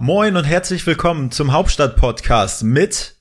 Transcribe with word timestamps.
Moin 0.00 0.36
und 0.36 0.44
herzlich 0.44 0.86
willkommen 0.86 1.32
zum 1.32 1.52
Hauptstadt 1.52 1.96
Podcast 1.96 2.62
mit 2.62 3.16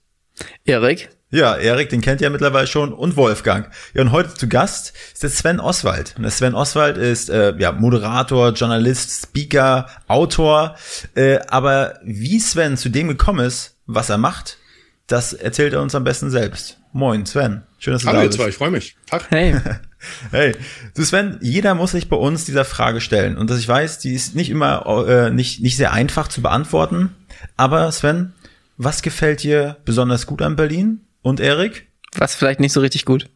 Erik. 0.64 1.10
Ja, 1.32 1.56
Erik, 1.56 1.90
den 1.90 2.02
kennt 2.02 2.22
ihr 2.22 2.26
ja 2.26 2.30
mittlerweile 2.30 2.68
schon, 2.68 2.94
und 2.94 3.16
Wolfgang. 3.16 3.74
Ja, 3.96 4.04
und 4.04 4.12
heute 4.12 4.36
zu 4.36 4.48
Gast 4.48 4.94
ist 5.12 5.24
der 5.24 5.32
Sven 5.32 5.60
Oswald. 5.60 6.14
Und 6.18 6.24
der 6.24 6.32
Sven 6.32 6.54
Oswald 6.54 6.98
ist 6.98 7.32
äh, 7.32 7.56
ja 7.58 7.72
Moderator, 7.72 8.52
Journalist, 8.52 9.24
Speaker, 9.24 9.88
Autor. 10.08 10.76
Äh, 11.16 11.40
aber 11.48 12.00
wie 12.04 12.40
Sven 12.40 12.78
zu 12.78 12.90
dem 12.90 13.08
gekommen 13.08 13.46
ist, 13.46 13.76
was 13.88 14.12
er 14.12 14.20
macht, 14.20 14.58
das 15.08 15.34
erzählt 15.34 15.74
er 15.74 15.82
uns 15.82 15.96
am 15.96 16.04
besten 16.04 16.30
selbst. 16.30 16.78
Moin, 16.94 17.26
Sven. 17.26 17.64
Schön, 17.80 17.94
dass 17.94 18.04
du 18.04 18.08
Hallo, 18.10 18.20
da 18.20 18.28
bist. 18.28 18.38
Hallo, 18.38 18.46
ihr 18.46 18.46
zwei, 18.46 18.50
ich 18.50 18.58
freue 18.58 18.72
mich. 18.72 18.96
Tag. 19.08 19.26
Hey. 19.32 19.60
hey, 20.32 20.56
du 20.96 21.04
Sven, 21.04 21.40
jeder 21.42 21.76
muss 21.76 21.92
sich 21.92 22.10
bei 22.10 22.18
uns 22.18 22.46
dieser 22.46 22.66
Frage 22.66 23.02
stellen. 23.02 23.38
Und 23.38 23.50
dass 23.50 23.60
ich 23.60 23.68
weiß, 23.68 24.00
die 24.00 24.14
ist 24.14 24.36
nicht 24.36 24.50
immer, 24.50 25.06
äh, 25.08 25.30
nicht, 25.32 25.62
nicht 25.62 25.78
sehr 25.78 25.94
einfach 25.94 26.28
zu 26.28 26.42
beantworten. 26.42 27.16
Aber 27.56 27.92
Sven, 27.92 28.34
was 28.78 29.02
gefällt 29.02 29.44
dir 29.44 29.78
besonders 29.86 30.28
gut 30.28 30.42
an 30.42 30.56
Berlin? 30.56 31.02
Und 31.22 31.40
Erik? 31.40 31.88
Was 32.16 32.36
vielleicht 32.36 32.60
nicht 32.60 32.74
so 32.74 32.80
richtig 32.80 33.06
gut? 33.06 33.30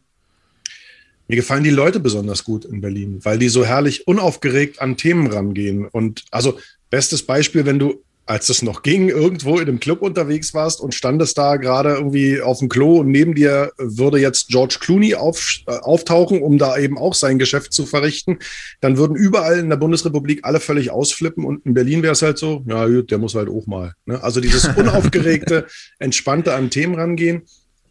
Mir 1.28 1.36
gefallen 1.36 1.64
die 1.64 1.70
Leute 1.70 2.00
besonders 2.00 2.44
gut 2.44 2.64
in 2.64 2.80
Berlin, 2.80 3.20
weil 3.22 3.38
die 3.38 3.48
so 3.48 3.64
herrlich 3.64 4.06
unaufgeregt 4.06 4.80
an 4.80 4.96
Themen 4.96 5.26
rangehen. 5.28 5.86
Und 5.86 6.24
also, 6.30 6.58
bestes 6.90 7.24
Beispiel, 7.24 7.64
wenn 7.64 7.78
du 7.78 8.02
als 8.24 8.48
es 8.48 8.62
noch 8.62 8.82
ging, 8.82 9.08
irgendwo 9.08 9.58
in 9.58 9.68
einem 9.68 9.80
Club 9.80 10.00
unterwegs 10.00 10.54
warst 10.54 10.80
und 10.80 10.94
standest 10.94 11.36
da 11.38 11.56
gerade 11.56 11.94
irgendwie 11.94 12.40
auf 12.40 12.60
dem 12.60 12.68
Klo 12.68 13.00
und 13.00 13.08
neben 13.08 13.34
dir 13.34 13.72
würde 13.78 14.18
jetzt 14.18 14.48
George 14.48 14.76
Clooney 14.80 15.16
auf, 15.16 15.58
äh, 15.66 15.72
auftauchen, 15.72 16.40
um 16.40 16.56
da 16.56 16.78
eben 16.78 16.98
auch 16.98 17.14
sein 17.14 17.38
Geschäft 17.38 17.72
zu 17.72 17.84
verrichten, 17.84 18.38
dann 18.80 18.96
würden 18.96 19.16
überall 19.16 19.58
in 19.58 19.68
der 19.68 19.76
Bundesrepublik 19.76 20.40
alle 20.44 20.60
völlig 20.60 20.90
ausflippen 20.90 21.44
und 21.44 21.66
in 21.66 21.74
Berlin 21.74 22.02
wäre 22.02 22.12
es 22.12 22.22
halt 22.22 22.38
so, 22.38 22.64
ja 22.68 22.86
gut, 22.86 23.10
der 23.10 23.18
muss 23.18 23.34
halt 23.34 23.48
auch 23.48 23.66
mal. 23.66 23.94
Ne? 24.06 24.22
Also 24.22 24.40
dieses 24.40 24.66
unaufgeregte, 24.76 25.66
entspannte 25.98 26.54
an 26.54 26.70
Themen 26.70 26.94
rangehen 26.94 27.42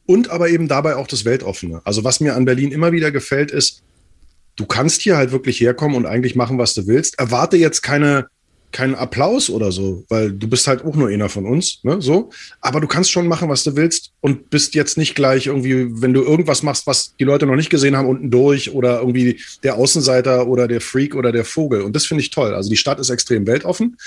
und 0.06 0.30
aber 0.30 0.50
eben 0.50 0.70
dabei 0.70 0.96
auch 0.96 1.08
das 1.08 1.26
Weltoffene. 1.26 1.82
Also 1.84 2.06
was 2.06 2.22
mir 2.22 2.36
an 2.36 2.46
Berlin 2.46 2.72
immer 2.72 2.94
wieder 2.94 3.12
gefällt 3.12 3.52
ist, 3.52 3.84
du 4.56 4.66
kannst 4.66 5.02
hier 5.02 5.18
halt 5.18 5.32
wirklich 5.32 5.59
herkommen 5.59 5.98
und 5.98 6.06
eigentlich 6.06 6.36
machen, 6.36 6.58
was 6.58 6.74
du 6.74 6.88
willst. 6.88 7.20
Erwarte 7.20 7.58
jetzt 7.58 7.82
keine 7.82 8.28
keinen 8.72 8.95
Applaus 8.95 9.50
oder 9.50 9.72
so, 9.72 10.05
weil 10.09 10.31
du 10.31 10.47
bist 10.47 10.67
halt 10.67 10.83
auch 10.83 10.95
nur 10.95 11.09
einer 11.09 11.30
von 11.30 11.45
uns, 11.45 11.80
ne, 11.83 12.02
so. 12.02 12.30
Aber 12.61 12.80
du 12.80 12.88
kannst 12.88 13.11
schon 13.11 13.28
machen, 13.28 13.50
was 13.50 13.63
du 13.63 13.75
willst 13.75 14.11
und 14.22 14.50
bist 14.50 14.75
jetzt 14.75 14.97
nicht 14.97 15.16
gleich 15.16 15.47
irgendwie, 15.47 16.02
wenn 16.02 16.13
du 16.13 16.22
irgendwas 16.22 16.63
machst, 16.63 16.88
was 16.88 17.16
die 17.17 17.23
Leute 17.23 17.45
noch 17.45 17.55
nicht 17.55 17.69
gesehen 17.69 17.95
haben, 17.95 18.08
unten 18.08 18.31
durch 18.31 18.73
oder 18.73 19.00
irgendwie 19.00 19.39
der 19.63 19.75
Außenseiter 19.75 20.47
oder 20.47 20.67
der 20.67 20.81
Freak 20.81 21.16
oder 21.16 21.31
der 21.31 21.45
Vogel. 21.45 21.81
Und 21.81 21.95
das 21.95 22.05
finde 22.05 22.22
ich 22.22 22.30
toll. 22.30 22.53
Also 22.53 22.69
die 22.69 22.78
Stadt 22.78 23.00
ist 23.00 23.09
extrem 23.09 23.47
weltoffen 23.47 23.97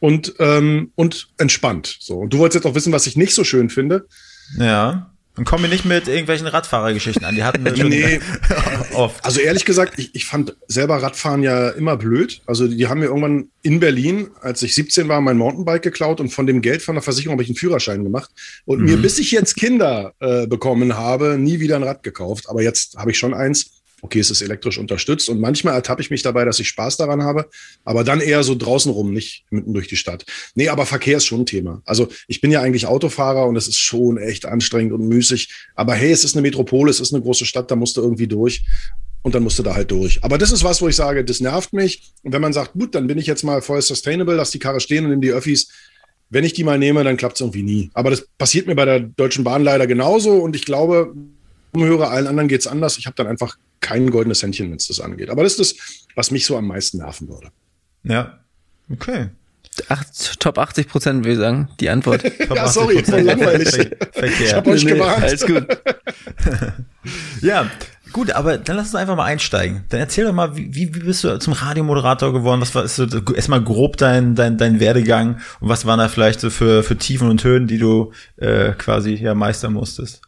und, 0.00 0.34
ähm, 0.38 0.92
und 0.94 1.28
entspannt, 1.38 1.96
so. 2.00 2.18
Und 2.18 2.32
du 2.32 2.38
wolltest 2.38 2.64
jetzt 2.64 2.70
auch 2.70 2.74
wissen, 2.74 2.92
was 2.92 3.06
ich 3.06 3.16
nicht 3.16 3.34
so 3.34 3.44
schön 3.44 3.70
finde. 3.70 4.06
Ja. 4.58 5.13
Und 5.36 5.44
komm 5.44 5.62
mir 5.62 5.68
nicht 5.68 5.84
mit 5.84 6.06
irgendwelchen 6.06 6.46
Radfahrergeschichten 6.46 7.24
an. 7.24 7.34
Die 7.34 7.42
hatten 7.42 7.64
wir 7.64 7.76
schon 7.76 7.88
nee. 7.88 8.20
oft. 8.94 9.24
Also 9.24 9.40
ehrlich 9.40 9.64
gesagt, 9.64 9.98
ich, 9.98 10.14
ich 10.14 10.26
fand 10.26 10.54
selber 10.68 11.02
Radfahren 11.02 11.42
ja 11.42 11.70
immer 11.70 11.96
blöd. 11.96 12.40
Also 12.46 12.68
die 12.68 12.86
haben 12.86 13.00
mir 13.00 13.06
irgendwann 13.06 13.48
in 13.62 13.80
Berlin, 13.80 14.28
als 14.42 14.62
ich 14.62 14.76
17 14.76 15.08
war, 15.08 15.20
mein 15.20 15.36
Mountainbike 15.36 15.82
geklaut 15.82 16.20
und 16.20 16.28
von 16.28 16.46
dem 16.46 16.62
Geld 16.62 16.82
von 16.82 16.94
der 16.94 17.02
Versicherung 17.02 17.32
habe 17.32 17.42
ich 17.42 17.48
einen 17.48 17.56
Führerschein 17.56 18.04
gemacht. 18.04 18.30
Und 18.64 18.80
mhm. 18.80 18.84
mir, 18.84 18.96
bis 18.98 19.18
ich 19.18 19.32
jetzt 19.32 19.56
Kinder 19.56 20.14
äh, 20.20 20.46
bekommen 20.46 20.96
habe, 20.96 21.36
nie 21.36 21.58
wieder 21.58 21.76
ein 21.76 21.82
Rad 21.82 22.04
gekauft. 22.04 22.48
Aber 22.48 22.62
jetzt 22.62 22.96
habe 22.96 23.10
ich 23.10 23.18
schon 23.18 23.34
eins 23.34 23.73
okay, 24.04 24.18
es 24.18 24.30
ist 24.30 24.42
elektrisch 24.42 24.76
unterstützt 24.76 25.30
und 25.30 25.40
manchmal 25.40 25.72
ertappe 25.74 26.02
ich 26.02 26.10
mich 26.10 26.22
dabei, 26.22 26.44
dass 26.44 26.60
ich 26.60 26.68
Spaß 26.68 26.98
daran 26.98 27.22
habe, 27.22 27.48
aber 27.84 28.04
dann 28.04 28.20
eher 28.20 28.42
so 28.42 28.54
draußen 28.54 28.92
rum, 28.92 29.14
nicht 29.14 29.46
mitten 29.48 29.72
durch 29.72 29.88
die 29.88 29.96
Stadt. 29.96 30.26
Nee, 30.54 30.68
aber 30.68 30.84
Verkehr 30.84 31.16
ist 31.16 31.24
schon 31.24 31.40
ein 31.40 31.46
Thema. 31.46 31.80
Also 31.86 32.08
ich 32.28 32.42
bin 32.42 32.50
ja 32.50 32.60
eigentlich 32.60 32.86
Autofahrer 32.86 33.46
und 33.46 33.56
es 33.56 33.66
ist 33.66 33.78
schon 33.78 34.18
echt 34.18 34.44
anstrengend 34.44 34.92
und 34.92 35.08
müßig, 35.08 35.54
aber 35.74 35.94
hey, 35.94 36.12
es 36.12 36.22
ist 36.22 36.36
eine 36.36 36.42
Metropole, 36.42 36.90
es 36.90 37.00
ist 37.00 37.14
eine 37.14 37.22
große 37.22 37.46
Stadt, 37.46 37.70
da 37.70 37.76
musst 37.76 37.96
du 37.96 38.02
irgendwie 38.02 38.26
durch 38.26 38.62
und 39.22 39.34
dann 39.34 39.42
musst 39.42 39.58
du 39.58 39.62
da 39.62 39.74
halt 39.74 39.90
durch. 39.90 40.22
Aber 40.22 40.36
das 40.36 40.52
ist 40.52 40.64
was, 40.64 40.82
wo 40.82 40.88
ich 40.88 40.96
sage, 40.96 41.24
das 41.24 41.40
nervt 41.40 41.72
mich 41.72 42.12
und 42.22 42.32
wenn 42.32 42.42
man 42.42 42.52
sagt, 42.52 42.74
gut, 42.74 42.94
dann 42.94 43.06
bin 43.06 43.16
ich 43.16 43.26
jetzt 43.26 43.42
mal 43.42 43.62
voll 43.62 43.80
sustainable, 43.80 44.34
lass 44.34 44.50
die 44.50 44.58
Karre 44.58 44.80
stehen 44.80 45.04
und 45.04 45.12
nimm 45.12 45.22
die 45.22 45.32
Öffis, 45.32 45.70
wenn 46.28 46.44
ich 46.44 46.52
die 46.52 46.64
mal 46.64 46.78
nehme, 46.78 47.04
dann 47.04 47.16
klappt 47.16 47.36
es 47.36 47.40
irgendwie 47.40 47.62
nie. 47.62 47.90
Aber 47.94 48.10
das 48.10 48.28
passiert 48.36 48.66
mir 48.66 48.74
bei 48.74 48.84
der 48.84 49.00
Deutschen 49.00 49.44
Bahn 49.44 49.64
leider 49.64 49.86
genauso 49.86 50.42
und 50.42 50.54
ich 50.56 50.66
glaube, 50.66 51.14
höre, 51.82 52.10
allen 52.10 52.26
anderen 52.26 52.48
geht 52.48 52.60
es 52.60 52.66
anders. 52.66 52.98
Ich 52.98 53.06
habe 53.06 53.16
dann 53.16 53.26
einfach 53.26 53.56
kein 53.80 54.10
goldenes 54.10 54.42
Händchen, 54.42 54.70
wenn 54.70 54.76
es 54.76 54.88
das 54.88 55.00
angeht. 55.00 55.30
Aber 55.30 55.42
das 55.42 55.58
ist 55.58 55.60
das, 55.60 56.06
was 56.14 56.30
mich 56.30 56.46
so 56.46 56.56
am 56.56 56.66
meisten 56.66 56.98
nerven 56.98 57.28
würde. 57.28 57.48
Ja, 58.02 58.38
okay. 58.90 59.30
Ach, 59.88 60.04
Top 60.38 60.58
80 60.58 60.88
Prozent, 60.88 61.24
würde 61.24 61.32
ich 61.32 61.38
sagen, 61.38 61.68
die 61.80 61.90
Antwort. 61.90 62.22
ja, 62.54 62.68
sorry, 62.68 63.02
voll 63.02 63.22
langweilig. 63.22 63.70
Verkehr. 64.12 64.46
Ich 64.46 64.54
habe 64.54 64.70
euch 64.70 64.84
nee, 64.84 64.92
gewarnt. 64.92 65.24
Alles 65.24 65.46
gut. 65.46 65.66
ja, 67.42 67.68
gut, 68.12 68.30
aber 68.30 68.58
dann 68.58 68.76
lass 68.76 68.86
uns 68.86 68.94
einfach 68.94 69.16
mal 69.16 69.24
einsteigen. 69.24 69.84
Dann 69.88 70.00
erzähl 70.00 70.24
doch 70.24 70.32
mal, 70.32 70.56
wie, 70.56 70.74
wie 70.74 71.00
bist 71.00 71.24
du 71.24 71.38
zum 71.38 71.52
Radiomoderator 71.54 72.32
geworden? 72.32 72.60
Was 72.60 72.74
war 72.74 72.84
ist 72.84 72.96
so, 72.96 73.06
erstmal 73.34 73.62
grob 73.62 73.96
dein, 73.96 74.34
dein, 74.34 74.58
dein 74.58 74.78
Werdegang 74.80 75.40
und 75.60 75.68
was 75.68 75.86
waren 75.86 75.98
da 75.98 76.08
vielleicht 76.08 76.40
so 76.40 76.50
für, 76.50 76.82
für 76.84 76.96
Tiefen 76.96 77.28
und 77.28 77.42
Höhen, 77.42 77.66
die 77.66 77.78
du 77.78 78.12
äh, 78.36 78.72
quasi 78.72 79.14
ja 79.14 79.34
meistern 79.34 79.72
musstest? 79.72 80.22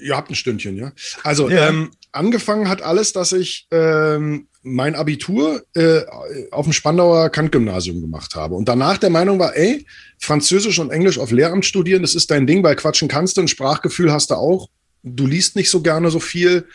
Ihr 0.00 0.16
habt 0.16 0.30
ein 0.30 0.34
Stündchen, 0.34 0.76
ja. 0.76 0.92
Also 1.22 1.48
ja. 1.48 1.68
Ähm, 1.68 1.90
angefangen 2.12 2.68
hat 2.68 2.82
alles, 2.82 3.12
dass 3.12 3.32
ich 3.32 3.66
ähm, 3.70 4.48
mein 4.62 4.94
Abitur 4.94 5.64
äh, 5.74 6.02
auf 6.50 6.66
dem 6.66 6.72
Spandauer 6.72 7.30
Kant-Gymnasium 7.30 8.00
gemacht 8.00 8.34
habe. 8.34 8.54
Und 8.54 8.68
danach 8.68 8.98
der 8.98 9.10
Meinung 9.10 9.38
war, 9.38 9.56
ey, 9.56 9.86
Französisch 10.18 10.78
und 10.78 10.90
Englisch 10.90 11.18
auf 11.18 11.30
Lehramt 11.30 11.64
studieren, 11.64 12.02
das 12.02 12.14
ist 12.14 12.30
dein 12.30 12.46
Ding, 12.46 12.62
weil 12.62 12.76
quatschen 12.76 13.08
kannst 13.08 13.36
du, 13.36 13.42
ein 13.42 13.48
Sprachgefühl 13.48 14.12
hast 14.12 14.30
du 14.30 14.34
auch. 14.34 14.68
Du 15.02 15.26
liest 15.26 15.56
nicht 15.56 15.70
so 15.70 15.80
gerne 15.80 16.10
so 16.10 16.20
viel. 16.20 16.66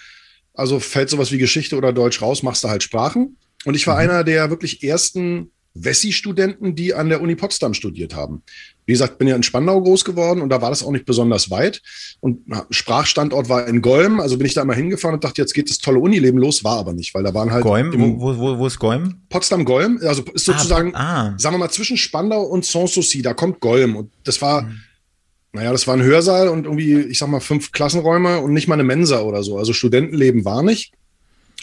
Also 0.54 0.80
fällt 0.80 1.10
sowas 1.10 1.32
wie 1.32 1.38
Geschichte 1.38 1.76
oder 1.76 1.94
Deutsch 1.94 2.22
raus, 2.22 2.44
machst 2.44 2.64
du 2.64 2.70
halt 2.70 2.84
Sprachen. 2.84 3.38
Und 3.66 3.76
ich 3.76 3.88
war 3.88 3.96
mhm. 3.96 4.02
einer 4.02 4.24
der 4.24 4.50
wirklich 4.50 4.84
ersten 4.84 5.52
Wessi-Studenten, 5.74 6.76
die 6.76 6.94
an 6.94 7.10
der 7.10 7.22
Uni 7.22 7.36
Potsdam 7.36 7.74
studiert 7.74 8.16
haben. 8.16 8.44
Wie 8.86 8.92
gesagt, 8.92 9.18
bin 9.18 9.28
ja 9.28 9.36
in 9.36 9.44
Spandau 9.44 9.82
groß 9.82 10.04
geworden 10.04 10.42
und 10.42 10.50
da 10.50 10.62
war 10.62 10.70
das 10.70 10.84
auch 10.84 10.92
nicht 10.92 11.06
besonders 11.06 11.50
weit. 11.50 11.82
Und 12.20 12.42
Sprachstandort 12.70 13.48
war 13.48 13.68
in 13.68 13.82
Golm, 13.82 14.20
also 14.20 14.38
bin 14.38 14.46
ich 14.46 14.54
da 14.54 14.62
immer 14.62 14.74
hingefahren 14.74 15.16
und 15.16 15.24
dachte, 15.24 15.42
jetzt 15.42 15.54
geht 15.54 15.70
das 15.70 15.78
tolle 15.78 16.00
Unileben 16.00 16.40
los, 16.40 16.64
war 16.64 16.80
aber 16.80 16.94
nicht, 16.94 17.14
weil 17.14 17.24
da 17.24 17.34
waren 17.34 17.52
halt. 17.52 17.64
Golm? 17.64 17.94
Wo, 18.20 18.38
wo, 18.38 18.58
wo 18.58 18.68
ist 18.68 18.80
Golm? 18.80 19.22
Potsdam-Golm, 19.30 20.00
also 20.04 20.24
ist 20.34 20.50
ah, 20.50 20.54
sozusagen, 20.54 20.94
ah, 20.96 21.28
ah. 21.28 21.34
sagen 21.38 21.56
wir 21.56 21.60
mal, 21.60 21.70
zwischen 21.70 21.98
Spandau 21.98 22.44
und 22.44 22.66
Sanssouci, 22.66 23.22
da 23.22 23.34
kommt 23.34 23.62
Golm. 23.62 23.96
Und 23.96 24.12
das 24.26 24.42
war, 24.42 24.64
hm. 24.64 24.80
naja, 25.54 25.72
das 25.72 25.88
war 25.88 25.96
ein 25.96 26.04
Hörsaal 26.04 26.50
und 26.50 26.66
irgendwie, 26.66 27.00
ich 27.00 27.20
sag 27.20 27.30
mal, 27.30 27.40
fünf 27.40 27.72
Klassenräume 27.72 28.42
und 28.42 28.52
nicht 28.52 28.68
mal 28.68 28.76
eine 28.76 28.84
Mensa 28.84 29.22
oder 29.22 29.44
so. 29.44 29.58
Also 29.58 29.72
Studentenleben 29.72 30.44
war 30.44 30.62
nicht. 30.62 30.94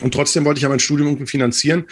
Und 0.01 0.15
trotzdem 0.15 0.47
wollte 0.47 0.59
ich 0.59 0.63
ja 0.63 0.71
mein 0.71 0.81
Studium 0.81 1.09
irgendwie 1.09 1.27
finanzieren 1.27 1.85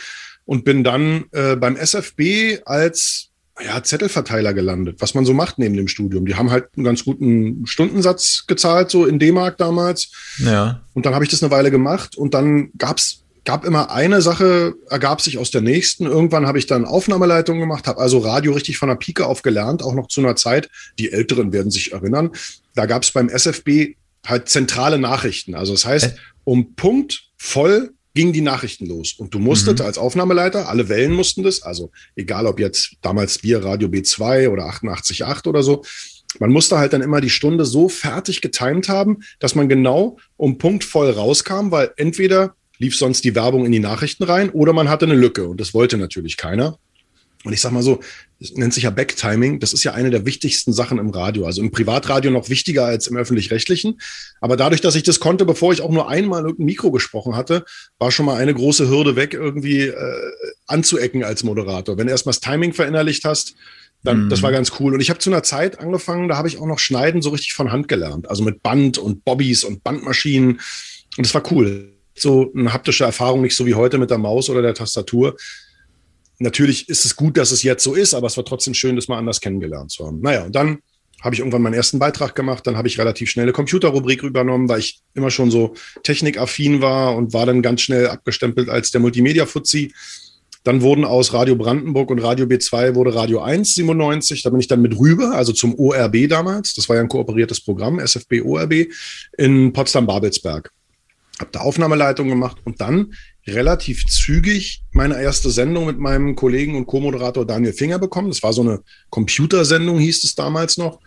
und 0.46 0.64
bin 0.64 0.82
dann 0.82 1.26
äh, 1.32 1.56
beim 1.56 1.76
SFB 1.76 2.60
als 2.64 3.27
ja, 3.64 3.82
Zettelverteiler 3.82 4.54
gelandet, 4.54 4.96
was 5.00 5.14
man 5.14 5.24
so 5.24 5.34
macht 5.34 5.58
neben 5.58 5.76
dem 5.76 5.88
Studium. 5.88 6.26
Die 6.26 6.36
haben 6.36 6.50
halt 6.50 6.68
einen 6.76 6.84
ganz 6.84 7.04
guten 7.04 7.66
Stundensatz 7.66 8.44
gezahlt, 8.46 8.90
so 8.90 9.06
in 9.06 9.18
D-Mark 9.18 9.58
damals. 9.58 10.12
Ja. 10.38 10.82
Und 10.94 11.06
dann 11.06 11.14
habe 11.14 11.24
ich 11.24 11.30
das 11.30 11.42
eine 11.42 11.50
Weile 11.50 11.70
gemacht 11.70 12.16
und 12.16 12.34
dann 12.34 12.70
gab's 12.78 13.24
gab 13.44 13.64
immer 13.64 13.90
eine 13.90 14.20
Sache, 14.20 14.74
ergab 14.90 15.22
sich 15.22 15.38
aus 15.38 15.50
der 15.50 15.62
nächsten. 15.62 16.04
Irgendwann 16.04 16.46
habe 16.46 16.58
ich 16.58 16.66
dann 16.66 16.84
Aufnahmeleitung 16.84 17.58
gemacht, 17.58 17.86
habe 17.86 17.98
also 17.98 18.18
Radio 18.18 18.52
richtig 18.52 18.76
von 18.76 18.90
der 18.90 18.96
Pike 18.96 19.24
auf 19.24 19.40
gelernt, 19.40 19.82
auch 19.82 19.94
noch 19.94 20.08
zu 20.08 20.20
einer 20.20 20.36
Zeit, 20.36 20.68
die 20.98 21.12
Älteren 21.12 21.50
werden 21.50 21.70
sich 21.70 21.92
erinnern. 21.92 22.30
Da 22.74 22.84
gab 22.84 23.04
es 23.04 23.10
beim 23.10 23.30
SFB 23.30 23.94
halt 24.26 24.50
zentrale 24.50 24.98
Nachrichten. 24.98 25.54
Also 25.54 25.72
das 25.72 25.86
heißt, 25.86 26.16
um 26.44 26.74
Punkt 26.74 27.22
voll 27.38 27.94
gingen 28.18 28.32
die 28.32 28.40
Nachrichten 28.40 28.86
los. 28.86 29.12
Und 29.16 29.32
du 29.32 29.38
musstest 29.38 29.78
mhm. 29.78 29.86
als 29.86 29.96
Aufnahmeleiter, 29.96 30.68
alle 30.68 30.88
Wellen 30.88 31.12
mussten 31.12 31.44
das, 31.44 31.62
also 31.62 31.92
egal 32.16 32.46
ob 32.46 32.58
jetzt 32.58 32.96
damals 33.00 33.44
wir 33.44 33.64
Radio 33.64 33.86
B2 33.86 34.48
oder 34.48 34.64
88.8 34.64 35.46
oder 35.46 35.62
so, 35.62 35.84
man 36.40 36.50
musste 36.50 36.78
halt 36.78 36.92
dann 36.94 37.00
immer 37.00 37.20
die 37.20 37.30
Stunde 37.30 37.64
so 37.64 37.88
fertig 37.88 38.40
getimt 38.40 38.88
haben, 38.88 39.18
dass 39.38 39.54
man 39.54 39.68
genau 39.68 40.18
um 40.36 40.58
Punkt 40.58 40.82
voll 40.82 41.10
rauskam, 41.10 41.70
weil 41.70 41.92
entweder 41.96 42.56
lief 42.78 42.96
sonst 42.96 43.22
die 43.22 43.36
Werbung 43.36 43.64
in 43.64 43.70
die 43.70 43.78
Nachrichten 43.78 44.24
rein 44.24 44.50
oder 44.50 44.72
man 44.72 44.88
hatte 44.88 45.06
eine 45.06 45.14
Lücke 45.14 45.46
und 45.46 45.60
das 45.60 45.72
wollte 45.72 45.96
natürlich 45.96 46.36
keiner. 46.36 46.76
Und 47.44 47.52
ich 47.52 47.60
sag 47.60 47.70
mal 47.70 47.84
so, 47.84 48.00
es 48.40 48.52
nennt 48.52 48.72
sich 48.72 48.84
ja 48.84 48.90
Backtiming. 48.90 49.58
Das 49.58 49.72
ist 49.72 49.82
ja 49.82 49.94
eine 49.94 50.10
der 50.10 50.24
wichtigsten 50.24 50.72
Sachen 50.72 50.98
im 50.98 51.10
Radio. 51.10 51.44
Also 51.44 51.60
im 51.60 51.72
Privatradio 51.72 52.30
noch 52.30 52.48
wichtiger 52.48 52.84
als 52.84 53.08
im 53.08 53.16
öffentlich-rechtlichen. 53.16 54.00
Aber 54.40 54.56
dadurch, 54.56 54.80
dass 54.80 54.94
ich 54.94 55.02
das 55.02 55.18
konnte, 55.18 55.44
bevor 55.44 55.72
ich 55.72 55.82
auch 55.82 55.90
nur 55.90 56.08
einmal 56.08 56.42
irgendein 56.42 56.66
Mikro 56.66 56.92
gesprochen 56.92 57.34
hatte, 57.34 57.64
war 57.98 58.12
schon 58.12 58.26
mal 58.26 58.36
eine 58.36 58.54
große 58.54 58.88
Hürde 58.88 59.16
weg, 59.16 59.34
irgendwie 59.34 59.88
äh, 59.88 60.32
anzuecken 60.66 61.24
als 61.24 61.42
Moderator. 61.42 61.98
Wenn 61.98 62.06
du 62.06 62.12
erstmal 62.12 62.32
das 62.32 62.40
Timing 62.40 62.74
verinnerlicht 62.74 63.24
hast, 63.24 63.56
dann, 64.04 64.26
mm. 64.26 64.30
das 64.30 64.42
war 64.42 64.52
ganz 64.52 64.72
cool. 64.78 64.94
Und 64.94 65.00
ich 65.00 65.10
habe 65.10 65.18
zu 65.18 65.30
einer 65.30 65.42
Zeit 65.42 65.80
angefangen, 65.80 66.28
da 66.28 66.36
habe 66.36 66.46
ich 66.46 66.58
auch 66.58 66.66
noch 66.66 66.78
Schneiden 66.78 67.22
so 67.22 67.30
richtig 67.30 67.54
von 67.54 67.72
Hand 67.72 67.88
gelernt. 67.88 68.30
Also 68.30 68.44
mit 68.44 68.62
Band 68.62 68.98
und 68.98 69.24
Bobbys 69.24 69.64
und 69.64 69.82
Bandmaschinen. 69.82 70.60
Und 71.16 71.26
das 71.26 71.34
war 71.34 71.42
cool. 71.50 71.92
So 72.16 72.52
eine 72.54 72.72
haptische 72.72 73.02
Erfahrung, 73.02 73.42
nicht 73.42 73.56
so 73.56 73.66
wie 73.66 73.74
heute 73.74 73.98
mit 73.98 74.10
der 74.10 74.18
Maus 74.18 74.48
oder 74.48 74.62
der 74.62 74.74
Tastatur 74.74 75.36
natürlich 76.38 76.88
ist 76.88 77.04
es 77.04 77.16
gut, 77.16 77.36
dass 77.36 77.50
es 77.50 77.62
jetzt 77.62 77.84
so 77.84 77.94
ist, 77.94 78.14
aber 78.14 78.26
es 78.26 78.36
war 78.36 78.44
trotzdem 78.44 78.74
schön, 78.74 78.96
das 78.96 79.08
mal 79.08 79.18
anders 79.18 79.40
kennengelernt 79.40 79.90
zu 79.90 80.06
haben. 80.06 80.20
Naja, 80.20 80.44
und 80.44 80.54
dann 80.54 80.78
habe 81.20 81.34
ich 81.34 81.40
irgendwann 81.40 81.62
meinen 81.62 81.74
ersten 81.74 81.98
Beitrag 81.98 82.34
gemacht, 82.34 82.66
dann 82.66 82.76
habe 82.76 82.86
ich 82.86 82.98
relativ 82.98 83.28
schnell 83.28 83.44
eine 83.44 83.52
Computerrubrik 83.52 84.22
übernommen, 84.22 84.68
weil 84.68 84.78
ich 84.78 85.00
immer 85.14 85.30
schon 85.30 85.50
so 85.50 85.74
technikaffin 86.04 86.80
war 86.80 87.16
und 87.16 87.32
war 87.32 87.44
dann 87.44 87.60
ganz 87.60 87.80
schnell 87.80 88.06
abgestempelt 88.06 88.68
als 88.68 88.92
der 88.92 89.00
Multimedia-Fuzzi. 89.00 89.92
Dann 90.64 90.82
wurden 90.82 91.04
aus 91.04 91.32
Radio 91.32 91.56
Brandenburg 91.56 92.10
und 92.10 92.18
Radio 92.20 92.46
B2 92.46 92.94
wurde 92.94 93.14
Radio 93.14 93.40
1 93.40 93.74
97. 93.74 94.42
Da 94.42 94.50
bin 94.50 94.60
ich 94.60 94.68
dann 94.68 94.82
mit 94.82 94.98
rüber, 94.98 95.32
also 95.34 95.52
zum 95.52 95.74
ORB 95.78 96.28
damals. 96.28 96.74
Das 96.74 96.88
war 96.88 96.96
ja 96.96 97.02
ein 97.02 97.08
kooperiertes 97.08 97.60
Programm, 97.60 97.98
SFB 97.98 98.42
ORB, 98.44 98.88
in 99.38 99.72
Potsdam-Babelsberg. 99.72 100.70
Habe 101.40 101.50
da 101.52 101.60
Aufnahmeleitung 101.60 102.28
gemacht 102.28 102.58
und 102.64 102.80
dann 102.80 103.14
relativ 103.54 104.06
zügig 104.06 104.82
meine 104.92 105.20
erste 105.20 105.50
Sendung 105.50 105.86
mit 105.86 105.98
meinem 105.98 106.36
Kollegen 106.36 106.76
und 106.76 106.86
Co-Moderator 106.86 107.46
Daniel 107.46 107.72
Finger 107.72 107.98
bekommen. 107.98 108.28
Das 108.28 108.42
war 108.42 108.52
so 108.52 108.62
eine 108.62 108.80
Computersendung, 109.10 109.98
hieß 109.98 110.24
es 110.24 110.34
damals 110.34 110.78
noch. 110.78 111.00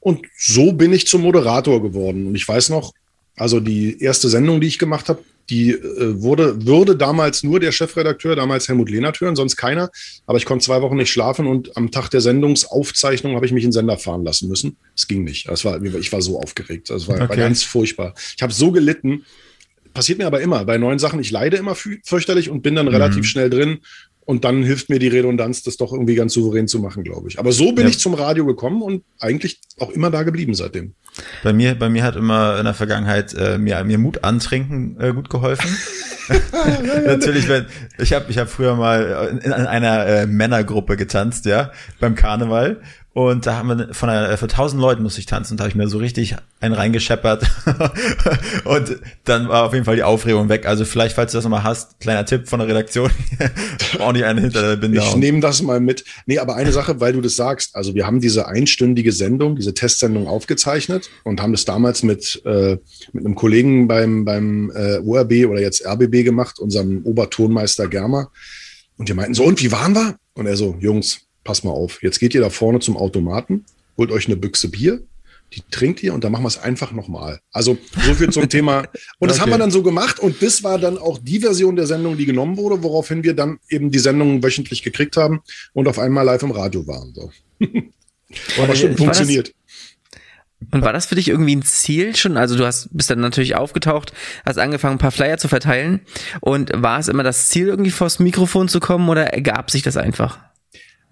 Und 0.00 0.26
so 0.36 0.72
bin 0.72 0.92
ich 0.92 1.06
zum 1.06 1.22
Moderator 1.22 1.82
geworden. 1.82 2.26
Und 2.26 2.34
ich 2.34 2.46
weiß 2.46 2.68
noch, 2.68 2.92
also 3.36 3.60
die 3.60 4.00
erste 4.00 4.28
Sendung, 4.28 4.60
die 4.60 4.66
ich 4.66 4.78
gemacht 4.78 5.08
habe, 5.08 5.22
die 5.50 5.72
äh, 5.72 6.22
wurde, 6.22 6.66
würde 6.66 6.96
damals 6.96 7.42
nur 7.42 7.60
der 7.60 7.72
Chefredakteur, 7.72 8.36
damals 8.36 8.68
Helmut 8.68 8.90
Lehnert 8.90 9.20
hören, 9.20 9.36
sonst 9.36 9.56
keiner. 9.56 9.90
Aber 10.26 10.38
ich 10.38 10.46
konnte 10.46 10.64
zwei 10.64 10.80
Wochen 10.80 10.96
nicht 10.96 11.10
schlafen 11.10 11.46
und 11.46 11.76
am 11.76 11.90
Tag 11.90 12.08
der 12.10 12.20
Sendungsaufzeichnung 12.20 13.34
habe 13.34 13.44
ich 13.46 13.52
mich 13.52 13.64
in 13.64 13.72
Sender 13.72 13.98
fahren 13.98 14.24
lassen 14.24 14.48
müssen. 14.48 14.76
Es 14.96 15.06
ging 15.06 15.24
nicht. 15.24 15.48
Das 15.48 15.64
war, 15.64 15.82
ich 15.82 16.12
war 16.12 16.22
so 16.22 16.40
aufgeregt. 16.40 16.90
Das 16.90 17.08
war, 17.08 17.16
okay. 17.16 17.28
war 17.28 17.36
ganz 17.36 17.62
furchtbar. 17.62 18.14
Ich 18.36 18.42
habe 18.42 18.52
so 18.52 18.72
gelitten 18.72 19.24
passiert 19.94 20.18
mir 20.18 20.26
aber 20.26 20.40
immer 20.40 20.64
bei 20.64 20.76
neuen 20.76 20.98
Sachen. 20.98 21.20
Ich 21.20 21.30
leide 21.30 21.56
immer 21.56 21.74
fürchterlich 21.74 22.50
und 22.50 22.62
bin 22.62 22.74
dann 22.74 22.86
mhm. 22.86 22.92
relativ 22.92 23.24
schnell 23.24 23.48
drin. 23.48 23.78
Und 24.26 24.44
dann 24.44 24.62
hilft 24.62 24.88
mir 24.88 24.98
die 24.98 25.08
Redundanz, 25.08 25.62
das 25.62 25.76
doch 25.76 25.92
irgendwie 25.92 26.14
ganz 26.14 26.32
souverän 26.32 26.66
zu 26.66 26.78
machen, 26.78 27.04
glaube 27.04 27.28
ich. 27.28 27.38
Aber 27.38 27.52
so 27.52 27.72
bin 27.72 27.84
ja. 27.84 27.90
ich 27.90 27.98
zum 27.98 28.14
Radio 28.14 28.46
gekommen 28.46 28.80
und 28.80 29.04
eigentlich 29.20 29.60
auch 29.78 29.90
immer 29.90 30.10
da 30.10 30.22
geblieben 30.22 30.54
seitdem. 30.54 30.94
Bei 31.42 31.52
mir, 31.52 31.74
bei 31.74 31.90
mir 31.90 32.02
hat 32.02 32.16
immer 32.16 32.58
in 32.58 32.64
der 32.64 32.72
Vergangenheit 32.72 33.34
äh, 33.34 33.58
mir, 33.58 33.84
mir 33.84 33.98
Mut 33.98 34.24
antrinken 34.24 34.98
äh, 34.98 35.12
gut 35.12 35.28
geholfen. 35.28 35.68
Natürlich, 37.06 37.48
wenn 37.48 37.66
ich 37.98 38.12
habe 38.12 38.26
ich 38.30 38.38
hab 38.38 38.48
früher 38.48 38.76
mal 38.76 39.28
in, 39.30 39.38
in 39.38 39.52
einer 39.52 40.06
äh, 40.06 40.26
Männergruppe 40.26 40.96
getanzt, 40.96 41.44
ja, 41.44 41.70
beim 42.00 42.14
Karneval 42.14 42.80
und 43.14 43.46
da 43.46 43.54
haben 43.54 43.68
wir 43.68 43.94
von 43.94 44.08
einer, 44.08 44.36
für 44.36 44.48
tausend 44.48 44.82
Leuten 44.82 45.04
musste 45.04 45.20
ich 45.20 45.26
tanzen 45.26 45.52
und 45.52 45.60
da 45.60 45.64
habe 45.64 45.68
ich 45.68 45.76
mir 45.76 45.86
so 45.86 45.98
richtig 45.98 46.34
einen 46.58 46.74
reingescheppert. 46.74 47.48
und 48.64 48.98
dann 49.22 49.48
war 49.48 49.62
auf 49.62 49.72
jeden 49.72 49.84
Fall 49.84 49.94
die 49.94 50.02
Aufregung 50.02 50.48
weg. 50.48 50.66
Also 50.66 50.84
vielleicht, 50.84 51.14
falls 51.14 51.30
du 51.30 51.38
das 51.38 51.44
nochmal 51.44 51.62
hast, 51.62 52.00
kleiner 52.00 52.26
Tipp 52.26 52.48
von 52.48 52.58
der 52.58 52.66
Redaktion. 52.66 53.12
auch 54.00 54.12
nicht 54.12 54.24
einen 54.24 54.40
hinter 54.40 54.62
der 54.62 54.76
Binde. 54.76 54.98
Ich 54.98 55.14
nehme 55.14 55.38
das 55.38 55.62
mal 55.62 55.78
mit. 55.78 56.04
Nee, 56.26 56.40
aber 56.40 56.56
eine 56.56 56.72
Sache, 56.72 56.98
weil 56.98 57.12
du 57.12 57.20
das 57.20 57.36
sagst. 57.36 57.76
Also 57.76 57.94
wir 57.94 58.04
haben 58.04 58.20
diese 58.20 58.48
einstündige 58.48 59.12
Sendung, 59.12 59.54
diese 59.54 59.74
Testsendung 59.74 60.26
aufgezeichnet 60.26 61.08
und 61.22 61.40
haben 61.40 61.52
das 61.52 61.64
damals 61.64 62.02
mit, 62.02 62.42
äh, 62.44 62.78
mit 63.12 63.24
einem 63.24 63.36
Kollegen 63.36 63.86
beim, 63.86 64.24
beim 64.24 64.72
äh, 64.74 64.98
ORB 64.98 65.48
oder 65.48 65.60
jetzt 65.60 65.86
RBB 65.86 66.24
gemacht, 66.24 66.58
unserem 66.58 67.04
Obertonmeister 67.04 67.86
Germer. 67.86 68.32
Und 68.96 69.08
die 69.08 69.14
meinten 69.14 69.34
so, 69.34 69.44
und 69.44 69.62
wie 69.62 69.70
waren 69.70 69.94
wir? 69.94 70.16
Und 70.34 70.46
er 70.46 70.56
so, 70.56 70.76
Jungs, 70.80 71.23
pass 71.44 71.62
mal 71.62 71.70
auf, 71.70 72.02
jetzt 72.02 72.18
geht 72.18 72.34
ihr 72.34 72.40
da 72.40 72.50
vorne 72.50 72.80
zum 72.80 72.96
Automaten, 72.96 73.64
holt 73.96 74.10
euch 74.10 74.26
eine 74.26 74.36
Büchse 74.36 74.68
Bier, 74.68 75.02
die 75.52 75.62
trinkt 75.70 76.02
ihr 76.02 76.14
und 76.14 76.24
dann 76.24 76.32
machen 76.32 76.42
wir 76.42 76.48
es 76.48 76.58
einfach 76.58 76.92
nochmal. 76.92 77.40
Also 77.52 77.78
so 78.04 78.14
viel 78.14 78.30
zum 78.30 78.48
Thema. 78.48 78.88
Und 79.18 79.28
das 79.28 79.36
okay. 79.36 79.42
haben 79.42 79.50
wir 79.50 79.58
dann 79.58 79.70
so 79.70 79.82
gemacht 79.82 80.18
und 80.18 80.42
das 80.42 80.64
war 80.64 80.78
dann 80.78 80.98
auch 80.98 81.18
die 81.18 81.38
Version 81.38 81.76
der 81.76 81.86
Sendung, 81.86 82.16
die 82.16 82.26
genommen 82.26 82.56
wurde, 82.56 82.82
woraufhin 82.82 83.22
wir 83.22 83.34
dann 83.34 83.58
eben 83.68 83.90
die 83.90 83.98
Sendung 83.98 84.42
wöchentlich 84.42 84.82
gekriegt 84.82 85.16
haben 85.16 85.42
und 85.72 85.86
auf 85.86 85.98
einmal 85.98 86.24
live 86.24 86.42
im 86.42 86.50
Radio 86.50 86.86
waren. 86.86 87.14
So. 87.14 87.30
Aber 88.60 88.74
schon 88.74 88.96
funktioniert. 88.96 89.54
Und 90.72 90.82
war 90.82 90.92
das 90.92 91.06
für 91.06 91.14
dich 91.14 91.28
irgendwie 91.28 91.56
ein 91.56 91.62
Ziel 91.62 92.16
schon? 92.16 92.36
Also 92.36 92.56
du 92.56 92.66
hast 92.66 92.88
bist 92.92 93.10
dann 93.10 93.20
natürlich 93.20 93.54
aufgetaucht, 93.54 94.12
hast 94.44 94.58
angefangen, 94.58 94.96
ein 94.96 94.98
paar 94.98 95.10
Flyer 95.10 95.38
zu 95.38 95.48
verteilen. 95.48 96.00
Und 96.40 96.72
war 96.74 96.98
es 96.98 97.08
immer 97.08 97.22
das 97.22 97.48
Ziel, 97.48 97.68
irgendwie 97.68 97.90
vors 97.90 98.18
Mikrofon 98.18 98.68
zu 98.68 98.80
kommen 98.80 99.08
oder 99.08 99.26
ergab 99.32 99.70
sich 99.70 99.82
das 99.82 99.96
einfach? 99.96 100.38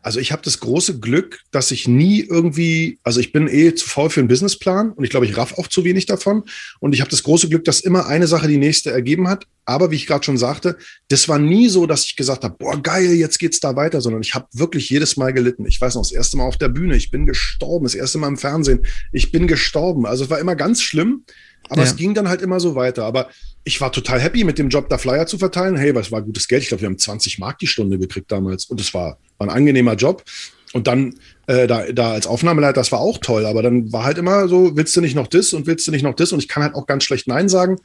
Also 0.03 0.19
ich 0.19 0.33
habe 0.33 0.43
das 0.43 0.59
große 0.59 0.99
Glück, 0.99 1.41
dass 1.53 1.71
ich 1.71 1.87
nie 1.87 2.21
irgendwie, 2.21 2.99
also 3.05 3.21
ich 3.21 3.33
bin 3.33 3.49
eh 3.49 3.75
zu 3.75 3.89
faul 3.89 4.11
für 4.11 4.21
einen 4.21 4.29
Businessplan 4.29 4.91
und 4.93 5.05
ich 5.05 5.11
glaube, 5.11 5.27
ich 5.27 5.37
raff 5.37 5.59
auch 5.59 5.69
zu 5.69 5.85
wenig 5.85 6.07
davon. 6.07 6.43
Und 6.81 6.93
ich 6.93 7.01
habe 7.01 7.11
das 7.11 7.23
große 7.23 7.49
Glück, 7.49 7.65
dass 7.65 7.81
immer 7.81 8.07
eine 8.07 8.27
Sache 8.27 8.49
die 8.49 8.59
nächste 8.59 8.91
ergeben 8.91 9.29
hat. 9.29 9.47
Aber 9.65 9.93
wie 9.93 9.97
ich 9.97 10.09
gerade 10.09 10.25
schon 10.25 10.39
sagte, 10.39 10.77
das 11.07 11.29
war 11.29 11.39
nie 11.39 11.69
so, 11.69 11.87
dass 11.87 12.05
ich 12.05 12.17
gesagt 12.17 12.43
habe, 12.43 12.57
boah, 12.59 12.83
geil, 12.83 13.13
jetzt 13.13 13.39
geht's 13.39 13.61
da 13.61 13.77
weiter, 13.77 14.01
sondern 14.01 14.23
ich 14.23 14.35
habe 14.35 14.49
wirklich 14.53 14.91
jedes 14.91 15.17
Mal 15.17 15.33
gelitten. 15.33 15.67
Ich 15.67 15.81
weiß 15.81 15.95
noch, 15.95 16.03
das 16.03 16.11
erste 16.11 16.37
Mal 16.37 16.45
auf 16.45 16.59
der 16.59 16.69
Bühne, 16.69 16.97
ich 16.97 17.13
bin 17.13 17.25
gestorben, 17.25 17.85
das 17.85 17.95
erste 17.95 18.19
Mal 18.19 18.29
im 18.29 18.37
Fernsehen, 18.37 18.85
ich 19.13 19.31
bin 19.31 19.47
gestorben. 19.47 20.05
Also 20.05 20.25
es 20.25 20.31
war 20.31 20.41
immer 20.41 20.57
ganz 20.57 20.83
schlimm. 20.83 21.25
Aber 21.69 21.83
ja. 21.83 21.87
es 21.87 21.97
ging 21.97 22.15
dann 22.15 22.29
halt 22.29 22.43
immer 22.43 22.61
so 22.61 22.75
weiter. 22.75 23.05
Aber 23.05 23.29
ich 23.65 23.81
war 23.81 23.93
total 23.93 24.21
happy 24.21 24.45
mit 24.45 24.59
dem 24.59 24.69
Job, 24.69 24.89
da 24.89 24.99
Flyer 24.99 25.27
zu 25.27 25.39
verteilen. 25.39 25.77
Hey, 25.77 25.95
was 25.95 26.11
war 26.11 26.23
gutes 26.23 26.49
Geld? 26.49 26.63
Ich 26.63 26.69
glaube, 26.69 26.83
wir 26.83 26.89
haben 26.89 26.99
20 26.99 27.39
Mark 27.39 27.59
die 27.59 27.67
Stunde 27.67 27.99
gekriegt 27.99 28.31
damals. 28.31 28.67
Und 28.67 28.81
es 28.81 28.93
war, 28.93 29.19
war 29.39 29.47
ein 29.47 29.51
angenehmer 29.51 29.95
Job. 29.95 30.25
Und 30.73 30.87
dann 30.87 31.15
äh, 31.47 31.67
da, 31.67 31.91
da 31.93 32.13
als 32.13 32.27
Aufnahmeleiter, 32.27 32.75
das 32.75 32.93
war 32.93 33.01
auch 33.01 33.19
toll. 33.19 33.47
Aber 33.47 33.63
dann 33.63 33.93
war 33.93 34.05
halt 34.05 34.19
immer 34.19 34.49
so, 34.49 34.77
willst 34.77 34.97
du 34.97 35.01
nicht 35.01 35.15
noch 35.15 35.29
das 35.29 35.53
und 35.53 35.67
willst 35.67 35.87
du 35.87 35.91
nicht 35.91 36.03
noch 36.03 36.15
das? 36.15 36.33
Und 36.33 36.39
ich 36.39 36.49
kann 36.49 36.63
halt 36.63 36.75
auch 36.75 36.87
ganz 36.87 37.05
schlecht 37.05 37.27
Nein 37.27 37.49
sagen. 37.49 37.77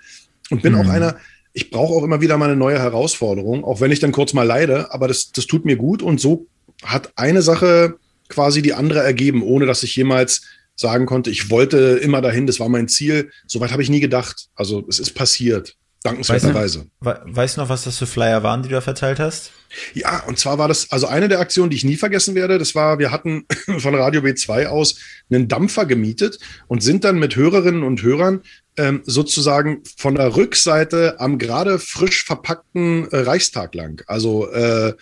Und 0.49 0.61
bin 0.61 0.73
mhm. 0.73 0.79
auch 0.79 0.87
einer, 0.87 1.17
ich 1.53 1.69
brauche 1.69 1.93
auch 1.93 2.03
immer 2.03 2.21
wieder 2.21 2.37
mal 2.37 2.45
eine 2.45 2.55
neue 2.55 2.79
Herausforderung, 2.79 3.63
auch 3.63 3.81
wenn 3.81 3.91
ich 3.91 3.99
dann 3.99 4.11
kurz 4.11 4.33
mal 4.33 4.43
leide. 4.43 4.93
Aber 4.93 5.07
das, 5.07 5.31
das 5.31 5.47
tut 5.47 5.65
mir 5.65 5.75
gut. 5.75 6.01
Und 6.01 6.19
so 6.19 6.47
hat 6.83 7.11
eine 7.15 7.41
Sache 7.41 7.97
quasi 8.29 8.61
die 8.61 8.73
andere 8.73 9.01
ergeben, 9.01 9.41
ohne 9.41 9.65
dass 9.65 9.83
ich 9.83 9.95
jemals 9.95 10.43
sagen 10.77 11.05
konnte, 11.05 11.29
ich 11.29 11.49
wollte 11.49 11.99
immer 12.01 12.21
dahin, 12.21 12.47
das 12.47 12.59
war 12.59 12.69
mein 12.69 12.87
Ziel. 12.87 13.31
Soweit 13.47 13.71
habe 13.71 13.81
ich 13.81 13.89
nie 13.89 13.99
gedacht. 13.99 14.47
Also 14.55 14.85
es 14.87 14.99
ist 14.99 15.11
passiert. 15.15 15.75
Dankenswerterweise. 16.03 16.85
Weißt, 16.99 17.21
du, 17.25 17.35
weißt 17.35 17.57
du 17.57 17.61
noch, 17.61 17.69
was 17.69 17.83
das 17.83 17.97
für 17.97 18.05
Flyer 18.05 18.43
waren, 18.43 18.61
die 18.61 18.69
du 18.69 18.75
da 18.75 18.81
verteilt 18.81 19.19
hast? 19.19 19.51
Ja, 19.93 20.23
und 20.27 20.39
zwar 20.39 20.57
war 20.57 20.67
das, 20.67 20.91
also 20.91 21.07
eine 21.07 21.27
der 21.27 21.39
Aktionen, 21.39 21.69
die 21.69 21.75
ich 21.75 21.83
nie 21.83 21.97
vergessen 21.97 22.35
werde, 22.35 22.57
das 22.57 22.75
war, 22.75 22.99
wir 22.99 23.11
hatten 23.11 23.45
von 23.79 23.95
Radio 23.95 24.21
B2 24.21 24.67
aus 24.67 24.99
einen 25.29 25.47
Dampfer 25.47 25.85
gemietet 25.85 26.39
und 26.67 26.83
sind 26.83 27.03
dann 27.03 27.19
mit 27.19 27.35
Hörerinnen 27.35 27.83
und 27.83 28.01
Hörern 28.03 28.41
ähm, 28.77 29.01
sozusagen 29.05 29.83
von 29.97 30.15
der 30.15 30.35
Rückseite 30.35 31.19
am 31.19 31.39
gerade 31.39 31.79
frisch 31.79 32.23
verpackten 32.23 33.09
äh, 33.11 33.17
Reichstag 33.17 33.73
lang. 33.75 34.03
Also 34.07 34.49
äh, 34.51 34.93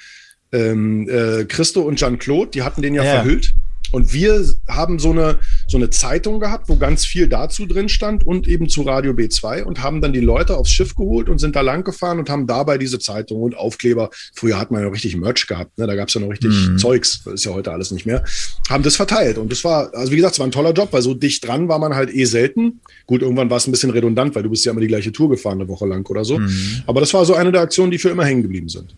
ähm, 0.52 1.10
äh, 1.10 1.46
Christo 1.46 1.82
und 1.82 1.98
Jean-Claude, 1.98 2.52
die 2.52 2.64
hatten 2.64 2.82
den 2.82 2.96
ja, 2.96 3.04
ja. 3.04 3.12
verhüllt. 3.16 3.54
Und 3.92 4.14
wir 4.14 4.46
haben 4.68 5.00
so 5.00 5.12
eine, 5.12 5.40
so 5.68 5.78
eine 5.78 5.90
Zeitung 5.90 6.40
gehabt, 6.40 6.70
wo 6.70 6.76
ganz 6.78 7.06
viel 7.06 7.28
dazu 7.28 7.66
drin 7.66 7.90
stand 7.90 8.26
und 8.26 8.48
eben 8.48 8.70
zu 8.70 8.84
Radio 8.84 9.14
B2 9.14 9.64
und 9.64 9.82
haben 9.84 10.02
dann 10.02 10.14
die 10.14 10.20
Leute 10.20 10.58
aufs 10.58 10.72
Schiff 10.72 10.96
geholt 10.96 11.30
und 11.30 11.40
sind 11.40 11.56
da 11.56 11.62
lang 11.62 11.84
gefahren 11.84 12.20
und 12.20 12.30
haben 12.30 12.48
dabei 12.48 12.78
diese 12.78 13.00
Zeitung 13.00 13.42
und 13.42 13.58
Aufkleber. 13.58 14.10
Früher 14.34 14.60
hat 14.60 14.72
man 14.72 14.82
ja 14.82 14.88
richtig 14.90 15.16
Merch 15.16 15.48
gehabt, 15.48 15.78
ne? 15.78 15.88
da 15.88 15.96
gab 15.96 16.08
es 16.08 16.14
ja 16.14 16.22
noch 16.22 16.30
richtig 16.30 16.52
mhm. 16.52 16.78
Zeugs, 16.78 17.22
das 17.24 17.36
ist 17.36 17.46
ja 17.46 17.54
heute 17.54 17.72
alles 17.72 17.92
nicht 17.92 18.06
mehr. 18.06 18.24
Haben 18.70 18.84
das 18.84 18.96
verteilt 18.96 19.38
und 19.38 19.52
das 19.52 19.64
war, 19.64 19.94
also 19.94 20.12
wie 20.12 20.18
gesagt, 20.18 20.34
es 20.34 20.40
war 20.40 20.48
ein 20.48 20.52
toller 20.52 20.74
Job, 20.74 20.90
weil 20.92 21.02
so 21.02 21.14
dicht 21.14 21.46
dran 21.46 21.68
war 21.68 21.80
man 21.80 21.96
halt 21.96 22.14
eh 22.14 22.26
selten. 22.26 22.82
Gut, 23.06 23.22
irgendwann 23.22 23.50
war 23.50 23.58
es 23.58 23.68
ein 23.68 23.72
bisschen 23.72 23.92
redundant, 23.92 24.36
weil 24.36 24.44
du 24.44 24.50
bist 24.50 24.66
ja 24.66 24.72
immer 24.72 24.82
die 24.82 24.88
gleiche 24.88 25.12
Tour 25.12 25.30
gefahren, 25.30 25.60
eine 25.60 25.70
Woche 25.70 25.86
lang 25.86 26.06
oder 26.10 26.26
so. 26.26 26.40
Mhm. 26.40 26.84
Aber 26.88 27.00
das 27.00 27.14
war 27.14 27.26
so 27.26 27.34
eine 27.36 27.52
der 27.52 27.62
Aktionen, 27.62 27.92
die 27.92 27.98
für 27.98 28.10
immer 28.10 28.26
hängen 28.26 28.42
geblieben 28.42 28.70
sind. 28.70 28.96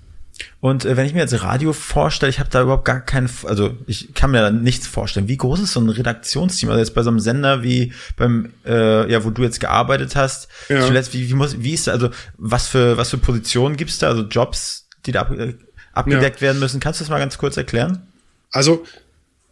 Und 0.60 0.86
äh, 0.86 0.98
wenn 0.98 1.06
ich 1.06 1.13
mir 1.13 1.20
jetzt 1.20 1.41
Radio 1.44 1.74
vorstelle, 1.74 2.29
ich 2.29 2.39
habe 2.39 2.50
da 2.50 2.62
überhaupt 2.62 2.86
gar 2.86 3.01
keinen, 3.01 3.29
also 3.44 3.75
ich 3.88 4.13
kann 4.13 4.32
mir 4.32 4.41
da 4.41 4.51
nichts 4.51 4.88
vorstellen. 4.88 5.27
Wie 5.27 5.38
groß 5.38 5.60
ist 5.60 5.74
so 5.74 5.79
ein 5.79 5.89
Redaktionsteam? 5.89 6.70
Also 6.70 6.79
jetzt 6.79 6.94
bei 6.94 7.03
so 7.03 7.10
einem 7.10 7.20
Sender 7.20 7.63
wie 7.63 7.94
beim, 8.15 8.53
äh, 8.65 9.12
ja, 9.12 9.24
wo 9.24 9.29
du 9.29 9.44
jetzt 9.44 9.60
gearbeitet 9.60 10.15
hast. 10.15 10.48
Ja. 10.70 10.86
Zuletzt, 10.86 11.13
wie, 11.13 11.29
wie, 11.29 11.34
muss, 11.34 11.62
wie 11.62 11.74
ist, 11.74 11.89
also 11.89 12.10
was 12.38 12.67
für, 12.67 12.98
was 12.98 13.10
für 13.10 13.17
Positionen 13.17 13.77
gibt's 13.77 14.00
da? 14.00 14.10
Also 14.10 14.24
Jobs, 14.24 14.88
die 15.06 15.12
da 15.12 15.22
ab, 15.22 15.32
äh, 15.32 15.56
abgedeckt 15.94 16.38
ja. 16.38 16.48
werden 16.48 16.60
müssen. 16.60 16.79
Kannst 16.79 17.00
du 17.00 17.03
das 17.03 17.10
mal 17.10 17.20
ganz 17.20 17.38
kurz 17.38 17.58
erklären? 17.58 18.08
Also 18.51 18.86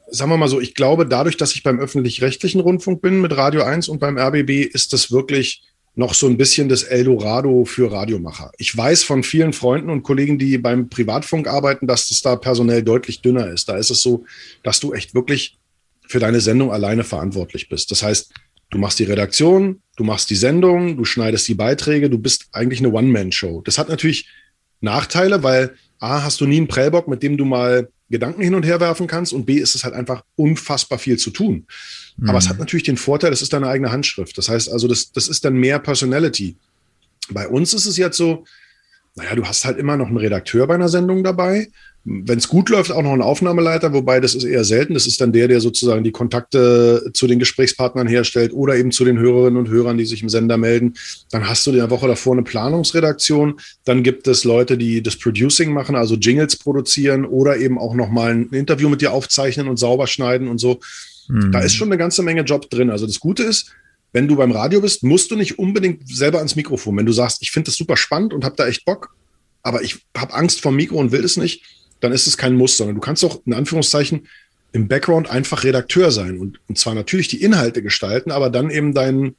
sagen 0.08 0.32
wir 0.32 0.38
mal 0.38 0.48
so, 0.48 0.60
ich 0.60 0.76
glaube, 0.76 1.08
dadurch, 1.08 1.38
dass 1.38 1.56
ich 1.56 1.64
beim 1.64 1.80
öffentlich-rechtlichen 1.80 2.62
Rundfunk 2.62 3.02
bin 3.02 3.22
mit 3.22 3.36
Radio 3.36 3.64
1 3.64 3.88
und 3.90 4.00
beim 4.00 4.18
RBB, 4.18 4.62
ist 4.72 4.94
das 4.94 5.12
wirklich 5.12 5.64
noch 5.96 6.14
so 6.14 6.28
ein 6.28 6.38
bisschen 6.38 6.68
das 6.68 6.84
Eldorado 6.84 7.64
für 7.64 7.92
Radiomacher. 7.92 8.52
Ich 8.58 8.76
weiß 8.76 9.04
von 9.04 9.24
vielen 9.24 9.54
Freunden 9.54 9.90
und 9.90 10.04
Kollegen, 10.04 10.38
die 10.38 10.58
beim 10.58 10.90
Privatfunk 10.90 11.48
arbeiten, 11.48 11.88
dass 11.88 12.12
es 12.12 12.22
da 12.22 12.36
personell 12.36 12.84
deutlich 12.84 13.22
dünner 13.22 13.48
ist. 13.48 13.70
Da 13.70 13.78
ist 13.78 13.90
es 13.90 14.02
so, 14.02 14.26
dass 14.62 14.80
du 14.82 14.94
echt 14.94 15.16
wirklich 15.16 15.58
für 16.08 16.20
deine 16.20 16.42
Sendung 16.42 16.72
alleine 16.72 17.04
verantwortlich 17.04 17.70
bist. 17.70 17.92
Das 17.92 18.04
heißt, 18.04 18.34
du 18.70 18.78
machst 18.78 19.00
die 19.00 19.06
Redaktion, 19.06 19.82
du 19.96 20.04
machst 20.04 20.30
die 20.30 20.36
Sendung, 20.36 20.98
du 20.98 21.06
schneidest 21.06 21.48
die 21.48 21.56
Beiträge, 21.56 22.10
du 22.10 22.20
bist 22.20 22.48
eigentlich 22.52 22.80
eine 22.80 22.92
One-Man-Show. 22.92 23.62
Das 23.62 23.78
hat 23.78 23.88
natürlich 23.88 24.30
Nachteile, 24.82 25.44
weil 25.44 25.76
A, 26.00 26.24
hast 26.24 26.42
du 26.42 26.46
nie 26.46 26.58
einen 26.58 26.68
Prellbock, 26.68 27.08
mit 27.08 27.24
dem 27.24 27.38
du 27.38 27.46
mal 27.46 27.90
Gedanken 28.10 28.42
hin 28.42 28.56
und 28.56 28.64
her 28.64 28.80
werfen 28.80 29.08
kannst 29.08 29.34
und 29.34 29.46
B, 29.46 29.56
ist 29.56 29.76
es 29.76 29.84
halt 29.84 29.96
einfach 29.96 30.24
unfassbar 30.36 31.00
viel 31.00 31.18
zu 31.18 31.32
tun. 31.32 31.66
Mhm. 32.18 32.30
Aber 32.30 32.38
es 32.38 32.50
hat 32.50 32.60
natürlich 32.60 32.84
den 32.84 32.98
Vorteil, 32.98 33.34
es 33.34 33.42
ist 33.42 33.54
deine 33.54 33.68
eigene 33.68 33.92
Handschrift. 33.92 34.38
Das 34.38 34.50
heißt 34.50 34.72
also, 34.72 34.88
das, 34.88 35.12
das 35.12 35.28
ist 35.28 35.44
dann 35.44 35.56
mehr 35.56 35.80
Personality. 35.80 36.56
Bei 37.30 37.48
uns 37.48 37.74
ist 37.74 37.88
es 37.88 37.98
jetzt 37.98 38.18
so, 38.18 38.46
naja, 39.16 39.36
du 39.36 39.46
hast 39.46 39.66
halt 39.66 39.78
immer 39.78 39.98
noch 39.98 40.08
einen 40.08 40.18
Redakteur 40.18 40.68
bei 40.68 40.76
einer 40.76 40.90
Sendung 40.90 41.24
dabei 41.24 41.70
wenn 42.08 42.38
es 42.38 42.48
gut 42.48 42.70
läuft, 42.70 42.92
auch 42.92 43.02
noch 43.02 43.14
ein 43.14 43.22
Aufnahmeleiter, 43.22 43.92
wobei 43.92 44.20
das 44.20 44.36
ist 44.36 44.44
eher 44.44 44.64
selten. 44.64 44.94
Das 44.94 45.08
ist 45.08 45.20
dann 45.20 45.34
der, 45.34 45.48
der 45.48 45.60
sozusagen 45.60 46.04
die 46.04 46.12
Kontakte 46.12 47.10
zu 47.14 47.26
den 47.26 47.40
Gesprächspartnern 47.40 48.08
herstellt 48.08 48.54
oder 48.54 48.76
eben 48.76 48.92
zu 48.92 49.06
den 49.06 49.18
Hörerinnen 49.18 49.58
und 49.58 49.70
Hörern, 49.70 49.98
die 49.98 50.06
sich 50.06 50.22
im 50.22 50.30
Sender 50.30 50.58
melden. 50.58 50.94
Dann 51.32 51.50
hast 51.50 51.66
du 51.66 51.72
in 51.72 51.78
der 51.78 51.90
Woche 51.90 52.08
davor 52.08 52.34
eine 52.34 52.44
Planungsredaktion. 52.44 53.60
Dann 53.86 54.04
gibt 54.04 54.28
es 54.28 54.44
Leute, 54.44 54.78
die 54.78 55.02
das 55.02 55.18
Producing 55.18 55.74
machen, 55.74 55.96
also 55.96 56.14
Jingles 56.16 56.58
produzieren 56.58 57.26
oder 57.26 57.58
eben 57.58 57.80
auch 57.80 57.96
nochmal 57.96 58.34
ein 58.34 58.50
Interview 58.50 58.88
mit 58.88 59.02
dir 59.02 59.12
aufzeichnen 59.12 59.68
und 59.68 59.78
sauber 59.78 60.06
schneiden 60.06 60.48
und 60.48 60.60
so. 60.60 60.80
Mhm. 61.28 61.52
Da 61.52 61.62
ist 61.62 61.74
schon 61.74 61.88
eine 61.88 61.98
ganze 61.98 62.22
Menge 62.22 62.42
Job 62.42 62.70
drin. 62.70 62.92
Also 62.92 63.08
das 63.08 63.20
Gute 63.20 63.42
ist, 63.42 63.72
wenn 64.16 64.30
du 64.30 64.38
beim 64.38 64.54
Radio 64.54 64.80
bist, 64.80 65.04
musst 65.04 65.30
du 65.30 65.36
nicht 65.36 65.60
unbedingt 65.60 66.08
selber 66.08 66.38
ans 66.38 66.56
Mikrofon. 66.56 66.96
Wenn 66.96 67.06
du 67.06 67.12
sagst, 67.12 67.42
ich 67.42 67.52
finde 67.52 67.66
das 67.66 67.76
super 67.76 67.98
spannend 67.98 68.34
und 68.34 68.46
habe 68.46 68.56
da 68.56 68.66
echt 68.66 68.86
Bock, 68.86 69.14
aber 69.62 69.84
ich 69.84 70.06
habe 70.16 70.34
Angst 70.34 70.62
vom 70.62 70.78
Mikro 70.78 70.96
und 70.96 71.12
will 71.12 71.26
es 71.26 71.36
nicht, 71.36 71.66
dann 72.00 72.14
ist 72.14 72.26
es 72.26 72.38
kein 72.38 72.56
Muss, 72.56 72.78
sondern 72.78 72.96
du 72.96 73.02
kannst 73.02 73.26
auch 73.26 73.42
in 73.46 73.54
Anführungszeichen 73.54 74.28
im 74.72 74.88
Background 74.88 75.30
einfach 75.30 75.66
Redakteur 75.66 76.12
sein 76.12 76.40
und, 76.40 76.62
und 76.70 76.78
zwar 76.78 76.96
natürlich 76.96 77.28
die 77.28 77.42
Inhalte 77.42 77.84
gestalten, 77.84 78.32
aber 78.32 78.50
dann 78.50 78.70
eben 78.70 78.94
deinen 78.94 79.36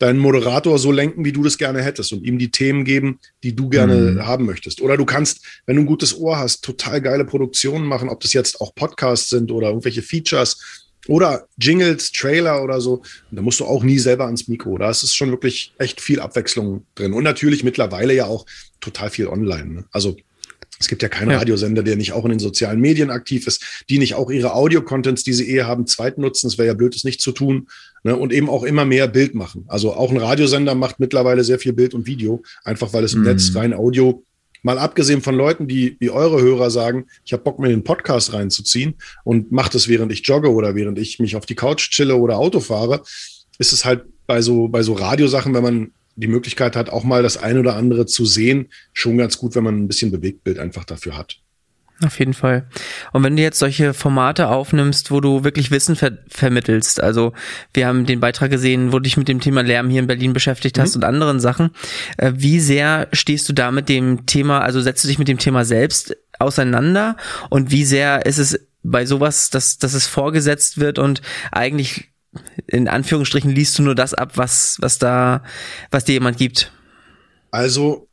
deinen 0.00 0.18
Moderator 0.18 0.80
so 0.80 0.90
lenken, 0.90 1.24
wie 1.24 1.32
du 1.32 1.44
das 1.44 1.56
gerne 1.56 1.82
hättest 1.82 2.12
und 2.12 2.24
ihm 2.24 2.38
die 2.38 2.50
Themen 2.50 2.84
geben, 2.84 3.20
die 3.44 3.54
du 3.54 3.68
gerne 3.68 3.94
mhm. 3.94 4.26
haben 4.26 4.46
möchtest. 4.46 4.80
Oder 4.80 4.96
du 4.96 5.04
kannst, 5.04 5.44
wenn 5.66 5.76
du 5.76 5.82
ein 5.82 5.86
gutes 5.86 6.16
Ohr 6.16 6.38
hast, 6.38 6.64
total 6.64 7.00
geile 7.00 7.24
Produktionen 7.24 7.84
machen, 7.84 8.08
ob 8.08 8.20
das 8.20 8.32
jetzt 8.32 8.60
auch 8.60 8.74
Podcasts 8.74 9.28
sind 9.28 9.50
oder 9.50 9.68
irgendwelche 9.68 10.02
Features 10.02 10.87
oder 11.08 11.48
Jingles, 11.56 12.12
Trailer 12.12 12.62
oder 12.62 12.80
so. 12.80 13.02
Und 13.30 13.36
da 13.36 13.42
musst 13.42 13.58
du 13.58 13.64
auch 13.64 13.82
nie 13.82 13.98
selber 13.98 14.26
ans 14.26 14.46
Mikro. 14.46 14.78
Da 14.78 14.90
ist 14.90 15.02
es 15.02 15.14
schon 15.14 15.30
wirklich 15.30 15.72
echt 15.78 16.00
viel 16.00 16.20
Abwechslung 16.20 16.84
drin. 16.94 17.14
Und 17.14 17.24
natürlich 17.24 17.64
mittlerweile 17.64 18.14
ja 18.14 18.26
auch 18.26 18.46
total 18.80 19.10
viel 19.10 19.26
online. 19.26 19.74
Ne? 19.74 19.84
Also 19.90 20.16
es 20.80 20.86
gibt 20.86 21.02
ja 21.02 21.08
keinen 21.08 21.30
ja. 21.30 21.38
Radiosender, 21.38 21.82
der 21.82 21.96
nicht 21.96 22.12
auch 22.12 22.24
in 22.24 22.30
den 22.30 22.38
sozialen 22.38 22.80
Medien 22.80 23.10
aktiv 23.10 23.46
ist, 23.46 23.84
die 23.88 23.98
nicht 23.98 24.14
auch 24.14 24.30
ihre 24.30 24.54
Audio-Contents, 24.54 25.24
die 25.24 25.32
sie 25.32 25.50
eh 25.56 25.62
haben, 25.62 25.86
zweit 25.86 26.18
nutzen. 26.18 26.46
Es 26.46 26.58
wäre 26.58 26.68
ja 26.68 26.74
blöd, 26.74 26.94
es 26.94 27.04
nicht 27.04 27.20
zu 27.20 27.32
tun. 27.32 27.68
Ne? 28.04 28.14
Und 28.14 28.32
eben 28.32 28.48
auch 28.48 28.62
immer 28.62 28.84
mehr 28.84 29.08
Bild 29.08 29.34
machen. 29.34 29.64
Also 29.66 29.94
auch 29.94 30.10
ein 30.10 30.18
Radiosender 30.18 30.74
macht 30.74 31.00
mittlerweile 31.00 31.42
sehr 31.42 31.58
viel 31.58 31.72
Bild 31.72 31.94
und 31.94 32.06
Video, 32.06 32.42
einfach 32.64 32.92
weil 32.92 33.02
es 33.02 33.14
im 33.14 33.20
mhm. 33.20 33.26
Netz 33.26 33.50
rein 33.54 33.74
Audio, 33.74 34.22
mal 34.62 34.78
abgesehen 34.78 35.22
von 35.22 35.34
Leuten, 35.34 35.68
die 35.68 35.96
wie 36.00 36.10
eure 36.10 36.40
Hörer 36.40 36.70
sagen, 36.70 37.06
ich 37.24 37.32
habe 37.32 37.42
Bock, 37.42 37.58
mir 37.58 37.68
den 37.68 37.84
Podcast 37.84 38.32
reinzuziehen 38.32 38.94
und 39.24 39.52
mache 39.52 39.70
das, 39.72 39.88
während 39.88 40.12
ich 40.12 40.26
jogge 40.26 40.52
oder 40.52 40.74
während 40.74 40.98
ich 40.98 41.18
mich 41.18 41.36
auf 41.36 41.46
die 41.46 41.54
Couch 41.54 41.90
chille 41.90 42.16
oder 42.16 42.38
Auto 42.38 42.60
fahre, 42.60 43.02
ist 43.58 43.72
es 43.72 43.84
halt 43.84 44.04
bei 44.26 44.42
so, 44.42 44.68
bei 44.68 44.82
so 44.82 44.92
Radiosachen, 44.92 45.54
wenn 45.54 45.62
man 45.62 45.92
die 46.16 46.26
Möglichkeit 46.26 46.74
hat, 46.74 46.90
auch 46.90 47.04
mal 47.04 47.22
das 47.22 47.36
ein 47.36 47.58
oder 47.58 47.76
andere 47.76 48.06
zu 48.06 48.26
sehen, 48.26 48.68
schon 48.92 49.18
ganz 49.18 49.38
gut, 49.38 49.54
wenn 49.54 49.64
man 49.64 49.78
ein 49.78 49.88
bisschen 49.88 50.10
Bewegtbild 50.10 50.58
einfach 50.58 50.84
dafür 50.84 51.16
hat. 51.16 51.40
Auf 52.04 52.18
jeden 52.20 52.34
Fall. 52.34 52.64
Und 53.12 53.24
wenn 53.24 53.36
du 53.36 53.42
jetzt 53.42 53.58
solche 53.58 53.92
Formate 53.92 54.48
aufnimmst, 54.48 55.10
wo 55.10 55.20
du 55.20 55.42
wirklich 55.42 55.72
Wissen 55.72 55.96
ver 55.96 56.18
vermittelst, 56.28 57.02
also 57.02 57.32
wir 57.74 57.88
haben 57.88 58.06
den 58.06 58.20
Beitrag 58.20 58.50
gesehen, 58.50 58.92
wo 58.92 58.98
du 58.98 59.02
dich 59.02 59.16
mit 59.16 59.26
dem 59.26 59.40
Thema 59.40 59.62
Lärm 59.62 59.90
hier 59.90 60.00
in 60.00 60.06
Berlin 60.06 60.32
beschäftigt 60.32 60.78
hast 60.78 60.94
mhm. 60.94 61.02
und 61.02 61.08
anderen 61.08 61.40
Sachen, 61.40 61.70
äh, 62.16 62.32
wie 62.36 62.60
sehr 62.60 63.08
stehst 63.12 63.48
du 63.48 63.52
da 63.52 63.72
mit 63.72 63.88
dem 63.88 64.26
Thema, 64.26 64.60
also 64.60 64.80
setzt 64.80 65.02
du 65.02 65.08
dich 65.08 65.18
mit 65.18 65.26
dem 65.26 65.38
Thema 65.38 65.64
selbst 65.64 66.16
auseinander 66.38 67.16
und 67.50 67.72
wie 67.72 67.84
sehr 67.84 68.26
ist 68.26 68.38
es 68.38 68.68
bei 68.84 69.04
sowas, 69.04 69.50
dass, 69.50 69.78
dass 69.78 69.94
es 69.94 70.06
vorgesetzt 70.06 70.78
wird 70.78 71.00
und 71.00 71.20
eigentlich 71.50 72.10
in 72.68 72.86
Anführungsstrichen 72.86 73.50
liest 73.50 73.76
du 73.78 73.82
nur 73.82 73.96
das 73.96 74.14
ab, 74.14 74.32
was, 74.36 74.76
was 74.80 74.98
da, 74.98 75.42
was 75.90 76.04
dir 76.04 76.12
jemand 76.12 76.36
gibt? 76.36 76.72
Also, 77.50 78.08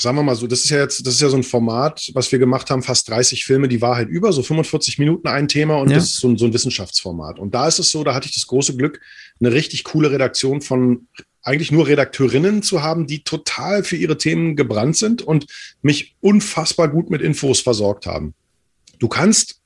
sagen 0.00 0.16
wir 0.16 0.22
mal 0.22 0.34
so, 0.34 0.46
das 0.46 0.64
ist 0.64 0.70
ja 0.70 0.78
jetzt, 0.78 1.06
das 1.06 1.14
ist 1.14 1.20
ja 1.20 1.28
so 1.28 1.36
ein 1.36 1.42
Format, 1.42 2.10
was 2.14 2.30
wir 2.32 2.38
gemacht 2.38 2.70
haben, 2.70 2.82
fast 2.82 3.08
30 3.08 3.44
Filme, 3.44 3.68
die 3.68 3.80
Wahrheit 3.80 4.08
über, 4.08 4.32
so 4.32 4.42
45 4.42 4.98
Minuten 4.98 5.28
ein 5.28 5.48
Thema 5.48 5.78
und 5.78 5.90
ja. 5.90 5.96
das 5.96 6.04
ist 6.04 6.20
so 6.20 6.28
ein, 6.28 6.38
so 6.38 6.46
ein 6.46 6.52
Wissenschaftsformat. 6.52 7.38
Und 7.38 7.54
da 7.54 7.68
ist 7.68 7.78
es 7.78 7.90
so, 7.90 8.04
da 8.04 8.14
hatte 8.14 8.28
ich 8.28 8.34
das 8.34 8.46
große 8.46 8.76
Glück, 8.76 9.00
eine 9.40 9.52
richtig 9.52 9.84
coole 9.84 10.10
Redaktion 10.10 10.60
von 10.60 11.08
eigentlich 11.42 11.72
nur 11.72 11.86
Redakteurinnen 11.86 12.62
zu 12.62 12.82
haben, 12.82 13.06
die 13.06 13.22
total 13.22 13.84
für 13.84 13.96
ihre 13.96 14.18
Themen 14.18 14.56
gebrannt 14.56 14.96
sind 14.96 15.22
und 15.22 15.46
mich 15.82 16.14
unfassbar 16.20 16.88
gut 16.88 17.10
mit 17.10 17.22
Infos 17.22 17.60
versorgt 17.60 18.06
haben. 18.06 18.34
Du 18.98 19.08
kannst, 19.08 19.60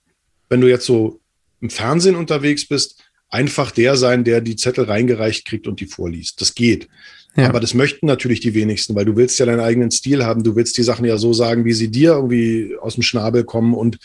wenn 0.48 0.60
du 0.60 0.68
jetzt 0.68 0.86
so 0.86 1.20
im 1.60 1.70
Fernsehen 1.70 2.16
unterwegs 2.16 2.66
bist, 2.68 3.02
einfach 3.30 3.70
der 3.70 3.96
sein, 3.96 4.24
der 4.24 4.40
die 4.40 4.56
Zettel 4.56 4.84
reingereicht 4.84 5.46
kriegt 5.46 5.66
und 5.66 5.80
die 5.80 5.86
vorliest. 5.86 6.40
Das 6.40 6.54
geht. 6.54 6.88
Ja. 7.36 7.48
Aber 7.48 7.60
das 7.60 7.74
möchten 7.74 8.06
natürlich 8.06 8.40
die 8.40 8.54
wenigsten, 8.54 8.94
weil 8.94 9.06
du 9.06 9.16
willst 9.16 9.38
ja 9.38 9.46
deinen 9.46 9.60
eigenen 9.60 9.90
Stil 9.90 10.24
haben. 10.24 10.42
Du 10.42 10.54
willst 10.54 10.76
die 10.76 10.82
Sachen 10.82 11.04
ja 11.04 11.16
so 11.16 11.32
sagen, 11.32 11.64
wie 11.64 11.72
sie 11.72 11.90
dir 11.90 12.12
irgendwie 12.12 12.76
aus 12.80 12.94
dem 12.94 13.02
Schnabel 13.02 13.44
kommen. 13.44 13.74
Und, 13.74 13.98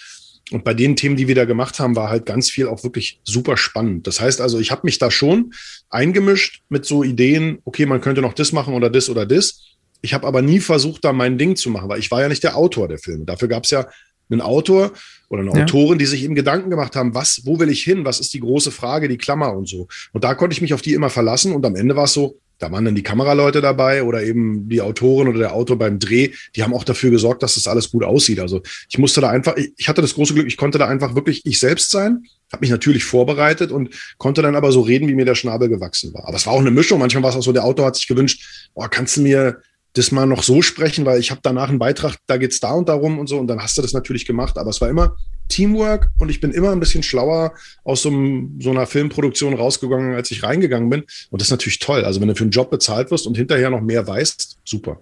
und 0.51 0.63
bei 0.63 0.73
den 0.73 0.95
Themen, 0.95 1.17
die 1.17 1.27
wir 1.27 1.35
da 1.35 1.43
gemacht 1.43 1.79
haben, 1.79 1.95
war 1.95 2.09
halt 2.09 2.25
ganz 2.25 2.49
viel 2.49 2.67
auch 2.67 2.83
wirklich 2.83 3.19
super 3.25 3.57
spannend. 3.57 4.07
Das 4.07 4.21
heißt 4.21 4.39
also, 4.39 4.59
ich 4.59 4.71
habe 4.71 4.81
mich 4.85 4.97
da 4.97 5.11
schon 5.11 5.53
eingemischt 5.89 6.61
mit 6.69 6.85
so 6.85 7.03
Ideen, 7.03 7.59
okay, 7.65 7.85
man 7.85 7.99
könnte 7.99 8.21
noch 8.21 8.33
das 8.33 8.53
machen 8.53 8.73
oder 8.73 8.89
das 8.89 9.09
oder 9.09 9.25
das. 9.25 9.61
Ich 10.01 10.13
habe 10.13 10.25
aber 10.25 10.41
nie 10.41 10.59
versucht, 10.59 11.03
da 11.03 11.11
mein 11.11 11.37
Ding 11.37 11.55
zu 11.57 11.69
machen, 11.69 11.89
weil 11.89 11.99
ich 11.99 12.11
war 12.11 12.21
ja 12.21 12.29
nicht 12.29 12.43
der 12.43 12.55
Autor 12.55 12.87
der 12.87 12.99
Filme. 12.99 13.25
Dafür 13.25 13.49
gab 13.49 13.65
es 13.65 13.71
ja 13.71 13.87
einen 14.29 14.41
Autor 14.41 14.93
oder 15.29 15.41
eine 15.41 15.53
ja. 15.53 15.63
Autorin, 15.63 15.97
die 15.97 16.05
sich 16.05 16.23
eben 16.23 16.35
Gedanken 16.35 16.69
gemacht 16.69 16.95
haben, 16.95 17.13
was, 17.13 17.41
wo 17.43 17.59
will 17.59 17.69
ich 17.69 17.83
hin? 17.83 18.05
Was 18.05 18.19
ist 18.21 18.33
die 18.33 18.39
große 18.39 18.71
Frage, 18.71 19.09
die 19.09 19.17
Klammer 19.17 19.53
und 19.53 19.67
so. 19.67 19.87
Und 20.13 20.23
da 20.23 20.33
konnte 20.35 20.53
ich 20.53 20.61
mich 20.61 20.73
auf 20.73 20.81
die 20.81 20.93
immer 20.93 21.09
verlassen 21.09 21.53
und 21.53 21.65
am 21.65 21.75
Ende 21.75 21.95
war 21.95 22.05
es 22.05 22.13
so, 22.13 22.39
da 22.59 22.71
waren 22.71 22.85
dann 22.85 22.95
die 22.95 23.03
Kameraleute 23.03 23.61
dabei 23.61 24.03
oder 24.03 24.23
eben 24.23 24.67
die 24.69 24.81
Autorin 24.81 25.27
oder 25.27 25.39
der 25.39 25.53
Autor 25.53 25.77
beim 25.77 25.99
Dreh, 25.99 26.31
die 26.55 26.63
haben 26.63 26.73
auch 26.73 26.83
dafür 26.83 27.11
gesorgt, 27.11 27.43
dass 27.43 27.55
das 27.55 27.67
alles 27.67 27.91
gut 27.91 28.03
aussieht. 28.03 28.39
Also 28.39 28.61
ich 28.89 28.97
musste 28.97 29.21
da 29.21 29.29
einfach, 29.29 29.55
ich 29.55 29.87
hatte 29.87 30.01
das 30.01 30.15
große 30.15 30.33
Glück, 30.33 30.47
ich 30.47 30.57
konnte 30.57 30.77
da 30.77 30.87
einfach 30.87 31.15
wirklich 31.15 31.45
ich 31.45 31.59
selbst 31.59 31.91
sein, 31.91 32.23
habe 32.51 32.61
mich 32.61 32.69
natürlich 32.69 33.03
vorbereitet 33.03 33.71
und 33.71 33.89
konnte 34.17 34.41
dann 34.41 34.55
aber 34.55 34.71
so 34.71 34.81
reden, 34.81 35.07
wie 35.07 35.15
mir 35.15 35.25
der 35.25 35.35
Schnabel 35.35 35.69
gewachsen 35.69 36.13
war. 36.13 36.27
Aber 36.27 36.37
es 36.37 36.45
war 36.45 36.53
auch 36.53 36.59
eine 36.59 36.71
Mischung. 36.71 36.99
Manchmal 36.99 37.23
war 37.23 37.29
es 37.29 37.35
auch 37.35 37.43
so, 37.43 37.51
der 37.51 37.65
Autor 37.65 37.85
hat 37.85 37.95
sich 37.95 38.07
gewünscht, 38.07 38.69
oh, 38.73 38.85
kannst 38.89 39.17
du 39.17 39.21
mir 39.21 39.61
das 39.97 40.11
mal 40.11 40.25
noch 40.25 40.43
so 40.43 40.61
sprechen, 40.61 41.05
weil 41.05 41.19
ich 41.19 41.31
habe 41.31 41.41
danach 41.43 41.69
einen 41.69 41.79
Beitrag, 41.79 42.17
da 42.27 42.37
geht's 42.37 42.59
da 42.59 42.71
und 42.71 42.89
darum 42.89 43.19
und 43.19 43.27
so 43.27 43.37
und 43.37 43.47
dann 43.47 43.61
hast 43.61 43.77
du 43.77 43.81
das 43.81 43.93
natürlich 43.93 44.25
gemacht, 44.25 44.57
aber 44.57 44.69
es 44.69 44.81
war 44.81 44.89
immer 44.89 45.15
Teamwork 45.49 46.09
und 46.19 46.29
ich 46.29 46.41
bin 46.41 46.51
immer 46.51 46.71
ein 46.71 46.79
bisschen 46.79 47.03
schlauer 47.03 47.53
aus 47.83 48.01
so, 48.01 48.11
so 48.59 48.69
einer 48.69 48.85
Filmproduktion 48.85 49.53
rausgegangen, 49.53 50.15
als 50.15 50.31
ich 50.31 50.43
reingegangen 50.43 50.89
bin 50.89 51.03
und 51.29 51.41
das 51.41 51.47
ist 51.47 51.51
natürlich 51.51 51.79
toll, 51.79 52.03
also 52.03 52.21
wenn 52.21 52.27
du 52.27 52.35
für 52.35 52.43
einen 52.43 52.51
Job 52.51 52.69
bezahlt 52.69 53.11
wirst 53.11 53.27
und 53.27 53.37
hinterher 53.37 53.69
noch 53.69 53.81
mehr 53.81 54.05
weißt, 54.05 54.57
super. 54.63 54.99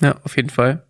Ja, 0.00 0.16
auf 0.24 0.36
jeden 0.36 0.50
Fall. 0.50 0.82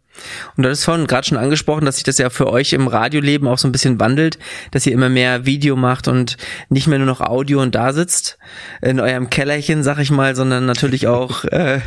Und 0.57 0.65
du 0.65 0.69
hast 0.69 0.85
vorhin 0.85 1.07
gerade 1.07 1.27
schon 1.27 1.39
angesprochen, 1.39 1.85
dass 1.85 1.97
sich 1.97 2.05
das 2.05 2.19
ja 2.19 2.31
für 2.31 2.49
euch 2.49 2.73
im 2.73 2.89
Radioleben 2.89 3.49
auch 3.49 3.59
so 3.59 3.69
ein 3.69 3.73
bisschen 3.73 4.01
wandelt, 4.01 4.39
dass 4.71 4.87
ihr 4.87 4.93
immer 4.93 5.09
mehr 5.09 5.47
Video 5.47 5.77
macht 5.77 6.09
und 6.09 6.37
nicht 6.69 6.87
mehr 6.87 6.99
nur 6.99 7.07
noch 7.07 7.21
Audio 7.21 7.63
und 7.63 7.75
da 7.75 7.93
sitzt 7.93 8.39
in 8.83 9.01
eurem 9.01 9.31
Kellerchen, 9.31 9.83
sag 9.83 9.99
ich 9.99 10.11
mal, 10.11 10.35
sondern 10.35 10.67
natürlich 10.67 11.07
auch 11.07 11.45
äh, 11.45 11.81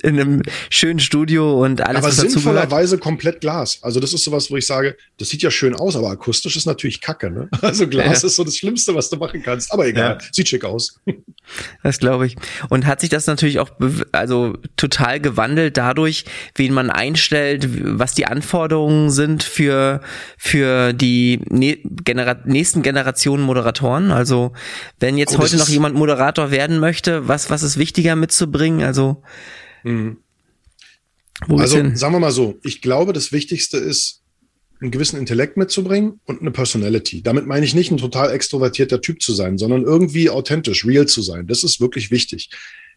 in 0.00 0.18
einem 0.18 0.42
schönen 0.70 1.00
Studio 1.00 1.62
und 1.62 1.82
alles. 1.82 1.98
Aber 1.98 2.08
was 2.08 2.16
sinnvollerweise 2.16 2.96
komplett 2.96 3.42
Glas. 3.42 3.78
Also 3.82 4.00
das 4.00 4.14
ist 4.14 4.24
sowas, 4.24 4.50
wo 4.50 4.56
ich 4.56 4.66
sage, 4.66 4.96
das 5.18 5.28
sieht 5.28 5.42
ja 5.42 5.50
schön 5.50 5.74
aus, 5.74 5.96
aber 5.96 6.08
akustisch 6.08 6.56
ist 6.56 6.64
natürlich 6.64 7.00
Kacke. 7.00 7.30
Ne? 7.30 7.48
Also 7.62 7.86
Glas 7.86 8.22
ja. 8.22 8.28
ist 8.28 8.36
so 8.36 8.44
das 8.44 8.56
Schlimmste, 8.56 8.94
was 8.94 9.10
du 9.10 9.16
machen 9.16 9.42
kannst. 9.42 9.72
Aber 9.72 9.86
egal, 9.86 10.18
ja. 10.20 10.28
sieht 10.32 10.48
schick 10.48 10.64
aus. 10.64 11.00
Das 11.82 11.98
glaube 11.98 12.26
ich. 12.26 12.36
Und 12.68 12.86
hat 12.86 13.00
sich 13.00 13.10
das 13.10 13.26
natürlich 13.26 13.58
auch 13.58 13.70
also 14.12 14.56
total 14.76 15.20
gewandelt 15.20 15.76
dadurch, 15.76 16.24
wen 16.54 16.72
man 16.72 16.88
einstellt, 16.88 17.68
was 17.98 18.14
die 18.14 18.26
Anforderungen 18.26 19.10
sind 19.10 19.42
für 19.42 20.00
für 20.38 20.92
die 20.92 21.40
ne 21.50 21.78
Genera 22.04 22.36
nächsten 22.44 22.82
Generationen 22.82 23.42
Moderatoren. 23.42 24.12
Also 24.12 24.52
wenn 25.00 25.18
jetzt 25.18 25.34
oh, 25.34 25.38
heute 25.40 25.56
noch 25.56 25.68
jemand 25.68 25.96
Moderator 25.96 26.52
werden 26.52 26.78
möchte, 26.78 27.26
was 27.26 27.50
was 27.50 27.64
ist 27.64 27.76
wichtiger 27.76 28.14
mitzubringen? 28.14 28.82
Also 28.82 29.22
Mhm. 29.84 30.18
also 31.48 31.76
sagen 31.94 32.14
wir 32.14 32.20
mal 32.20 32.32
so, 32.32 32.58
ich 32.62 32.80
glaube, 32.82 33.12
das 33.12 33.32
Wichtigste 33.32 33.78
ist, 33.78 34.22
einen 34.80 34.90
gewissen 34.90 35.18
Intellekt 35.18 35.56
mitzubringen 35.56 36.20
und 36.24 36.40
eine 36.40 36.50
Personality. 36.50 37.22
Damit 37.22 37.46
meine 37.46 37.64
ich 37.64 37.74
nicht 37.74 37.92
ein 37.92 37.98
total 37.98 38.32
extrovertierter 38.32 39.00
Typ 39.00 39.22
zu 39.22 39.32
sein, 39.32 39.56
sondern 39.56 39.84
irgendwie 39.84 40.28
authentisch, 40.28 40.84
real 40.84 41.06
zu 41.06 41.22
sein. 41.22 41.46
Das 41.46 41.62
ist 41.62 41.80
wirklich 41.80 42.10
wichtig. 42.10 42.50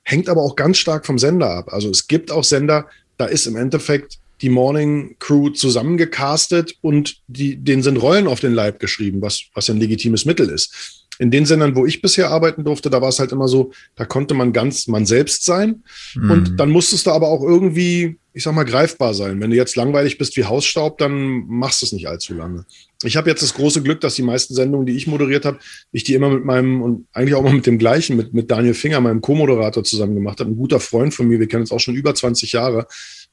hängt 0.04 0.30
aber 0.30 0.42
auch 0.42 0.56
ganz 0.56 0.78
stark 0.78 1.06
vom 1.06 1.20
Sender 1.20 1.50
ab. 1.50 1.72
Also 1.72 1.90
es 1.90 2.08
gibt 2.08 2.32
auch 2.32 2.44
Sender, 2.44 2.88
da 3.18 3.26
ist 3.26 3.46
im 3.46 3.56
Endeffekt 3.56 4.20
die 4.42 4.50
Morning 4.50 5.16
Crew 5.20 5.50
zusammengecastet 5.50 6.76
und 6.82 7.22
die, 7.28 7.56
denen 7.56 7.84
sind 7.84 7.98
Rollen 7.98 8.28
auf 8.28 8.40
den 8.40 8.54
Leib 8.54 8.80
geschrieben, 8.80 9.22
was, 9.22 9.46
was 9.54 9.70
ein 9.70 9.78
legitimes 9.78 10.26
Mittel 10.26 10.50
ist 10.50 11.05
in 11.20 11.32
den 11.32 11.46
Sendern, 11.46 11.76
wo 11.76 11.86
ich 11.86 12.02
bisher 12.02 12.30
arbeiten 12.30 12.64
durfte, 12.64 12.90
da 12.90 13.02
war 13.02 13.10
es 13.10 13.20
halt 13.20 13.32
immer 13.32 13.48
so, 13.48 13.72
da 13.96 14.06
konnte 14.06 14.34
man 14.34 14.54
ganz 14.54 14.88
man 14.88 15.06
selbst 15.06 15.46
sein. 15.46 15.84
Mhm. 16.16 16.32
Und 16.32 16.60
dann 16.60 16.70
musstest 16.70 17.08
du 17.08 17.12
aber 17.12 17.28
auch 17.28 17.42
irgendwie, 17.42 18.18
ich 18.34 18.44
sag 18.44 18.54
mal, 18.54 18.66
greifbar 18.66 19.14
sein. 19.14 19.40
Wenn 19.40 19.52
du 19.52 19.56
jetzt 19.56 19.76
langweilig 19.76 20.18
bist 20.18 20.36
wie 20.38 20.44
Hausstaub, 20.44 20.98
dann 20.98 21.46
machst 21.48 21.82
du 21.82 21.86
es 21.86 21.92
nicht 21.94 22.08
allzu 22.08 22.34
lange. 22.34 22.66
Ich 23.04 23.18
habe 23.18 23.30
jetzt 23.30 23.44
das 23.44 23.54
große 23.54 23.84
Glück, 23.84 24.02
dass 24.02 24.16
die 24.16 24.24
meisten 24.24 24.54
Sendungen, 24.54 24.86
die 24.86 24.96
ich 24.96 25.08
moderiert 25.08 25.46
habe, 25.46 25.60
ich 25.92 26.04
die 26.04 26.14
immer 26.14 26.30
mit 26.30 26.46
meinem 26.46 26.82
und 26.82 27.08
eigentlich 27.14 27.36
auch 27.36 27.44
mal 27.44 27.54
mit 27.54 27.66
dem 27.66 27.78
gleichen, 27.78 28.18
mit, 28.18 28.34
mit 28.34 28.50
Daniel 28.50 28.74
Finger, 28.74 29.00
meinem 29.02 29.22
Co-Moderator 29.22 29.84
zusammen 29.84 30.16
gemacht 30.16 30.40
habe. 30.40 30.50
Ein 30.50 30.58
guter 30.58 30.80
Freund 30.80 31.14
von 31.14 31.28
mir, 31.28 31.40
wir 31.40 31.48
kennen 31.48 31.62
uns 31.62 31.72
auch 31.72 31.80
schon 31.80 31.96
über 31.96 32.16
20 32.16 32.52
Jahre 32.52 32.88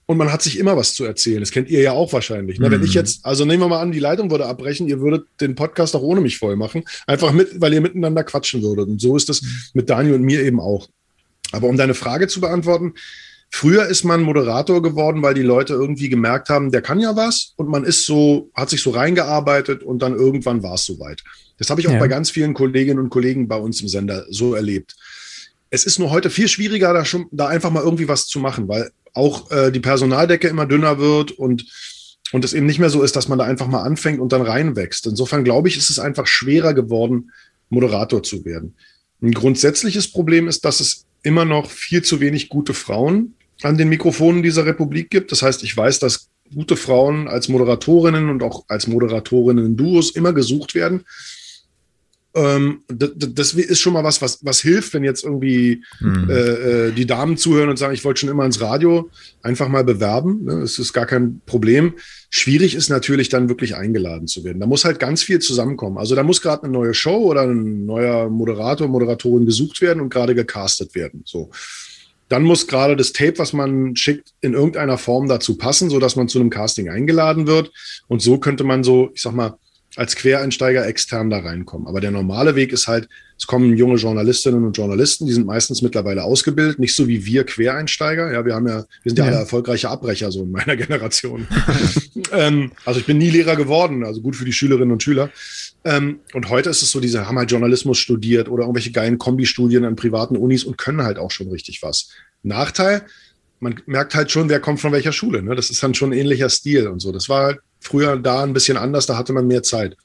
und 0.06 0.16
man 0.16 0.32
hat 0.32 0.42
sich 0.42 0.59
immer 0.59 0.76
was 0.76 0.94
zu 0.94 1.04
erzählen. 1.04 1.40
Das 1.40 1.50
kennt 1.50 1.71
ihr 1.71 1.80
ja 1.80 1.92
auch 1.92 2.12
wahrscheinlich. 2.12 2.59
Ne? 2.59 2.68
Mhm. 2.68 2.73
Wenn 2.73 2.85
ich 2.85 2.94
jetzt, 2.94 3.25
also 3.25 3.44
nehmen 3.44 3.62
wir 3.62 3.68
mal 3.68 3.80
an, 3.80 3.92
die 3.92 4.00
Leitung 4.00 4.30
würde 4.30 4.47
abbrechen, 4.47 4.88
ihr 4.88 5.00
würdet 5.00 5.26
den 5.40 5.54
Podcast 5.54 5.94
auch 5.94 6.02
ohne 6.02 6.21
mich 6.21 6.38
voll 6.38 6.56
machen. 6.56 6.85
Einfach 7.06 7.32
mit, 7.32 7.61
weil 7.61 7.73
ihr 7.73 7.80
miteinander 7.80 8.25
quatschen 8.25 8.62
würdet. 8.62 8.88
Und 8.88 9.00
so 9.00 9.16
ist 9.16 9.28
das 9.28 9.42
mit 9.75 9.88
Daniel 9.88 10.14
und 10.14 10.23
mir 10.23 10.42
eben 10.42 10.61
auch. 10.61 10.88
Aber 11.52 11.68
um 11.68 11.76
deine 11.76 11.94
Frage 11.94 12.26
zu 12.26 12.40
beantworten, 12.40 12.94
früher 13.50 13.87
ist 13.87 14.04
man 14.04 14.23
Moderator 14.23 14.82
geworden, 14.82 15.23
weil 15.23 15.35
die 15.35 15.42
Leute 15.42 15.75
irgendwie 15.75 16.09
gemerkt 16.09 16.49
haben, 16.49 16.73
der 16.73 16.82
kann 16.82 16.99
ja 16.99 17.14
was 17.14 17.52
und 17.56 17.68
man 17.68 17.85
ist 17.85 18.04
so, 18.06 18.50
hat 18.54 18.71
sich 18.71 18.82
so 18.82 18.90
reingearbeitet 18.90 19.82
und 19.82 20.00
dann 20.00 20.14
irgendwann 20.14 20.62
war 20.62 20.75
es 20.75 20.85
soweit. 20.85 21.23
Das 21.59 21.71
habe 21.71 21.80
ich 21.80 21.87
auch 21.87 21.92
ja. 21.92 21.99
bei 21.99 22.09
ganz 22.09 22.30
vielen 22.30 22.54
Kolleginnen 22.54 22.99
und 22.99 23.11
Kollegen 23.11 23.47
bei 23.47 23.56
uns 23.56 23.80
im 23.82 23.88
Sender 23.88 24.25
so 24.30 24.54
erlebt. 24.54 24.97
Es 25.73 25.85
ist 25.85 25.99
nur 25.99 26.11
heute 26.11 26.29
viel 26.29 26.49
schwieriger, 26.49 26.93
da, 26.93 27.05
schon, 27.07 27.26
da 27.31 27.49
einfach 27.49 27.71
mal 27.71 27.83
irgendwie 27.83 28.07
was 28.07 28.26
zu 28.26 28.38
machen, 28.38 28.69
weil 28.69 28.91
auch 29.14 29.50
äh, 29.50 29.73
die 29.73 29.81
Personaldecke 29.81 30.47
immer 30.47 30.67
dünner 30.67 30.99
wird 30.99 31.33
und 31.33 31.64
und 32.33 32.47
es 32.47 32.55
eben 32.55 32.67
nicht 32.67 32.79
mehr 32.79 32.88
so 32.88 33.02
ist, 33.02 33.14
dass 33.14 33.29
man 33.29 33.38
da 33.38 33.45
einfach 33.45 33.67
mal 33.67 33.83
anfängt 33.83 34.19
und 34.19 34.33
dann 34.33 34.41
reinwächst. 34.41 35.07
Insofern 35.07 35.45
glaube 35.45 35.69
ich, 35.69 35.76
ist 35.76 35.91
es 35.91 35.99
einfach 35.99 36.26
schwerer 36.26 36.73
geworden, 36.73 37.31
Moderator 37.69 38.23
zu 38.23 38.47
werden. 38.47 38.75
Ein 39.21 39.33
grundsätzliches 39.33 40.11
Problem 40.11 40.49
ist, 40.49 40.64
dass 40.64 40.81
es 40.81 41.05
immer 41.23 41.45
noch 41.45 41.71
viel 41.71 42.02
zu 42.02 42.21
wenig 42.21 42.49
gute 42.49 42.73
Frauen 42.73 43.35
an 43.62 43.76
den 43.76 43.91
Mikrofonen 43.91 44.43
dieser 44.43 44.64
Republik 44.64 45.11
gibt. 45.11 45.31
Das 45.31 45.43
heißt, 45.43 45.62
ich 45.62 45.76
weiß, 45.76 45.99
dass 45.99 46.31
gute 46.55 46.76
Frauen 46.76 47.29
als 47.29 47.49
Moderatorinnen 47.49 48.31
und 48.31 48.43
auch 48.43 48.64
als 48.69 48.87
Moderatorinnen 48.87 49.67
in 49.67 49.76
Duos 49.76 50.11
immer 50.11 50.33
gesucht 50.33 50.75
werden. 50.75 51.05
Ähm, 52.35 52.81
das, 52.89 53.53
ist 53.53 53.81
schon 53.81 53.93
mal 53.93 54.05
was, 54.05 54.23
was, 54.23 54.39
was 54.43 54.61
hilft, 54.61 54.95
wenn 54.95 55.05
jetzt 55.05 55.23
irgendwie 55.23 55.83
mhm. 56.01 56.31
äh, 56.31 56.91
die 56.93 57.05
Damen 57.05 57.37
zuhören 57.37 57.69
und 57.69 57.79
sagen, 57.79 57.93
ich 57.93 58.05
wollte 58.05 58.21
schon 58.21 58.31
immer 58.31 58.47
ins 58.47 58.61
Radio, 58.61 59.11
einfach 59.43 59.69
mal 59.69 59.85
bewerben. 59.85 60.45
Ne? 60.45 60.61
Das 60.61 60.79
ist 60.79 60.95
gar 60.95 61.05
kein 61.05 61.43
Problem. 61.45 61.95
Schwierig 62.31 62.75
ist 62.75 62.89
natürlich 62.89 63.29
dann 63.29 63.51
wirklich 63.51 63.77
eingeladen 63.77 64.27
zu 64.29 64.45
werden. 64.45 64.61
Da 64.61 64.67
muss 64.67 64.87
halt 64.87 64.99
ganz 64.99 65.23
viel 65.23 65.41
zusammenkommen. 65.41 65.99
Also 65.99 66.15
da 66.15 66.23
muss 66.23 66.41
gerade 66.41 66.62
eine 66.65 66.73
neue 66.73 66.95
Show 66.95 67.19
oder 67.19 67.43
ein 67.43 67.85
neuer 67.85 68.31
Moderator, 68.31 68.89
Moderatorin 68.89 69.45
gesucht 69.45 69.83
werden 69.83 70.01
und 70.01 70.09
gerade 70.09 70.35
gecastet 70.35 70.95
werden. 70.95 71.23
So. 71.27 71.51
Dann 72.31 72.45
muss 72.45 72.67
gerade 72.67 72.97
das 72.97 73.12
Tape, 73.12 73.35
was 73.37 73.53
man 73.53 73.95
schickt, 73.95 74.33
in 74.41 74.55
irgendeiner 74.55 74.97
Form 74.97 75.29
dazu 75.29 75.59
passen, 75.59 75.91
so 75.91 75.99
dass 75.99 76.17
man 76.17 76.29
zu 76.29 76.41
einem 76.41 76.49
Casting 76.49 76.89
eingeladen 76.89 77.47
wird. 77.47 77.71
Und 78.09 78.23
so 78.23 78.39
könnte 78.39 78.65
man 78.65 78.85
so, 78.85 79.11
ich 79.12 79.21
sag 79.21 79.35
mal, 79.35 79.59
als 79.96 80.16
Quereinsteiger 80.16 80.87
extern 80.87 81.28
da 81.28 81.40
reinkommen. 81.40 81.87
Aber 81.87 82.00
der 82.00 82.11
normale 82.11 82.54
Weg 82.54 82.72
ist 82.72 82.88
halt, 82.88 83.08
es 83.38 83.46
kommen 83.46 83.76
junge 83.76 83.96
Journalistinnen 83.96 84.64
und 84.64 84.76
Journalisten, 84.76 85.26
die 85.26 85.32
sind 85.32 85.46
meistens 85.46 85.82
mittlerweile 85.82 86.25
ausgebildet, 86.25 86.78
nicht 86.78 86.94
so 86.94 87.08
wie 87.08 87.26
wir 87.26 87.44
Quereinsteiger. 87.44 88.32
Ja, 88.32 88.44
wir 88.44 88.54
haben 88.54 88.68
ja, 88.68 88.84
wir 89.02 89.11
sind 89.11 89.18
ja, 89.18 89.25
ja. 89.25 89.30
alle 89.32 89.40
erfolgreiche 89.40 89.90
Abbrecher 89.90 90.30
so 90.32 90.44
in 90.44 90.50
meiner 90.50 90.76
Generation. 90.78 91.46
ähm, 92.32 92.72
also 92.84 93.00
ich 93.00 93.06
bin 93.06 93.18
nie 93.18 93.30
Lehrer 93.30 93.56
geworden, 93.56 94.04
also 94.04 94.22
gut 94.22 94.37
für 94.37 94.44
die 94.44 94.52
Schülerinnen 94.52 94.92
und 94.92 95.02
Schüler. 95.02 95.31
Ähm, 95.85 96.20
und 96.33 96.48
heute 96.48 96.70
ist 96.70 96.83
es 96.83 96.90
so, 96.90 97.00
diese 97.00 97.26
haben 97.26 97.38
halt 97.38 97.50
Journalismus 97.50 97.98
studiert 97.98 98.48
oder 98.48 98.62
irgendwelche 98.62 98.92
geilen 98.92 99.18
Kombistudien 99.18 99.85
an 99.85 99.96
privaten 99.96 100.37
Unis 100.37 100.64
und 100.64 100.78
können 100.78 101.02
halt 101.02 101.18
auch 101.18 101.31
schon 101.31 101.48
richtig 101.48 101.83
was. 101.83 102.11
Nachteil, 102.42 103.02
man 103.61 103.81
merkt 103.87 104.14
halt 104.14 104.31
schon, 104.31 104.48
wer 104.48 104.61
kommt 104.61 104.81
von 104.81 104.92
welcher 104.92 105.12
Schule. 105.12 105.42
Ne? 105.42 105.55
Das 105.55 105.70
ist 105.70 105.83
dann 105.83 105.94
schon 105.94 106.11
ein 106.11 106.18
ähnlicher 106.18 106.48
Stil 106.48 106.88
und 106.88 107.00
so. 107.00 107.12
Das 107.12 107.28
war 107.28 107.44
halt 107.44 107.59
früher 107.83 108.16
da 108.16 108.42
ein 108.42 108.53
bisschen 108.53 108.77
anders, 108.77 109.07
da 109.07 109.18
hatte 109.18 109.33
man 109.33 109.47
mehr 109.47 109.62
Zeit. 109.62 109.97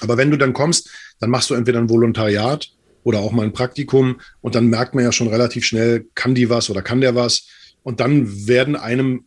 Aber 0.00 0.16
wenn 0.16 0.30
du 0.30 0.36
dann 0.36 0.52
kommst, 0.52 0.90
dann 1.20 1.30
machst 1.30 1.50
du 1.50 1.54
entweder 1.54 1.80
ein 1.80 1.90
Volontariat 1.90 2.68
oder 3.02 3.20
auch 3.20 3.32
mal 3.32 3.44
ein 3.44 3.52
Praktikum 3.52 4.20
und 4.40 4.54
dann 4.54 4.68
merkt 4.68 4.94
man 4.94 5.04
ja 5.04 5.12
schon 5.12 5.28
relativ 5.28 5.64
schnell, 5.64 6.06
kann 6.14 6.34
die 6.34 6.50
was 6.50 6.70
oder 6.70 6.82
kann 6.82 7.00
der 7.00 7.14
was. 7.14 7.46
Und 7.82 8.00
dann 8.00 8.46
werden 8.46 8.76
einem, 8.76 9.24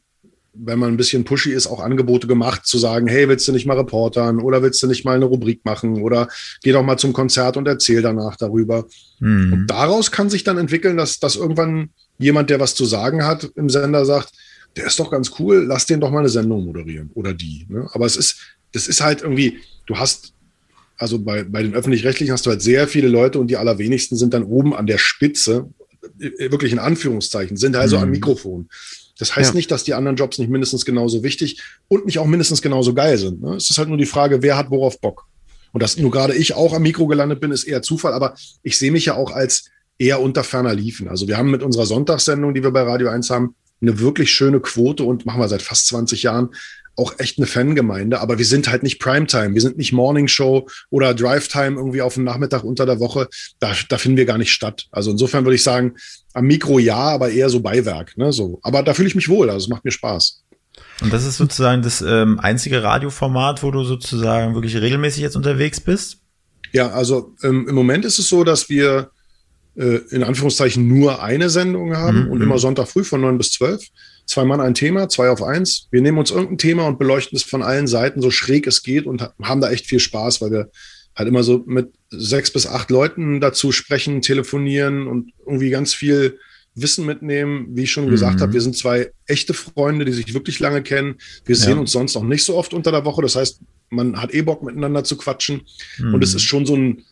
wenn 0.53 0.79
man 0.79 0.89
ein 0.89 0.97
bisschen 0.97 1.23
pushy 1.23 1.51
ist, 1.51 1.67
auch 1.67 1.79
Angebote 1.79 2.27
gemacht, 2.27 2.65
zu 2.65 2.77
sagen, 2.77 3.07
hey, 3.07 3.27
willst 3.27 3.47
du 3.47 3.51
nicht 3.51 3.65
mal 3.65 3.77
reportern 3.77 4.39
oder 4.39 4.61
willst 4.61 4.83
du 4.83 4.87
nicht 4.87 5.03
mal 5.03 5.15
eine 5.15 5.25
Rubrik 5.25 5.65
machen 5.65 6.01
oder 6.01 6.27
geh 6.61 6.71
doch 6.71 6.83
mal 6.83 6.97
zum 6.97 7.13
Konzert 7.13 7.57
und 7.57 7.67
erzähl 7.67 8.01
danach 8.01 8.35
darüber. 8.35 8.85
Mhm. 9.19 9.53
Und 9.53 9.67
daraus 9.67 10.11
kann 10.11 10.29
sich 10.29 10.43
dann 10.43 10.57
entwickeln, 10.57 10.97
dass, 10.97 11.19
dass 11.19 11.35
irgendwann 11.35 11.89
jemand, 12.19 12.49
der 12.49 12.59
was 12.59 12.75
zu 12.75 12.85
sagen 12.85 13.25
hat, 13.25 13.49
im 13.55 13.69
Sender 13.69 14.05
sagt, 14.05 14.31
der 14.75 14.85
ist 14.85 14.99
doch 14.99 15.11
ganz 15.11 15.31
cool, 15.39 15.65
lass 15.67 15.85
den 15.85 15.99
doch 15.99 16.11
mal 16.11 16.19
eine 16.19 16.29
Sendung 16.29 16.65
moderieren 16.65 17.09
oder 17.13 17.33
die. 17.33 17.65
Ne? 17.69 17.89
Aber 17.93 18.05
es 18.05 18.15
ist, 18.15 18.37
das 18.71 18.87
ist 18.87 19.01
halt 19.01 19.21
irgendwie, 19.21 19.59
du 19.85 19.97
hast, 19.97 20.33
also 20.97 21.19
bei, 21.19 21.43
bei 21.43 21.63
den 21.63 21.73
öffentlich-rechtlichen 21.73 22.31
hast 22.31 22.45
du 22.45 22.51
halt 22.51 22.61
sehr 22.61 22.87
viele 22.87 23.07
Leute 23.07 23.39
und 23.39 23.47
die 23.47 23.57
allerwenigsten 23.57 24.15
sind 24.17 24.33
dann 24.33 24.43
oben 24.43 24.73
an 24.73 24.87
der 24.87 24.97
Spitze, 24.97 25.69
äh, 26.19 26.51
wirklich 26.51 26.71
in 26.71 26.79
Anführungszeichen, 26.79 27.57
sind 27.57 27.75
also 27.75 27.97
mhm. 27.97 28.03
am 28.03 28.09
Mikrofon. 28.11 28.69
Das 29.19 29.35
heißt 29.35 29.51
ja. 29.51 29.55
nicht, 29.55 29.69
dass 29.69 29.83
die 29.83 29.93
anderen 29.93 30.15
Jobs 30.15 30.39
nicht 30.39 30.49
mindestens 30.49 30.85
genauso 30.85 31.21
wichtig 31.21 31.61
und 31.87 32.05
nicht 32.05 32.17
auch 32.17 32.25
mindestens 32.25 32.61
genauso 32.61 32.93
geil 32.93 33.17
sind. 33.17 33.41
Ne? 33.41 33.55
Es 33.55 33.69
ist 33.69 33.77
halt 33.77 33.89
nur 33.89 33.97
die 33.97 34.05
Frage, 34.05 34.41
wer 34.41 34.57
hat 34.57 34.71
worauf 34.71 34.99
Bock. 34.99 35.27
Und 35.73 35.83
dass 35.83 35.97
nur 35.97 36.11
gerade 36.11 36.33
ich 36.33 36.53
auch 36.53 36.73
am 36.73 36.81
Mikro 36.81 37.07
gelandet 37.07 37.39
bin, 37.39 37.51
ist 37.51 37.65
eher 37.65 37.81
Zufall, 37.81 38.13
aber 38.13 38.35
ich 38.63 38.77
sehe 38.77 38.91
mich 38.91 39.05
ja 39.05 39.15
auch 39.15 39.31
als 39.31 39.69
eher 39.97 40.21
unter 40.21 40.43
ferner 40.43 40.73
Liefen. 40.73 41.07
Also 41.07 41.27
wir 41.27 41.37
haben 41.37 41.51
mit 41.51 41.61
unserer 41.61 41.85
Sonntagssendung, 41.85 42.53
die 42.53 42.63
wir 42.63 42.71
bei 42.71 42.81
Radio 42.81 43.09
1 43.09 43.29
haben, 43.29 43.55
eine 43.81 43.99
wirklich 43.99 44.31
schöne 44.31 44.59
Quote 44.59 45.03
und 45.03 45.25
machen 45.25 45.39
wir 45.39 45.47
seit 45.47 45.61
fast 45.61 45.87
20 45.87 46.23
Jahren 46.23 46.49
auch 46.97 47.17
echt 47.19 47.37
eine 47.37 47.47
Fangemeinde, 47.47 48.19
aber 48.19 48.37
wir 48.37 48.45
sind 48.45 48.69
halt 48.69 48.83
nicht 48.83 48.99
Primetime, 48.99 49.53
wir 49.53 49.61
sind 49.61 49.77
nicht 49.77 49.93
Morning 49.93 50.27
Show 50.27 50.67
oder 50.89 51.13
Drive 51.13 51.47
Time 51.47 51.77
irgendwie 51.77 52.01
auf 52.01 52.15
dem 52.15 52.25
Nachmittag 52.25 52.63
unter 52.63 52.85
der 52.85 52.99
Woche, 52.99 53.27
da, 53.59 53.73
da 53.89 53.97
finden 53.97 54.17
wir 54.17 54.25
gar 54.25 54.37
nicht 54.37 54.51
statt. 54.51 54.87
Also 54.91 55.11
insofern 55.11 55.45
würde 55.45 55.55
ich 55.55 55.63
sagen, 55.63 55.95
am 56.33 56.45
Mikro 56.45 56.79
ja, 56.79 56.97
aber 56.97 57.31
eher 57.31 57.49
so 57.49 57.61
Beiwerk, 57.61 58.17
ne, 58.17 58.33
so. 58.33 58.59
Aber 58.61 58.83
da 58.83 58.93
fühle 58.93 59.07
ich 59.07 59.15
mich 59.15 59.29
wohl, 59.29 59.49
also 59.49 59.65
es 59.65 59.69
macht 59.69 59.85
mir 59.85 59.91
Spaß. 59.91 60.43
Und 61.01 61.11
das 61.11 61.25
ist 61.25 61.37
sozusagen 61.37 61.81
das 61.81 62.01
ähm, 62.01 62.39
einzige 62.39 62.83
Radioformat, 62.83 63.63
wo 63.63 63.71
du 63.71 63.83
sozusagen 63.83 64.53
wirklich 64.53 64.77
regelmäßig 64.77 65.21
jetzt 65.21 65.35
unterwegs 65.35 65.79
bist? 65.79 66.19
Ja, 66.71 66.91
also 66.91 67.35
ähm, 67.43 67.67
im 67.67 67.75
Moment 67.75 68.05
ist 68.05 68.19
es 68.19 68.29
so, 68.29 68.43
dass 68.43 68.69
wir 68.69 69.09
äh, 69.75 69.99
in 70.09 70.23
Anführungszeichen 70.23 70.87
nur 70.87 71.23
eine 71.23 71.49
Sendung 71.49 71.95
haben 71.95 72.25
mhm. 72.25 72.31
und 72.31 72.41
immer 72.41 72.55
mhm. 72.55 72.59
Sonntag 72.59 72.87
früh 72.87 73.03
von 73.03 73.21
neun 73.21 73.37
bis 73.37 73.51
zwölf. 73.51 73.83
Zwei 74.25 74.45
Mann 74.45 74.61
ein 74.61 74.73
Thema, 74.73 75.09
zwei 75.09 75.29
auf 75.29 75.41
eins. 75.41 75.87
Wir 75.91 76.01
nehmen 76.01 76.17
uns 76.17 76.31
irgendein 76.31 76.57
Thema 76.57 76.87
und 76.87 76.99
beleuchten 76.99 77.35
es 77.35 77.43
von 77.43 77.63
allen 77.63 77.87
Seiten 77.87 78.21
so 78.21 78.31
schräg 78.31 78.67
es 78.67 78.83
geht 78.83 79.05
und 79.05 79.21
haben 79.41 79.61
da 79.61 79.71
echt 79.71 79.87
viel 79.87 79.99
Spaß, 79.99 80.41
weil 80.41 80.51
wir 80.51 80.71
halt 81.15 81.27
immer 81.27 81.43
so 81.43 81.63
mit 81.65 81.91
sechs 82.09 82.51
bis 82.51 82.67
acht 82.67 82.89
Leuten 82.89 83.41
dazu 83.41 83.71
sprechen, 83.71 84.21
telefonieren 84.21 85.07
und 85.07 85.31
irgendwie 85.45 85.69
ganz 85.69 85.93
viel 85.93 86.37
Wissen 86.75 87.05
mitnehmen. 87.05 87.67
Wie 87.71 87.83
ich 87.83 87.91
schon 87.91 88.05
mhm. 88.05 88.11
gesagt 88.11 88.41
habe, 88.41 88.53
wir 88.53 88.61
sind 88.61 88.77
zwei 88.77 89.11
echte 89.25 89.53
Freunde, 89.53 90.05
die 90.05 90.13
sich 90.13 90.33
wirklich 90.33 90.59
lange 90.59 90.81
kennen. 90.81 91.15
Wir 91.45 91.55
sehen 91.55 91.75
ja. 91.75 91.79
uns 91.79 91.91
sonst 91.91 92.15
auch 92.15 92.23
nicht 92.23 92.43
so 92.43 92.55
oft 92.55 92.73
unter 92.73 92.91
der 92.91 93.05
Woche. 93.05 93.21
Das 93.21 93.35
heißt, 93.35 93.59
man 93.89 94.21
hat 94.21 94.33
eh 94.33 94.41
Bock 94.41 94.63
miteinander 94.63 95.03
zu 95.03 95.17
quatschen. 95.17 95.61
Mhm. 95.97 96.13
Und 96.13 96.23
es 96.23 96.33
ist 96.33 96.43
schon 96.43 96.65
so 96.65 96.75
ein, 96.75 97.03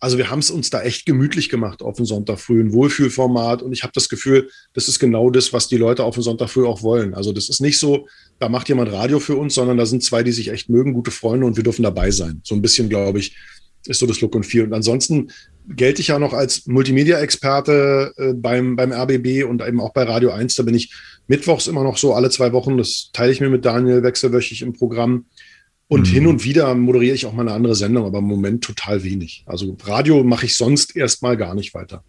also 0.00 0.16
wir 0.16 0.30
haben 0.30 0.38
es 0.38 0.50
uns 0.50 0.70
da 0.70 0.80
echt 0.82 1.04
gemütlich 1.04 1.50
gemacht 1.50 1.82
auf 1.82 1.96
dem 1.96 2.06
Sonntag 2.06 2.40
früh, 2.40 2.60
ein 2.60 2.72
Wohlfühlformat. 2.72 3.62
Und 3.62 3.72
ich 3.72 3.82
habe 3.82 3.92
das 3.94 4.08
Gefühl, 4.08 4.48
das 4.72 4.88
ist 4.88 4.98
genau 4.98 5.28
das, 5.28 5.52
was 5.52 5.68
die 5.68 5.76
Leute 5.76 6.04
auf 6.04 6.14
dem 6.14 6.22
Sonntag 6.22 6.48
früh 6.48 6.66
auch 6.66 6.82
wollen. 6.82 7.12
Also 7.12 7.32
das 7.32 7.50
ist 7.50 7.60
nicht 7.60 7.78
so, 7.78 8.08
da 8.38 8.48
macht 8.48 8.70
jemand 8.70 8.90
Radio 8.90 9.20
für 9.20 9.36
uns, 9.36 9.54
sondern 9.54 9.76
da 9.76 9.84
sind 9.84 10.02
zwei, 10.02 10.22
die 10.22 10.32
sich 10.32 10.48
echt 10.48 10.70
mögen, 10.70 10.94
gute 10.94 11.10
Freunde 11.10 11.46
und 11.46 11.56
wir 11.56 11.64
dürfen 11.64 11.82
dabei 11.82 12.10
sein. 12.10 12.40
So 12.44 12.54
ein 12.54 12.62
bisschen, 12.62 12.88
glaube 12.88 13.18
ich, 13.18 13.36
ist 13.86 14.00
so 14.00 14.06
das 14.06 14.22
Look 14.22 14.34
und 14.34 14.44
Feel. 14.44 14.64
Und 14.64 14.72
ansonsten 14.72 15.30
gelte 15.68 16.00
ich 16.00 16.08
ja 16.08 16.18
noch 16.18 16.32
als 16.32 16.66
Multimedia-Experte 16.66 18.14
äh, 18.16 18.32
beim, 18.32 18.76
beim 18.76 18.92
RBB 18.92 19.44
und 19.44 19.62
eben 19.62 19.80
auch 19.80 19.92
bei 19.92 20.04
Radio 20.04 20.30
1. 20.30 20.54
Da 20.54 20.62
bin 20.62 20.74
ich 20.74 20.94
mittwochs 21.28 21.66
immer 21.66 21.84
noch 21.84 21.98
so 21.98 22.14
alle 22.14 22.30
zwei 22.30 22.52
Wochen. 22.52 22.78
Das 22.78 23.10
teile 23.12 23.32
ich 23.32 23.40
mir 23.40 23.50
mit 23.50 23.66
Daniel 23.66 24.02
wechselwöchig 24.02 24.62
im 24.62 24.72
Programm. 24.72 25.26
Und 25.90 26.06
mhm. 26.06 26.12
hin 26.12 26.26
und 26.28 26.44
wieder 26.44 26.72
moderiere 26.76 27.16
ich 27.16 27.26
auch 27.26 27.32
mal 27.32 27.42
eine 27.42 27.52
andere 27.52 27.74
Sendung, 27.74 28.06
aber 28.06 28.18
im 28.18 28.24
Moment 28.24 28.62
total 28.62 29.02
wenig. 29.02 29.42
Also 29.46 29.76
Radio 29.82 30.22
mache 30.22 30.46
ich 30.46 30.56
sonst 30.56 30.94
erstmal 30.94 31.36
gar 31.36 31.56
nicht 31.56 31.74
weiter. 31.74 32.04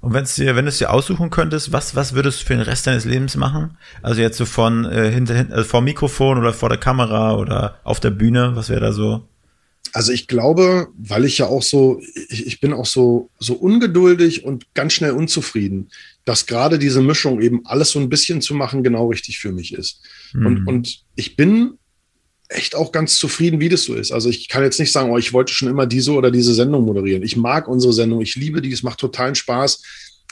Und 0.00 0.14
wenn's 0.14 0.34
dir, 0.34 0.56
wenn 0.56 0.64
du 0.64 0.70
es 0.70 0.78
dir 0.78 0.90
aussuchen 0.90 1.30
könntest, 1.30 1.72
was, 1.72 1.94
was 1.94 2.14
würdest 2.14 2.40
du 2.40 2.46
für 2.46 2.54
den 2.54 2.62
Rest 2.62 2.88
deines 2.88 3.04
Lebens 3.04 3.36
machen? 3.36 3.76
Also 4.02 4.20
jetzt 4.20 4.36
so 4.36 4.46
von 4.46 4.84
äh, 4.84 5.12
hinter, 5.12 5.36
hinter 5.36 5.54
also 5.54 5.68
vor 5.68 5.80
Mikrofon 5.80 6.38
oder 6.38 6.52
vor 6.52 6.70
der 6.70 6.78
Kamera 6.78 7.36
oder 7.36 7.78
auf 7.84 8.00
der 8.00 8.10
Bühne, 8.10 8.56
was 8.56 8.68
wäre 8.68 8.80
da 8.80 8.92
so? 8.92 9.28
Also 9.92 10.10
ich 10.10 10.26
glaube, 10.26 10.88
weil 10.98 11.24
ich 11.24 11.38
ja 11.38 11.46
auch 11.46 11.62
so, 11.62 12.00
ich, 12.30 12.48
ich 12.48 12.60
bin 12.60 12.72
auch 12.72 12.86
so, 12.86 13.30
so 13.38 13.54
ungeduldig 13.54 14.44
und 14.44 14.74
ganz 14.74 14.94
schnell 14.94 15.12
unzufrieden. 15.12 15.90
dass 16.24 16.46
gerade 16.46 16.80
diese 16.80 17.00
Mischung 17.00 17.40
eben 17.40 17.64
alles 17.64 17.90
so 17.90 18.00
ein 18.00 18.08
bisschen 18.08 18.42
zu 18.42 18.54
machen 18.54 18.82
genau 18.82 19.06
richtig 19.06 19.38
für 19.38 19.52
mich 19.52 19.72
ist. 19.72 20.02
Mhm. 20.32 20.46
Und, 20.46 20.66
und 20.66 21.04
ich 21.14 21.36
bin 21.36 21.78
echt 22.50 22.74
auch 22.74 22.92
ganz 22.92 23.16
zufrieden, 23.16 23.60
wie 23.60 23.68
das 23.68 23.84
so 23.84 23.94
ist. 23.94 24.12
Also 24.12 24.28
ich 24.28 24.48
kann 24.48 24.62
jetzt 24.62 24.80
nicht 24.80 24.92
sagen, 24.92 25.10
oh, 25.10 25.18
ich 25.18 25.32
wollte 25.32 25.52
schon 25.52 25.68
immer 25.68 25.86
diese 25.86 26.12
oder 26.12 26.30
diese 26.30 26.52
Sendung 26.52 26.84
moderieren. 26.84 27.22
Ich 27.22 27.36
mag 27.36 27.68
unsere 27.68 27.92
Sendung, 27.92 28.20
ich 28.20 28.34
liebe 28.34 28.60
die, 28.60 28.72
es 28.72 28.82
macht 28.82 28.98
totalen 28.98 29.36
Spaß. 29.36 29.82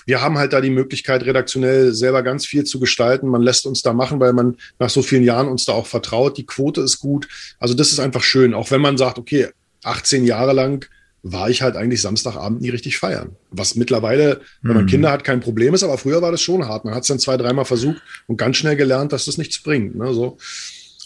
Wir 0.05 0.21
haben 0.21 0.37
halt 0.37 0.53
da 0.53 0.61
die 0.61 0.71
Möglichkeit, 0.71 1.25
redaktionell 1.25 1.93
selber 1.95 2.23
ganz 2.23 2.45
viel 2.45 2.65
zu 2.65 2.81
gestalten. 2.81 3.29
Man 3.29 3.43
lässt 3.43 3.67
uns 3.67 3.83
da 3.83 3.93
machen, 3.93 4.19
weil 4.21 4.33
man 4.33 4.57
nach 4.79 4.91
so 4.91 5.03
vielen 5.03 5.23
Jahren 5.23 5.49
uns 5.49 5.65
da 5.65 5.73
auch 5.73 5.87
vertraut. 5.87 6.39
Die 6.39 6.47
Quote 6.47 6.81
ist 6.81 6.99
gut. 6.99 7.29
Also 7.59 7.75
das 7.75 7.93
ist 7.93 8.01
einfach 8.01 8.23
schön. 8.23 8.55
Auch 8.55 8.71
wenn 8.71 8.81
man 8.81 8.97
sagt, 8.97 9.19
okay, 9.19 9.49
18 9.85 10.25
Jahre 10.25 10.55
lang 10.55 10.87
war 11.23 11.51
ich 11.51 11.63
halt 11.63 11.77
eigentlich 11.77 12.01
Samstagabend 12.01 12.63
nie 12.63 12.71
richtig 12.71 12.99
feiern. 12.99 13.37
Was 13.51 13.75
mittlerweile, 13.75 14.41
wenn 14.63 14.75
man 14.75 14.85
mhm. 14.85 14.89
Kinder 14.89 15.13
hat, 15.13 15.25
kein 15.25 15.41
Problem 15.41 15.75
ist, 15.75 15.83
aber 15.83 15.99
früher 15.99 16.23
war 16.23 16.33
das 16.33 16.41
schon 16.41 16.67
hart. 16.67 16.85
Man 16.85 16.95
hat 16.95 17.03
es 17.03 17.09
dann 17.09 17.19
zwei, 17.19 17.37
dreimal 17.37 17.65
versucht 17.65 18.01
und 18.27 18.39
ganz 18.39 18.57
schnell 18.57 18.77
gelernt, 18.77 19.13
dass 19.13 19.27
das 19.27 19.37
nichts 19.37 19.63
bringt. 19.63 19.95
Ne? 19.95 20.15
So. 20.15 20.39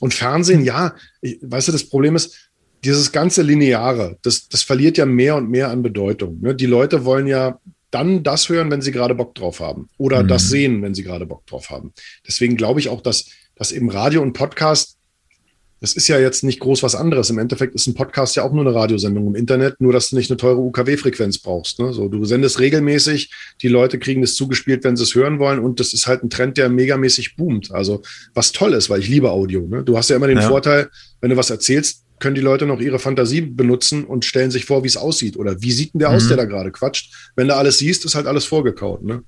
Und 0.00 0.14
Fernsehen, 0.14 0.64
ja, 0.64 0.94
ich, 1.20 1.38
weißt 1.42 1.68
du, 1.68 1.72
das 1.72 1.84
Problem 1.84 2.16
ist, 2.16 2.50
dieses 2.84 3.12
ganze 3.12 3.42
Lineare, 3.42 4.18
das, 4.22 4.48
das 4.48 4.62
verliert 4.62 4.98
ja 4.98 5.06
mehr 5.06 5.36
und 5.36 5.48
mehr 5.48 5.70
an 5.70 5.82
Bedeutung. 5.82 6.40
Ne? 6.40 6.54
Die 6.54 6.66
Leute 6.66 7.04
wollen 7.04 7.26
ja 7.26 7.60
dann 7.90 8.22
das 8.22 8.48
hören, 8.48 8.70
wenn 8.70 8.80
sie 8.80 8.90
gerade 8.90 9.14
Bock 9.14 9.34
drauf 9.34 9.60
haben. 9.60 9.88
Oder 9.98 10.22
mhm. 10.22 10.28
das 10.28 10.48
sehen, 10.48 10.82
wenn 10.82 10.94
sie 10.94 11.04
gerade 11.04 11.26
Bock 11.26 11.46
drauf 11.46 11.70
haben. 11.70 11.92
Deswegen 12.26 12.56
glaube 12.56 12.80
ich 12.80 12.88
auch, 12.88 13.00
dass, 13.00 13.26
dass 13.54 13.70
eben 13.70 13.90
Radio 13.90 14.22
und 14.22 14.32
Podcast 14.32 14.96
das 15.82 15.94
ist 15.94 16.06
ja 16.06 16.16
jetzt 16.16 16.44
nicht 16.44 16.60
groß 16.60 16.84
was 16.84 16.94
anderes. 16.94 17.28
Im 17.28 17.40
Endeffekt 17.40 17.74
ist 17.74 17.88
ein 17.88 17.94
Podcast 17.94 18.36
ja 18.36 18.44
auch 18.44 18.52
nur 18.52 18.64
eine 18.64 18.72
Radiosendung 18.72 19.26
im 19.26 19.34
Internet, 19.34 19.80
nur 19.80 19.92
dass 19.92 20.10
du 20.10 20.16
nicht 20.16 20.30
eine 20.30 20.36
teure 20.36 20.60
UKW-Frequenz 20.60 21.38
brauchst. 21.38 21.80
Ne? 21.80 21.92
So, 21.92 22.06
du 22.08 22.24
sendest 22.24 22.60
regelmäßig, 22.60 23.32
die 23.62 23.68
Leute 23.68 23.98
kriegen 23.98 24.22
es 24.22 24.36
zugespielt, 24.36 24.84
wenn 24.84 24.96
sie 24.96 25.02
es 25.02 25.16
hören 25.16 25.40
wollen, 25.40 25.58
und 25.58 25.80
das 25.80 25.92
ist 25.92 26.06
halt 26.06 26.22
ein 26.22 26.30
Trend, 26.30 26.56
der 26.56 26.68
megamäßig 26.68 27.34
boomt. 27.34 27.72
Also 27.72 28.00
was 28.32 28.52
toll 28.52 28.74
ist, 28.74 28.90
weil 28.90 29.00
ich 29.00 29.08
liebe 29.08 29.32
Audio. 29.32 29.66
Ne? 29.66 29.82
Du 29.82 29.98
hast 29.98 30.08
ja 30.08 30.14
immer 30.14 30.28
den 30.28 30.38
ja. 30.38 30.48
Vorteil, 30.48 30.88
wenn 31.20 31.30
du 31.30 31.36
was 31.36 31.50
erzählst, 31.50 32.04
können 32.20 32.36
die 32.36 32.40
Leute 32.40 32.64
noch 32.64 32.80
ihre 32.80 33.00
Fantasie 33.00 33.40
benutzen 33.40 34.04
und 34.04 34.24
stellen 34.24 34.52
sich 34.52 34.66
vor, 34.66 34.84
wie 34.84 34.88
es 34.88 34.96
aussieht. 34.96 35.36
Oder 35.36 35.60
wie 35.62 35.72
sieht 35.72 35.94
denn 35.94 35.98
der 35.98 36.10
mhm. 36.10 36.14
aus, 36.14 36.28
der 36.28 36.36
da 36.36 36.44
gerade 36.44 36.70
quatscht? 36.70 37.12
Wenn 37.34 37.48
du 37.48 37.56
alles 37.56 37.78
siehst, 37.78 38.04
ist 38.04 38.14
halt 38.14 38.28
alles 38.28 38.44
vorgekaut. 38.44 39.02
Ne? 39.02 39.24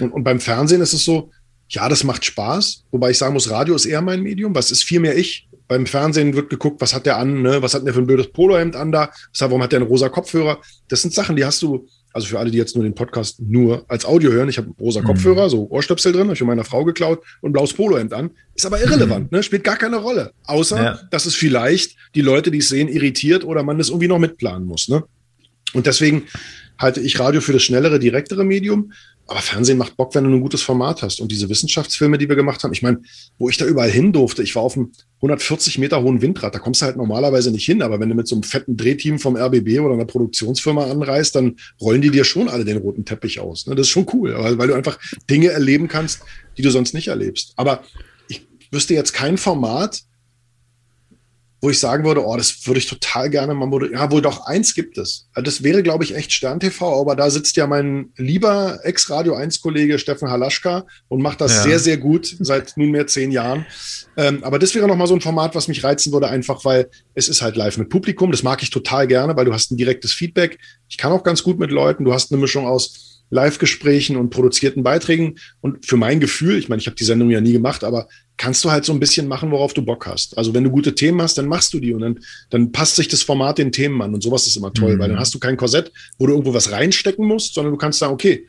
Und, 0.00 0.10
und 0.10 0.24
beim 0.24 0.40
Fernsehen 0.40 0.80
ist 0.80 0.94
es 0.94 1.04
so, 1.04 1.30
ja, 1.68 1.88
das 1.88 2.02
macht 2.02 2.24
Spaß, 2.24 2.86
wobei 2.90 3.12
ich 3.12 3.18
sagen 3.18 3.34
muss, 3.34 3.48
Radio 3.48 3.76
ist 3.76 3.86
eher 3.86 4.02
mein 4.02 4.20
Medium, 4.20 4.52
was 4.52 4.72
ist 4.72 4.82
viel 4.82 4.98
mehr 4.98 5.16
ich 5.16 5.48
beim 5.72 5.86
Fernsehen 5.86 6.34
wird 6.34 6.50
geguckt, 6.50 6.82
was 6.82 6.94
hat 6.94 7.06
der 7.06 7.16
an, 7.16 7.40
ne? 7.40 7.62
was 7.62 7.72
hat 7.72 7.86
der 7.86 7.94
für 7.94 8.00
ein 8.00 8.06
blödes 8.06 8.30
Polohemd 8.30 8.76
an 8.76 8.92
da, 8.92 9.10
warum 9.38 9.62
hat 9.62 9.72
der 9.72 9.80
einen 9.80 9.88
rosa 9.88 10.10
Kopfhörer? 10.10 10.60
Das 10.88 11.00
sind 11.00 11.14
Sachen, 11.14 11.34
die 11.34 11.46
hast 11.46 11.62
du, 11.62 11.86
also 12.12 12.26
für 12.26 12.38
alle, 12.38 12.50
die 12.50 12.58
jetzt 12.58 12.76
nur 12.76 12.84
den 12.84 12.94
Podcast 12.94 13.40
nur 13.40 13.86
als 13.88 14.04
Audio 14.04 14.30
hören, 14.32 14.50
ich 14.50 14.58
habe 14.58 14.68
rosa 14.78 15.00
mhm. 15.00 15.06
Kopfhörer, 15.06 15.48
so 15.48 15.66
Ohrstöpsel 15.70 16.12
drin, 16.12 16.24
habe 16.24 16.34
ich 16.34 16.40
von 16.40 16.46
meiner 16.46 16.64
Frau 16.64 16.84
geklaut 16.84 17.22
und 17.40 17.52
blaues 17.52 17.72
Polohemd 17.72 18.12
an. 18.12 18.32
Ist 18.54 18.66
aber 18.66 18.82
irrelevant, 18.82 19.32
mhm. 19.32 19.38
ne? 19.38 19.42
spielt 19.42 19.64
gar 19.64 19.76
keine 19.76 19.96
Rolle. 19.96 20.32
Außer, 20.44 20.82
ja. 20.82 21.00
dass 21.10 21.24
es 21.24 21.34
vielleicht 21.34 21.96
die 22.14 22.20
Leute, 22.20 22.50
die 22.50 22.58
es 22.58 22.68
sehen, 22.68 22.88
irritiert 22.88 23.42
oder 23.42 23.62
man 23.62 23.78
das 23.78 23.88
irgendwie 23.88 24.08
noch 24.08 24.18
mitplanen 24.18 24.68
muss. 24.68 24.88
Ne? 24.88 25.02
Und 25.72 25.86
deswegen 25.86 26.24
halte 26.78 27.00
ich 27.00 27.18
Radio 27.18 27.40
für 27.40 27.54
das 27.54 27.62
schnellere, 27.62 27.98
direktere 27.98 28.44
Medium. 28.44 28.92
Aber 29.26 29.40
Fernsehen 29.40 29.78
macht 29.78 29.96
Bock, 29.96 30.14
wenn 30.14 30.24
du 30.24 30.30
ein 30.30 30.40
gutes 30.40 30.62
Format 30.62 31.02
hast. 31.02 31.20
Und 31.20 31.30
diese 31.30 31.48
Wissenschaftsfilme, 31.48 32.18
die 32.18 32.28
wir 32.28 32.36
gemacht 32.36 32.64
haben, 32.64 32.72
ich 32.72 32.82
meine, 32.82 33.00
wo 33.38 33.48
ich 33.48 33.56
da 33.56 33.64
überall 33.64 33.90
hin 33.90 34.12
durfte, 34.12 34.42
ich 34.42 34.54
war 34.54 34.62
auf 34.62 34.76
einem 34.76 34.92
140 35.16 35.78
Meter 35.78 36.02
hohen 36.02 36.20
Windrad, 36.20 36.54
da 36.54 36.58
kommst 36.58 36.82
du 36.82 36.86
halt 36.86 36.96
normalerweise 36.96 37.50
nicht 37.50 37.64
hin. 37.64 37.82
Aber 37.82 38.00
wenn 38.00 38.08
du 38.08 38.14
mit 38.14 38.26
so 38.26 38.34
einem 38.34 38.42
fetten 38.42 38.76
Drehteam 38.76 39.18
vom 39.18 39.36
RBB 39.36 39.80
oder 39.80 39.94
einer 39.94 40.04
Produktionsfirma 40.04 40.90
anreist, 40.90 41.34
dann 41.36 41.56
rollen 41.80 42.02
die 42.02 42.10
dir 42.10 42.24
schon 42.24 42.48
alle 42.48 42.64
den 42.64 42.78
roten 42.78 43.04
Teppich 43.04 43.40
aus. 43.40 43.66
Ne? 43.66 43.74
Das 43.74 43.86
ist 43.86 43.90
schon 43.90 44.06
cool, 44.12 44.34
weil, 44.36 44.58
weil 44.58 44.68
du 44.68 44.74
einfach 44.74 44.98
Dinge 45.30 45.48
erleben 45.48 45.88
kannst, 45.88 46.22
die 46.58 46.62
du 46.62 46.70
sonst 46.70 46.92
nicht 46.92 47.08
erlebst. 47.08 47.52
Aber 47.56 47.84
ich 48.28 48.46
wüsste 48.70 48.94
jetzt 48.94 49.12
kein 49.12 49.38
Format, 49.38 50.02
wo 51.62 51.70
ich 51.70 51.78
sagen 51.78 52.04
würde, 52.04 52.26
oh, 52.26 52.36
das 52.36 52.66
würde 52.66 52.78
ich 52.78 52.88
total 52.88 53.30
gerne 53.30 53.54
mal 53.54 53.66
moderieren. 53.66 53.96
Ja, 53.96 54.10
wohl 54.10 54.20
doch 54.20 54.46
eins 54.46 54.74
gibt 54.74 54.98
es. 54.98 55.28
Das 55.32 55.62
wäre, 55.62 55.84
glaube 55.84 56.02
ich, 56.02 56.16
echt 56.16 56.32
Stern 56.32 56.58
TV, 56.58 57.00
aber 57.00 57.14
da 57.14 57.30
sitzt 57.30 57.56
ja 57.56 57.68
mein 57.68 58.10
lieber 58.16 58.80
Ex-Radio 58.82 59.36
1-Kollege 59.36 60.00
Steffen 60.00 60.28
Halaschka 60.28 60.84
und 61.06 61.22
macht 61.22 61.40
das 61.40 61.54
ja. 61.54 61.62
sehr, 61.62 61.78
sehr 61.78 61.98
gut 61.98 62.36
seit 62.40 62.76
nunmehr 62.76 63.06
zehn 63.06 63.30
Jahren. 63.30 63.64
Ähm, 64.16 64.42
aber 64.42 64.58
das 64.58 64.74
wäre 64.74 64.88
nochmal 64.88 65.06
so 65.06 65.14
ein 65.14 65.20
Format, 65.20 65.54
was 65.54 65.68
mich 65.68 65.84
reizen 65.84 66.12
würde, 66.12 66.28
einfach 66.28 66.64
weil 66.64 66.90
es 67.14 67.28
ist 67.28 67.42
halt 67.42 67.54
live 67.54 67.78
mit 67.78 67.90
Publikum. 67.90 68.32
Das 68.32 68.42
mag 68.42 68.60
ich 68.64 68.70
total 68.70 69.06
gerne, 69.06 69.36
weil 69.36 69.44
du 69.44 69.52
hast 69.52 69.70
ein 69.70 69.76
direktes 69.76 70.12
Feedback. 70.12 70.58
Ich 70.88 70.98
kann 70.98 71.12
auch 71.12 71.22
ganz 71.22 71.44
gut 71.44 71.60
mit 71.60 71.70
Leuten. 71.70 72.04
Du 72.04 72.12
hast 72.12 72.32
eine 72.32 72.40
Mischung 72.40 72.66
aus 72.66 73.11
Live-Gesprächen 73.32 74.16
und 74.16 74.30
produzierten 74.30 74.82
Beiträgen. 74.82 75.38
Und 75.62 75.86
für 75.86 75.96
mein 75.96 76.20
Gefühl, 76.20 76.58
ich 76.58 76.68
meine, 76.68 76.80
ich 76.80 76.86
habe 76.86 76.96
die 76.96 77.04
Sendung 77.04 77.30
ja 77.30 77.40
nie 77.40 77.52
gemacht, 77.52 77.82
aber 77.82 78.06
kannst 78.36 78.62
du 78.62 78.70
halt 78.70 78.84
so 78.84 78.92
ein 78.92 79.00
bisschen 79.00 79.26
machen, 79.26 79.50
worauf 79.50 79.72
du 79.72 79.82
Bock 79.82 80.06
hast. 80.06 80.36
Also 80.36 80.52
wenn 80.52 80.64
du 80.64 80.70
gute 80.70 80.94
Themen 80.94 81.20
hast, 81.22 81.38
dann 81.38 81.46
machst 81.46 81.72
du 81.72 81.80
die 81.80 81.94
und 81.94 82.02
dann, 82.02 82.20
dann 82.50 82.72
passt 82.72 82.96
sich 82.96 83.08
das 83.08 83.22
Format 83.22 83.56
den 83.56 83.72
Themen 83.72 84.00
an. 84.02 84.12
Und 84.12 84.22
sowas 84.22 84.46
ist 84.46 84.56
immer 84.56 84.72
toll, 84.74 84.96
mhm. 84.96 84.98
weil 84.98 85.08
dann 85.08 85.18
hast 85.18 85.34
du 85.34 85.38
kein 85.38 85.56
Korsett, 85.56 85.92
wo 86.18 86.26
du 86.26 86.32
irgendwo 86.32 86.52
was 86.52 86.70
reinstecken 86.70 87.26
musst, 87.26 87.54
sondern 87.54 87.72
du 87.72 87.78
kannst 87.78 88.00
sagen, 88.00 88.12
okay, 88.12 88.46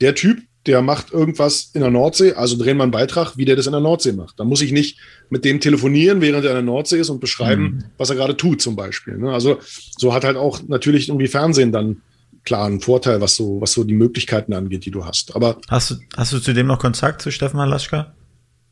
der 0.00 0.14
Typ, 0.14 0.40
der 0.64 0.80
macht 0.80 1.12
irgendwas 1.12 1.70
in 1.74 1.82
der 1.82 1.90
Nordsee, 1.90 2.32
also 2.32 2.56
drehen 2.56 2.78
wir 2.78 2.84
einen 2.84 2.92
Beitrag, 2.92 3.36
wie 3.36 3.44
der 3.44 3.56
das 3.56 3.66
in 3.66 3.72
der 3.72 3.80
Nordsee 3.80 4.12
macht. 4.12 4.40
Da 4.40 4.44
muss 4.44 4.62
ich 4.62 4.72
nicht 4.72 4.98
mit 5.28 5.44
dem 5.44 5.60
telefonieren, 5.60 6.22
während 6.22 6.44
er 6.44 6.52
in 6.52 6.56
der 6.56 6.62
Nordsee 6.62 7.00
ist 7.00 7.10
und 7.10 7.20
beschreiben, 7.20 7.62
mhm. 7.62 7.84
was 7.98 8.08
er 8.08 8.16
gerade 8.16 8.36
tut, 8.36 8.62
zum 8.62 8.76
Beispiel. 8.76 9.18
Ne? 9.18 9.30
Also 9.30 9.58
so 9.98 10.14
hat 10.14 10.24
halt 10.24 10.36
auch 10.36 10.62
natürlich 10.68 11.08
irgendwie 11.08 11.28
Fernsehen 11.28 11.72
dann 11.72 12.00
klaren 12.44 12.80
Vorteil, 12.80 13.20
was 13.20 13.36
so, 13.36 13.60
was 13.60 13.72
so 13.72 13.84
die 13.84 13.94
Möglichkeiten 13.94 14.52
angeht, 14.52 14.84
die 14.84 14.90
du 14.90 15.04
hast. 15.04 15.34
Aber 15.36 15.58
hast 15.68 15.90
du, 15.90 15.94
hast 16.16 16.32
du 16.32 16.40
zudem 16.40 16.66
noch 16.66 16.78
Kontakt 16.78 17.22
zu 17.22 17.30
Steffen 17.30 17.60
Halaschka? 17.60 18.14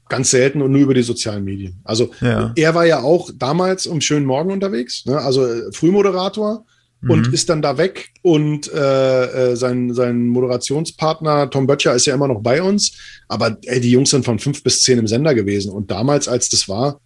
Ganz 0.09 0.31
selten 0.31 0.61
und 0.61 0.73
nur 0.73 0.81
über 0.81 0.95
die 0.95 1.03
sozialen 1.03 1.45
Medien. 1.45 1.81
Also 1.85 2.11
ja. 2.21 2.53
er 2.57 2.75
war 2.75 2.85
ja 2.85 3.01
auch 3.01 3.31
damals 3.35 3.87
um 3.87 4.01
schönen 4.01 4.27
Morgen 4.27 4.51
unterwegs, 4.51 5.07
ne? 5.07 5.19
also 5.19 5.47
äh, 5.47 5.73
Frühmoderator 5.73 6.65
mhm. 7.01 7.11
und 7.11 7.33
ist 7.33 7.49
dann 7.49 7.63
da 7.63 7.79
weg 7.79 8.11
und 8.23 8.73
äh, 8.73 9.53
äh, 9.53 9.57
sein, 9.57 9.95
sein 9.95 10.27
Moderationspartner 10.27 11.49
Tom 11.51 11.69
Böttcher 11.69 11.95
ist 11.95 12.07
ja 12.07 12.15
immer 12.15 12.27
noch 12.27 12.43
bei 12.43 12.61
uns, 12.61 12.93
aber 13.29 13.57
ey, 13.67 13.81
die 13.81 13.93
Jungs 13.93 14.11
sind 14.11 14.25
von 14.25 14.41
fünf 14.41 14.65
bis 14.65 14.83
zehn 14.83 14.99
im 14.99 15.07
Sender 15.07 15.35
gewesen 15.35 15.71
und 15.71 15.93
damals, 15.93 16.27
als 16.27 16.49
das 16.49 16.69
war, 16.69 17.01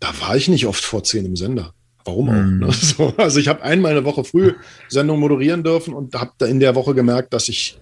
da 0.00 0.08
war 0.20 0.36
ich 0.36 0.48
nicht 0.48 0.66
oft 0.66 0.84
vor 0.84 1.02
zehn 1.02 1.24
im 1.24 1.36
Sender. 1.36 1.72
Warum 2.04 2.28
auch? 2.28 2.32
Mhm. 2.32 2.58
Ne? 2.58 2.72
So, 2.72 3.14
also 3.16 3.40
ich 3.40 3.48
habe 3.48 3.62
einmal 3.62 3.92
eine 3.92 4.04
Woche 4.04 4.24
früh 4.24 4.54
Sendung 4.88 5.20
moderieren 5.20 5.62
dürfen 5.62 5.94
und 5.94 6.14
habe 6.14 6.32
da 6.38 6.46
in 6.46 6.60
der 6.60 6.74
Woche 6.74 6.94
gemerkt, 6.94 7.32
dass 7.32 7.48
ich, 7.48 7.78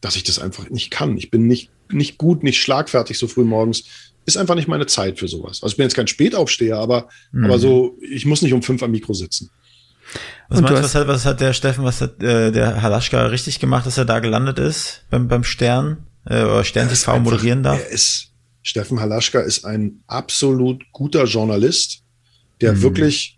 dass 0.00 0.16
ich 0.16 0.24
das 0.24 0.38
einfach 0.38 0.68
nicht 0.70 0.90
kann. 0.90 1.16
Ich 1.16 1.30
bin 1.30 1.46
nicht, 1.46 1.70
nicht 1.90 2.18
gut, 2.18 2.42
nicht 2.42 2.60
schlagfertig 2.60 3.18
so 3.18 3.28
früh 3.28 3.44
morgens. 3.44 3.84
Ist 4.24 4.36
einfach 4.36 4.56
nicht 4.56 4.66
meine 4.66 4.86
Zeit 4.86 5.20
für 5.20 5.28
sowas. 5.28 5.62
Also 5.62 5.74
ich 5.74 5.76
bin 5.76 5.84
jetzt 5.84 5.94
kein 5.94 6.08
Spätaufsteher, 6.08 6.78
aber, 6.78 7.08
mhm. 7.30 7.44
aber 7.44 7.58
so, 7.58 7.96
ich 8.00 8.26
muss 8.26 8.42
nicht 8.42 8.52
um 8.52 8.62
fünf 8.62 8.82
am 8.82 8.90
Mikro 8.90 9.14
sitzen. 9.14 9.50
Was 10.48 10.60
meinst 10.60 10.78
du, 10.78 10.82
was 10.82 10.94
hat, 10.94 11.08
was 11.08 11.24
hat 11.26 11.40
der 11.40 11.52
Steffen, 11.52 11.84
was 11.84 12.00
hat 12.00 12.22
äh, 12.22 12.52
der 12.52 12.82
Halaschka 12.82 13.26
richtig 13.26 13.58
gemacht, 13.58 13.86
dass 13.86 13.98
er 13.98 14.04
da 14.04 14.20
gelandet 14.20 14.58
ist 14.58 15.04
beim, 15.10 15.28
beim 15.28 15.44
Stern 15.44 16.06
äh, 16.24 16.42
oder 16.42 16.64
Stern 16.64 16.88
TV 16.88 17.18
moderieren 17.18 17.62
darf? 17.62 17.80
Er 17.80 17.88
ist, 17.88 18.32
Steffen 18.62 19.00
Halaschka 19.00 19.40
ist 19.40 19.64
ein 19.64 20.02
absolut 20.06 20.84
guter 20.92 21.24
Journalist, 21.24 22.02
der 22.60 22.74
mhm. 22.74 22.82
wirklich 22.82 23.35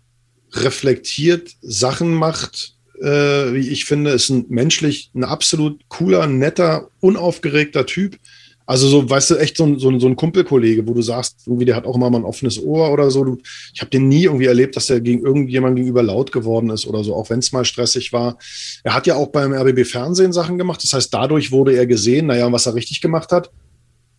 reflektiert 0.53 1.55
Sachen 1.61 2.13
macht, 2.13 2.75
äh, 3.01 3.53
wie 3.53 3.69
ich 3.69 3.85
finde, 3.85 4.11
ist 4.11 4.29
ein 4.29 4.45
menschlich 4.49 5.11
ein 5.13 5.23
absolut 5.23 5.81
cooler, 5.89 6.27
netter, 6.27 6.89
unaufgeregter 6.99 7.85
Typ. 7.85 8.17
Also 8.65 8.87
so, 8.87 9.09
weißt 9.09 9.31
du, 9.31 9.35
echt 9.37 9.57
so 9.57 9.63
ein, 9.63 9.79
so 9.79 9.89
ein, 9.89 9.99
so 9.99 10.07
ein 10.07 10.15
Kumpelkollege, 10.15 10.85
wo 10.85 10.93
du 10.93 11.01
sagst, 11.01 11.47
irgendwie, 11.47 11.65
der 11.65 11.75
hat 11.75 11.85
auch 11.85 11.95
immer 11.95 12.11
mal 12.11 12.19
ein 12.19 12.25
offenes 12.25 12.61
Ohr 12.61 12.91
oder 12.91 13.09
so. 13.09 13.23
Du, 13.23 13.39
ich 13.73 13.81
habe 13.81 13.89
den 13.89 14.07
nie 14.07 14.25
irgendwie 14.25 14.45
erlebt, 14.45 14.75
dass 14.75 14.91
er 14.91 15.01
gegen 15.01 15.25
irgendjemand 15.25 15.75
gegenüber 15.75 16.03
laut 16.03 16.31
geworden 16.31 16.69
ist 16.69 16.85
oder 16.85 17.03
so, 17.03 17.15
auch 17.15 17.31
wenn 17.31 17.39
es 17.39 17.51
mal 17.51 17.65
stressig 17.65 18.13
war. 18.13 18.37
Er 18.83 18.93
hat 18.93 19.07
ja 19.07 19.15
auch 19.15 19.29
beim 19.29 19.53
RBB 19.53 19.85
Fernsehen 19.85 20.33
Sachen 20.33 20.59
gemacht. 20.59 20.83
Das 20.83 20.93
heißt, 20.93 21.11
dadurch 21.11 21.51
wurde 21.51 21.75
er 21.75 21.87
gesehen, 21.87 22.27
naja, 22.27 22.51
was 22.51 22.67
er 22.67 22.75
richtig 22.75 23.01
gemacht 23.01 23.31
hat. 23.31 23.49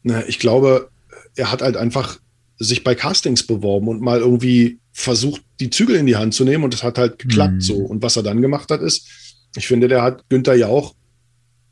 Na, 0.03 0.27
ich 0.27 0.41
glaube, 0.41 0.89
er 1.37 1.53
hat 1.53 1.63
halt 1.63 1.77
einfach 1.77 2.19
sich 2.59 2.83
bei 2.83 2.97
Castings 2.97 3.47
beworben 3.47 3.87
und 3.87 4.01
mal 4.01 4.19
irgendwie 4.19 4.79
versucht, 4.93 5.43
die 5.61 5.71
Zügel 5.71 5.97
in 5.97 6.07
die 6.07 6.17
Hand 6.17 6.35
zu 6.35 6.45
nehmen 6.45 6.65
und 6.65 6.75
das 6.75 6.83
hat 6.83 6.99
halt 6.99 7.19
geklappt 7.19 7.55
mhm. 7.55 7.61
so. 7.61 7.77
Und 7.77 8.03
was 8.03 8.17
er 8.17 8.23
dann 8.23 8.43
gemacht 8.43 8.71
hat, 8.71 8.81
ist, 8.81 9.09
ich 9.57 9.67
finde, 9.67 9.89
der 9.89 10.03
hat 10.03 10.29
Günther 10.29 10.55
Jauch 10.55 10.95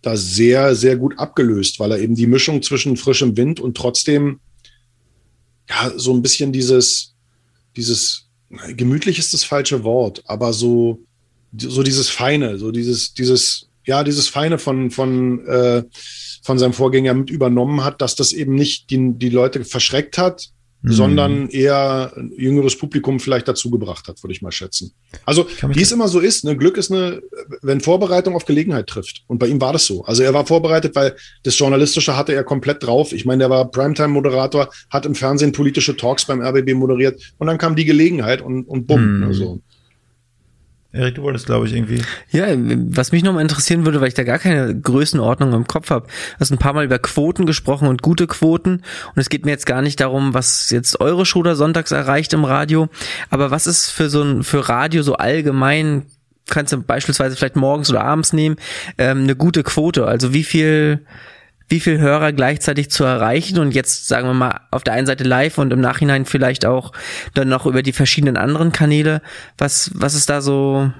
da 0.03 0.17
sehr, 0.17 0.75
sehr 0.75 0.97
gut 0.97 1.19
abgelöst, 1.19 1.81
weil 1.81 1.93
er 1.93 1.99
eben 1.99 2.15
die 2.15 2.27
Mischung 2.27 2.63
zwischen 2.63 2.97
frischem 2.97 3.37
Wind 3.37 3.61
und 3.61 3.77
trotzdem 3.77 4.41
ja 5.69 5.93
so 5.97 6.13
ein 6.15 6.23
bisschen 6.23 6.53
dieses, 6.53 7.15
dieses, 7.77 8.29
gemütlich 8.77 9.19
ist 9.19 9.35
das 9.35 9.45
falsche 9.45 9.85
Wort, 9.85 10.23
aber 10.27 10.53
so, 10.53 11.01
so 11.57 11.83
dieses 11.83 12.09
Feine, 12.09 12.59
so 12.59 12.71
dieses, 12.71 13.15
dieses, 13.15 13.69
ja, 13.85 14.05
dieses 14.05 14.29
Feine 14.29 14.59
von, 14.59 14.91
von, 14.91 15.47
äh, 15.47 15.83
von 16.43 16.59
seinem 16.59 16.73
Vorgänger 16.73 17.15
mit 17.15 17.31
übernommen 17.31 17.85
hat, 17.85 18.01
dass 18.01 18.15
das 18.15 18.33
eben 18.33 18.55
nicht 18.55 18.91
die, 18.91 19.15
die 19.15 19.31
Leute 19.31 19.65
verschreckt 19.65 20.17
hat, 20.17 20.51
mhm. 20.83 20.93
sondern 20.93 21.49
eher 21.49 22.13
ein 22.17 22.33
jüngeres 22.37 22.77
Publikum 22.77 23.21
vielleicht 23.21 23.49
dazu 23.49 23.71
gebracht 23.71 24.09
hat, 24.09 24.23
würde 24.23 24.33
ich 24.33 24.43
mal 24.43 24.53
schätzen. 24.53 24.93
Also, 25.25 25.47
wie 25.69 25.83
es 25.83 25.93
immer 25.93 26.09
so 26.09 26.21
ist, 26.21 26.45
ne, 26.45 26.57
Glück 26.57 26.77
ist 26.77 26.93
eine, 26.93 27.21
wenn 27.63 27.81
Vorbereitung 27.81 28.35
auf 28.35 28.45
Gelegenheit 28.45 28.87
trifft. 28.87 29.25
Und 29.27 29.39
bei 29.39 29.47
ihm 29.47 29.61
war 29.61 29.73
das 29.73 29.87
so. 29.87 30.05
Also 30.05 30.23
er 30.23 30.35
war 30.35 30.47
vorbereitet, 30.47 30.95
weil 30.95 31.17
das 31.43 31.59
Journalistische 31.59 32.17
hatte 32.17 32.35
er 32.35 32.45
komplett 32.45 32.83
drauf. 32.83 33.13
Ich 33.13 33.25
meine, 33.25 33.41
der 33.41 33.51
war 33.51 33.71
Primetime-Moderator, 33.71 34.69
hat 34.91 35.07
im 35.07 35.15
Fernsehen 35.15 35.53
politische 35.53 35.97
Talks 35.97 36.25
beim 36.27 36.41
RBB 36.41 36.75
moderiert 36.75 37.21
und 37.39 37.47
dann 37.47 37.59
kam 37.59 37.77
die 37.77 37.85
Gelegenheit 37.85 38.41
und, 38.41 38.65
und 38.65 38.87
bumm. 38.87 39.19
Mhm. 39.19 39.25
Also. 39.25 39.61
Erik, 40.91 41.17
du 41.17 41.23
wolltest, 41.23 41.45
glaube 41.45 41.67
ich, 41.67 41.75
irgendwie. 41.75 42.01
Ja, 42.31 42.47
was 42.57 43.13
mich 43.13 43.23
nochmal 43.23 43.43
interessieren 43.43 43.85
würde, 43.85 44.01
weil 44.01 44.09
ich 44.09 44.15
da 44.15 44.25
gar 44.25 44.39
keine 44.39 44.75
Größenordnung 44.75 45.53
im 45.53 45.67
Kopf 45.67 45.91
habe. 45.91 46.07
Du 46.07 46.41
hast 46.41 46.51
ein 46.51 46.57
paar 46.57 46.73
Mal 46.73 46.87
über 46.87 46.99
Quoten 46.99 47.45
gesprochen 47.45 47.89
und 47.89 48.01
gute 48.01 48.27
Quoten. 48.27 48.77
Und 48.77 49.17
es 49.17 49.29
geht 49.29 49.45
mir 49.45 49.51
jetzt 49.51 49.67
gar 49.67 49.83
nicht 49.83 50.01
darum, 50.01 50.33
was 50.33 50.71
jetzt 50.71 50.99
eure 51.01 51.25
da 51.43 51.55
sonntags 51.55 51.93
erreicht 51.93 52.33
im 52.33 52.45
Radio. 52.45 52.89
Aber 53.29 53.51
was 53.51 53.67
ist 53.67 53.91
für 53.91 54.09
so 54.09 54.23
ein, 54.23 54.43
für 54.43 54.71
Radio 54.71 55.03
so 55.03 55.15
allgemein, 55.15 56.07
kannst 56.47 56.73
du 56.73 56.83
beispielsweise 56.83 57.37
vielleicht 57.37 57.57
morgens 57.57 57.91
oder 57.91 58.03
abends 58.03 58.33
nehmen, 58.33 58.57
ähm, 58.97 59.25
eine 59.25 59.37
gute 59.37 59.65
Quote? 59.65 60.07
Also 60.07 60.33
wie 60.33 60.45
viel, 60.45 61.05
wie 61.69 61.81
viel 61.81 61.99
Hörer 61.99 62.33
gleichzeitig 62.33 62.91
zu 62.91 63.05
erreichen 63.05 63.59
und 63.59 63.75
jetzt 63.75 64.09
sagen 64.09 64.27
wir 64.27 64.35
mal 64.35 64.61
auf 64.71 64.85
der 64.85 64.95
einen 64.95 65.07
Seite 65.07 65.25
live 65.25 65.59
und 65.59 65.73
im 65.73 65.81
Nachhinein 65.81 66.25
vielleicht 66.25 66.65
auch 66.65 66.93
dann 67.35 67.49
noch 67.49 67.67
über 67.67 67.83
die 67.83 67.93
verschiedenen 67.93 68.37
anderen 68.37 68.73
Kanäle. 68.73 69.21
Was, 69.59 69.91
was 69.95 70.15
ist 70.15 70.31
da 70.31 70.41
so 70.41 70.91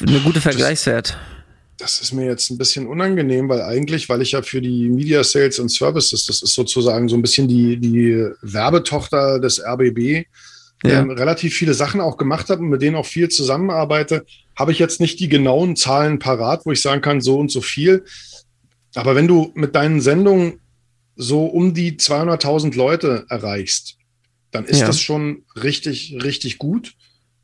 eine 0.00 0.20
gute 0.20 0.40
Vergleichswert? 0.40 1.18
Das, 1.78 1.98
das 1.98 2.00
ist 2.00 2.12
mir 2.12 2.26
jetzt 2.26 2.50
ein 2.50 2.58
bisschen 2.58 2.86
unangenehm, 2.86 3.48
weil 3.48 3.62
eigentlich, 3.62 4.08
weil 4.08 4.22
ich 4.22 4.32
ja 4.32 4.42
für 4.42 4.60
die 4.60 4.88
Media 4.88 5.24
Sales 5.24 5.58
und 5.58 5.70
Services, 5.70 6.24
das 6.26 6.42
ist 6.42 6.54
sozusagen 6.54 7.08
so 7.08 7.16
ein 7.16 7.22
bisschen 7.22 7.48
die, 7.48 7.78
die 7.78 8.24
Werbetochter 8.42 9.40
des 9.40 9.60
RBB, 9.60 10.26
ja. 10.84 11.00
ähm, 11.00 11.10
relativ 11.10 11.54
viele 11.54 11.74
Sachen 11.74 12.00
auch 12.00 12.16
gemacht 12.16 12.48
habe 12.48 12.62
und 12.62 12.68
mit 12.68 12.82
denen 12.82 12.96
auch 12.96 13.06
viel 13.06 13.28
zusammenarbeite, 13.28 14.24
habe 14.56 14.72
ich 14.72 14.78
jetzt 14.78 15.00
nicht 15.00 15.18
die 15.20 15.28
genauen 15.28 15.74
Zahlen 15.76 16.18
parat, 16.18 16.64
wo 16.64 16.72
ich 16.72 16.80
sagen 16.80 17.00
kann, 17.00 17.20
so 17.20 17.38
und 17.38 17.50
so 17.50 17.60
viel. 17.60 18.04
Aber 18.94 19.14
wenn 19.14 19.28
du 19.28 19.52
mit 19.54 19.74
deinen 19.74 20.00
Sendungen 20.00 20.60
so 21.16 21.46
um 21.46 21.74
die 21.74 21.92
200.000 21.92 22.76
Leute 22.76 23.26
erreichst, 23.28 23.96
dann 24.50 24.64
ist 24.64 24.80
ja. 24.80 24.86
das 24.86 25.00
schon 25.00 25.44
richtig, 25.56 26.18
richtig 26.22 26.58
gut 26.58 26.94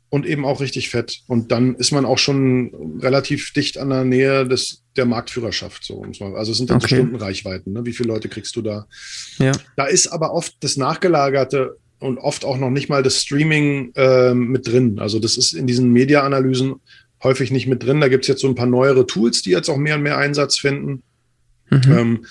und 0.09 0.25
eben 0.25 0.45
auch 0.45 0.59
richtig 0.59 0.89
fett. 0.89 1.21
Und 1.27 1.51
dann 1.51 1.75
ist 1.75 1.91
man 1.91 2.05
auch 2.05 2.17
schon 2.17 2.99
relativ 3.01 3.53
dicht 3.53 3.77
an 3.77 3.89
der 3.89 4.03
Nähe 4.03 4.47
des, 4.47 4.83
der 4.95 5.05
Marktführerschaft. 5.05 5.83
So. 5.83 6.03
Also 6.35 6.51
es 6.51 6.57
sind 6.57 6.69
dann 6.69 6.77
okay. 6.77 6.95
so 6.95 6.95
Stundenreichweiten. 6.95 7.73
Ne? 7.73 7.85
Wie 7.85 7.93
viele 7.93 8.09
Leute 8.09 8.29
kriegst 8.29 8.55
du 8.55 8.61
da? 8.61 8.87
Ja. 9.37 9.51
Da 9.75 9.85
ist 9.85 10.07
aber 10.07 10.33
oft 10.33 10.55
das 10.61 10.77
Nachgelagerte 10.77 11.77
und 11.99 12.17
oft 12.17 12.45
auch 12.45 12.57
noch 12.57 12.69
nicht 12.69 12.89
mal 12.89 13.03
das 13.03 13.21
Streaming 13.21 13.91
äh, 13.95 14.33
mit 14.33 14.67
drin. 14.67 14.99
Also 14.99 15.19
das 15.19 15.37
ist 15.37 15.53
in 15.53 15.67
diesen 15.67 15.91
Media-Analysen 15.91 16.75
häufig 17.23 17.51
nicht 17.51 17.67
mit 17.67 17.83
drin. 17.83 18.01
Da 18.01 18.07
gibt 18.07 18.23
es 18.23 18.27
jetzt 18.27 18.41
so 18.41 18.47
ein 18.47 18.55
paar 18.55 18.65
neuere 18.65 19.05
Tools, 19.05 19.41
die 19.41 19.51
jetzt 19.51 19.69
auch 19.69 19.77
mehr 19.77 19.95
und 19.95 20.03
mehr 20.03 20.17
Einsatz 20.17 20.57
finden. 20.57 21.03
Mhm. 21.69 21.91
Ähm, 21.91 22.25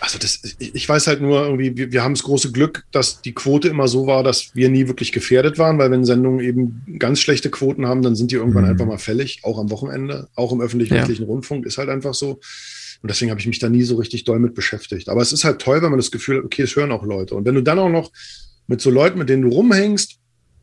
also 0.00 0.18
das, 0.18 0.40
ich 0.58 0.88
weiß 0.88 1.06
halt 1.06 1.20
nur 1.20 1.44
irgendwie, 1.44 1.76
wir, 1.76 1.92
wir 1.92 2.02
haben 2.02 2.14
das 2.14 2.24
große 2.24 2.50
Glück, 2.50 2.84
dass 2.90 3.22
die 3.22 3.34
Quote 3.34 3.68
immer 3.68 3.86
so 3.86 4.08
war, 4.08 4.24
dass 4.24 4.52
wir 4.52 4.68
nie 4.68 4.88
wirklich 4.88 5.12
gefährdet 5.12 5.58
waren, 5.58 5.78
weil 5.78 5.92
wenn 5.92 6.04
Sendungen 6.04 6.40
eben 6.40 6.82
ganz 6.98 7.20
schlechte 7.20 7.50
Quoten 7.50 7.86
haben, 7.86 8.02
dann 8.02 8.16
sind 8.16 8.32
die 8.32 8.34
irgendwann 8.34 8.64
mhm. 8.64 8.70
einfach 8.70 8.86
mal 8.86 8.98
fällig, 8.98 9.42
auch 9.44 9.60
am 9.60 9.70
Wochenende, 9.70 10.28
auch 10.34 10.50
im 10.50 10.60
öffentlich-rechtlichen 10.60 11.22
ja. 11.22 11.28
Rundfunk, 11.28 11.66
ist 11.66 11.78
halt 11.78 11.88
einfach 11.88 12.14
so. 12.14 12.40
Und 13.02 13.10
deswegen 13.10 13.30
habe 13.30 13.40
ich 13.40 13.46
mich 13.46 13.60
da 13.60 13.68
nie 13.68 13.84
so 13.84 13.94
richtig 13.94 14.24
doll 14.24 14.40
mit 14.40 14.54
beschäftigt. 14.54 15.08
Aber 15.08 15.22
es 15.22 15.32
ist 15.32 15.44
halt 15.44 15.60
toll, 15.60 15.82
wenn 15.82 15.90
man 15.90 16.00
das 16.00 16.10
Gefühl 16.10 16.38
hat, 16.38 16.44
okay, 16.44 16.62
es 16.62 16.74
hören 16.74 16.90
auch 16.90 17.04
Leute. 17.04 17.36
Und 17.36 17.44
wenn 17.44 17.54
du 17.54 17.62
dann 17.62 17.78
auch 17.78 17.88
noch 17.88 18.10
mit 18.66 18.80
so 18.80 18.90
Leuten, 18.90 19.20
mit 19.20 19.28
denen 19.28 19.42
du 19.42 19.48
rumhängst, 19.50 20.18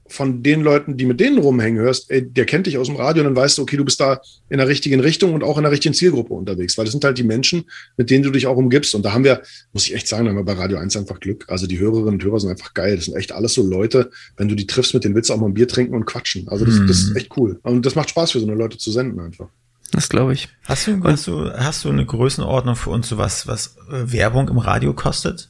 von 0.10 0.44
den 0.44 0.62
Leuten, 0.62 0.98
die 0.98 1.06
mit 1.06 1.20
denen 1.20 1.38
rumhängen, 1.38 1.80
hörst, 1.80 2.10
ey, 2.12 2.28
der 2.28 2.46
kennt 2.46 2.68
dich 2.68 2.78
aus 2.78 2.88
dem 2.88 2.96
Radio, 2.96 3.24
dann 3.24 3.36
weißt 3.36 3.58
du, 3.58 3.62
okay, 3.62 3.78
du 3.78 3.86
bist 3.86 4.00
da 4.00 4.20
in 4.50 4.58
der 4.58 4.68
richtigen 4.68 5.00
Richtung 5.00 5.34
und 5.34 5.44
auch 5.44 5.58
in 5.58 5.64
der 5.64 5.72
richtigen 5.72 5.94
Zielgruppe 5.94 6.34
unterwegs, 6.34 6.78
weil 6.78 6.86
das 6.86 6.92
sind 6.92 7.04
halt 7.04 7.18
die 7.18 7.24
Menschen, 7.24 7.66
mit 7.96 8.10
denen 8.10 8.24
du 8.24 8.32
dich 8.32 8.48
auch 8.48 8.58
umgibst. 8.58 8.96
Und 8.96 9.04
da 9.04 9.14
haben 9.14 9.24
wir, 9.24 9.42
muss 9.72 9.86
ich 9.86 9.94
echt 9.94 10.08
sagen, 10.08 10.26
da 10.26 10.32
haben 10.32 10.38
wir 10.38 10.44
bei 10.44 10.54
Radio 10.54 10.78
1 10.78 10.98
einfach 10.98 11.20
Glück. 11.20 11.46
Also 11.48 11.68
die 11.68 11.80
Hörerinnen 11.80 12.16
und 12.16 12.24
Hörer 12.24 12.40
sind 12.40 12.50
einfach 12.50 12.74
geil. 12.74 12.96
Das 12.96 13.06
sind 13.06 13.16
echt 13.16 13.32
alles 13.32 13.54
so 13.54 13.64
Leute, 13.64 14.10
wenn 14.36 14.50
du 14.50 14.56
die 14.56 14.68
triffst, 14.68 14.94
mit 14.94 15.04
denen 15.04 15.16
willst 15.16 15.30
du 15.30 15.34
auch 15.34 15.40
mal 15.40 15.48
ein 15.48 15.54
Bier 15.54 15.68
trinken 15.68 15.94
und 15.94 16.06
quatschen. 16.06 16.48
Also 16.50 16.66
das, 16.66 16.76
mhm. 16.76 16.88
das 16.88 17.00
ist 17.00 17.16
echt 17.16 17.38
cool. 17.38 17.60
Und 17.64 17.86
das 17.86 17.96
macht 17.96 18.10
Spaß 18.10 18.32
für 18.32 18.40
so 18.40 18.48
eine 18.48 18.56
Leute 18.56 18.78
zu 18.78 18.92
senden 18.92 19.20
einfach. 19.20 19.48
Das 19.92 20.10
glaube 20.10 20.34
ich. 20.34 20.50
Hast 20.66 20.88
du, 20.88 21.04
hast 21.04 21.28
du, 21.28 21.52
hast 21.52 21.84
du 21.84 21.90
eine 21.90 22.06
Größenordnung 22.06 22.76
für 22.76 22.92
uns, 22.92 23.10
so 23.10 23.18
was, 23.18 23.48
was 23.48 23.78
äh, 23.92 24.12
Werbung 24.12 24.48
im 24.50 24.58
Radio 24.58 24.94
kostet? 24.94 25.49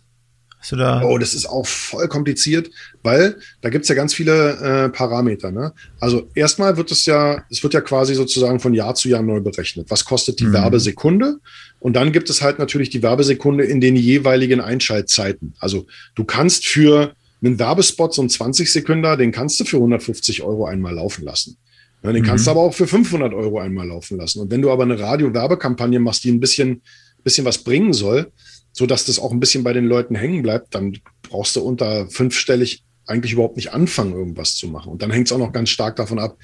Hast 0.60 0.74
du 0.74 0.76
da 0.76 1.02
oh, 1.04 1.18
das 1.18 1.34
ist 1.34 1.46
auch 1.46 1.66
voll 1.66 2.10
kompliziert, 2.10 2.70
weil 3.02 3.38
da 3.62 3.70
gibt's 3.70 3.88
ja 3.88 3.96
ganz 3.96 4.14
viele 4.14 4.58
äh, 4.58 4.90
Parameter. 4.90 5.52
Ne? 5.52 5.74
Also 6.02 6.30
erstmal 6.36 6.76
wird 6.76 6.92
es 6.92 7.06
ja, 7.06 7.44
es 7.50 7.64
wird 7.64 7.74
ja 7.74 7.80
quasi 7.80 8.14
sozusagen 8.14 8.60
von 8.60 8.74
Jahr 8.74 8.94
zu 8.94 9.08
Jahr 9.08 9.22
neu 9.22 9.40
berechnet. 9.40 9.90
Was 9.90 10.04
kostet 10.04 10.42
die 10.42 10.46
mhm. 10.46 10.54
Werbesekunde? 10.54 11.40
Und 11.80 11.94
dann 11.94 12.12
gibt 12.12 12.30
es 12.30 12.42
halt 12.42 12.60
natürlich 12.60 12.90
die 12.90 13.02
Werbesekunde 13.02 13.64
in 13.64 13.80
den 13.80 13.96
jeweiligen 13.96 14.60
Einschaltzeiten. 14.60 15.54
Also 15.60 15.88
du 16.16 16.26
kannst 16.26 16.68
für 16.68 17.14
einen 17.42 17.58
Werbespot, 17.58 18.14
so 18.14 18.22
ein 18.22 18.30
20 18.30 18.70
Sekunder, 18.70 19.16
den 19.16 19.32
kannst 19.32 19.62
du 19.62 19.64
für 19.64 19.78
150 19.78 20.44
Euro 20.44 20.66
einmal 20.66 20.94
laufen 20.94 21.24
lassen. 21.24 21.58
Ja, 22.04 22.12
den 22.12 22.24
mhm. 22.24 22.28
kannst 22.28 22.48
du 22.48 22.52
aber 22.52 22.62
auch 22.62 22.74
für 22.74 22.88
500 22.88 23.34
Euro 23.34 23.60
einmal 23.60 23.88
laufen 23.88 24.18
lassen. 24.18 24.42
Und 24.42 24.52
wenn 24.52 24.62
du 24.62 24.72
aber 24.72 24.84
eine 24.84 25.00
Radio-Werbekampagne 25.00 26.00
machst, 26.00 26.26
die 26.26 26.32
ein 26.32 26.42
bisschen, 26.42 26.82
bisschen 27.24 27.46
was 27.46 27.60
bringen 27.60 27.94
soll, 27.94 28.32
so 28.72 28.86
dass 28.86 29.06
das 29.06 29.20
auch 29.20 29.32
ein 29.32 29.40
bisschen 29.40 29.64
bei 29.64 29.74
den 29.74 29.86
Leuten 29.86 30.16
hängen 30.16 30.42
bleibt, 30.42 30.76
dann 30.76 30.98
brauchst 31.24 31.56
du 31.56 31.62
unter 31.62 32.08
fünfstellig 32.10 32.84
eigentlich 33.06 33.34
überhaupt 33.34 33.56
nicht 33.56 33.74
anfangen, 33.74 34.14
irgendwas 34.14 34.56
zu 34.56 34.68
machen. 34.68 34.92
Und 34.92 35.02
dann 35.02 35.12
hängt 35.12 35.28
es 35.28 35.34
auch 35.34 35.40
noch 35.40 35.52
ganz 35.52 35.70
stark 35.70 35.96
davon 35.96 36.20
ab, 36.20 36.38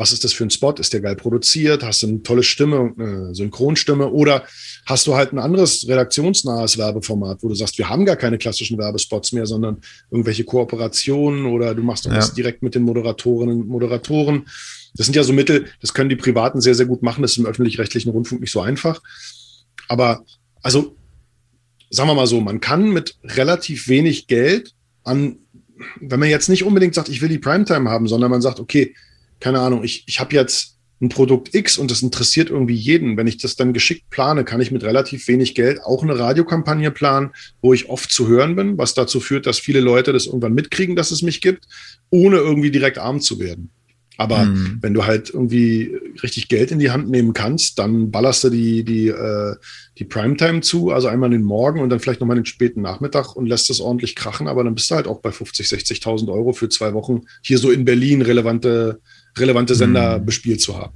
was 0.00 0.12
ist 0.12 0.24
das 0.24 0.32
für 0.32 0.44
ein 0.44 0.50
Spot? 0.50 0.72
Ist 0.72 0.94
der 0.94 1.02
geil 1.02 1.14
produziert? 1.14 1.82
Hast 1.82 2.02
du 2.02 2.06
eine 2.06 2.22
tolle 2.22 2.42
Stimme, 2.42 2.94
eine 2.96 3.34
Synchronstimme? 3.34 4.08
Oder 4.10 4.44
hast 4.86 5.06
du 5.06 5.14
halt 5.14 5.32
ein 5.32 5.38
anderes 5.38 5.86
redaktionsnahes 5.86 6.78
Werbeformat, 6.78 7.42
wo 7.42 7.48
du 7.48 7.54
sagst, 7.54 7.76
wir 7.76 7.90
haben 7.90 8.06
gar 8.06 8.16
keine 8.16 8.38
klassischen 8.38 8.78
Werbespots 8.78 9.32
mehr, 9.32 9.44
sondern 9.44 9.82
irgendwelche 10.10 10.44
Kooperationen 10.44 11.44
oder 11.44 11.74
du 11.74 11.82
machst 11.82 12.06
irgendwas 12.06 12.28
ja. 12.28 12.34
direkt 12.34 12.62
mit 12.62 12.74
den 12.74 12.82
Moderatorinnen 12.82 13.60
und 13.60 13.68
Moderatoren. 13.68 14.46
Das 14.94 15.04
sind 15.04 15.16
ja 15.16 15.22
so 15.22 15.34
Mittel, 15.34 15.66
das 15.82 15.92
können 15.92 16.08
die 16.08 16.16
Privaten 16.16 16.62
sehr, 16.62 16.74
sehr 16.74 16.86
gut 16.86 17.02
machen. 17.02 17.20
Das 17.20 17.32
ist 17.32 17.38
im 17.38 17.46
öffentlich-rechtlichen 17.46 18.10
Rundfunk 18.10 18.40
nicht 18.40 18.52
so 18.52 18.62
einfach. 18.62 19.02
Aber 19.86 20.24
also 20.62 20.96
sagen 21.90 22.08
wir 22.08 22.14
mal 22.14 22.26
so, 22.26 22.40
man 22.40 22.60
kann 22.60 22.90
mit 22.90 23.16
relativ 23.24 23.88
wenig 23.88 24.26
Geld 24.26 24.74
an, 25.04 25.38
wenn 26.00 26.20
man 26.20 26.28
jetzt 26.28 26.48
nicht 26.48 26.64
unbedingt 26.64 26.94
sagt, 26.94 27.08
ich 27.08 27.20
will 27.20 27.28
die 27.28 27.38
Primetime 27.38 27.90
haben, 27.90 28.06
sondern 28.08 28.30
man 28.30 28.42
sagt, 28.42 28.60
okay, 28.60 28.94
keine 29.40 29.60
Ahnung, 29.60 29.82
ich, 29.82 30.04
ich 30.06 30.20
habe 30.20 30.34
jetzt 30.34 30.76
ein 31.00 31.08
Produkt 31.08 31.54
X 31.54 31.78
und 31.78 31.90
das 31.90 32.02
interessiert 32.02 32.50
irgendwie 32.50 32.74
jeden. 32.74 33.16
Wenn 33.16 33.26
ich 33.26 33.38
das 33.38 33.56
dann 33.56 33.72
geschickt 33.72 34.10
plane, 34.10 34.44
kann 34.44 34.60
ich 34.60 34.70
mit 34.70 34.84
relativ 34.84 35.26
wenig 35.28 35.54
Geld 35.54 35.82
auch 35.82 36.02
eine 36.02 36.18
Radiokampagne 36.18 36.90
planen, 36.90 37.30
wo 37.62 37.72
ich 37.72 37.88
oft 37.88 38.12
zu 38.12 38.28
hören 38.28 38.54
bin, 38.54 38.76
was 38.76 38.92
dazu 38.92 39.18
führt, 39.18 39.46
dass 39.46 39.58
viele 39.58 39.80
Leute 39.80 40.12
das 40.12 40.26
irgendwann 40.26 40.52
mitkriegen, 40.52 40.96
dass 40.96 41.10
es 41.10 41.22
mich 41.22 41.40
gibt, 41.40 41.66
ohne 42.10 42.36
irgendwie 42.36 42.70
direkt 42.70 42.98
arm 42.98 43.20
zu 43.20 43.40
werden. 43.40 43.70
Aber 44.20 44.44
mhm. 44.44 44.76
wenn 44.82 44.92
du 44.92 45.06
halt 45.06 45.30
irgendwie 45.30 45.96
richtig 46.22 46.48
Geld 46.48 46.70
in 46.70 46.78
die 46.78 46.90
Hand 46.90 47.08
nehmen 47.08 47.32
kannst, 47.32 47.78
dann 47.78 48.10
ballerst 48.10 48.44
du 48.44 48.50
die, 48.50 48.84
die, 48.84 49.08
äh, 49.08 49.54
die 49.96 50.04
Primetime 50.04 50.60
zu, 50.60 50.90
also 50.90 51.08
einmal 51.08 51.30
den 51.30 51.42
Morgen 51.42 51.80
und 51.80 51.88
dann 51.88 52.00
vielleicht 52.00 52.20
nochmal 52.20 52.36
den 52.36 52.44
späten 52.44 52.82
Nachmittag 52.82 53.34
und 53.34 53.46
lässt 53.46 53.70
das 53.70 53.80
ordentlich 53.80 54.14
krachen, 54.14 54.46
aber 54.46 54.62
dann 54.62 54.74
bist 54.74 54.90
du 54.90 54.94
halt 54.94 55.06
auch 55.06 55.22
bei 55.22 55.32
50, 55.32 55.66
60.000 55.66 56.30
Euro 56.30 56.52
für 56.52 56.68
zwei 56.68 56.92
Wochen 56.92 57.22
hier 57.40 57.56
so 57.56 57.70
in 57.70 57.86
Berlin 57.86 58.20
relevante, 58.20 59.00
relevante 59.38 59.74
Sender 59.74 60.18
mhm. 60.18 60.26
bespielt 60.26 60.60
zu 60.60 60.76
haben. 60.76 60.92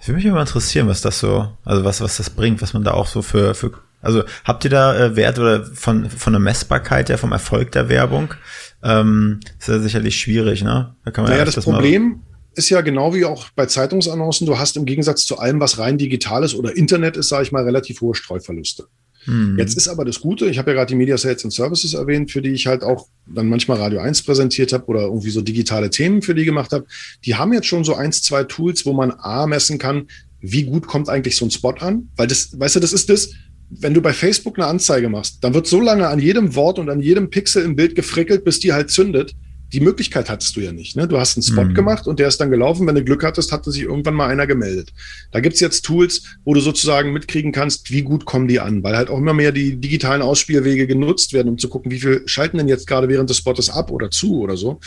Ich 0.00 0.08
würde 0.08 0.16
mich 0.16 0.26
immer 0.26 0.40
interessieren, 0.40 0.88
was 0.88 1.02
das 1.02 1.20
so, 1.20 1.52
also 1.64 1.84
was, 1.84 2.00
was 2.00 2.16
das 2.16 2.30
bringt, 2.30 2.62
was 2.62 2.72
man 2.72 2.82
da 2.82 2.94
auch 2.94 3.06
so 3.06 3.22
für, 3.22 3.54
für 3.54 3.70
also 4.02 4.24
habt 4.44 4.64
ihr 4.64 4.70
da 4.70 4.96
äh, 4.96 5.14
Wert 5.14 5.38
oder 5.38 5.64
von, 5.64 6.10
von 6.10 6.32
der 6.32 6.40
Messbarkeit 6.40 7.10
ja, 7.10 7.16
vom 7.16 7.30
Erfolg 7.30 7.70
der 7.70 7.88
Werbung? 7.88 8.34
Ähm, 8.82 9.40
ist 9.58 9.68
ja 9.68 9.78
sicherlich 9.78 10.16
schwierig, 10.16 10.62
ne? 10.62 10.94
Da 11.04 11.10
kann 11.10 11.24
man 11.24 11.32
naja, 11.32 11.44
ja 11.44 11.50
das 11.50 11.64
Problem 11.64 12.20
ist 12.56 12.70
ja 12.70 12.80
genau 12.80 13.14
wie 13.14 13.24
auch 13.24 13.50
bei 13.50 13.66
Zeitungsannoncen, 13.66 14.46
du 14.46 14.58
hast 14.58 14.76
im 14.76 14.86
Gegensatz 14.86 15.26
zu 15.26 15.38
allem, 15.38 15.60
was 15.60 15.78
rein 15.78 15.98
digital 15.98 16.42
ist 16.42 16.54
oder 16.54 16.74
Internet 16.74 17.16
ist, 17.16 17.28
sage 17.28 17.42
ich 17.42 17.52
mal, 17.52 17.64
relativ 17.64 18.00
hohe 18.00 18.14
Streuverluste. 18.14 18.86
Hm. 19.24 19.58
Jetzt 19.58 19.76
ist 19.76 19.88
aber 19.88 20.04
das 20.04 20.20
Gute, 20.20 20.46
ich 20.46 20.56
habe 20.56 20.70
ja 20.70 20.76
gerade 20.76 20.88
die 20.88 20.94
Media 20.94 21.18
Sales 21.18 21.44
and 21.44 21.52
Services 21.52 21.94
erwähnt, 21.94 22.30
für 22.30 22.40
die 22.40 22.50
ich 22.50 22.66
halt 22.66 22.82
auch 22.82 23.08
dann 23.26 23.48
manchmal 23.48 23.76
Radio 23.78 24.00
1 24.00 24.22
präsentiert 24.22 24.72
habe 24.72 24.86
oder 24.86 25.02
irgendwie 25.02 25.30
so 25.30 25.42
digitale 25.42 25.90
Themen 25.90 26.22
für 26.22 26.34
die 26.34 26.44
gemacht 26.44 26.72
habe. 26.72 26.86
Die 27.24 27.34
haben 27.34 27.52
jetzt 27.52 27.66
schon 27.66 27.84
so 27.84 27.94
eins, 27.94 28.22
zwei 28.22 28.44
Tools, 28.44 28.86
wo 28.86 28.92
man 28.92 29.12
A 29.18 29.46
messen 29.46 29.78
kann, 29.78 30.06
wie 30.40 30.62
gut 30.62 30.86
kommt 30.86 31.08
eigentlich 31.08 31.36
so 31.36 31.44
ein 31.44 31.50
Spot 31.50 31.74
an? 31.80 32.08
Weil 32.16 32.28
das, 32.28 32.58
weißt 32.58 32.76
du, 32.76 32.80
das 32.80 32.92
ist 32.92 33.10
das, 33.10 33.30
wenn 33.70 33.94
du 33.94 34.00
bei 34.00 34.12
Facebook 34.12 34.58
eine 34.58 34.66
Anzeige 34.66 35.08
machst, 35.08 35.42
dann 35.42 35.54
wird 35.54 35.66
so 35.66 35.80
lange 35.80 36.08
an 36.08 36.18
jedem 36.18 36.54
Wort 36.54 36.78
und 36.78 36.88
an 36.88 37.00
jedem 37.00 37.30
Pixel 37.30 37.64
im 37.64 37.76
Bild 37.76 37.94
gefrickelt, 37.94 38.44
bis 38.44 38.60
die 38.60 38.72
halt 38.72 38.90
zündet. 38.90 39.34
Die 39.72 39.80
Möglichkeit 39.80 40.30
hattest 40.30 40.54
du 40.56 40.60
ja 40.60 40.72
nicht. 40.72 40.96
Ne? 40.96 41.08
Du 41.08 41.18
hast 41.18 41.36
einen 41.36 41.42
Spot 41.42 41.64
mhm. 41.64 41.74
gemacht 41.74 42.06
und 42.06 42.20
der 42.20 42.28
ist 42.28 42.40
dann 42.40 42.50
gelaufen. 42.50 42.86
Wenn 42.86 42.94
du 42.94 43.04
Glück 43.04 43.24
hattest, 43.24 43.50
hatte 43.50 43.72
sich 43.72 43.82
irgendwann 43.82 44.14
mal 44.14 44.28
einer 44.28 44.46
gemeldet. 44.46 44.92
Da 45.32 45.40
gibt's 45.40 45.60
jetzt 45.60 45.84
Tools, 45.84 46.22
wo 46.44 46.54
du 46.54 46.60
sozusagen 46.60 47.12
mitkriegen 47.12 47.52
kannst, 47.52 47.90
wie 47.90 48.02
gut 48.02 48.24
kommen 48.24 48.46
die 48.46 48.60
an, 48.60 48.82
weil 48.82 48.96
halt 48.96 49.10
auch 49.10 49.18
immer 49.18 49.34
mehr 49.34 49.52
die 49.52 49.76
digitalen 49.76 50.22
Ausspielwege 50.22 50.86
genutzt 50.86 51.32
werden, 51.32 51.48
um 51.48 51.58
zu 51.58 51.68
gucken, 51.68 51.90
wie 51.90 51.98
viel 51.98 52.22
schalten 52.26 52.58
denn 52.58 52.68
jetzt 52.68 52.86
gerade 52.86 53.08
während 53.08 53.28
des 53.28 53.38
Spottes 53.38 53.68
ab 53.68 53.90
oder 53.90 54.10
zu 54.10 54.40
oder 54.40 54.56
so. 54.56 54.78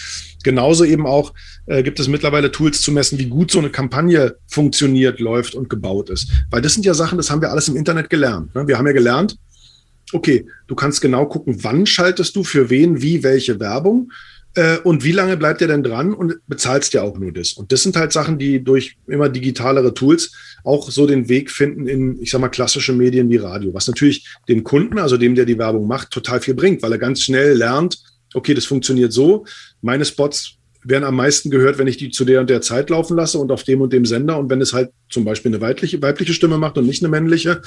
Genauso 0.43 0.85
eben 0.85 1.05
auch 1.05 1.33
äh, 1.65 1.83
gibt 1.83 1.99
es 1.99 2.07
mittlerweile 2.07 2.51
Tools 2.51 2.81
zu 2.81 2.91
messen, 2.91 3.19
wie 3.19 3.27
gut 3.27 3.51
so 3.51 3.59
eine 3.59 3.69
Kampagne 3.69 4.37
funktioniert, 4.47 5.19
läuft 5.19 5.55
und 5.55 5.69
gebaut 5.69 6.09
ist. 6.09 6.29
Weil 6.49 6.61
das 6.61 6.73
sind 6.73 6.85
ja 6.85 6.93
Sachen, 6.93 7.17
das 7.17 7.29
haben 7.29 7.41
wir 7.41 7.51
alles 7.51 7.67
im 7.67 7.75
Internet 7.75 8.09
gelernt. 8.09 8.55
Ne? 8.55 8.67
Wir 8.67 8.77
haben 8.77 8.87
ja 8.87 8.93
gelernt, 8.93 9.37
okay, 10.13 10.47
du 10.67 10.75
kannst 10.75 11.01
genau 11.01 11.25
gucken, 11.25 11.63
wann 11.63 11.85
schaltest 11.85 12.35
du 12.35 12.43
für 12.43 12.69
wen, 12.69 13.01
wie, 13.01 13.23
welche 13.23 13.59
Werbung 13.59 14.11
und 14.83 15.03
wie 15.03 15.11
lange 15.11 15.37
bleibt 15.37 15.61
er 15.61 15.67
denn 15.67 15.83
dran 15.83 16.13
und 16.13 16.35
bezahlst 16.47 16.93
ja 16.93 17.03
auch 17.03 17.17
nur 17.17 17.31
das. 17.31 17.53
Und 17.53 17.71
das 17.71 17.83
sind 17.83 17.95
halt 17.95 18.11
Sachen, 18.11 18.37
die 18.37 18.63
durch 18.63 18.97
immer 19.07 19.29
digitalere 19.29 19.93
Tools 19.93 20.31
auch 20.63 20.89
so 20.89 21.07
den 21.07 21.29
Weg 21.29 21.51
finden 21.51 21.87
in, 21.87 22.21
ich 22.21 22.31
sag 22.31 22.41
mal, 22.41 22.49
klassische 22.49 22.93
Medien 22.93 23.29
wie 23.29 23.37
Radio, 23.37 23.73
was 23.73 23.87
natürlich 23.87 24.27
dem 24.47 24.63
Kunden, 24.63 24.99
also 24.99 25.17
dem, 25.17 25.35
der 25.35 25.45
die 25.45 25.57
Werbung 25.57 25.87
macht, 25.87 26.11
total 26.11 26.41
viel 26.41 26.53
bringt, 26.53 26.81
weil 26.81 26.91
er 26.91 26.97
ganz 26.97 27.21
schnell 27.21 27.53
lernt, 27.53 27.99
okay, 28.33 28.53
das 28.53 28.65
funktioniert 28.65 29.13
so. 29.13 29.45
Meine 29.81 30.05
Spots 30.05 30.55
werden 30.83 31.03
am 31.03 31.15
meisten 31.15 31.49
gehört, 31.49 31.77
wenn 31.77 31.87
ich 31.87 31.97
die 31.97 32.09
zu 32.09 32.25
der 32.25 32.39
und 32.39 32.49
der 32.49 32.61
Zeit 32.61 32.89
laufen 32.89 33.17
lasse 33.17 33.37
und 33.37 33.51
auf 33.51 33.63
dem 33.63 33.81
und 33.81 33.91
dem 33.91 34.05
Sender. 34.05 34.37
Und 34.37 34.49
wenn 34.49 34.61
es 34.61 34.73
halt 34.73 34.91
zum 35.09 35.25
Beispiel 35.25 35.51
eine 35.51 35.61
weibliche, 35.61 36.01
weibliche 36.01 36.33
Stimme 36.33 36.57
macht 36.57 36.77
und 36.77 36.85
nicht 36.85 37.03
eine 37.03 37.09
männliche. 37.09 37.61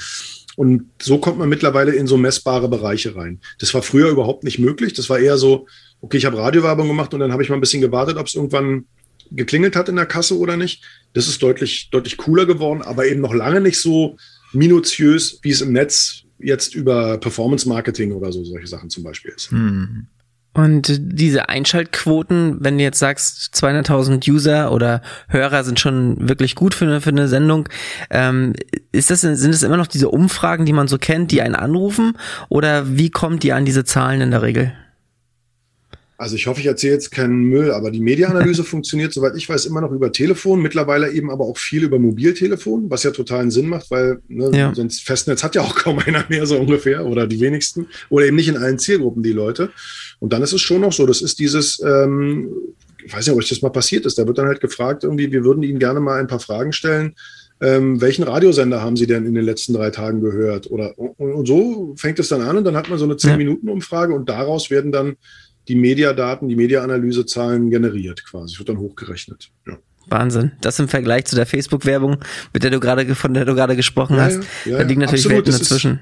Und 0.55 0.85
so 1.01 1.17
kommt 1.17 1.37
man 1.37 1.49
mittlerweile 1.49 1.93
in 1.93 2.07
so 2.07 2.17
messbare 2.17 2.69
Bereiche 2.69 3.15
rein. 3.15 3.39
Das 3.59 3.73
war 3.73 3.81
früher 3.81 4.09
überhaupt 4.09 4.43
nicht 4.43 4.59
möglich. 4.59 4.93
Das 4.93 5.09
war 5.09 5.19
eher 5.19 5.37
so, 5.37 5.67
okay, 6.03 6.17
ich 6.17 6.25
habe 6.25 6.37
Radiowerbung 6.37 6.87
gemacht 6.87 7.13
und 7.13 7.21
dann 7.21 7.31
habe 7.31 7.41
ich 7.41 7.49
mal 7.49 7.55
ein 7.55 7.61
bisschen 7.61 7.81
gewartet, 7.81 8.17
ob 8.17 8.27
es 8.27 8.35
irgendwann 8.35 8.85
geklingelt 9.31 9.75
hat 9.75 9.89
in 9.89 9.95
der 9.95 10.05
Kasse 10.05 10.37
oder 10.37 10.57
nicht. 10.57 10.83
Das 11.13 11.27
ist 11.27 11.41
deutlich, 11.41 11.89
deutlich 11.91 12.17
cooler 12.17 12.45
geworden, 12.45 12.81
aber 12.81 13.07
eben 13.07 13.21
noch 13.21 13.33
lange 13.33 13.61
nicht 13.61 13.79
so 13.79 14.17
minutiös, 14.51 15.39
wie 15.41 15.51
es 15.51 15.61
im 15.61 15.71
Netz 15.71 16.23
jetzt 16.39 16.75
über 16.75 17.17
Performance 17.17 17.67
Marketing 17.67 18.11
oder 18.11 18.31
so 18.31 18.43
solche 18.43 18.67
Sachen 18.67 18.89
zum 18.89 19.03
Beispiel 19.03 19.31
ist. 19.35 19.49
Hm. 19.51 20.07
Und 20.55 20.99
diese 20.99 21.49
Einschaltquoten, 21.49 22.57
wenn 22.59 22.77
du 22.77 22.83
jetzt 22.83 22.99
sagst, 22.99 23.55
200.000 23.55 24.29
User 24.29 24.71
oder 24.71 25.01
Hörer 25.29 25.63
sind 25.63 25.79
schon 25.79 26.29
wirklich 26.29 26.53
gut 26.53 26.75
für 26.75 26.85
eine, 26.85 27.01
für 27.01 27.09
eine 27.09 27.27
Sendung, 27.27 27.69
ähm, 28.11 28.53
ist 28.91 29.09
das, 29.09 29.21
sind 29.21 29.49
es 29.49 29.63
immer 29.63 29.77
noch 29.77 29.87
diese 29.87 30.09
Umfragen, 30.09 30.65
die 30.65 30.73
man 30.73 30.87
so 30.87 30.99
kennt, 30.99 31.31
die 31.31 31.41
einen 31.41 31.55
anrufen? 31.55 32.17
Oder 32.49 32.97
wie 32.97 33.09
kommt 33.09 33.43
ihr 33.43 33.55
an 33.55 33.65
diese 33.65 33.83
Zahlen 33.83 34.21
in 34.21 34.29
der 34.29 34.43
Regel? 34.43 34.73
Also 36.17 36.35
ich 36.35 36.47
hoffe, 36.47 36.59
ich 36.59 36.67
erzähle 36.67 36.93
jetzt 36.93 37.11
keinen 37.11 37.43
Müll, 37.43 37.71
aber 37.71 37.89
die 37.91 37.99
Mediaanalyse 37.99 38.63
funktioniert, 38.63 39.13
soweit 39.13 39.35
ich 39.35 39.49
weiß, 39.49 39.65
immer 39.65 39.81
noch 39.81 39.91
über 39.91 40.11
Telefon, 40.11 40.61
mittlerweile 40.61 41.11
eben 41.11 41.31
aber 41.31 41.45
auch 41.45 41.57
viel 41.57 41.83
über 41.83 41.99
Mobiltelefon, 41.99 42.89
was 42.89 43.03
ja 43.03 43.11
totalen 43.11 43.51
Sinn 43.51 43.67
macht, 43.67 43.89
weil 43.89 44.19
ne, 44.27 44.51
ja. 44.53 44.73
sonst 44.75 45.01
Festnetz 45.03 45.43
hat 45.43 45.55
ja 45.55 45.61
auch 45.61 45.75
kaum 45.75 45.99
einer 46.05 46.25
mehr 46.29 46.45
so 46.45 46.57
ungefähr 46.57 47.05
oder 47.05 47.27
die 47.27 47.39
wenigsten 47.39 47.87
oder 48.09 48.25
eben 48.25 48.35
nicht 48.35 48.47
in 48.47 48.57
allen 48.57 48.79
Zielgruppen 48.79 49.23
die 49.23 49.31
Leute. 49.31 49.71
Und 50.19 50.33
dann 50.33 50.43
ist 50.43 50.53
es 50.53 50.61
schon 50.61 50.81
noch 50.81 50.93
so, 50.93 51.05
das 51.05 51.21
ist 51.21 51.39
dieses, 51.39 51.81
ähm, 51.83 52.49
ich 53.03 53.13
weiß 53.13 53.25
nicht, 53.25 53.33
ob 53.33 53.39
euch 53.39 53.49
das 53.49 53.61
mal 53.61 53.69
passiert 53.69 54.05
ist, 54.05 54.17
da 54.17 54.27
wird 54.27 54.37
dann 54.37 54.47
halt 54.47 54.61
gefragt, 54.61 55.03
irgendwie, 55.03 55.31
wir 55.31 55.43
würden 55.43 55.63
Ihnen 55.63 55.79
gerne 55.79 55.99
mal 55.99 56.19
ein 56.19 56.27
paar 56.27 56.39
Fragen 56.39 56.73
stellen. 56.73 57.15
Ähm, 57.61 58.01
welchen 58.01 58.23
Radiosender 58.23 58.81
haben 58.81 58.97
Sie 58.97 59.07
denn 59.07 59.25
in 59.25 59.35
den 59.35 59.45
letzten 59.45 59.73
drei 59.73 59.89
Tagen 59.89 60.21
gehört? 60.21 60.69
Oder 60.69 60.97
und, 60.97 61.15
und 61.17 61.47
so 61.47 61.93
fängt 61.97 62.19
es 62.19 62.27
dann 62.27 62.41
an 62.41 62.57
und 62.57 62.65
dann 62.65 62.75
hat 62.75 62.89
man 62.89 62.99
so 62.99 63.05
eine 63.05 63.13
10-Minuten-Umfrage 63.15 64.13
und 64.13 64.27
daraus 64.27 64.69
werden 64.69 64.91
dann 64.91 65.15
die 65.67 65.75
Mediadaten, 65.75 66.47
die 66.47 66.55
Mediaanalysezahlen 66.55 67.69
generiert 67.69 68.25
quasi. 68.25 68.57
Wird 68.57 68.69
dann 68.69 68.79
hochgerechnet. 68.79 69.49
Ja. 69.67 69.77
Wahnsinn. 70.07 70.51
Das 70.61 70.79
im 70.79 70.87
Vergleich 70.87 71.25
zu 71.25 71.35
der 71.35 71.45
Facebook-Werbung, 71.45 72.17
mit 72.53 72.63
der 72.63 72.71
du 72.71 72.79
gerade, 72.79 73.15
von 73.15 73.33
der 73.33 73.45
du 73.45 73.55
gerade 73.55 73.75
gesprochen 73.75 74.17
ja, 74.17 74.23
hast. 74.23 74.41
Ja, 74.65 74.77
da 74.77 74.83
liegen 74.83 75.01
natürlich 75.01 75.25
Absolut. 75.25 75.45
Welten 75.47 75.59
dazwischen. 75.59 75.99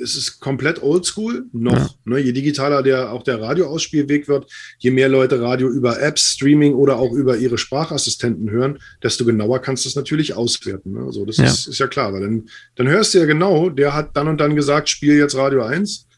es 0.00 0.16
ist 0.16 0.40
komplett 0.40 0.82
oldschool, 0.82 1.46
noch. 1.52 1.94
Ne, 2.04 2.18
je 2.18 2.32
digitaler 2.32 2.82
der, 2.82 3.12
auch 3.12 3.22
der 3.22 3.40
Radioausspielweg 3.40 4.28
wird, 4.28 4.50
je 4.78 4.90
mehr 4.90 5.08
Leute 5.08 5.40
Radio 5.40 5.68
über 5.68 6.00
Apps, 6.00 6.32
Streaming 6.32 6.74
oder 6.74 6.98
auch 6.98 7.12
über 7.12 7.36
ihre 7.36 7.58
Sprachassistenten 7.58 8.50
hören, 8.50 8.78
desto 9.02 9.24
genauer 9.24 9.60
kannst 9.60 9.84
du 9.84 9.88
es 9.88 9.96
natürlich 9.96 10.34
auswerten. 10.34 10.92
Ne? 10.92 11.00
Also 11.00 11.24
das 11.24 11.38
ist, 11.38 11.66
ist 11.68 11.78
ja 11.78 11.86
klar, 11.86 12.12
weil 12.12 12.20
dann, 12.20 12.48
dann 12.76 12.88
hörst 12.88 13.14
du 13.14 13.18
ja 13.18 13.24
genau, 13.24 13.70
der 13.70 13.94
hat 13.94 14.16
dann 14.16 14.28
und 14.28 14.38
dann 14.38 14.56
gesagt, 14.56 14.88
spiel 14.88 15.16
jetzt 15.16 15.36
Radio 15.36 15.62
1 15.62 16.00
äh, 16.00 16.11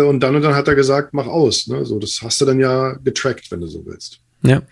und 0.00 0.20
dann 0.20 0.34
und 0.36 0.42
dann 0.42 0.54
hat 0.54 0.68
er 0.68 0.74
gesagt, 0.74 1.12
mach 1.12 1.26
aus. 1.26 1.66
Ne? 1.66 1.84
So, 1.84 1.98
das 1.98 2.20
hast 2.22 2.40
du 2.40 2.44
dann 2.44 2.58
ja 2.58 2.92
getrackt, 3.04 3.50
wenn 3.50 3.60
du 3.60 3.66
so 3.66 3.84
willst. 3.84 4.20
Ja. 4.42 4.62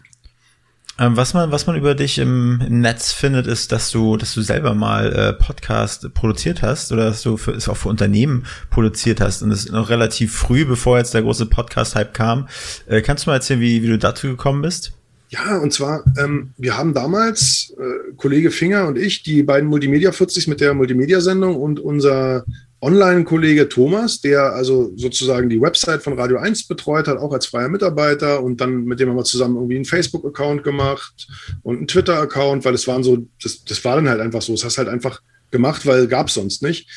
Ähm, 0.99 1.17
was 1.17 1.33
man, 1.33 1.51
was 1.51 1.67
man 1.67 1.77
über 1.77 1.95
dich 1.95 2.19
im, 2.19 2.63
im, 2.67 2.81
Netz 2.81 3.11
findet, 3.13 3.47
ist, 3.47 3.73
dass 3.73 3.91
du, 3.91 4.19
dass 4.19 4.35
du 4.35 4.43
selber 4.43 4.75
mal 4.75 5.13
äh, 5.13 5.33
Podcast 5.33 6.13
produziert 6.13 6.61
hast 6.61 6.93
oder 6.93 7.07
dass 7.07 7.23
du 7.23 7.39
für, 7.39 7.53
es 7.53 7.71
auch 7.71 7.77
für 7.77 7.89
Unternehmen 7.89 8.45
produziert 8.69 9.21
hast 9.21 9.43
und 9.43 9.49
das 9.49 9.65
ist 9.65 9.73
noch 9.73 9.89
relativ 9.89 10.35
früh, 10.35 10.67
bevor 10.67 10.99
jetzt 10.99 11.15
der 11.15 11.23
große 11.23 11.47
Podcast-Hype 11.47 12.13
kam. 12.13 12.49
Äh, 12.87 13.01
kannst 13.01 13.25
du 13.25 13.31
mal 13.31 13.37
erzählen, 13.37 13.61
wie, 13.61 13.83
wie 13.83 13.89
du 13.89 13.99
dazu 13.99 14.27
gekommen 14.27 14.61
bist? 14.61 14.93
Ja, 15.31 15.57
und 15.59 15.73
zwar, 15.73 16.05
ähm, 16.19 16.53
wir 16.59 16.77
haben 16.77 16.93
damals, 16.93 17.73
äh, 17.79 18.13
Kollege 18.17 18.51
Finger 18.51 18.87
und 18.87 18.99
ich, 18.99 19.23
die 19.23 19.43
beiden 19.43 19.71
Multimedia 19.71 20.13
40 20.13 20.49
mit 20.49 20.61
der 20.61 20.75
Multimedia-Sendung 20.75 21.57
und 21.57 21.81
unser 21.81 22.45
Online-Kollege 22.83 23.69
Thomas, 23.69 24.21
der 24.21 24.55
also 24.55 24.93
sozusagen 24.97 25.49
die 25.49 25.61
Website 25.61 26.03
von 26.03 26.19
Radio 26.19 26.39
1 26.39 26.67
betreut 26.67 27.09
hat, 27.09 27.19
auch 27.19 27.33
als 27.33 27.47
freier 27.47 27.69
Mitarbeiter 27.69 28.43
und 28.43 28.61
dann 28.61 28.85
mit 28.85 29.01
dem 29.01 29.11
haben 29.11 29.17
wir 29.17 29.25
zusammen 29.25 29.57
irgendwie 29.57 29.77
einen 29.77 29.85
Facebook-Account 29.85 30.65
gemacht 30.65 31.29
und 31.63 31.77
einen 31.77 31.89
Twitter-Account, 31.89 32.65
weil 32.65 32.75
es 32.75 32.89
waren 32.89 33.03
so, 33.03 33.27
das, 33.43 33.65
das 33.65 33.85
war 33.85 33.97
dann 33.97 34.09
halt 34.09 34.21
einfach 34.21 34.41
so, 34.41 34.55
es 34.55 34.65
hast 34.65 34.79
halt 34.79 34.89
einfach 34.89 35.21
gemacht, 35.51 35.85
weil 35.87 36.07
gab 36.07 36.29
es 36.29 36.35
sonst 36.35 36.63
nicht. 36.63 36.89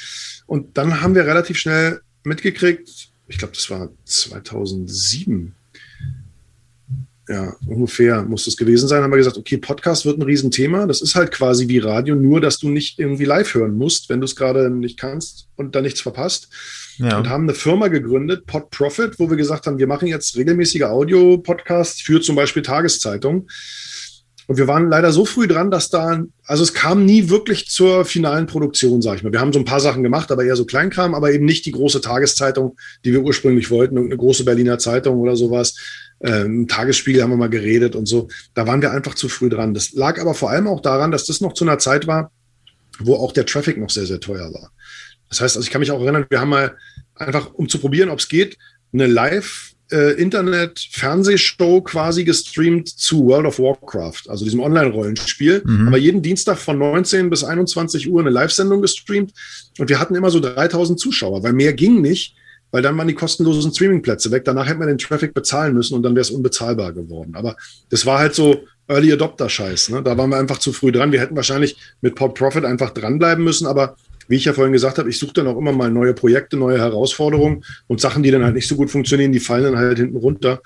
Und 0.46 0.78
dann 0.78 1.02
haben 1.02 1.16
wir 1.16 1.26
relativ 1.26 1.58
schnell 1.58 2.02
mitgekriegt, 2.24 2.90
ich 3.28 3.38
glaube, 3.38 3.54
das 3.54 3.70
war 3.70 3.90
2007, 4.06 5.56
ja, 7.34 7.56
ungefähr 7.66 8.22
muss 8.22 8.46
es 8.46 8.58
gewesen 8.58 8.88
sein, 8.88 9.02
haben 9.02 9.12
wir 9.12 9.18
gesagt, 9.18 9.38
okay, 9.38 9.58
Podcast 9.58 10.06
wird 10.06 10.20
ein 10.20 10.24
Riesenthema. 10.24 10.86
Das 10.86 11.02
ist 11.02 11.16
halt 11.16 11.32
quasi 11.32 11.68
wie 11.68 11.80
Radio, 11.80 12.16
nur 12.16 12.40
dass 12.40 12.60
du 12.60 12.70
nicht 12.70 13.00
irgendwie 13.00 13.26
live 13.26 13.56
hören 13.56 13.76
musst, 13.76 14.10
wenn 14.10 14.20
du 14.20 14.26
es 14.26 14.36
gerade 14.36 14.70
nicht 14.70 15.00
kannst 15.00 15.48
und 15.56 15.74
da 15.74 15.82
nichts 15.82 16.02
verpasst. 16.02 16.50
Ja. 16.98 17.18
Und 17.18 17.30
haben 17.30 17.46
eine 17.46 17.56
Firma 17.56 17.88
gegründet, 17.88 18.46
Pod 18.46 18.70
Profit, 18.70 19.18
wo 19.18 19.32
wir 19.32 19.38
gesagt 19.38 19.66
haben, 19.66 19.80
wir 19.80 19.88
machen 19.88 20.08
jetzt 20.08 20.38
regelmäßige 20.38 20.84
Audio-Podcasts 20.84 22.02
für 22.02 22.22
zum 22.22 22.36
Beispiel 22.36 22.62
Tageszeitungen. 22.62 23.48
Und 24.46 24.58
wir 24.58 24.68
waren 24.68 24.90
leider 24.90 25.12
so 25.12 25.26
früh 25.26 25.48
dran, 25.48 25.72
dass 25.72 25.90
da, 25.90 26.22
also 26.46 26.64
es 26.64 26.74
kam 26.74 27.06
nie 27.06 27.30
wirklich 27.30 27.70
zur 27.70 28.04
finalen 28.04 28.46
Produktion, 28.46 29.02
sag 29.02 29.16
ich 29.16 29.24
mal. 29.24 29.32
Wir 29.32 29.40
haben 29.40 29.54
so 29.54 29.60
ein 29.60 29.66
paar 29.66 29.80
Sachen 29.80 30.04
gemacht, 30.04 30.32
aber 30.32 30.44
eher 30.44 30.58
so 30.58 30.66
Kleinkram, 30.66 31.16
aber 31.16 31.32
eben 31.32 31.46
nicht 31.46 31.66
die 31.66 31.72
große 31.72 32.02
Tageszeitung, 32.02 32.76
die 33.06 33.14
wir 33.14 33.24
ursprünglich 33.24 33.72
wollten, 33.72 33.98
eine 33.98 34.18
große 34.18 34.44
Berliner 34.44 34.78
Zeitung 34.78 35.20
oder 35.20 35.36
sowas. 35.36 35.76
Ähm, 36.22 36.68
Tagesspiegel 36.68 37.22
haben 37.22 37.32
wir 37.32 37.38
mal 37.38 37.50
geredet 37.50 37.96
und 37.96 38.06
so. 38.06 38.28
Da 38.54 38.68
waren 38.68 38.82
wir 38.82 38.92
einfach 38.92 39.16
zu 39.16 39.30
früh 39.30 39.50
dran. 39.50 39.74
Das 39.74 39.94
lag 39.94 40.20
aber 40.20 40.34
vor 40.34 40.50
allem 40.50 40.68
auch 40.68 40.82
daran, 40.82 41.12
dass 41.12 41.26
das 41.26 41.42
noch 41.42 41.54
zu 41.54 41.66
einer 41.66 41.80
Zeit 41.80 42.08
war, 42.08 42.32
wo 43.00 43.16
auch 43.16 43.32
der 43.32 43.46
Traffic 43.46 43.78
noch 43.78 43.90
sehr, 43.90 44.06
sehr 44.06 44.20
teuer 44.20 44.54
war. 44.54 44.72
Das 45.30 45.42
heißt, 45.42 45.56
also 45.58 45.66
ich 45.66 45.72
kann 45.72 45.80
mich 45.80 45.92
auch 45.92 46.02
erinnern, 46.02 46.26
wir 46.30 46.40
haben 46.40 46.50
mal 46.50 46.78
einfach, 47.16 47.54
um 47.54 47.68
zu 47.68 47.80
probieren, 47.80 48.10
ob 48.10 48.20
es 48.20 48.28
geht, 48.28 48.58
eine 48.94 49.08
Live- 49.08 49.74
äh, 49.92 50.14
Internet-Fernsehshow 50.14 51.82
quasi 51.82 52.24
gestreamt 52.24 52.90
zu 52.90 53.26
World 53.28 53.46
of 53.46 53.60
Warcraft, 53.60 54.24
also 54.28 54.44
diesem 54.44 54.60
Online-Rollenspiel. 54.60 55.62
Mhm. 55.64 55.86
Haben 55.86 55.92
wir 55.92 56.00
jeden 56.00 56.22
Dienstag 56.22 56.58
von 56.58 56.80
19 56.80 57.30
bis 57.30 57.44
21 57.44 58.10
Uhr 58.10 58.22
eine 58.22 58.32
Live-Sendung 58.32 58.82
gestreamt 58.82 59.34
und 59.78 59.90
wir 59.90 60.00
hatten 60.00 60.16
immer 60.16 60.32
so 60.32 60.40
3000 60.40 61.00
Zuschauer, 61.00 61.44
weil 61.44 61.54
mehr 61.54 61.74
ging 61.74 62.02
nicht, 62.02 62.36
weil 62.74 62.82
dann 62.82 62.98
waren 62.98 63.08
die 63.08 63.14
kostenlosen 63.14 63.72
Streaming-Plätze 63.72 64.32
weg. 64.32 64.46
Danach 64.46 64.68
hätten 64.68 64.80
wir 64.80 64.88
den 64.88 64.98
Traffic 64.98 65.36
bezahlen 65.36 65.76
müssen 65.76 65.94
und 65.94 66.02
dann 66.02 66.16
wäre 66.16 66.24
es 66.24 66.32
unbezahlbar 66.32 66.92
geworden. 66.92 67.36
Aber 67.36 67.56
das 67.92 68.04
war 68.08 68.18
halt 68.18 68.34
so 68.34 68.64
Early 68.88 69.14
Adopter-Scheiß. 69.14 69.90
Ne? 69.90 70.02
Da 70.02 70.18
waren 70.18 70.32
wir 70.32 70.38
einfach 70.38 70.58
zu 70.58 70.74
früh 70.74 70.92
dran. 70.92 71.12
Wir 71.12 71.22
hätten 71.22 71.36
wahrscheinlich 71.36 71.78
mit 72.02 72.16
Pod 72.16 72.34
Profit 72.34 72.66
einfach 72.66 72.90
dranbleiben 72.90 73.44
müssen, 73.44 73.68
aber 73.68 73.96
wie 74.28 74.38
ich 74.38 74.46
ja 74.46 74.54
vorhin 74.54 74.74
gesagt 74.74 74.98
habe, 74.98 75.08
ich 75.08 75.20
suche 75.20 75.34
dann 75.34 75.48
auch 75.48 75.58
immer 75.58 75.72
mal 75.72 75.92
neue 75.92 76.16
Projekte, 76.16 76.58
neue 76.58 76.80
Herausforderungen 76.80 77.64
und 77.86 78.02
Sachen, 78.02 78.24
die 78.24 78.32
dann 78.32 78.44
halt 78.44 78.56
nicht 78.56 78.68
so 78.68 78.76
gut 78.76 78.90
funktionieren, 78.90 79.32
die 79.32 79.40
fallen 79.40 79.66
dann 79.66 79.78
halt 79.78 80.00
hinten 80.00 80.18
runter. 80.18 80.60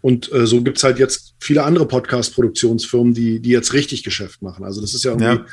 Und 0.00 0.32
äh, 0.32 0.48
so 0.48 0.60
gibt's 0.60 0.82
halt 0.82 0.98
jetzt 0.98 1.34
viele 1.38 1.62
andere 1.62 1.86
Podcast-Produktionsfirmen, 1.86 3.14
die, 3.14 3.38
die 3.38 3.50
jetzt 3.50 3.74
richtig 3.74 4.02
Geschäft 4.02 4.42
machen. 4.42 4.64
Also 4.64 4.80
das 4.80 4.92
ist 4.92 5.04
ja 5.04 5.12
irgendwie, 5.12 5.26
ja. 5.26 5.46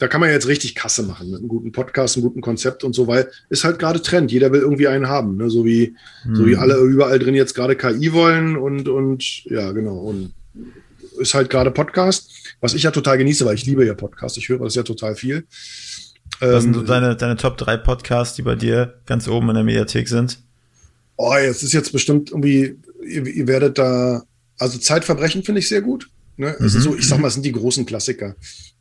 Da 0.00 0.08
kann 0.08 0.20
man 0.20 0.30
jetzt 0.30 0.48
richtig 0.48 0.74
Kasse 0.74 1.02
machen 1.02 1.30
mit 1.30 1.38
einem 1.38 1.48
guten 1.48 1.72
Podcast, 1.72 2.16
einem 2.16 2.24
guten 2.24 2.40
Konzept 2.40 2.84
und 2.84 2.94
so, 2.94 3.06
weil 3.06 3.30
ist 3.50 3.64
halt 3.64 3.78
gerade 3.78 4.00
Trend. 4.00 4.32
Jeder 4.32 4.50
will 4.50 4.60
irgendwie 4.60 4.88
einen 4.88 5.08
haben, 5.08 5.36
ne? 5.36 5.50
so 5.50 5.64
wie 5.64 5.94
hm. 6.22 6.34
so 6.34 6.46
wie 6.46 6.54
hm. 6.54 6.60
alle 6.60 6.78
überall 6.78 7.18
drin 7.18 7.34
jetzt 7.34 7.54
gerade 7.54 7.76
KI 7.76 8.12
wollen 8.12 8.56
und 8.56 8.88
und 8.88 9.44
ja 9.44 9.70
genau 9.72 9.98
und 9.98 10.32
ist 11.18 11.34
halt 11.34 11.50
gerade 11.50 11.70
Podcast, 11.70 12.30
was 12.60 12.72
ich 12.72 12.82
ja 12.82 12.90
total 12.90 13.18
genieße, 13.18 13.44
weil 13.44 13.54
ich 13.54 13.66
liebe 13.66 13.86
ja 13.86 13.94
Podcast. 13.94 14.38
Ich 14.38 14.48
höre 14.48 14.58
das 14.60 14.74
ja 14.74 14.82
total 14.82 15.14
viel. 15.14 15.44
Was 16.40 16.62
sind 16.62 16.74
so 16.74 16.80
ähm, 16.80 16.86
deine, 16.86 17.16
deine 17.16 17.36
Top 17.36 17.58
3 17.58 17.76
Podcasts, 17.76 18.36
die 18.36 18.42
bei 18.42 18.54
dir 18.54 19.00
ganz 19.04 19.28
oben 19.28 19.50
in 19.50 19.54
der 19.56 19.64
Mediathek 19.64 20.08
sind? 20.08 20.38
Oh, 21.16 21.34
jetzt 21.34 21.62
ist 21.62 21.74
jetzt 21.74 21.92
bestimmt 21.92 22.30
irgendwie, 22.30 22.78
ihr, 23.06 23.26
ihr 23.26 23.46
werdet 23.46 23.76
da 23.76 24.22
Also 24.58 24.78
Zeitverbrechen 24.78 25.42
finde 25.42 25.58
ich 25.58 25.68
sehr 25.68 25.82
gut. 25.82 26.08
Ne? 26.40 26.56
Also 26.58 26.78
mhm. 26.78 26.82
so, 26.82 26.96
ich 26.96 27.06
sag 27.06 27.20
mal, 27.20 27.30
sind 27.30 27.44
die 27.44 27.52
großen 27.52 27.84
Klassiker. 27.84 28.34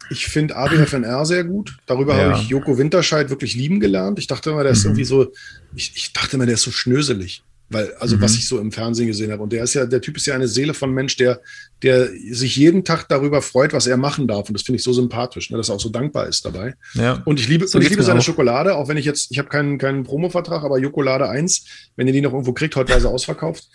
Ich 0.09 0.27
finde 0.27 0.55
ABFNR 0.55 1.25
sehr 1.25 1.43
gut. 1.43 1.77
Darüber 1.85 2.17
ja. 2.17 2.31
habe 2.31 2.41
ich 2.41 2.47
Joko 2.47 2.77
Winterscheid 2.77 3.29
wirklich 3.29 3.53
lieben 3.53 3.81
gelernt. 3.81 4.17
Ich 4.17 4.27
dachte 4.27 4.51
immer, 4.51 4.63
der 4.63 4.71
ist 4.71 4.85
mhm. 4.85 4.91
irgendwie 4.91 5.03
so, 5.03 5.33
ich, 5.75 5.91
ich 5.93 6.13
dachte 6.13 6.37
immer, 6.37 6.45
der 6.45 6.55
ist 6.55 6.63
so 6.63 6.71
schnöselig. 6.71 7.43
Weil, 7.69 7.93
also 7.99 8.15
mhm. 8.15 8.21
was 8.21 8.35
ich 8.35 8.47
so 8.47 8.59
im 8.59 8.71
Fernsehen 8.71 9.07
gesehen 9.07 9.29
habe. 9.29 9.43
Und 9.43 9.51
der 9.51 9.65
ist 9.65 9.73
ja, 9.73 9.85
der 9.85 9.99
Typ 9.99 10.15
ist 10.15 10.25
ja 10.25 10.35
eine 10.35 10.47
Seele 10.47 10.73
von 10.73 10.93
Mensch, 10.93 11.17
der, 11.17 11.41
der 11.83 12.07
sich 12.31 12.55
jeden 12.55 12.85
Tag 12.85 13.09
darüber 13.09 13.41
freut, 13.41 13.73
was 13.73 13.85
er 13.85 13.97
machen 13.97 14.25
darf. 14.25 14.47
Und 14.47 14.53
das 14.53 14.63
finde 14.63 14.77
ich 14.77 14.83
so 14.83 14.93
sympathisch, 14.93 15.51
ne, 15.51 15.57
dass 15.57 15.67
er 15.67 15.75
auch 15.75 15.81
so 15.81 15.89
dankbar 15.89 16.27
ist 16.27 16.45
dabei. 16.45 16.75
Ja. 16.93 17.21
Und 17.25 17.41
ich 17.41 17.49
liebe, 17.49 17.67
so 17.67 17.77
und 17.77 17.83
ich 17.83 17.89
liebe 17.89 18.03
seine 18.03 18.21
auch. 18.21 18.23
Schokolade, 18.23 18.75
auch 18.75 18.87
wenn 18.87 18.97
ich 18.97 19.05
jetzt, 19.05 19.31
ich 19.31 19.37
habe 19.37 19.49
keinen, 19.49 19.77
keinen 19.77 20.03
Promo-Vertrag, 20.03 20.63
aber 20.63 20.79
Jokolade 20.79 21.27
1, 21.27 21.65
wenn 21.97 22.07
ihr 22.07 22.13
die 22.13 22.21
noch 22.21 22.31
irgendwo 22.31 22.53
kriegt, 22.53 22.77
heute 22.77 22.93
war 22.93 23.01
sie 23.01 23.09
ausverkauft. 23.09 23.67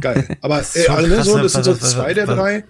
Geil. 0.00 0.36
Aber 0.40 0.60
äh, 0.74 0.88
also, 0.88 1.06
ne, 1.06 1.24
so, 1.24 1.38
das 1.38 1.52
sind 1.52 1.64
so 1.64 1.74
zwei 1.74 2.14
der 2.14 2.26
drei. 2.26 2.64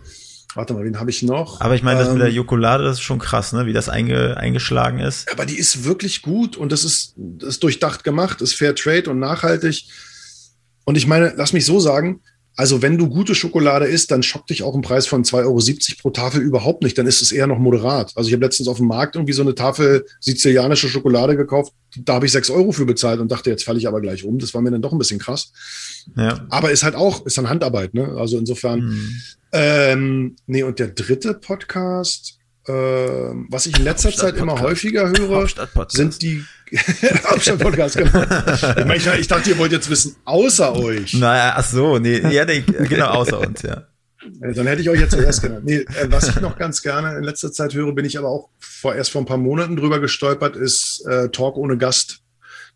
Warte 0.54 0.72
mal, 0.72 0.84
wen 0.84 0.98
habe 0.98 1.10
ich 1.10 1.22
noch? 1.22 1.60
Aber 1.60 1.74
ich 1.74 1.82
meine, 1.82 2.00
das 2.00 2.08
ähm, 2.08 2.14
mit 2.14 2.22
der 2.22 2.32
Jokolade, 2.32 2.84
das 2.84 2.96
ist 2.96 3.02
schon 3.02 3.18
krass, 3.18 3.52
ne? 3.52 3.66
wie 3.66 3.72
das 3.72 3.88
einge, 3.88 4.36
eingeschlagen 4.36 4.98
ist. 4.98 5.30
Aber 5.30 5.44
die 5.44 5.58
ist 5.58 5.84
wirklich 5.84 6.22
gut 6.22 6.56
und 6.56 6.72
das 6.72 6.84
ist, 6.84 7.14
das 7.16 7.50
ist 7.50 7.62
durchdacht 7.62 8.02
gemacht, 8.02 8.40
ist 8.40 8.54
Fair 8.54 8.74
Trade 8.74 9.10
und 9.10 9.18
nachhaltig. 9.18 9.84
Und 10.84 10.96
ich 10.96 11.06
meine, 11.06 11.34
lass 11.36 11.52
mich 11.52 11.66
so 11.66 11.80
sagen, 11.80 12.22
also 12.58 12.82
wenn 12.82 12.98
du 12.98 13.08
gute 13.08 13.36
Schokolade 13.36 13.84
isst, 13.86 14.10
dann 14.10 14.24
schockt 14.24 14.50
dich 14.50 14.64
auch 14.64 14.74
ein 14.74 14.80
Preis 14.80 15.06
von 15.06 15.22
2,70 15.22 15.44
Euro 15.44 16.02
pro 16.02 16.10
Tafel 16.10 16.40
überhaupt 16.42 16.82
nicht. 16.82 16.98
Dann 16.98 17.06
ist 17.06 17.22
es 17.22 17.30
eher 17.30 17.46
noch 17.46 17.58
moderat. 17.58 18.12
Also 18.16 18.26
ich 18.26 18.34
habe 18.34 18.44
letztens 18.44 18.66
auf 18.66 18.78
dem 18.78 18.88
Markt 18.88 19.14
irgendwie 19.14 19.32
so 19.32 19.42
eine 19.42 19.54
Tafel 19.54 20.04
sizilianische 20.18 20.88
Schokolade 20.88 21.36
gekauft. 21.36 21.72
Da 21.96 22.14
habe 22.14 22.26
ich 22.26 22.32
6 22.32 22.50
Euro 22.50 22.72
für 22.72 22.84
bezahlt 22.84 23.20
und 23.20 23.30
dachte, 23.30 23.48
jetzt 23.48 23.62
falle 23.62 23.78
ich 23.78 23.86
aber 23.86 24.00
gleich 24.00 24.24
um. 24.24 24.40
Das 24.40 24.54
war 24.54 24.60
mir 24.60 24.72
dann 24.72 24.82
doch 24.82 24.90
ein 24.90 24.98
bisschen 24.98 25.20
krass. 25.20 25.52
Ja. 26.16 26.46
Aber 26.50 26.70
ist 26.70 26.82
halt 26.82 26.94
auch, 26.94 27.26
ist 27.26 27.38
dann 27.38 27.48
Handarbeit, 27.48 27.94
ne? 27.94 28.16
Also 28.16 28.38
insofern. 28.38 28.80
Hm. 28.80 29.12
Ähm, 29.52 30.36
nee, 30.46 30.62
und 30.62 30.78
der 30.78 30.88
dritte 30.88 31.34
Podcast, 31.34 32.38
äh, 32.66 32.72
was 32.72 33.66
ich 33.66 33.78
in 33.78 33.84
letzter 33.84 34.12
Zeit 34.12 34.36
immer 34.36 34.60
häufiger 34.60 35.08
höre, 35.08 35.48
sind 35.88 36.20
die 36.20 36.44
Hauptstadt-Podcast, 37.24 37.96
genau. 37.96 38.22
Ich, 38.22 38.84
meine, 38.84 39.18
ich, 39.18 39.26
dachte, 39.26 39.50
ihr 39.50 39.58
wollt 39.58 39.72
jetzt 39.72 39.88
wissen, 39.88 40.16
außer 40.26 40.76
euch. 40.76 41.14
Naja, 41.14 41.54
ach 41.56 41.64
so, 41.66 41.98
nee, 41.98 42.18
ja, 42.30 42.44
nee, 42.44 42.60
genau, 42.60 43.06
außer 43.06 43.40
uns, 43.40 43.62
ja. 43.62 43.86
Dann 44.40 44.66
hätte 44.66 44.82
ich 44.82 44.90
euch 44.90 45.00
jetzt 45.00 45.12
zuerst 45.12 45.42
genannt. 45.42 45.64
Nee, 45.64 45.78
äh, 45.78 46.06
was 46.08 46.28
ich 46.28 46.40
noch 46.40 46.58
ganz 46.58 46.82
gerne 46.82 47.16
in 47.16 47.24
letzter 47.24 47.52
Zeit 47.52 47.72
höre, 47.74 47.92
bin 47.92 48.04
ich 48.04 48.18
aber 48.18 48.28
auch 48.28 48.50
vor, 48.58 48.94
erst 48.94 49.10
vor 49.10 49.22
ein 49.22 49.26
paar 49.26 49.38
Monaten 49.38 49.76
drüber 49.76 50.00
gestolpert, 50.00 50.56
ist 50.56 51.06
äh, 51.06 51.30
Talk 51.30 51.56
ohne 51.56 51.78
Gast. 51.78 52.20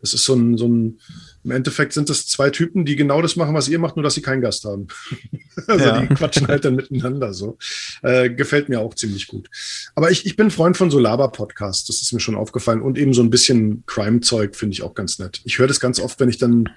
Das 0.01 0.14
ist 0.14 0.25
so 0.25 0.35
ein, 0.35 0.57
so 0.57 0.68
ein 0.68 0.99
im 1.45 1.51
Endeffekt 1.51 1.93
sind 1.93 2.09
das 2.09 2.26
zwei 2.26 2.51
Typen, 2.51 2.84
die 2.84 2.97
genau 2.97 3.20
das 3.20 3.36
machen, 3.36 3.55
was 3.55 3.68
ihr 3.68 3.78
macht, 3.78 3.97
nur 3.97 4.03
dass 4.03 4.14
sie 4.14 4.22
keinen 4.22 4.40
Gast 4.40 4.64
haben. 4.64 4.86
also 5.66 5.84
ja. 5.84 6.01
die 6.01 6.14
quatschen 6.14 6.47
halt 6.49 6.64
dann 6.64 6.76
miteinander 6.76 7.34
so. 7.34 7.59
Äh, 8.03 8.30
gefällt 8.30 8.68
mir 8.68 8.80
auch 8.80 8.95
ziemlich 8.95 9.26
gut. 9.26 9.49
Aber 9.95 10.11
ich, 10.11 10.26
ich 10.26 10.36
bin 10.36 10.51
Freund 10.51 10.76
von 10.76 10.90
so 10.90 10.99
Laber-Podcasts, 10.99 11.86
das 11.86 12.03
ist 12.03 12.12
mir 12.12 12.20
schon 12.20 12.36
aufgefallen. 12.36 12.82
Und 12.82 12.99
eben 12.99 13.14
so 13.14 13.22
ein 13.22 13.30
bisschen 13.30 13.84
Crime-Zeug 13.86 14.55
finde 14.55 14.74
ich 14.74 14.82
auch 14.82 14.95
ganz 14.95 15.18
nett. 15.18 15.40
Ich 15.45 15.59
höre 15.59 15.68
das 15.68 15.80
ganz 15.80 15.99
oft, 16.01 16.20
wenn 16.20 16.28
ich 16.28 16.38
dann 16.38 16.68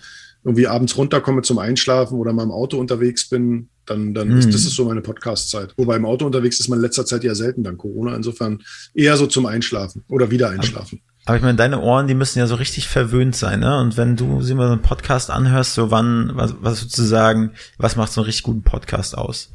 irgendwie 0.43 0.67
abends 0.67 0.95
runterkomme 0.95 1.41
zum 1.41 1.57
Einschlafen 1.57 2.19
oder 2.19 2.31
mal 2.31 2.43
im 2.43 2.51
Auto 2.51 2.77
unterwegs 2.77 3.27
bin, 3.27 3.69
dann, 3.85 4.13
dann 4.13 4.29
mhm. 4.29 4.37
ist 4.37 4.53
das 4.53 4.61
ist 4.61 4.75
so 4.75 4.85
meine 4.85 5.01
Podcast-Zeit. 5.01 5.73
Wobei 5.77 5.95
im 5.95 6.05
Auto 6.05 6.25
unterwegs 6.25 6.59
ist 6.59 6.69
man 6.69 6.79
in 6.79 6.83
letzter 6.83 7.05
Zeit 7.05 7.23
ja 7.23 7.33
selten 7.35 7.63
dank 7.63 7.79
Corona. 7.79 8.15
Insofern 8.15 8.63
eher 8.93 9.17
so 9.17 9.27
zum 9.27 9.47
Einschlafen 9.47 10.03
oder 10.07 10.31
wieder 10.31 10.49
einschlafen. 10.49 11.01
Aber 11.03 11.14
ich 11.33 11.41
meine, 11.41 11.55
deine 11.55 11.79
Ohren, 11.79 12.07
die 12.07 12.13
müssen 12.13 12.37
ja 12.37 12.45
so 12.45 12.55
richtig 12.55 12.87
verwöhnt 12.87 13.35
sein, 13.35 13.61
ne? 13.61 13.79
Und 13.79 13.97
wenn 13.97 14.15
du 14.15 14.43
sie 14.43 14.53
mal 14.53 14.67
so 14.67 14.73
einen 14.73 14.83
Podcast 14.83 15.31
anhörst, 15.31 15.73
so 15.73 15.89
wann, 15.89 16.31
was, 16.35 16.55
was 16.61 16.81
sozusagen, 16.81 17.53
was 17.79 17.95
macht 17.95 18.11
so 18.11 18.21
einen 18.21 18.25
richtig 18.27 18.43
guten 18.43 18.61
Podcast 18.61 19.17
aus? 19.17 19.54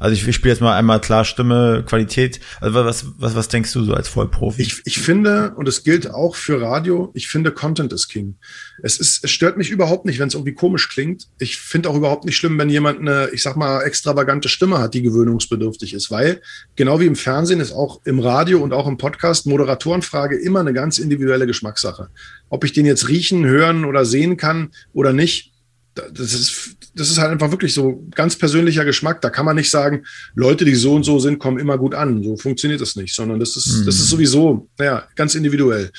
Also 0.00 0.14
ich, 0.14 0.26
ich 0.26 0.34
spiele 0.34 0.54
jetzt 0.54 0.62
mal 0.62 0.76
einmal 0.76 1.00
klar 1.00 1.26
Stimme, 1.26 1.84
Qualität. 1.86 2.40
Also 2.60 2.84
was, 2.84 3.04
was, 3.18 3.36
was 3.36 3.48
denkst 3.48 3.72
du 3.74 3.84
so 3.84 3.92
als 3.92 4.08
Vollprofi? 4.08 4.62
Ich, 4.62 4.80
ich 4.86 4.98
finde, 4.98 5.52
und 5.56 5.68
es 5.68 5.84
gilt 5.84 6.10
auch 6.10 6.34
für 6.34 6.60
Radio, 6.60 7.10
ich 7.12 7.28
finde, 7.28 7.52
Content 7.52 7.92
ist 7.92 8.08
King. 8.08 8.36
Es, 8.82 8.98
ist, 8.98 9.22
es 9.22 9.30
stört 9.30 9.58
mich 9.58 9.68
überhaupt 9.68 10.06
nicht, 10.06 10.18
wenn 10.18 10.28
es 10.28 10.34
irgendwie 10.34 10.54
komisch 10.54 10.88
klingt. 10.88 11.28
Ich 11.38 11.58
finde 11.58 11.90
auch 11.90 11.96
überhaupt 11.96 12.24
nicht 12.24 12.38
schlimm, 12.38 12.58
wenn 12.58 12.70
jemand 12.70 13.00
eine, 13.00 13.28
ich 13.32 13.42
sag 13.42 13.56
mal, 13.56 13.82
extravagante 13.82 14.48
Stimme 14.48 14.78
hat, 14.78 14.94
die 14.94 15.02
gewöhnungsbedürftig 15.02 15.92
ist, 15.92 16.10
weil 16.10 16.40
genau 16.76 16.98
wie 16.98 17.06
im 17.06 17.16
Fernsehen 17.16 17.60
ist 17.60 17.72
auch 17.72 18.00
im 18.06 18.20
Radio 18.20 18.60
und 18.60 18.72
auch 18.72 18.86
im 18.86 18.96
Podcast 18.96 19.46
Moderatorenfrage 19.46 20.36
immer 20.36 20.60
eine 20.60 20.72
ganz 20.72 20.98
individuelle 20.98 21.46
Geschmackssache. 21.46 22.08
Ob 22.48 22.64
ich 22.64 22.72
den 22.72 22.86
jetzt 22.86 23.08
riechen, 23.08 23.44
hören 23.44 23.84
oder 23.84 24.06
sehen 24.06 24.38
kann 24.38 24.70
oder 24.94 25.12
nicht, 25.12 25.52
das 25.94 26.32
ist, 26.32 26.76
das 26.94 27.10
ist 27.10 27.18
halt 27.18 27.30
einfach 27.30 27.50
wirklich 27.50 27.72
so 27.72 28.06
ganz 28.14 28.36
persönlicher 28.36 28.84
Geschmack. 28.84 29.20
Da 29.20 29.30
kann 29.30 29.44
man 29.44 29.56
nicht 29.56 29.70
sagen, 29.70 30.04
Leute, 30.34 30.64
die 30.64 30.74
so 30.74 30.94
und 30.94 31.04
so 31.04 31.18
sind, 31.18 31.38
kommen 31.38 31.58
immer 31.58 31.78
gut 31.78 31.94
an. 31.94 32.22
So 32.22 32.36
funktioniert 32.36 32.80
das 32.80 32.96
nicht, 32.96 33.14
sondern 33.14 33.38
das 33.38 33.56
ist, 33.56 33.66
mhm. 33.66 33.86
das 33.86 33.96
ist 33.96 34.08
sowieso, 34.08 34.68
naja, 34.78 35.04
ganz 35.14 35.34
individuell. 35.34 35.90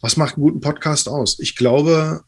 Was 0.00 0.16
macht 0.16 0.34
einen 0.34 0.44
guten 0.44 0.60
Podcast 0.60 1.08
aus? 1.08 1.38
Ich 1.40 1.56
glaube, 1.56 2.22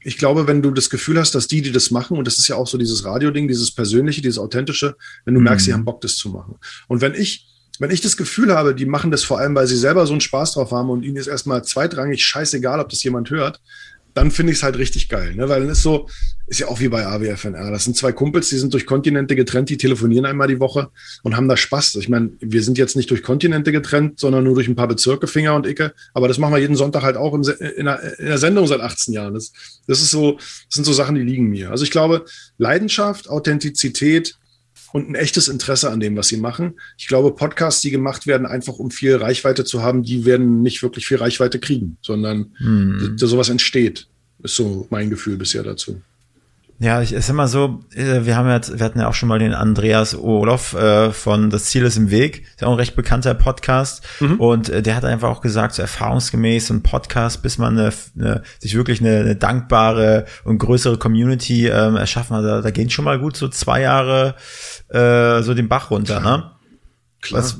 ich 0.00 0.16
glaube, 0.16 0.46
wenn 0.46 0.62
du 0.62 0.70
das 0.70 0.90
Gefühl 0.90 1.18
hast, 1.18 1.34
dass 1.34 1.48
die, 1.48 1.60
die 1.60 1.72
das 1.72 1.90
machen, 1.90 2.16
und 2.16 2.26
das 2.26 2.38
ist 2.38 2.48
ja 2.48 2.56
auch 2.56 2.66
so 2.66 2.78
dieses 2.78 3.04
Radio-Ding, 3.04 3.48
dieses 3.48 3.72
Persönliche, 3.72 4.22
dieses 4.22 4.38
Authentische, 4.38 4.96
wenn 5.24 5.34
du 5.34 5.40
mhm. 5.40 5.44
merkst, 5.44 5.66
sie 5.66 5.72
haben 5.72 5.84
Bock, 5.84 6.00
das 6.00 6.16
zu 6.16 6.30
machen. 6.30 6.56
Und 6.86 7.00
wenn 7.00 7.14
ich, 7.14 7.46
wenn 7.78 7.90
ich 7.90 8.00
das 8.00 8.16
Gefühl 8.16 8.54
habe, 8.54 8.74
die 8.74 8.86
machen 8.86 9.10
das 9.10 9.24
vor 9.24 9.38
allem, 9.38 9.54
weil 9.54 9.66
sie 9.66 9.76
selber 9.76 10.06
so 10.06 10.12
einen 10.12 10.20
Spaß 10.20 10.52
drauf 10.52 10.70
haben 10.70 10.90
und 10.90 11.02
ihnen 11.02 11.16
ist 11.16 11.26
erstmal 11.26 11.64
zweitrangig 11.64 12.24
scheißegal, 12.24 12.80
ob 12.80 12.88
das 12.88 13.02
jemand 13.02 13.30
hört, 13.30 13.60
dann 14.14 14.30
finde 14.30 14.52
ich 14.52 14.58
es 14.58 14.62
halt 14.62 14.78
richtig 14.78 15.08
geil, 15.08 15.34
ne? 15.34 15.48
weil 15.48 15.60
dann 15.60 15.70
ist 15.70 15.82
so, 15.82 16.08
ist 16.48 16.60
ja 16.60 16.68
auch 16.68 16.80
wie 16.80 16.88
bei 16.88 17.06
AWFNR. 17.06 17.70
Das 17.70 17.84
sind 17.84 17.96
zwei 17.96 18.12
Kumpels, 18.12 18.48
die 18.48 18.56
sind 18.56 18.72
durch 18.72 18.86
Kontinente 18.86 19.36
getrennt, 19.36 19.68
die 19.68 19.76
telefonieren 19.76 20.24
einmal 20.24 20.48
die 20.48 20.60
Woche 20.60 20.88
und 21.22 21.36
haben 21.36 21.48
da 21.48 21.56
Spaß. 21.56 21.96
Ich 21.96 22.08
meine, 22.08 22.30
wir 22.40 22.62
sind 22.62 22.78
jetzt 22.78 22.96
nicht 22.96 23.10
durch 23.10 23.22
Kontinente 23.22 23.70
getrennt, 23.70 24.18
sondern 24.18 24.44
nur 24.44 24.54
durch 24.54 24.68
ein 24.68 24.76
paar 24.76 24.88
Bezirke, 24.88 25.26
Finger 25.26 25.54
und 25.54 25.66
Icke. 25.66 25.92
Aber 26.14 26.26
das 26.26 26.38
machen 26.38 26.54
wir 26.54 26.58
jeden 26.58 26.76
Sonntag 26.76 27.02
halt 27.02 27.16
auch 27.16 27.34
im, 27.34 27.42
in, 27.42 27.84
der, 27.84 28.18
in, 28.18 28.26
der, 28.26 28.38
Sendung 28.38 28.66
seit 28.66 28.80
18 28.80 29.12
Jahren. 29.12 29.34
Das, 29.34 29.52
das 29.86 30.00
ist 30.00 30.10
so, 30.10 30.32
das 30.36 30.66
sind 30.70 30.84
so 30.84 30.92
Sachen, 30.92 31.14
die 31.14 31.22
liegen 31.22 31.48
mir. 31.48 31.70
Also 31.70 31.84
ich 31.84 31.90
glaube, 31.90 32.24
Leidenschaft, 32.56 33.28
Authentizität, 33.28 34.36
und 34.92 35.10
ein 35.10 35.14
echtes 35.14 35.48
Interesse 35.48 35.90
an 35.90 36.00
dem, 36.00 36.16
was 36.16 36.28
sie 36.28 36.38
machen. 36.38 36.80
Ich 36.96 37.08
glaube, 37.08 37.34
Podcasts, 37.34 37.82
die 37.82 37.90
gemacht 37.90 38.26
werden, 38.26 38.46
einfach 38.46 38.78
um 38.78 38.90
viel 38.90 39.16
Reichweite 39.16 39.64
zu 39.64 39.82
haben, 39.82 40.02
die 40.02 40.24
werden 40.24 40.62
nicht 40.62 40.82
wirklich 40.82 41.06
viel 41.06 41.18
Reichweite 41.18 41.58
kriegen, 41.58 41.98
sondern 42.00 42.54
hm. 42.56 43.18
sowas 43.18 43.50
entsteht. 43.50 44.08
Ist 44.42 44.56
so 44.56 44.86
mein 44.88 45.10
Gefühl 45.10 45.36
bisher 45.36 45.62
dazu. 45.62 46.00
Ja, 46.80 47.02
ich 47.02 47.12
ist 47.12 47.28
immer 47.28 47.48
so, 47.48 47.80
äh, 47.92 48.24
wir 48.24 48.36
haben 48.36 48.48
jetzt, 48.48 48.78
wir 48.78 48.84
hatten 48.84 49.00
ja 49.00 49.08
auch 49.08 49.14
schon 49.14 49.28
mal 49.28 49.40
den 49.40 49.52
Andreas 49.52 50.16
Olof 50.16 50.74
äh, 50.74 51.10
von 51.10 51.50
Das 51.50 51.64
Ziel 51.64 51.82
ist 51.84 51.96
im 51.96 52.10
Weg, 52.10 52.44
ist 52.50 52.60
ja 52.60 52.68
auch 52.68 52.72
ein 52.72 52.78
recht 52.78 52.94
bekannter 52.94 53.34
Podcast 53.34 54.06
mhm. 54.20 54.36
und 54.38 54.68
äh, 54.68 54.80
der 54.80 54.94
hat 54.94 55.04
einfach 55.04 55.28
auch 55.28 55.40
gesagt, 55.40 55.74
so 55.74 55.82
erfahrungsgemäß 55.82 56.70
ein 56.70 56.84
Podcast, 56.84 57.42
bis 57.42 57.58
man 57.58 57.76
eine, 57.76 57.92
eine, 58.16 58.42
sich 58.60 58.76
wirklich 58.76 59.00
eine, 59.00 59.18
eine 59.18 59.34
dankbare 59.34 60.26
und 60.44 60.58
größere 60.58 60.98
Community 60.98 61.66
ähm, 61.66 61.96
erschaffen 61.96 62.36
hat, 62.36 62.44
da, 62.44 62.60
da 62.60 62.70
gehen 62.70 62.90
schon 62.90 63.04
mal 63.04 63.18
gut 63.18 63.36
so 63.36 63.48
zwei 63.48 63.80
Jahre 63.80 64.36
äh, 64.88 65.42
so 65.42 65.54
den 65.54 65.68
Bach 65.68 65.90
runter, 65.90 66.20
Klar. 66.20 66.38
ne? 66.38 66.50
Klar. 67.22 67.42
Was, 67.42 67.58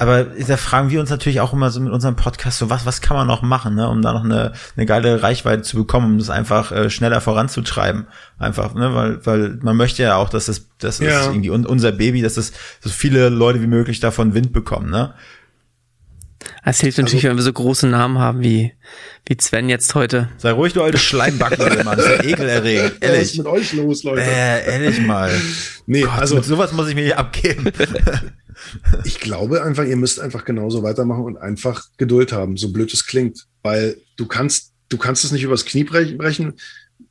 aber 0.00 0.24
da 0.24 0.56
fragen 0.56 0.88
wir 0.88 0.98
uns 0.98 1.10
natürlich 1.10 1.40
auch 1.40 1.52
immer 1.52 1.70
so 1.70 1.78
mit 1.78 1.92
unserem 1.92 2.16
Podcast 2.16 2.56
so, 2.56 2.70
was, 2.70 2.86
was 2.86 3.02
kann 3.02 3.18
man 3.18 3.26
noch 3.26 3.42
machen, 3.42 3.74
ne, 3.74 3.86
um 3.86 4.00
da 4.00 4.14
noch 4.14 4.24
eine, 4.24 4.52
eine 4.74 4.86
geile 4.86 5.22
Reichweite 5.22 5.60
zu 5.60 5.76
bekommen, 5.76 6.12
um 6.12 6.18
das 6.18 6.30
einfach 6.30 6.72
äh, 6.72 6.88
schneller 6.88 7.20
voranzutreiben. 7.20 8.06
Einfach, 8.38 8.72
ne, 8.74 8.94
weil, 8.94 9.26
weil 9.26 9.58
man 9.60 9.76
möchte 9.76 10.02
ja 10.02 10.16
auch, 10.16 10.30
dass 10.30 10.46
das, 10.46 10.68
das 10.78 11.00
ja. 11.00 11.20
ist 11.20 11.26
irgendwie 11.26 11.50
unser 11.50 11.92
Baby, 11.92 12.22
dass 12.22 12.34
das 12.34 12.52
so 12.80 12.88
viele 12.88 13.28
Leute 13.28 13.60
wie 13.60 13.66
möglich 13.66 14.00
davon 14.00 14.32
Wind 14.32 14.54
bekommen, 14.54 14.88
ne? 14.88 15.12
Es 16.64 16.80
hilft 16.80 16.96
natürlich, 16.96 17.24
also, 17.26 17.32
wenn 17.32 17.36
wir 17.36 17.42
so 17.42 17.52
große 17.52 17.86
Namen 17.86 18.18
haben 18.18 18.42
wie, 18.42 18.72
wie 19.26 19.36
Sven 19.38 19.68
jetzt 19.68 19.94
heute. 19.94 20.30
Sei 20.38 20.52
ruhig, 20.52 20.72
du 20.72 20.82
alte 20.82 20.96
Schleimbacke, 20.96 21.84
Mann. 21.84 21.98
Das 21.98 22.06
ist 22.06 22.24
ja 22.24 22.30
ekelerregend. 22.30 22.94
Ehrlich. 23.00 23.20
Was 23.20 23.30
ist 23.32 23.38
mit 23.38 23.46
euch 23.46 23.72
los, 23.74 24.02
Leute? 24.02 24.22
Äh, 24.22 24.66
ehrlich 24.72 25.00
mal. 25.00 25.30
Nee, 25.86 26.02
Gott, 26.02 26.18
also. 26.18 26.36
Mit 26.36 26.44
sowas 26.44 26.72
muss 26.72 26.88
ich 26.88 26.94
mir 26.94 27.04
hier 27.04 27.18
abgeben. 27.18 27.70
Ich 29.04 29.20
glaube 29.20 29.62
einfach, 29.62 29.84
ihr 29.84 29.96
müsst 29.96 30.20
einfach 30.20 30.44
genauso 30.44 30.82
weitermachen 30.82 31.24
und 31.24 31.36
einfach 31.36 31.86
Geduld 31.96 32.32
haben, 32.32 32.56
so 32.56 32.72
blöd 32.72 32.92
es 32.92 33.06
klingt. 33.06 33.46
Weil 33.62 33.96
du 34.16 34.26
kannst, 34.26 34.72
du 34.88 34.98
kannst 34.98 35.24
es 35.24 35.32
nicht 35.32 35.42
übers 35.42 35.64
Knie 35.64 35.84
brechen. 35.84 36.54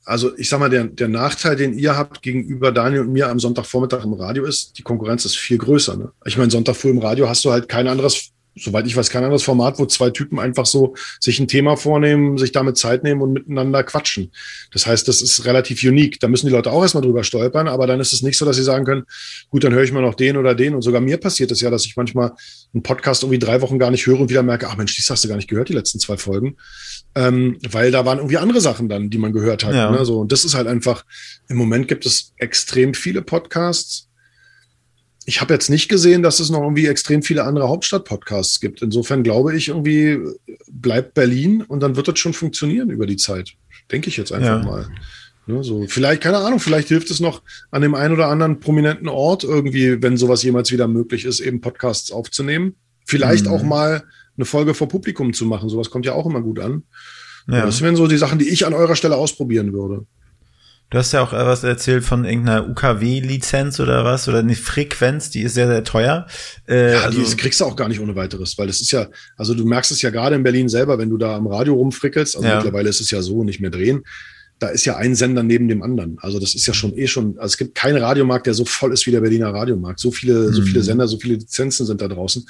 Also 0.06 0.36
ich 0.38 0.50
sag 0.50 0.60
mal, 0.60 0.70
der, 0.70 0.86
der 0.86 1.08
Nachteil, 1.08 1.56
den 1.56 1.78
ihr 1.78 1.96
habt 1.96 2.22
gegenüber 2.22 2.72
Daniel 2.72 3.02
und 3.02 3.12
mir 3.12 3.30
am 3.30 3.40
Sonntagvormittag 3.40 4.04
im 4.04 4.14
Radio 4.14 4.46
ist, 4.46 4.78
die 4.78 4.84
Konkurrenz 4.84 5.26
ist 5.26 5.38
viel 5.38 5.58
größer. 5.58 5.98
Ne? 5.98 6.12
Ich 6.26 6.38
meine, 6.38 6.52
Sonntag 6.52 6.76
früh 6.76 6.90
im 6.90 7.00
Radio 7.00 7.30
hast 7.30 7.46
du 7.46 7.52
halt 7.52 7.70
kein 7.70 7.88
anderes 7.88 8.32
soweit 8.56 8.86
ich 8.88 8.96
weiß, 8.96 9.10
kein 9.10 9.24
anderes 9.24 9.44
Format, 9.44 9.80
wo 9.80 9.86
zwei 9.86 10.10
Typen 10.10 10.40
einfach 10.40 10.66
so 10.66 10.96
sich 11.20 11.40
ein 11.40 11.48
Thema 11.48 11.78
vornehmen, 11.78 12.38
sich 12.38 12.52
damit 12.52 12.78
Zeit 12.78 13.04
nehmen 13.04 13.22
und 13.22 13.34
miteinander 13.34 13.84
quatschen. 13.84 14.32
Das 14.72 14.86
heißt, 14.86 15.08
das 15.08 15.22
ist 15.22 15.46
relativ 15.46 15.84
unique. 15.84 16.20
Da 16.20 16.28
müssen 16.28 16.48
die 16.48 16.52
Leute 16.52 16.72
auch 16.72 16.82
erstmal 16.82 17.04
drüber 17.04 17.24
stolpern, 17.24 17.68
aber 17.68 17.88
dann 17.88 18.00
ist 18.00 18.14
es 18.14 18.22
nicht 18.22 18.38
so, 18.38 18.46
dass 18.46 18.56
sie 18.56 18.64
sagen 18.64 18.86
können, 18.86 19.04
gut, 19.50 19.64
dann 19.64 19.74
höre 19.74 19.84
ich 19.84 19.92
mal 19.92 20.02
noch 20.02 20.16
den 20.16 20.38
oder 20.38 20.56
den. 20.56 20.76
Und 20.76 20.82
sogar 20.82 21.02
mir 21.02 21.18
passiert 21.18 21.52
es 21.52 21.62
ja, 21.62 21.70
dass 21.70 21.86
ich 21.86 21.96
manchmal 21.96 22.34
einen 22.74 22.84
Podcast 22.84 23.24
irgendwie 23.24 23.40
drei 23.40 23.62
Wochen 23.62 23.80
gar 23.80 23.92
nicht 23.92 24.06
höre 24.06 24.20
und 24.20 24.30
wieder 24.30 24.44
merke, 24.44 24.68
ach 24.68 24.78
Mensch, 24.78 24.96
dies 24.96 25.10
hast 25.10 25.24
du 25.24 25.28
gar 25.28 25.38
nicht 25.38 25.50
gehört, 25.50 25.70
die 25.70 25.74
letzten 25.74 26.00
zwei 26.00 26.18
Folgen. 26.18 26.58
Ähm, 27.16 27.58
weil 27.70 27.92
da 27.92 28.06
waren 28.06 28.20
irgendwie 28.20 28.38
andere 28.38 28.62
Sachen 28.62 28.90
dann, 28.90 29.10
die 29.10 29.18
man 29.18 29.34
gehört 29.34 29.64
hat. 29.64 29.74
Ja. 29.74 29.92
Ne? 29.92 30.06
So, 30.06 30.20
und 30.20 30.32
das 30.32 30.46
ist 30.46 30.54
halt 30.54 30.68
einfach, 30.68 31.06
im 31.48 31.58
Moment 31.58 31.88
gibt 31.88 32.06
es 32.06 32.34
extrem 32.38 32.94
viele 32.94 33.22
Podcasts 33.22 34.09
ich 35.30 35.42
habe 35.42 35.54
jetzt 35.54 35.70
nicht 35.70 35.90
gesehen, 35.90 36.24
dass 36.24 36.40
es 36.40 36.50
noch 36.50 36.64
irgendwie 36.64 36.88
extrem 36.88 37.22
viele 37.22 37.44
andere 37.44 37.70
Hauptstadt-Podcasts 37.70 38.60
gibt. 38.60 38.82
Insofern 38.82 39.22
glaube 39.22 39.56
ich 39.56 39.68
irgendwie, 39.68 40.18
bleibt 40.72 41.14
Berlin 41.14 41.62
und 41.62 41.82
dann 41.82 41.96
wird 41.96 42.08
das 42.08 42.18
schon 42.18 42.34
funktionieren 42.34 42.90
über 42.90 43.06
die 43.06 43.16
Zeit. 43.16 43.54
Denke 43.92 44.10
ich 44.10 44.18
jetzt 44.18 44.32
einfach 44.32 44.64
ja. 44.64 44.68
mal. 44.68 44.88
Ne, 45.46 45.64
so, 45.64 45.86
vielleicht, 45.88 46.24
keine 46.24 46.40
Ahnung, 46.40 46.60
vielleicht 46.60 46.88
hilft 46.88 47.12
es 47.12 47.20
noch 47.20 47.44
an 47.70 47.84
dem 47.84 47.94
einen 47.94 48.16
oder 48.16 48.28
anderen 48.28 48.60
prominenten 48.60 49.08
Ort 49.08 49.44
irgendwie, 49.44 50.02
wenn 50.02 50.18
sowas 50.18 50.42
jemals 50.42 50.72
wieder 50.72 50.88
möglich 50.88 51.26
ist, 51.26 51.42
eben 51.42 51.62
Podcasts 51.62 52.12
aufzunehmen. 52.12 52.74
Vielleicht 53.06 53.46
mhm. 53.46 53.52
auch 53.52 53.62
mal 53.62 54.04
eine 54.36 54.46
Folge 54.46 54.74
vor 54.74 54.88
Publikum 54.88 55.34
zu 55.34 55.46
machen. 55.46 55.70
Sowas 55.70 55.92
kommt 55.92 56.08
ja 56.08 56.14
auch 56.14 56.26
immer 56.26 56.42
gut 56.42 56.60
an. 56.60 56.82
Ja. 57.48 57.68
Das 57.68 57.84
wären 57.84 57.96
so 57.96 58.08
die 58.08 58.18
Sachen, 58.18 58.40
die 58.40 58.50
ich 58.50 58.66
an 58.66 58.74
eurer 58.74 58.96
Stelle 58.96 59.16
ausprobieren 59.16 59.74
würde. 59.74 60.08
Du 60.90 60.98
hast 60.98 61.12
ja 61.12 61.22
auch 61.22 61.34
was 61.34 61.64
erzählt 61.64 62.04
von 62.04 62.26
irgendeiner 62.26 62.68
UKW-Lizenz 62.68 63.80
oder 63.80 64.04
was, 64.06 64.28
oder 64.28 64.40
eine 64.40 64.56
Frequenz, 64.56 65.30
die 65.30 65.42
ist 65.42 65.54
sehr, 65.54 65.68
sehr 65.68 65.84
teuer. 65.84 66.26
Äh, 66.68 66.94
ja, 66.94 67.02
also, 67.02 67.22
die 67.22 67.36
kriegst 67.36 67.62
du 67.62 67.66
auch 67.66 67.76
gar 67.76 67.88
nicht 67.90 68.00
ohne 68.00 68.16
weiteres, 68.16 68.58
weil 68.58 68.66
das 68.66 68.82
ist 68.82 68.92
ja, 68.92 69.08
also 69.38 69.54
du 69.54 69.66
merkst 69.66 69.92
es 69.92 70.02
ja 70.02 70.10
gerade 70.10 70.36
in 70.36 70.42
Berlin 70.42 70.68
selber, 70.68 70.98
wenn 70.98 71.12
du 71.12 71.18
da 71.18 71.36
am 71.36 71.46
Radio 71.46 71.76
rumfrickelst, 71.76 72.36
also 72.36 72.48
ja. 72.48 72.56
mittlerweile 72.56 72.90
ist 72.90 73.02
es 73.02 73.12
ja 73.12 73.22
so, 73.22 73.44
nicht 73.44 73.60
mehr 73.60 73.70
drehen, 73.70 74.04
da 74.58 74.70
ist 74.70 74.86
ja 74.86 74.98
ein 74.98 75.16
Sender 75.16 75.44
neben 75.44 75.68
dem 75.68 75.84
anderen. 75.84 76.18
Also 76.20 76.40
das 76.40 76.56
ist 76.56 76.66
ja 76.66 76.74
schon 76.74 76.98
eh 76.98 77.08
schon, 77.08 77.38
also 77.38 77.54
es 77.54 77.58
gibt 77.58 77.76
keinen 77.76 77.98
Radiomarkt, 77.98 78.48
der 78.48 78.56
so 78.56 78.66
voll 78.66 78.92
ist 78.92 79.06
wie 79.06 79.12
der 79.12 79.22
Berliner 79.22 79.54
Radiomarkt. 79.54 80.00
So 80.00 80.12
viele, 80.12 80.50
mhm. 80.50 80.54
so 80.54 80.62
viele 80.64 80.84
Sender, 80.84 81.08
so 81.08 81.18
viele 81.18 81.36
Lizenzen 81.36 81.86
sind 81.86 82.02
da 82.02 82.08
draußen. 82.08 82.46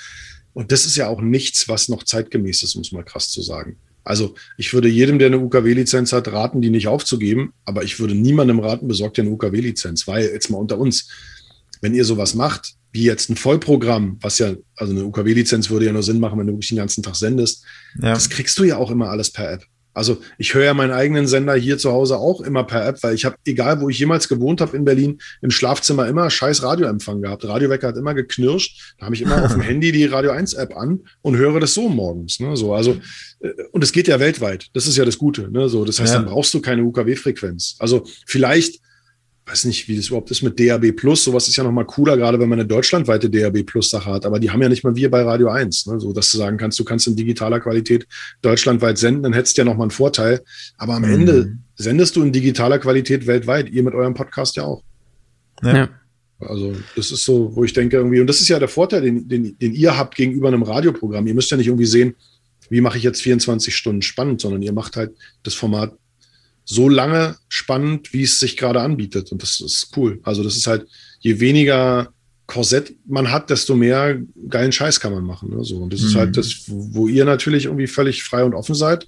Und 0.53 0.71
das 0.71 0.85
ist 0.85 0.95
ja 0.95 1.07
auch 1.07 1.21
nichts, 1.21 1.69
was 1.69 1.89
noch 1.89 2.03
zeitgemäß 2.03 2.63
ist, 2.63 2.75
um 2.75 2.81
es 2.81 2.91
mal 2.91 3.03
krass 3.03 3.29
zu 3.29 3.41
sagen. 3.41 3.77
Also 4.09 4.33
ich 4.57 4.73
würde 4.73 4.89
jedem, 4.89 5.19
der 5.19 5.27
eine 5.27 5.37
UKW-Lizenz 5.37 6.13
hat, 6.13 6.29
raten, 6.29 6.63
die 6.63 6.71
nicht 6.71 6.87
aufzugeben. 6.87 7.53
Aber 7.63 7.83
ich 7.83 7.99
würde 7.99 8.15
niemandem 8.15 8.59
raten, 8.59 8.87
besorgt 8.87 9.19
ihr 9.19 9.23
eine 9.23 9.29
UKW-Lizenz, 9.33 10.07
weil 10.07 10.23
jetzt 10.25 10.49
mal 10.49 10.57
unter 10.57 10.79
uns, 10.79 11.09
wenn 11.81 11.93
ihr 11.93 12.03
sowas 12.03 12.33
macht, 12.33 12.73
wie 12.91 13.03
jetzt 13.03 13.29
ein 13.29 13.35
Vollprogramm, 13.35 14.17
was 14.19 14.39
ja, 14.39 14.55
also 14.75 14.93
eine 14.93 15.05
UKW-Lizenz 15.05 15.69
würde 15.69 15.85
ja 15.85 15.93
nur 15.93 16.01
Sinn 16.01 16.19
machen, 16.19 16.39
wenn 16.39 16.47
du 16.47 16.53
wirklich 16.53 16.69
den 16.69 16.79
ganzen 16.79 17.03
Tag 17.03 17.17
sendest, 17.17 17.63
ja. 18.01 18.15
das 18.15 18.31
kriegst 18.31 18.57
du 18.57 18.63
ja 18.63 18.77
auch 18.77 18.89
immer 18.89 19.11
alles 19.11 19.29
per 19.29 19.51
App. 19.51 19.65
Also 19.99 20.17
ich 20.37 20.53
höre 20.53 20.63
ja 20.63 20.73
meinen 20.73 20.91
eigenen 20.91 21.27
Sender 21.27 21.53
hier 21.53 21.77
zu 21.77 21.91
Hause 21.91 22.17
auch 22.17 22.41
immer 22.41 22.63
per 22.63 22.87
App, 22.87 23.03
weil 23.03 23.13
ich 23.13 23.25
habe, 23.25 23.35
egal 23.45 23.81
wo 23.81 23.89
ich 23.89 23.99
jemals 23.99 24.27
gewohnt 24.27 24.61
habe 24.61 24.75
in 24.75 24.85
Berlin, 24.85 25.19
im 25.41 25.51
Schlafzimmer 25.51 26.07
immer 26.07 26.29
scheiß 26.29 26.63
Radioempfang 26.63 27.21
gehabt. 27.21 27.45
Radiowecker 27.45 27.89
hat 27.89 27.97
immer 27.97 28.13
geknirscht. 28.13 28.95
Da 28.97 29.05
habe 29.05 29.15
ich 29.15 29.21
immer 29.21 29.43
auf 29.43 29.51
dem 29.51 29.61
Handy 29.69 29.91
die 29.91 30.05
Radio 30.05 30.31
1 30.31 30.53
App 30.53 30.75
an 30.75 31.01
und 31.21 31.37
höre 31.37 31.59
das 31.59 31.73
so 31.73 31.89
morgens. 31.89 32.39
Ne? 32.39 32.55
So, 32.55 32.73
also, 32.73 32.97
äh, 33.41 33.49
und 33.71 33.83
es 33.83 33.91
geht 33.91 34.07
ja 34.07 34.19
weltweit. 34.19 34.69
Das 34.73 34.87
ist 34.87 34.97
ja 34.97 35.05
das 35.05 35.17
Gute. 35.17 35.51
Ne? 35.51 35.69
So, 35.69 35.85
das 35.85 35.99
heißt, 35.99 36.13
ja. 36.13 36.19
dann 36.19 36.29
brauchst 36.29 36.53
du 36.53 36.61
keine 36.61 36.83
UKW-Frequenz. 36.83 37.75
Also 37.79 38.05
vielleicht 38.25 38.79
weiß 39.49 39.65
nicht, 39.65 39.87
wie 39.87 39.95
das 39.95 40.07
überhaupt 40.07 40.29
ist 40.31 40.41
mit 40.41 40.59
DAB 40.59 40.91
Plus. 40.91 41.23
Sowas 41.23 41.47
ist 41.47 41.55
ja 41.55 41.63
nochmal 41.63 41.85
cooler, 41.85 42.17
gerade 42.17 42.39
wenn 42.39 42.49
man 42.49 42.59
eine 42.59 42.67
deutschlandweite 42.67 43.29
DAB 43.29 43.63
Plus 43.63 43.89
Sache 43.89 44.11
hat. 44.11 44.25
Aber 44.25 44.39
die 44.39 44.51
haben 44.51 44.61
ja 44.61 44.69
nicht 44.69 44.83
mal 44.83 44.95
wir 44.95 45.09
bei 45.09 45.23
Radio 45.23 45.49
1, 45.49 45.87
ne? 45.87 45.99
so 45.99 46.13
dass 46.13 46.29
du 46.31 46.37
sagen 46.37 46.57
kannst, 46.57 46.79
du 46.79 46.83
kannst 46.83 47.07
in 47.07 47.15
digitaler 47.15 47.59
Qualität 47.59 48.07
deutschlandweit 48.41 48.97
senden, 48.97 49.23
dann 49.23 49.33
hättest 49.33 49.57
du 49.57 49.61
ja 49.61 49.65
nochmal 49.65 49.85
einen 49.85 49.91
Vorteil. 49.91 50.41
Aber 50.77 50.95
am 50.95 51.03
mhm. 51.03 51.13
Ende 51.13 51.57
sendest 51.75 52.15
du 52.15 52.23
in 52.23 52.31
digitaler 52.31 52.79
Qualität 52.79 53.25
weltweit. 53.25 53.69
Ihr 53.69 53.83
mit 53.83 53.93
eurem 53.93 54.13
Podcast 54.13 54.55
ja 54.55 54.63
auch. 54.63 54.83
Ja. 55.63 55.75
ja. 55.75 55.89
Also 56.39 56.73
das 56.95 57.11
ist 57.11 57.25
so, 57.25 57.53
wo 57.55 57.63
ich 57.63 57.73
denke 57.73 57.97
irgendwie, 57.97 58.21
und 58.21 58.27
das 58.27 58.39
ist 58.39 58.47
ja 58.47 58.59
der 58.59 58.69
Vorteil, 58.69 59.01
den, 59.01 59.27
den, 59.27 59.57
den 59.57 59.73
ihr 59.73 59.97
habt 59.97 60.15
gegenüber 60.15 60.47
einem 60.47 60.63
Radioprogramm. 60.63 61.27
Ihr 61.27 61.33
müsst 61.33 61.51
ja 61.51 61.57
nicht 61.57 61.67
irgendwie 61.67 61.85
sehen, 61.85 62.15
wie 62.69 62.81
mache 62.81 62.97
ich 62.97 63.03
jetzt 63.03 63.21
24 63.21 63.75
Stunden 63.75 64.01
spannend, 64.01 64.41
sondern 64.41 64.61
ihr 64.61 64.73
macht 64.73 64.95
halt 64.95 65.11
das 65.43 65.53
Format 65.53 65.97
so 66.71 66.87
lange 66.87 67.35
spannend, 67.47 68.13
wie 68.13 68.21
es 68.21 68.39
sich 68.39 68.55
gerade 68.55 68.79
anbietet. 68.79 69.31
Und 69.31 69.41
das 69.41 69.59
ist 69.59 69.89
cool. 69.97 70.19
Also 70.21 70.43
das 70.43 70.55
ist 70.55 70.67
halt, 70.67 70.85
je 71.19 71.39
weniger 71.39 72.13
Korsett 72.45 72.95
man 73.07 73.31
hat, 73.31 73.49
desto 73.49 73.75
mehr 73.75 74.21
geilen 74.47 74.71
Scheiß 74.71 74.99
kann 74.99 75.11
man 75.11 75.23
machen. 75.23 75.49
Ne? 75.49 75.63
So, 75.63 75.77
und 75.77 75.91
das 75.91 76.01
mhm. 76.01 76.07
ist 76.07 76.15
halt 76.15 76.37
das, 76.37 76.65
wo 76.67 77.07
ihr 77.07 77.25
natürlich 77.25 77.65
irgendwie 77.65 77.87
völlig 77.87 78.23
frei 78.23 78.43
und 78.43 78.53
offen 78.53 78.75
seid. 78.75 79.07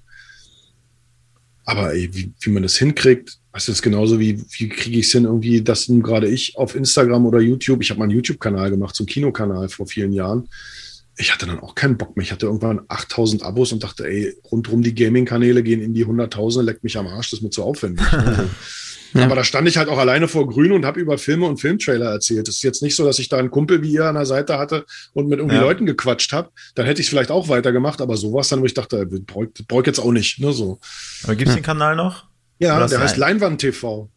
Aber 1.63 1.93
ey, 1.93 2.09
wie, 2.13 2.33
wie 2.39 2.49
man 2.49 2.63
das 2.63 2.77
hinkriegt, 2.77 3.37
das 3.53 3.69
ist 3.69 3.83
genauso 3.83 4.19
wie, 4.19 4.43
wie 4.57 4.67
kriege 4.67 4.97
ich 4.97 5.05
es 5.05 5.11
hin, 5.11 5.25
irgendwie, 5.25 5.61
dass 5.61 5.87
nun 5.87 6.01
gerade 6.01 6.27
ich 6.27 6.57
auf 6.57 6.73
Instagram 6.73 7.27
oder 7.27 7.39
YouTube, 7.41 7.83
ich 7.83 7.91
habe 7.91 7.99
mal 7.99 8.05
einen 8.05 8.15
YouTube-Kanal 8.15 8.71
gemacht, 8.71 8.95
so 8.95 9.03
einen 9.03 9.09
Kinokanal 9.09 9.69
vor 9.69 9.85
vielen 9.85 10.13
Jahren 10.13 10.49
ich 11.17 11.33
hatte 11.33 11.45
dann 11.45 11.59
auch 11.59 11.75
keinen 11.75 11.97
Bock 11.97 12.15
mehr. 12.15 12.23
Ich 12.23 12.31
hatte 12.31 12.45
irgendwann 12.45 12.81
8000 12.87 13.43
Abos 13.43 13.71
und 13.71 13.83
dachte, 13.83 14.07
ey, 14.07 14.35
rundrum 14.51 14.81
die 14.81 14.95
Gaming-Kanäle 14.95 15.63
gehen 15.63 15.81
in 15.81 15.93
die 15.93 16.05
Hunderttausende, 16.05 16.71
leckt 16.71 16.83
mich 16.83 16.97
am 16.97 17.07
Arsch, 17.07 17.31
das 17.31 17.39
ist 17.39 17.43
mir 17.43 17.49
zu 17.49 17.63
aufwendig. 17.63 18.05
ja. 19.13 19.25
Aber 19.25 19.35
da 19.35 19.43
stand 19.43 19.67
ich 19.67 19.77
halt 19.77 19.89
auch 19.89 19.97
alleine 19.97 20.27
vor 20.27 20.47
Grün 20.47 20.71
und 20.71 20.85
habe 20.85 20.99
über 20.99 21.17
Filme 21.17 21.45
und 21.45 21.57
Filmtrailer 21.57 22.11
erzählt. 22.11 22.47
Es 22.47 22.57
ist 22.57 22.63
jetzt 22.63 22.81
nicht 22.81 22.95
so, 22.95 23.05
dass 23.05 23.19
ich 23.19 23.29
da 23.29 23.37
einen 23.37 23.51
Kumpel 23.51 23.83
wie 23.83 23.91
ihr 23.91 24.05
an 24.05 24.15
der 24.15 24.25
Seite 24.25 24.57
hatte 24.57 24.85
und 25.13 25.27
mit 25.27 25.39
irgendwie 25.39 25.57
ja. 25.57 25.61
Leuten 25.61 25.85
gequatscht 25.85 26.31
habe. 26.33 26.49
Dann 26.75 26.85
hätte 26.85 27.01
ich 27.01 27.07
es 27.07 27.09
vielleicht 27.09 27.31
auch 27.31 27.49
weitergemacht, 27.49 28.01
aber 28.01 28.15
sowas 28.15 28.49
dann, 28.49 28.61
wo 28.61 28.65
ich 28.65 28.73
dachte, 28.73 29.05
brauche 29.05 29.81
ich 29.81 29.87
jetzt 29.87 29.99
auch 29.99 30.11
nicht. 30.11 30.39
Ne, 30.39 30.53
so. 30.53 30.79
Aber 31.23 31.35
gibt 31.35 31.49
es 31.49 31.55
den 31.55 31.63
Kanal 31.63 31.95
noch? 31.95 32.25
Ja, 32.59 32.87
der 32.87 32.99
heißt 32.99 33.17
Leinwand 33.17 33.59
TV. 33.59 34.09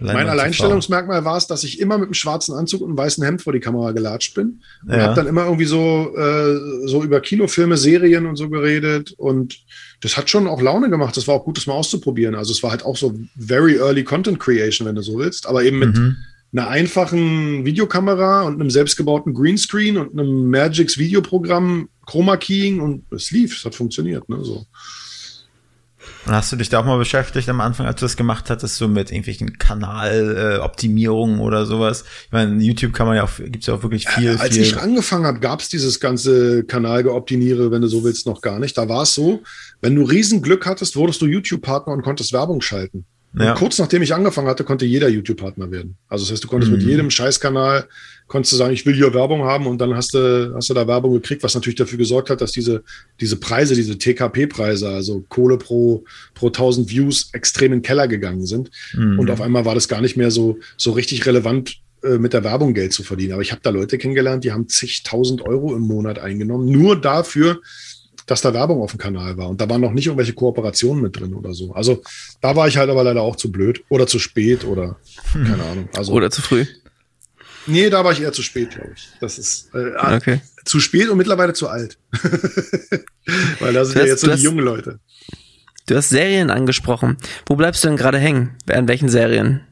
Mein 0.00 0.28
Alleinstellungsmerkmal 0.28 1.24
war 1.24 1.36
es, 1.36 1.46
dass 1.46 1.62
ich 1.62 1.80
immer 1.80 1.98
mit 1.98 2.06
einem 2.06 2.14
schwarzen 2.14 2.54
Anzug 2.54 2.82
und 2.82 2.88
einem 2.88 2.98
weißen 2.98 3.24
Hemd 3.24 3.42
vor 3.42 3.52
die 3.52 3.60
Kamera 3.60 3.92
gelatscht 3.92 4.34
bin. 4.34 4.60
Und 4.82 4.92
ja. 4.92 5.02
habe 5.02 5.14
dann 5.14 5.26
immer 5.26 5.44
irgendwie 5.44 5.66
so, 5.66 6.12
äh, 6.16 6.86
so 6.86 7.02
über 7.04 7.20
Kinofilme, 7.20 7.76
Serien 7.76 8.26
und 8.26 8.36
so 8.36 8.48
geredet. 8.48 9.14
Und 9.16 9.60
das 10.00 10.16
hat 10.16 10.28
schon 10.28 10.48
auch 10.48 10.60
Laune 10.60 10.90
gemacht. 10.90 11.16
Das 11.16 11.28
war 11.28 11.36
auch 11.36 11.44
gut, 11.44 11.56
das 11.56 11.66
mal 11.66 11.74
auszuprobieren. 11.74 12.34
Also 12.34 12.52
es 12.52 12.62
war 12.62 12.72
halt 12.72 12.84
auch 12.84 12.96
so 12.96 13.14
very 13.38 13.76
early 13.76 14.02
Content 14.02 14.40
Creation, 14.40 14.86
wenn 14.86 14.96
du 14.96 15.02
so 15.02 15.18
willst. 15.18 15.46
Aber 15.46 15.62
eben 15.62 15.78
mit 15.78 15.96
mhm. 15.96 16.16
einer 16.52 16.68
einfachen 16.68 17.64
Videokamera 17.64 18.42
und 18.42 18.54
einem 18.54 18.70
selbstgebauten 18.70 19.32
Greenscreen 19.32 19.96
und 19.96 20.18
einem 20.18 20.50
Magix 20.50 20.98
Videoprogramm, 20.98 21.88
Chroma 22.06 22.36
Keying 22.36 22.80
und 22.80 23.04
es 23.12 23.30
lief. 23.30 23.56
Es 23.56 23.64
hat 23.64 23.76
funktioniert. 23.76 24.28
Ne, 24.28 24.38
so. 24.42 24.66
Und 26.26 26.32
hast 26.32 26.50
du 26.50 26.56
dich 26.56 26.70
da 26.70 26.80
auch 26.80 26.84
mal 26.84 26.96
beschäftigt 26.96 27.48
am 27.48 27.60
Anfang, 27.60 27.86
als 27.86 28.00
du 28.00 28.06
das 28.06 28.16
gemacht 28.16 28.48
hattest, 28.48 28.76
so 28.76 28.88
mit 28.88 29.10
irgendwelchen 29.10 29.58
Kanaloptimierungen 29.58 31.38
äh, 31.38 31.42
oder 31.42 31.66
sowas? 31.66 32.04
Ich 32.26 32.32
meine, 32.32 32.62
YouTube 32.62 32.94
kann 32.94 33.06
man 33.06 33.16
ja 33.16 33.24
auch, 33.24 33.36
gibt's 33.36 33.66
ja 33.66 33.74
auch 33.74 33.82
wirklich 33.82 34.08
viel. 34.08 34.28
Äh, 34.28 34.38
als 34.38 34.54
viel 34.54 34.62
ich 34.62 34.76
angefangen 34.78 35.26
habe, 35.26 35.40
gab's 35.40 35.68
dieses 35.68 36.00
ganze 36.00 36.64
Kanalgeoptimiere, 36.64 37.70
wenn 37.70 37.82
du 37.82 37.88
so 37.88 38.04
willst, 38.04 38.26
noch 38.26 38.40
gar 38.40 38.58
nicht. 38.58 38.78
Da 38.78 38.88
war 38.88 39.02
es 39.02 39.14
so, 39.14 39.42
wenn 39.82 39.94
du 39.94 40.02
Riesenglück 40.02 40.64
hattest, 40.64 40.96
wurdest 40.96 41.20
du 41.20 41.26
YouTube-Partner 41.26 41.92
und 41.92 42.02
konntest 42.02 42.32
Werbung 42.32 42.62
schalten. 42.62 43.04
Ja. 43.36 43.54
kurz 43.54 43.78
nachdem 43.78 44.02
ich 44.02 44.14
angefangen 44.14 44.48
hatte, 44.48 44.64
konnte 44.64 44.84
jeder 44.84 45.08
YouTube-Partner 45.08 45.70
werden. 45.70 45.96
Also 46.08 46.24
das 46.24 46.32
heißt, 46.32 46.44
du 46.44 46.48
konntest 46.48 46.70
mhm. 46.70 46.78
mit 46.78 46.86
jedem 46.86 47.10
Scheißkanal, 47.10 47.88
konntest 48.26 48.52
du 48.52 48.56
sagen, 48.56 48.72
ich 48.72 48.86
will 48.86 48.94
hier 48.94 49.12
Werbung 49.12 49.42
haben 49.42 49.66
und 49.66 49.78
dann 49.78 49.94
hast 49.94 50.14
du, 50.14 50.52
hast 50.54 50.70
du 50.70 50.74
da 50.74 50.86
Werbung 50.86 51.12
gekriegt, 51.14 51.42
was 51.42 51.54
natürlich 51.54 51.76
dafür 51.76 51.98
gesorgt 51.98 52.30
hat, 52.30 52.40
dass 52.40 52.52
diese, 52.52 52.84
diese 53.20 53.36
Preise, 53.36 53.74
diese 53.74 53.98
TKP-Preise, 53.98 54.88
also 54.88 55.24
Kohle 55.28 55.58
pro, 55.58 56.04
pro 56.34 56.46
1000 56.46 56.88
Views 56.88 57.30
extrem 57.32 57.72
in 57.72 57.78
den 57.80 57.82
Keller 57.82 58.08
gegangen 58.08 58.46
sind. 58.46 58.70
Mhm. 58.94 59.18
Und 59.18 59.30
auf 59.30 59.40
einmal 59.40 59.64
war 59.64 59.74
das 59.74 59.88
gar 59.88 60.00
nicht 60.00 60.16
mehr 60.16 60.30
so, 60.30 60.58
so 60.76 60.92
richtig 60.92 61.26
relevant, 61.26 61.80
äh, 62.04 62.18
mit 62.18 62.34
der 62.34 62.44
Werbung 62.44 62.74
Geld 62.74 62.92
zu 62.92 63.02
verdienen. 63.02 63.32
Aber 63.32 63.42
ich 63.42 63.50
habe 63.50 63.62
da 63.62 63.70
Leute 63.70 63.98
kennengelernt, 63.98 64.44
die 64.44 64.52
haben 64.52 64.68
zigtausend 64.68 65.42
Euro 65.42 65.74
im 65.74 65.82
Monat 65.82 66.18
eingenommen, 66.18 66.66
nur 66.70 67.00
dafür, 67.00 67.60
dass 68.26 68.40
da 68.40 68.54
Werbung 68.54 68.80
auf 68.80 68.92
dem 68.92 68.98
Kanal 68.98 69.36
war. 69.36 69.48
Und 69.48 69.60
da 69.60 69.68
waren 69.68 69.80
noch 69.80 69.92
nicht 69.92 70.06
irgendwelche 70.06 70.32
Kooperationen 70.32 71.02
mit 71.02 71.18
drin 71.18 71.34
oder 71.34 71.52
so. 71.52 71.72
Also 71.74 72.02
da 72.40 72.56
war 72.56 72.68
ich 72.68 72.76
halt 72.76 72.90
aber 72.90 73.04
leider 73.04 73.22
auch 73.22 73.36
zu 73.36 73.52
blöd 73.52 73.84
oder 73.88 74.06
zu 74.06 74.18
spät 74.18 74.64
oder 74.64 74.96
hm. 75.32 75.44
keine 75.44 75.64
Ahnung. 75.64 75.88
Also, 75.94 76.12
oder 76.12 76.30
zu 76.30 76.42
früh. 76.42 76.66
Nee, 77.66 77.88
da 77.90 78.04
war 78.04 78.12
ich 78.12 78.20
eher 78.20 78.32
zu 78.32 78.42
spät, 78.42 78.70
glaube 78.70 78.92
ich. 78.94 79.08
Das 79.20 79.38
ist 79.38 79.74
äh, 79.74 79.92
ah, 79.96 80.16
okay. 80.16 80.40
zu 80.64 80.80
spät 80.80 81.08
und 81.08 81.16
mittlerweile 81.16 81.54
zu 81.54 81.68
alt. 81.68 81.98
Weil 83.60 83.72
da 83.72 83.84
sind 83.84 83.98
ja 83.98 84.06
jetzt 84.06 84.20
so 84.20 84.34
die 84.34 84.42
jungen 84.42 84.64
Leute. 84.64 85.00
Du 85.86 85.96
hast 85.96 86.10
Serien 86.10 86.50
angesprochen. 86.50 87.16
Wo 87.46 87.56
bleibst 87.56 87.84
du 87.84 87.88
denn 87.88 87.96
gerade 87.96 88.18
hängen? 88.18 88.56
An 88.68 88.88
welchen 88.88 89.08
Serien? 89.08 89.62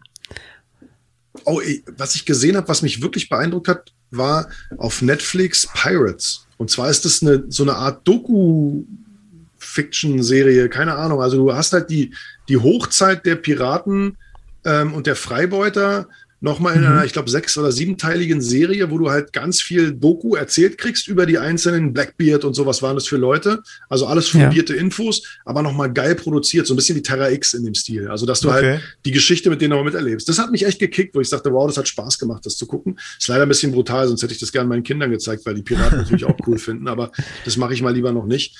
Oh, 1.44 1.60
ey, 1.60 1.82
was 1.96 2.14
ich 2.14 2.26
gesehen 2.26 2.56
habe, 2.56 2.68
was 2.68 2.82
mich 2.82 3.02
wirklich 3.02 3.28
beeindruckt 3.28 3.68
hat, 3.68 3.92
war 4.10 4.48
auf 4.76 5.02
Netflix 5.02 5.68
Pirates. 5.74 6.46
Und 6.62 6.70
zwar 6.70 6.88
ist 6.90 7.04
das 7.04 7.22
eine, 7.22 7.42
so 7.48 7.64
eine 7.64 7.74
Art 7.74 8.06
Doku-Fiction-Serie, 8.06 10.68
keine 10.68 10.94
Ahnung. 10.94 11.20
Also 11.20 11.38
du 11.38 11.52
hast 11.52 11.72
halt 11.72 11.90
die, 11.90 12.14
die 12.48 12.56
Hochzeit 12.56 13.26
der 13.26 13.34
Piraten 13.34 14.16
ähm, 14.64 14.94
und 14.94 15.08
der 15.08 15.16
Freibeuter 15.16 16.06
nochmal 16.42 16.74
in 16.74 16.80
mhm. 16.80 16.86
einer, 16.88 17.04
ich 17.04 17.12
glaube, 17.12 17.30
sechs- 17.30 17.56
oder 17.56 17.70
siebenteiligen 17.70 18.40
Serie, 18.40 18.90
wo 18.90 18.98
du 18.98 19.10
halt 19.10 19.32
ganz 19.32 19.62
viel 19.62 19.92
Doku 19.92 20.34
erzählt 20.34 20.76
kriegst 20.76 21.06
über 21.06 21.24
die 21.24 21.38
einzelnen 21.38 21.92
Blackbeard 21.92 22.44
und 22.44 22.54
so, 22.54 22.66
was 22.66 22.82
waren 22.82 22.96
das 22.96 23.06
für 23.06 23.16
Leute. 23.16 23.62
Also 23.88 24.06
alles 24.06 24.28
fundierte 24.28 24.74
ja. 24.74 24.80
Infos, 24.80 25.22
aber 25.44 25.62
nochmal 25.62 25.92
geil 25.92 26.16
produziert, 26.16 26.66
so 26.66 26.74
ein 26.74 26.76
bisschen 26.76 26.96
wie 26.96 27.02
Terra 27.02 27.30
X 27.30 27.54
in 27.54 27.64
dem 27.64 27.74
Stil. 27.74 28.08
Also, 28.08 28.26
dass 28.26 28.40
du 28.40 28.50
halt 28.50 28.64
okay. 28.64 28.72
halt 28.72 28.82
die 29.04 29.12
Geschichte 29.12 29.50
mit 29.50 29.60
denen 29.60 29.70
nochmal 29.70 29.86
miterlebst. 29.86 30.28
Das 30.28 30.38
hat 30.38 30.50
mich 30.50 30.66
echt 30.66 30.80
gekickt, 30.80 31.14
wo 31.14 31.20
ich 31.20 31.28
sagte, 31.28 31.52
wow, 31.52 31.66
das 31.68 31.78
hat 31.78 31.86
Spaß 31.86 32.18
gemacht, 32.18 32.44
das 32.44 32.56
zu 32.56 32.66
gucken. 32.66 32.98
Ist 33.18 33.28
leider 33.28 33.46
ein 33.46 33.48
bisschen 33.48 33.70
brutal, 33.70 34.08
sonst 34.08 34.22
hätte 34.22 34.34
ich 34.34 34.40
das 34.40 34.50
gerne 34.50 34.68
meinen 34.68 34.82
Kindern 34.82 35.12
gezeigt, 35.12 35.46
weil 35.46 35.54
die 35.54 35.62
Piraten 35.62 35.98
natürlich 35.98 36.24
auch 36.24 36.36
cool 36.46 36.58
finden, 36.58 36.88
aber 36.88 37.12
das 37.44 37.56
mache 37.56 37.72
ich 37.72 37.82
mal 37.82 37.94
lieber 37.94 38.10
noch 38.10 38.26
nicht. 38.26 38.56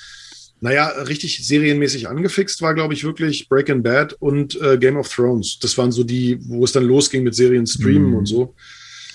Naja, 0.63 0.87
richtig 0.87 1.45
serienmäßig 1.45 2.07
angefixt 2.07 2.61
war, 2.61 2.73
glaube 2.73 2.93
ich, 2.93 3.03
wirklich 3.03 3.49
Breaking 3.49 3.83
Bad 3.83 4.13
und 4.13 4.55
äh, 4.61 4.77
Game 4.77 4.95
of 4.95 5.13
Thrones. 5.13 5.59
Das 5.59 5.77
waren 5.77 5.91
so 5.91 6.05
die, 6.05 6.39
wo 6.47 6.63
es 6.63 6.71
dann 6.71 6.85
losging 6.85 7.23
mit 7.23 7.35
Serien 7.35 7.67
streamen 7.67 8.11
mm. 8.11 8.15
und 8.15 8.25
so. 8.27 8.55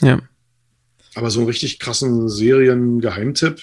Ja. 0.03 0.20
Aber 1.14 1.30
so 1.30 1.40
einen 1.40 1.49
richtig 1.49 1.78
krassen 1.78 2.28
Serien-Geheimtipp. 2.28 3.62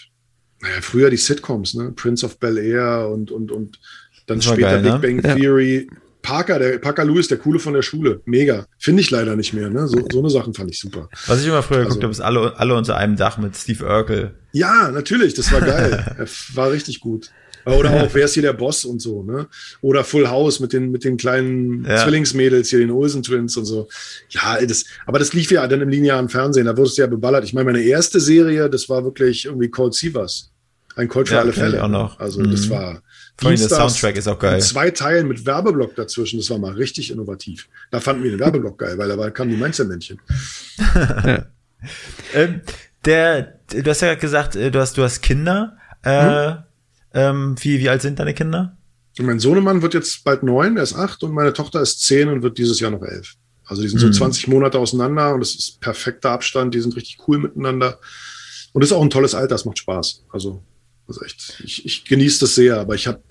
Naja, 0.62 0.82
früher 0.82 1.12
die 1.12 1.18
Sitcoms, 1.18 1.76
ne? 1.76 1.92
Prince 1.96 2.26
of 2.26 2.40
Bel 2.40 2.58
Air 2.58 3.08
und, 3.14 3.30
und, 3.30 3.52
und 3.52 3.80
dann 4.26 4.42
später 4.42 4.82
geil, 4.82 4.82
ne? 4.82 4.98
Big 4.98 5.22
Bang 5.22 5.38
Theory. 5.38 5.88
Ja. 5.88 5.98
Parker, 6.24 6.58
der 6.58 6.80
Parker 6.80 7.06
Lewis, 7.06 7.28
der 7.28 7.38
Coole 7.38 7.60
von 7.60 7.76
der 7.76 7.84
Schule. 7.84 8.20
Mega. 8.26 8.66
Finde 8.80 9.02
ich 9.02 9.12
leider 9.12 9.36
nicht 9.36 9.54
mehr. 9.54 9.70
Ne? 9.70 9.88
So, 9.88 10.04
so 10.12 10.18
eine 10.18 10.32
Sachen 10.32 10.56
fand 10.56 10.72
ich 10.72 10.80
super. 10.80 11.08
Was 11.28 11.42
ich 11.42 11.48
immer 11.48 11.62
früher 11.62 11.78
also, 11.78 11.90
geguckt 11.90 12.04
habe, 12.04 12.12
ist 12.12 12.20
alle, 12.20 12.58
alle 12.58 12.76
unter 12.76 12.98
einem 12.98 13.16
Dach 13.16 13.38
mit 13.38 13.56
Steve 13.56 13.86
Urkel. 13.86 14.34
Ja, 14.52 14.90
natürlich. 14.90 15.36
Das 15.36 15.52
war 15.52 15.62
geil. 15.62 16.16
war 16.56 16.72
richtig 16.72 17.00
gut. 17.00 17.30
Oder 17.66 17.92
auch, 17.92 18.10
wer 18.14 18.26
ist 18.26 18.34
hier 18.34 18.44
der 18.44 18.54
Boss 18.54 18.86
und 18.86 19.02
so, 19.02 19.24
ne? 19.24 19.48
Oder 19.82 20.04
Full 20.04 20.28
House 20.28 20.60
mit 20.60 20.74
den, 20.74 20.92
mit 20.92 21.04
den 21.04 21.18
kleinen 21.18 21.86
ja. 21.86 22.04
Zwillingsmädels 22.04 22.70
hier, 22.70 22.80
den 22.80 22.92
Olsen 22.92 23.24
Twins 23.24 23.58
und 23.58 23.66
so. 23.66 23.88
Ja, 24.30 24.64
das, 24.66 24.86
aber 25.06 25.20
das 25.20 25.34
lief 25.34 25.52
ja 25.52 25.66
dann 25.68 25.82
im 25.82 25.90
linearen 25.90 26.30
Fernsehen, 26.30 26.66
da 26.66 26.78
wurdest 26.78 26.98
du 26.98 27.02
ja 27.02 27.08
beballert. 27.08 27.44
Ich 27.44 27.54
meine, 27.54 27.72
meine 27.72 27.84
erste 27.84 28.20
Serie, 28.20 28.70
das 28.70 28.88
war 28.90 29.04
wirklich 29.04 29.46
irgendwie 29.46 29.70
Cold 29.70 29.94
Seavers. 29.94 30.52
Ein 30.96 31.10
Cold 31.10 31.28
für 31.28 31.36
ja, 31.36 31.42
alle 31.42 31.52
Fälle. 31.52 31.84
Auch 31.84 31.90
noch. 31.90 32.20
Also, 32.20 32.40
mhm. 32.40 32.52
das 32.52 32.70
war. 32.70 33.02
Vor 33.38 33.50
allem 33.50 33.60
der 33.60 33.68
Soundtrack 33.68 34.16
ist 34.16 34.28
auch 34.30 34.40
geil. 34.40 34.62
Zwei 34.62 34.92
Teilen 34.92 35.28
mit 35.28 35.46
Werbeblock 35.46 35.94
dazwischen, 35.96 36.40
das 36.40 36.50
war 36.50 36.58
mal 36.58 36.72
richtig 36.72 37.12
innovativ. 37.12 37.68
Da 37.92 38.00
fanden 38.00 38.24
wir 38.24 38.32
den 38.32 38.40
Werbeblock 38.40 38.78
geil, 38.78 38.98
weil 38.98 39.10
da 39.10 39.30
kamen 39.30 39.52
die 39.52 39.58
Mainzer-Männchen. 39.58 40.22
ähm, 42.34 42.62
der, 43.04 43.60
du 43.68 43.90
hast 43.90 44.02
ja 44.02 44.16
gesagt, 44.16 44.56
äh, 44.56 44.72
du 44.72 44.80
hast, 44.80 44.98
du 44.98 45.04
hast 45.04 45.22
Kinder. 45.22 45.78
Äh, 46.04 46.52
mhm. 46.52 46.58
Ähm, 47.16 47.56
wie, 47.62 47.80
wie 47.80 47.90
alt 47.90 48.02
sind 48.02 48.20
deine 48.20 48.34
Kinder? 48.34 48.78
mein 49.24 49.40
Sohnemann 49.40 49.82
wird 49.82 49.94
jetzt 49.94 50.26
bald 50.26 50.44
neun, 50.44 50.76
er 50.76 50.84
ist 50.84 50.94
acht 50.94 51.24
und 51.24 51.32
meine 51.32 51.54
Tochter 51.54 51.82
ist 51.82 52.02
zehn 52.02 52.28
und 52.28 52.44
wird 52.44 52.58
dieses 52.58 52.82
Jahr 52.82 52.92
noch 52.92 53.02
elf. 53.02 53.36
Also 53.66 53.82
die 53.82 53.88
sind 53.88 54.00
so 54.00 54.10
20 54.10 54.48
mhm. 54.48 54.54
Monate 54.54 54.78
auseinander 54.78 55.34
und 55.34 55.40
das 55.40 55.56
ist 55.56 55.80
perfekter 55.80 56.32
Abstand, 56.32 56.76
die 56.76 56.82
sind 56.82 56.96
richtig 56.96 57.18
cool 57.28 57.40
miteinander. 57.40 58.00
Und 58.74 58.84
ist 58.84 58.92
auch 58.92 59.02
ein 59.02 59.10
tolles 59.10 59.34
Alter, 59.34 59.56
es 59.56 59.64
macht 59.64 59.80
Spaß. 59.80 60.26
Also, 60.34 60.62
das 61.08 61.18
ist 61.18 61.24
echt, 61.24 61.62
ich, 61.64 61.86
ich 61.86 62.06
genieße 62.06 62.42
das 62.42 62.56
sehr, 62.56 62.78
aber 62.78 62.96
ich 62.96 63.08
habe, 63.08 63.22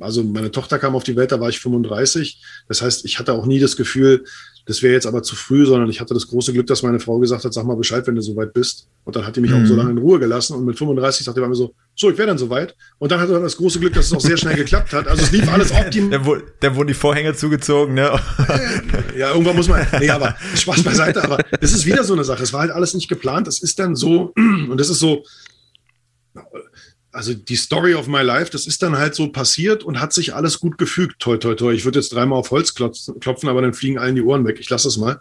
also 0.00 0.24
meine 0.24 0.50
Tochter 0.50 0.80
kam 0.80 0.96
auf 0.96 1.04
die 1.04 1.14
Welt, 1.14 1.30
da 1.30 1.38
war 1.38 1.48
ich 1.48 1.60
35. 1.60 2.42
Das 2.66 2.82
heißt, 2.82 3.04
ich 3.04 3.20
hatte 3.20 3.32
auch 3.32 3.46
nie 3.46 3.60
das 3.60 3.76
Gefühl, 3.76 4.24
das 4.66 4.82
wäre 4.82 4.94
jetzt 4.94 5.06
aber 5.06 5.22
zu 5.22 5.36
früh, 5.36 5.64
sondern 5.64 5.88
ich 5.88 6.00
hatte 6.00 6.14
das 6.14 6.26
große 6.26 6.52
Glück, 6.52 6.66
dass 6.66 6.82
meine 6.82 6.98
Frau 6.98 7.18
gesagt 7.18 7.44
hat, 7.44 7.54
sag 7.54 7.64
mal 7.64 7.76
Bescheid, 7.76 8.06
wenn 8.06 8.16
du 8.16 8.22
soweit 8.22 8.52
bist. 8.52 8.88
Und 9.04 9.16
dann 9.16 9.26
hat 9.26 9.36
die 9.36 9.40
mich 9.40 9.52
mhm. 9.52 9.62
auch 9.62 9.66
so 9.66 9.74
mhm. 9.74 9.78
lange 9.78 9.90
in 9.92 9.98
Ruhe 9.98 10.18
gelassen. 10.18 10.56
Und 10.56 10.64
mit 10.64 10.76
35 10.76 11.24
sagte 11.24 11.40
die 11.40 11.46
mir 11.46 11.54
so, 11.54 11.74
so, 11.94 12.10
ich 12.10 12.16
wäre 12.16 12.28
dann 12.28 12.38
soweit. 12.38 12.74
Und 12.98 13.12
dann 13.12 13.20
hatte 13.20 13.34
er 13.34 13.40
das 13.40 13.56
große 13.56 13.78
Glück, 13.78 13.92
dass 13.92 14.06
es 14.06 14.12
auch 14.12 14.20
sehr 14.20 14.36
schnell 14.36 14.56
geklappt 14.56 14.92
hat. 14.92 15.06
Also 15.06 15.22
es 15.22 15.32
lief 15.32 15.52
alles 15.52 15.70
optimal. 15.70 16.10
Dann, 16.24 16.42
dann 16.60 16.76
wurden 16.76 16.88
die 16.88 16.94
Vorhänge 16.94 17.34
zugezogen, 17.34 17.94
ne? 17.94 18.18
ja, 19.16 19.32
irgendwann 19.32 19.56
muss 19.56 19.68
man, 19.68 19.86
nee, 19.98 20.08
aber 20.08 20.34
Spaß 20.54 20.82
beiseite. 20.82 21.22
Aber 21.22 21.38
das 21.60 21.72
ist 21.72 21.84
wieder 21.84 22.04
so 22.04 22.14
eine 22.14 22.24
Sache. 22.24 22.42
Es 22.42 22.52
war 22.52 22.60
halt 22.60 22.70
alles 22.70 22.94
nicht 22.94 23.08
geplant. 23.08 23.48
Es 23.48 23.62
ist 23.62 23.78
dann 23.78 23.96
so, 23.96 24.32
und 24.36 24.78
das 24.78 24.88
ist 24.88 24.98
so, 24.98 25.24
also 27.12 27.34
die 27.34 27.56
Story 27.56 27.94
of 27.94 28.06
my 28.06 28.22
life, 28.22 28.50
das 28.50 28.66
ist 28.66 28.82
dann 28.82 28.96
halt 28.96 29.14
so 29.14 29.30
passiert 29.32 29.82
und 29.82 30.00
hat 30.00 30.12
sich 30.12 30.34
alles 30.34 30.60
gut 30.60 30.78
gefügt. 30.78 31.20
Toi, 31.20 31.36
toi, 31.38 31.54
toi. 31.54 31.72
Ich 31.72 31.84
würde 31.84 31.98
jetzt 31.98 32.12
dreimal 32.12 32.38
auf 32.38 32.50
Holz 32.50 32.74
klopfen, 32.74 33.48
aber 33.48 33.62
dann 33.62 33.74
fliegen 33.74 33.98
allen 33.98 34.14
die 34.14 34.22
Ohren 34.22 34.46
weg. 34.46 34.58
Ich 34.60 34.70
lasse 34.70 34.88
es 34.88 34.96
mal. 34.96 35.20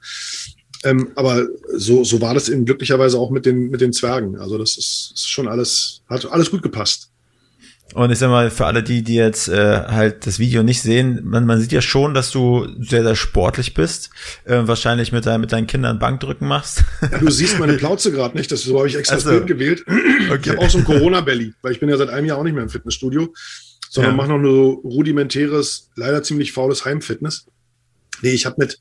Ähm, 0.84 1.12
aber 1.16 1.48
so, 1.76 2.04
so 2.04 2.22
war 2.22 2.34
das 2.34 2.48
eben 2.50 2.66
glücklicherweise 2.66 3.18
auch 3.18 3.32
mit 3.32 3.46
den, 3.46 3.70
mit 3.70 3.82
den 3.82 3.94
Zwergen. 3.94 4.38
Also 4.38 4.58
das 4.58 4.78
ist, 4.78 5.12
ist 5.14 5.30
schon 5.30 5.48
alles, 5.48 6.02
hat 6.08 6.32
alles 6.32 6.52
gut 6.52 6.62
gepasst. 6.62 7.10
Und 7.96 8.12
ich 8.12 8.20
sag 8.20 8.30
mal, 8.30 8.52
für 8.52 8.68
alle 8.68 8.84
die, 8.84 9.02
die 9.02 9.16
jetzt 9.16 9.50
äh, 9.50 9.84
halt 9.88 10.28
das 10.28 10.38
Video 10.38 10.62
nicht 10.62 10.82
sehen, 10.82 11.22
man, 11.24 11.46
man 11.46 11.60
sieht 11.60 11.72
ja 11.72 11.82
schon, 11.82 12.14
dass 12.14 12.30
du 12.30 12.68
sehr, 12.80 13.04
sehr 13.04 13.16
sportlich 13.16 13.74
bist. 13.74 14.12
Äh, 14.46 14.62
wahrscheinlich 14.68 15.12
mit, 15.12 15.26
dein, 15.26 15.42
mit 15.42 15.52
deinen 15.52 15.66
Kindern 15.66 15.98
Bankdrücken 15.98 16.48
machst. 16.48 16.84
Ja, 17.02 17.18
du 17.18 17.32
siehst 17.32 17.58
meine 17.58 17.74
Plauze 17.74 18.12
gerade 18.12 18.38
nicht, 18.38 18.52
das 18.52 18.62
so 18.62 18.78
habe 18.78 18.88
ich 18.88 18.96
extra 18.96 19.16
also, 19.16 19.30
das 19.30 19.38
Bild 19.40 19.48
gewählt. 19.48 19.86
Okay. 20.30 20.40
Ich 20.44 20.50
habe 20.50 20.60
auch 20.60 20.70
so 20.70 20.78
ein 20.78 20.84
Corona-Belly, 20.84 21.54
weil 21.64 21.72
ich 21.72 21.80
bin 21.80 21.90
ja 21.90 21.98
seit 21.98 22.10
einem 22.10 22.28
Jahr 22.28 22.38
auch 22.38 22.44
nicht 22.44 22.54
mehr 22.54 22.62
im 22.62 22.70
Fitnessstudio, 22.70 23.34
sondern 23.90 24.14
ja. 24.14 24.18
mache 24.18 24.30
noch 24.30 24.38
nur 24.38 24.54
so 24.54 24.70
rudimentäres, 24.84 25.90
leider 25.96 26.22
ziemlich 26.22 26.52
faules 26.52 26.86
Heimfitness. 26.86 27.48
Nee, 28.22 28.32
ich 28.32 28.46
habe 28.46 28.58
mit 28.60 28.80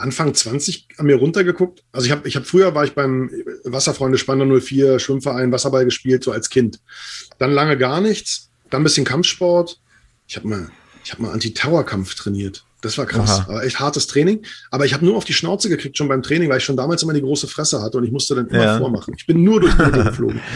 Anfang 0.00 0.34
20 0.34 0.88
an 0.98 1.06
mir 1.06 1.16
runtergeguckt. 1.16 1.84
Also 1.92 2.06
ich 2.06 2.12
habe 2.12 2.26
ich 2.28 2.36
hab 2.36 2.46
früher 2.46 2.74
war 2.74 2.84
ich 2.84 2.94
beim 2.94 3.30
Wasserfreunde 3.64 4.18
Spanner 4.18 4.46
04 4.60 4.98
Schwimmverein 4.98 5.52
Wasserball 5.52 5.84
gespielt 5.84 6.24
so 6.24 6.32
als 6.32 6.50
Kind. 6.50 6.80
Dann 7.38 7.52
lange 7.52 7.76
gar 7.78 8.00
nichts, 8.00 8.50
dann 8.70 8.80
ein 8.80 8.84
bisschen 8.84 9.04
Kampfsport. 9.04 9.80
Ich 10.26 10.36
habe 10.36 10.48
mal 10.48 10.70
ich 11.04 11.12
habe 11.12 11.22
mal 11.22 11.32
Antiterrorkampf 11.32 12.14
trainiert. 12.14 12.64
Das 12.82 12.96
war 12.96 13.04
krass, 13.04 13.42
aber 13.46 13.62
echt 13.62 13.78
hartes 13.78 14.06
Training. 14.06 14.46
Aber 14.70 14.86
ich 14.86 14.94
habe 14.94 15.04
nur 15.04 15.16
auf 15.16 15.24
die 15.24 15.34
Schnauze 15.34 15.68
gekriegt 15.68 15.98
schon 15.98 16.08
beim 16.08 16.22
Training, 16.22 16.48
weil 16.48 16.58
ich 16.58 16.64
schon 16.64 16.78
damals 16.78 17.02
immer 17.02 17.12
die 17.12 17.20
große 17.20 17.46
Fresse 17.46 17.82
hatte 17.82 17.98
und 17.98 18.04
ich 18.04 18.12
musste 18.12 18.34
dann 18.34 18.48
immer 18.48 18.62
ja. 18.62 18.78
vormachen. 18.78 19.14
Ich 19.16 19.26
bin 19.26 19.44
nur 19.44 19.60
durch 19.60 19.74
die 19.74 19.82
Mitte 19.82 20.04
geflogen. 20.04 20.40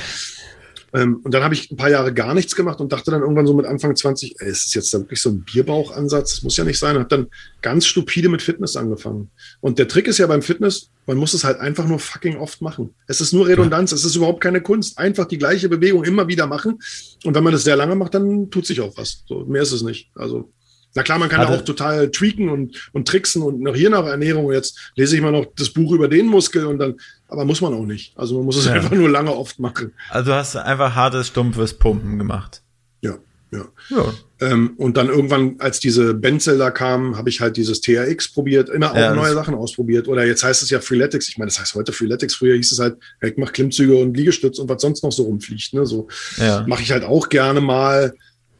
Ähm, 0.94 1.20
und 1.24 1.34
dann 1.34 1.42
habe 1.42 1.54
ich 1.54 1.70
ein 1.70 1.76
paar 1.76 1.90
Jahre 1.90 2.14
gar 2.14 2.34
nichts 2.34 2.54
gemacht 2.54 2.80
und 2.80 2.92
dachte 2.92 3.10
dann 3.10 3.22
irgendwann 3.22 3.48
so 3.48 3.54
mit 3.54 3.66
Anfang 3.66 3.96
20, 3.96 4.36
ey, 4.38 4.48
ist 4.48 4.66
das 4.66 4.74
jetzt 4.74 4.94
da 4.94 5.00
wirklich 5.00 5.20
so 5.20 5.30
ein 5.30 5.42
Bierbauchansatz? 5.42 6.36
Das 6.36 6.42
muss 6.44 6.56
ja 6.56 6.62
nicht 6.62 6.78
sein. 6.78 6.94
Und 6.94 7.02
habe 7.02 7.16
dann 7.16 7.26
ganz 7.62 7.84
stupide 7.86 8.28
mit 8.28 8.42
Fitness 8.42 8.76
angefangen. 8.76 9.30
Und 9.60 9.80
der 9.80 9.88
Trick 9.88 10.06
ist 10.06 10.18
ja 10.18 10.28
beim 10.28 10.40
Fitness, 10.40 10.90
man 11.06 11.16
muss 11.16 11.34
es 11.34 11.42
halt 11.42 11.58
einfach 11.58 11.86
nur 11.86 11.98
fucking 11.98 12.36
oft 12.36 12.62
machen. 12.62 12.94
Es 13.08 13.20
ist 13.20 13.32
nur 13.32 13.48
Redundanz, 13.48 13.90
es 13.90 14.04
ist 14.04 14.14
überhaupt 14.14 14.40
keine 14.40 14.60
Kunst. 14.60 14.96
Einfach 14.96 15.26
die 15.26 15.38
gleiche 15.38 15.68
Bewegung 15.68 16.04
immer 16.04 16.28
wieder 16.28 16.46
machen. 16.46 16.78
Und 17.24 17.34
wenn 17.34 17.44
man 17.44 17.52
das 17.52 17.64
sehr 17.64 17.76
lange 17.76 17.96
macht, 17.96 18.14
dann 18.14 18.50
tut 18.50 18.64
sich 18.64 18.80
auch 18.80 18.96
was. 18.96 19.24
So, 19.26 19.44
mehr 19.46 19.62
ist 19.62 19.72
es 19.72 19.82
nicht. 19.82 20.10
Also 20.14 20.48
na 20.94 21.02
klar, 21.02 21.18
man 21.18 21.28
kann 21.28 21.40
Hatte. 21.40 21.52
auch 21.52 21.64
total 21.64 22.10
tweaken 22.10 22.48
und, 22.48 22.90
und 22.92 23.08
tricksen 23.08 23.42
und 23.42 23.60
noch 23.60 23.74
hier 23.74 23.90
nach 23.90 24.06
Ernährung. 24.06 24.52
Jetzt 24.52 24.92
lese 24.94 25.16
ich 25.16 25.22
mal 25.22 25.32
noch 25.32 25.46
das 25.56 25.70
Buch 25.70 25.92
über 25.92 26.08
den 26.08 26.26
Muskel 26.26 26.66
und 26.66 26.78
dann, 26.78 26.94
aber 27.28 27.44
muss 27.44 27.60
man 27.60 27.74
auch 27.74 27.84
nicht. 27.84 28.16
Also 28.16 28.36
man 28.36 28.44
muss 28.44 28.56
es 28.56 28.66
ja. 28.66 28.72
einfach 28.72 28.92
nur 28.92 29.08
lange 29.08 29.34
oft 29.34 29.58
machen. 29.58 29.92
Also 30.10 30.30
du 30.30 30.36
hast 30.36 30.56
einfach 30.56 30.94
hartes, 30.94 31.28
stumpfes 31.28 31.74
Pumpen 31.74 32.18
gemacht. 32.18 32.62
Ja, 33.00 33.18
ja. 33.50 33.64
ja. 33.90 34.14
Ähm, 34.40 34.74
und 34.76 34.96
dann 34.96 35.08
irgendwann, 35.08 35.56
als 35.58 35.80
diese 35.80 36.14
Benzel 36.14 36.58
da 36.58 36.70
kamen, 36.70 37.16
habe 37.16 37.28
ich 37.28 37.40
halt 37.40 37.56
dieses 37.56 37.80
TRX 37.80 38.32
probiert, 38.32 38.68
immer 38.68 38.92
auch 38.92 38.96
ja, 38.96 39.14
neue 39.14 39.34
Sachen 39.34 39.54
ausprobiert. 39.54 40.06
Oder 40.06 40.24
jetzt 40.24 40.44
heißt 40.44 40.62
es 40.62 40.70
ja 40.70 40.80
Freeletics. 40.80 41.28
Ich 41.28 41.38
meine, 41.38 41.48
das 41.48 41.58
heißt 41.58 41.74
heute 41.74 41.92
Freeletics. 41.92 42.36
Früher 42.36 42.54
hieß 42.54 42.70
es 42.70 42.78
halt, 42.78 42.98
ich 43.20 43.36
mache 43.36 43.52
Klimmzüge 43.52 43.96
und 43.96 44.16
Liegestütz 44.16 44.58
und 44.60 44.68
was 44.68 44.80
sonst 44.80 45.02
noch 45.02 45.12
so 45.12 45.24
rumfliegt. 45.24 45.74
Ne? 45.74 45.86
So 45.86 46.06
ja. 46.36 46.64
mache 46.68 46.82
ich 46.82 46.92
halt 46.92 47.02
auch 47.02 47.28
gerne 47.28 47.60
mal. 47.60 48.14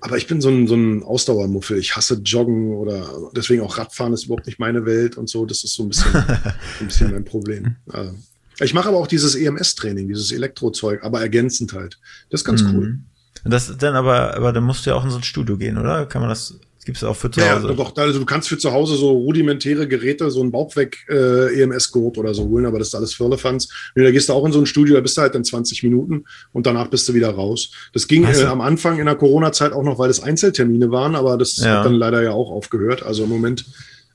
Aber 0.04 0.18
ich 0.18 0.26
bin 0.26 0.42
so 0.42 0.50
ein, 0.50 0.66
so 0.66 0.74
ein 0.74 1.02
Ausdauermuffel. 1.02 1.78
Ich 1.78 1.96
hasse 1.96 2.20
Joggen 2.22 2.74
oder 2.74 3.08
deswegen 3.34 3.62
auch 3.62 3.78
Radfahren 3.78 4.12
ist 4.12 4.26
überhaupt 4.26 4.44
nicht 4.44 4.58
meine 4.58 4.84
Welt 4.84 5.16
und 5.16 5.30
so. 5.30 5.46
Das 5.46 5.64
ist 5.64 5.72
so 5.74 5.82
ein 5.82 5.88
bisschen, 5.88 6.14
ein 6.80 6.86
bisschen 6.86 7.10
mein 7.10 7.24
Problem. 7.24 7.76
Also, 7.88 8.12
ich 8.60 8.74
mache 8.74 8.88
aber 8.88 8.98
auch 8.98 9.06
dieses 9.06 9.34
EMS-Training, 9.34 10.06
dieses 10.08 10.30
Elektrozeug, 10.30 11.02
aber 11.04 11.22
ergänzend 11.22 11.72
halt. 11.72 11.98
Das 12.28 12.42
ist 12.42 12.44
ganz 12.44 12.62
mhm. 12.62 12.74
cool. 12.74 12.98
Das 13.46 13.74
dann 13.78 13.94
aber, 13.94 14.36
aber 14.36 14.52
dann 14.52 14.64
musst 14.64 14.84
du 14.84 14.90
ja 14.90 14.96
auch 14.96 15.04
in 15.04 15.10
so 15.10 15.16
ein 15.16 15.22
Studio 15.22 15.56
gehen, 15.56 15.78
oder? 15.78 16.04
Kann 16.04 16.20
man 16.20 16.28
das 16.28 16.60
Gibt 16.84 16.98
es 16.98 17.04
auch 17.04 17.16
für 17.16 17.30
zu 17.30 17.40
Hause? 17.40 17.68
Ja, 17.68 17.72
doch, 17.72 17.96
also 17.96 18.18
du 18.18 18.26
kannst 18.26 18.48
für 18.48 18.58
zu 18.58 18.72
Hause 18.72 18.96
so 18.96 19.10
rudimentäre 19.10 19.88
Geräte, 19.88 20.30
so 20.30 20.42
ein 20.42 20.50
Bauchweg-EMS-Gurt 20.50 22.16
äh, 22.16 22.20
oder 22.20 22.34
so 22.34 22.44
holen, 22.44 22.66
aber 22.66 22.78
das 22.78 22.88
ist 22.88 22.94
alles 22.94 23.14
Firlefanz. 23.14 23.68
Da 23.94 24.10
gehst 24.10 24.28
du 24.28 24.34
auch 24.34 24.44
in 24.44 24.52
so 24.52 24.60
ein 24.60 24.66
Studio, 24.66 24.94
da 24.94 25.00
bist 25.00 25.16
du 25.16 25.22
halt 25.22 25.34
dann 25.34 25.44
20 25.44 25.82
Minuten 25.82 26.24
und 26.52 26.66
danach 26.66 26.88
bist 26.88 27.08
du 27.08 27.14
wieder 27.14 27.30
raus. 27.30 27.70
Das 27.94 28.06
ging 28.06 28.24
äh, 28.24 28.44
am 28.44 28.60
Anfang 28.60 28.98
in 28.98 29.06
der 29.06 29.14
Corona-Zeit 29.14 29.72
auch 29.72 29.82
noch, 29.82 29.98
weil 29.98 30.10
es 30.10 30.22
Einzeltermine 30.22 30.90
waren, 30.90 31.14
aber 31.14 31.38
das 31.38 31.56
ja. 31.56 31.78
hat 31.78 31.86
dann 31.86 31.94
leider 31.94 32.22
ja 32.22 32.32
auch 32.32 32.50
aufgehört. 32.50 33.02
Also 33.02 33.24
im 33.24 33.30
Moment 33.30 33.64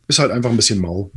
ist 0.08 0.20
halt 0.20 0.32
einfach 0.32 0.52
ein 0.52 0.58
bisschen 0.58 0.80
mau. 0.80 1.12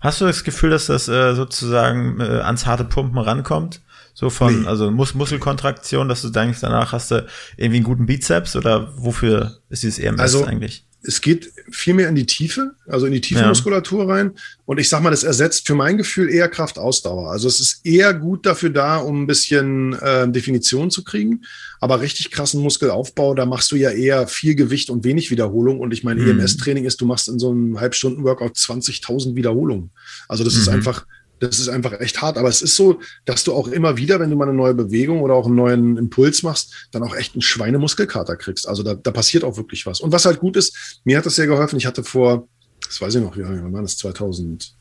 Hast 0.00 0.22
du 0.22 0.24
das 0.24 0.44
Gefühl, 0.44 0.70
dass 0.70 0.86
das 0.86 1.08
äh, 1.08 1.34
sozusagen 1.34 2.20
äh, 2.20 2.24
ans 2.24 2.64
harte 2.64 2.84
Pumpen 2.84 3.18
rankommt? 3.18 3.80
So 4.20 4.28
von, 4.28 4.60
nee. 4.60 4.68
also 4.68 4.90
Mus 4.90 5.14
Muskelkontraktion, 5.14 6.06
dass 6.06 6.20
du 6.20 6.28
denkst, 6.28 6.58
danach 6.60 6.92
hast 6.92 7.10
du 7.10 7.26
irgendwie 7.56 7.76
einen 7.76 7.86
guten 7.86 8.04
Bizeps 8.04 8.54
oder 8.54 8.92
wofür 8.94 9.60
ist 9.70 9.82
dieses 9.82 9.98
EMS 9.98 10.20
also, 10.20 10.44
eigentlich? 10.44 10.84
Es 11.02 11.22
geht 11.22 11.50
viel 11.70 11.94
mehr 11.94 12.10
in 12.10 12.16
die 12.16 12.26
Tiefe, 12.26 12.72
also 12.86 13.06
in 13.06 13.12
die 13.12 13.22
tiefe 13.22 13.40
ja. 13.40 13.48
Muskulatur 13.48 14.06
rein. 14.10 14.32
Und 14.66 14.78
ich 14.78 14.90
sag 14.90 15.02
mal, 15.02 15.08
das 15.08 15.24
ersetzt 15.24 15.66
für 15.66 15.74
mein 15.74 15.96
Gefühl 15.96 16.28
eher 16.28 16.50
Kraftausdauer. 16.50 17.30
Also 17.30 17.48
es 17.48 17.60
ist 17.60 17.80
eher 17.86 18.12
gut 18.12 18.44
dafür 18.44 18.68
da, 18.68 18.98
um 18.98 19.22
ein 19.22 19.26
bisschen 19.26 19.94
äh, 19.94 20.28
Definition 20.28 20.90
zu 20.90 21.02
kriegen. 21.02 21.40
Aber 21.80 22.02
richtig 22.02 22.30
krassen 22.30 22.60
Muskelaufbau, 22.60 23.32
da 23.32 23.46
machst 23.46 23.72
du 23.72 23.76
ja 23.76 23.88
eher 23.88 24.26
viel 24.26 24.54
Gewicht 24.54 24.90
und 24.90 25.02
wenig 25.02 25.30
Wiederholung. 25.30 25.80
Und 25.80 25.94
ich 25.94 26.04
meine, 26.04 26.20
mhm. 26.20 26.38
EMS-Training 26.38 26.84
ist, 26.84 27.00
du 27.00 27.06
machst 27.06 27.26
in 27.30 27.38
so 27.38 27.52
einem 27.52 27.80
Halbstunden-Workout 27.80 28.56
20.000 28.56 29.34
Wiederholungen. 29.34 29.92
Also 30.28 30.44
das 30.44 30.56
mhm. 30.56 30.60
ist 30.60 30.68
einfach 30.68 31.06
Das 31.40 31.58
ist 31.58 31.68
einfach 31.68 31.98
echt 32.00 32.22
hart. 32.22 32.38
Aber 32.38 32.48
es 32.48 32.62
ist 32.62 32.76
so, 32.76 33.00
dass 33.24 33.44
du 33.44 33.52
auch 33.52 33.68
immer 33.68 33.96
wieder, 33.96 34.20
wenn 34.20 34.30
du 34.30 34.36
mal 34.36 34.48
eine 34.48 34.56
neue 34.56 34.74
Bewegung 34.74 35.20
oder 35.22 35.34
auch 35.34 35.46
einen 35.46 35.56
neuen 35.56 35.96
Impuls 35.96 36.42
machst, 36.42 36.88
dann 36.92 37.02
auch 37.02 37.16
echt 37.16 37.34
einen 37.34 37.42
Schweinemuskelkater 37.42 38.36
kriegst. 38.36 38.68
Also 38.68 38.82
da, 38.82 38.94
da 38.94 39.10
passiert 39.10 39.42
auch 39.42 39.56
wirklich 39.56 39.86
was. 39.86 40.00
Und 40.00 40.12
was 40.12 40.24
halt 40.24 40.40
gut 40.40 40.56
ist, 40.56 41.00
mir 41.04 41.18
hat 41.18 41.26
das 41.26 41.34
sehr 41.34 41.46
geholfen. 41.46 41.76
Ich 41.78 41.86
hatte 41.86 42.04
vor, 42.04 42.46
das 42.86 43.00
weiß 43.00 43.16
ich 43.16 43.22
noch, 43.22 43.36
wie 43.36 43.42
lange 43.42 43.72
war 43.72 43.82
das? 43.82 43.96
2000, 43.96 44.74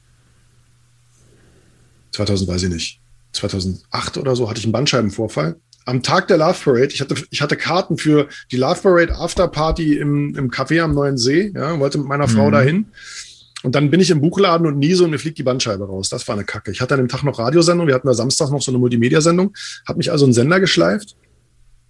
2000 2.11 2.49
weiß 2.49 2.63
ich 2.63 2.69
nicht, 2.69 3.01
2008 3.33 4.17
oder 4.17 4.35
so 4.35 4.49
hatte 4.49 4.59
ich 4.59 4.65
einen 4.65 4.73
Bandscheibenvorfall 4.73 5.55
am 5.89 6.03
Tag 6.03 6.27
der 6.27 6.37
Love 6.37 6.57
Parade, 6.63 6.93
ich 6.93 7.01
hatte, 7.01 7.15
ich 7.31 7.41
hatte 7.41 7.57
Karten 7.57 7.97
für 7.97 8.27
die 8.51 8.57
Love 8.57 8.81
Parade 8.81 9.15
After 9.15 9.47
Party 9.47 9.97
im, 9.97 10.35
im 10.35 10.51
Café 10.51 10.81
am 10.81 10.93
Neuen 10.93 11.17
See, 11.17 11.51
ja, 11.53 11.77
wollte 11.79 11.97
mit 11.97 12.07
meiner 12.07 12.27
Frau 12.27 12.47
mhm. 12.47 12.51
dahin. 12.51 12.85
Und 13.63 13.75
dann 13.75 13.89
bin 13.89 13.99
ich 13.99 14.09
im 14.09 14.21
Buchladen 14.21 14.65
und 14.67 14.77
niese 14.77 15.03
und 15.03 15.11
mir 15.11 15.19
fliegt 15.19 15.37
die 15.37 15.43
Bandscheibe 15.43 15.85
raus. 15.85 16.09
Das 16.09 16.27
war 16.27 16.35
eine 16.35 16.45
Kacke. 16.45 16.71
Ich 16.71 16.79
hatte 16.79 16.93
an 16.93 17.01
dem 17.01 17.09
Tag 17.09 17.23
noch 17.23 17.39
Radiosendung. 17.39 17.87
Wir 17.87 17.95
hatten 17.95 18.07
da 18.07 18.13
Samstag 18.13 18.51
noch 18.51 18.61
so 18.61 18.71
eine 18.71 18.77
Multimedia-Sendung. 18.77 19.53
Hab 19.85 19.97
mich 19.97 20.11
also 20.11 20.25
einen 20.25 20.33
Sender 20.33 20.59
geschleift 20.59 21.17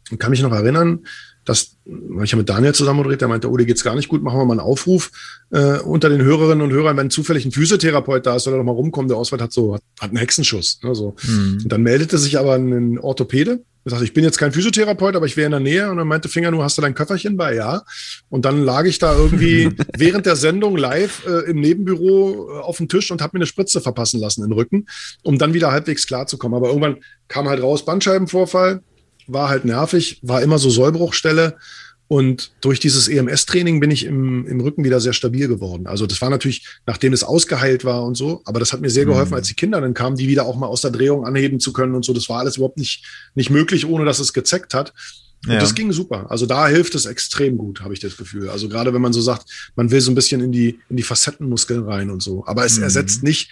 und 0.09 0.19
kann 0.19 0.31
mich 0.31 0.41
noch 0.41 0.51
erinnern, 0.51 1.05
dass 1.49 1.77
ich 2.23 2.31
habe 2.31 2.41
mit 2.41 2.49
Daniel 2.49 2.75
zusammen 2.75 2.97
moderiert, 2.97 3.21
der 3.21 3.27
meinte, 3.27 3.49
oh, 3.49 3.57
dir 3.57 3.65
geht's 3.65 3.83
gar 3.83 3.95
nicht 3.95 4.07
gut, 4.07 4.21
machen 4.21 4.37
wir 4.37 4.45
mal 4.45 4.53
einen 4.53 4.59
Aufruf 4.59 5.11
äh, 5.49 5.79
unter 5.79 6.07
den 6.07 6.21
Hörerinnen 6.21 6.61
und 6.61 6.71
Hörern, 6.71 6.95
wenn 6.95 7.09
zufällig 7.09 7.43
ein 7.43 7.51
Physiotherapeut 7.51 8.25
da 8.25 8.35
ist, 8.35 8.43
soll 8.43 8.53
er 8.53 8.57
doch 8.57 8.63
mal 8.63 8.71
rumkommen, 8.71 9.09
der 9.09 9.17
Ausweit 9.17 9.41
hat 9.41 9.51
so, 9.51 9.73
hat, 9.73 9.81
hat 9.99 10.09
einen 10.09 10.17
Hexenschuss. 10.17 10.79
Ne, 10.83 10.93
so. 10.93 11.15
Mhm. 11.23 11.61
Und 11.63 11.71
dann 11.71 11.81
meldete 11.81 12.19
sich 12.19 12.37
aber 12.37 12.53
ein 12.53 12.99
Orthopäde, 12.99 13.61
er 13.85 13.91
sagte, 13.91 14.05
ich 14.05 14.13
bin 14.13 14.25
jetzt 14.25 14.37
kein 14.37 14.51
Physiotherapeut, 14.51 15.15
aber 15.15 15.25
ich 15.25 15.37
wäre 15.37 15.45
in 15.45 15.51
der 15.51 15.59
Nähe. 15.61 15.89
Und 15.89 15.97
dann 15.97 16.07
meinte 16.07 16.27
Finger, 16.27 16.51
du 16.51 16.61
hast 16.61 16.77
du 16.77 16.81
dein 16.81 16.93
Köfferchen 16.93 17.37
bei? 17.37 17.55
Ja. 17.55 17.83
Und 18.27 18.43
dann 18.43 18.61
lag 18.63 18.85
ich 18.85 18.99
da 18.99 19.15
irgendwie 19.15 19.69
während 19.97 20.25
der 20.25 20.35
Sendung 20.35 20.75
live 20.75 21.25
äh, 21.25 21.49
im 21.49 21.61
Nebenbüro 21.61 22.49
äh, 22.51 22.59
auf 22.59 22.77
dem 22.77 22.89
Tisch 22.89 23.09
und 23.09 23.21
habe 23.21 23.37
mir 23.37 23.39
eine 23.39 23.47
Spritze 23.47 23.79
verpassen 23.79 24.19
lassen 24.19 24.43
in 24.43 24.49
den 24.49 24.53
Rücken, 24.53 24.85
um 25.23 25.37
dann 25.37 25.53
wieder 25.53 25.71
halbwegs 25.71 26.07
klarzukommen. 26.07 26.57
Aber 26.57 26.67
irgendwann 26.67 26.97
kam 27.29 27.47
halt 27.47 27.63
raus, 27.63 27.85
Bandscheibenvorfall, 27.85 28.81
war 29.31 29.49
halt 29.49 29.65
nervig, 29.65 30.19
war 30.21 30.41
immer 30.41 30.57
so 30.57 30.69
Sollbruchstelle. 30.69 31.57
Und 32.07 32.53
durch 32.61 32.79
dieses 32.79 33.07
EMS-Training 33.07 33.79
bin 33.79 33.91
ich 33.91 34.03
im, 34.03 34.47
im 34.47 34.59
Rücken 34.61 34.83
wieder 34.83 34.99
sehr 34.99 35.13
stabil 35.13 35.47
geworden. 35.47 35.85
Also 35.85 36.07
das 36.07 36.19
war 36.21 36.31
natürlich, 36.31 36.65
nachdem 36.87 37.13
es 37.13 37.23
ausgeheilt 37.23 37.85
war 37.85 38.03
und 38.03 38.15
so, 38.15 38.41
aber 38.45 38.59
das 38.59 38.73
hat 38.73 38.81
mir 38.81 38.89
sehr 38.89 39.05
geholfen, 39.05 39.29
mhm. 39.29 39.35
als 39.35 39.47
die 39.47 39.53
Kinder 39.53 39.79
dann 39.79 39.93
kamen, 39.93 40.17
die 40.17 40.27
wieder 40.27 40.45
auch 40.45 40.55
mal 40.55 40.65
aus 40.65 40.81
der 40.81 40.89
Drehung 40.89 41.23
anheben 41.23 41.59
zu 41.59 41.71
können 41.71 41.93
und 41.93 42.03
so. 42.03 42.11
Das 42.11 42.27
war 42.27 42.39
alles 42.39 42.57
überhaupt 42.57 42.79
nicht, 42.79 43.05
nicht 43.35 43.51
möglich, 43.51 43.85
ohne 43.85 44.05
dass 44.05 44.17
es 44.17 44.33
gezeckt 44.33 44.73
hat. 44.73 44.91
Und 45.45 45.53
ja. 45.53 45.59
das 45.59 45.75
ging 45.75 45.91
super. 45.91 46.29
Also 46.31 46.47
da 46.47 46.67
hilft 46.67 46.95
es 46.95 47.05
extrem 47.05 47.57
gut, 47.57 47.81
habe 47.81 47.93
ich 47.93 47.99
das 47.99 48.17
Gefühl. 48.17 48.49
Also 48.49 48.69
gerade 48.69 48.91
wenn 48.91 49.01
man 49.03 49.13
so 49.13 49.21
sagt, 49.21 49.45
man 49.75 49.91
will 49.91 50.01
so 50.01 50.11
ein 50.11 50.15
bisschen 50.15 50.41
in 50.41 50.51
die, 50.51 50.79
in 50.89 50.97
die 50.97 51.03
Facettenmuskeln 51.03 51.83
rein 51.83 52.09
und 52.09 52.23
so. 52.23 52.43
Aber 52.47 52.65
es 52.65 52.77
mhm. 52.77 52.83
ersetzt 52.83 53.21
nicht 53.21 53.51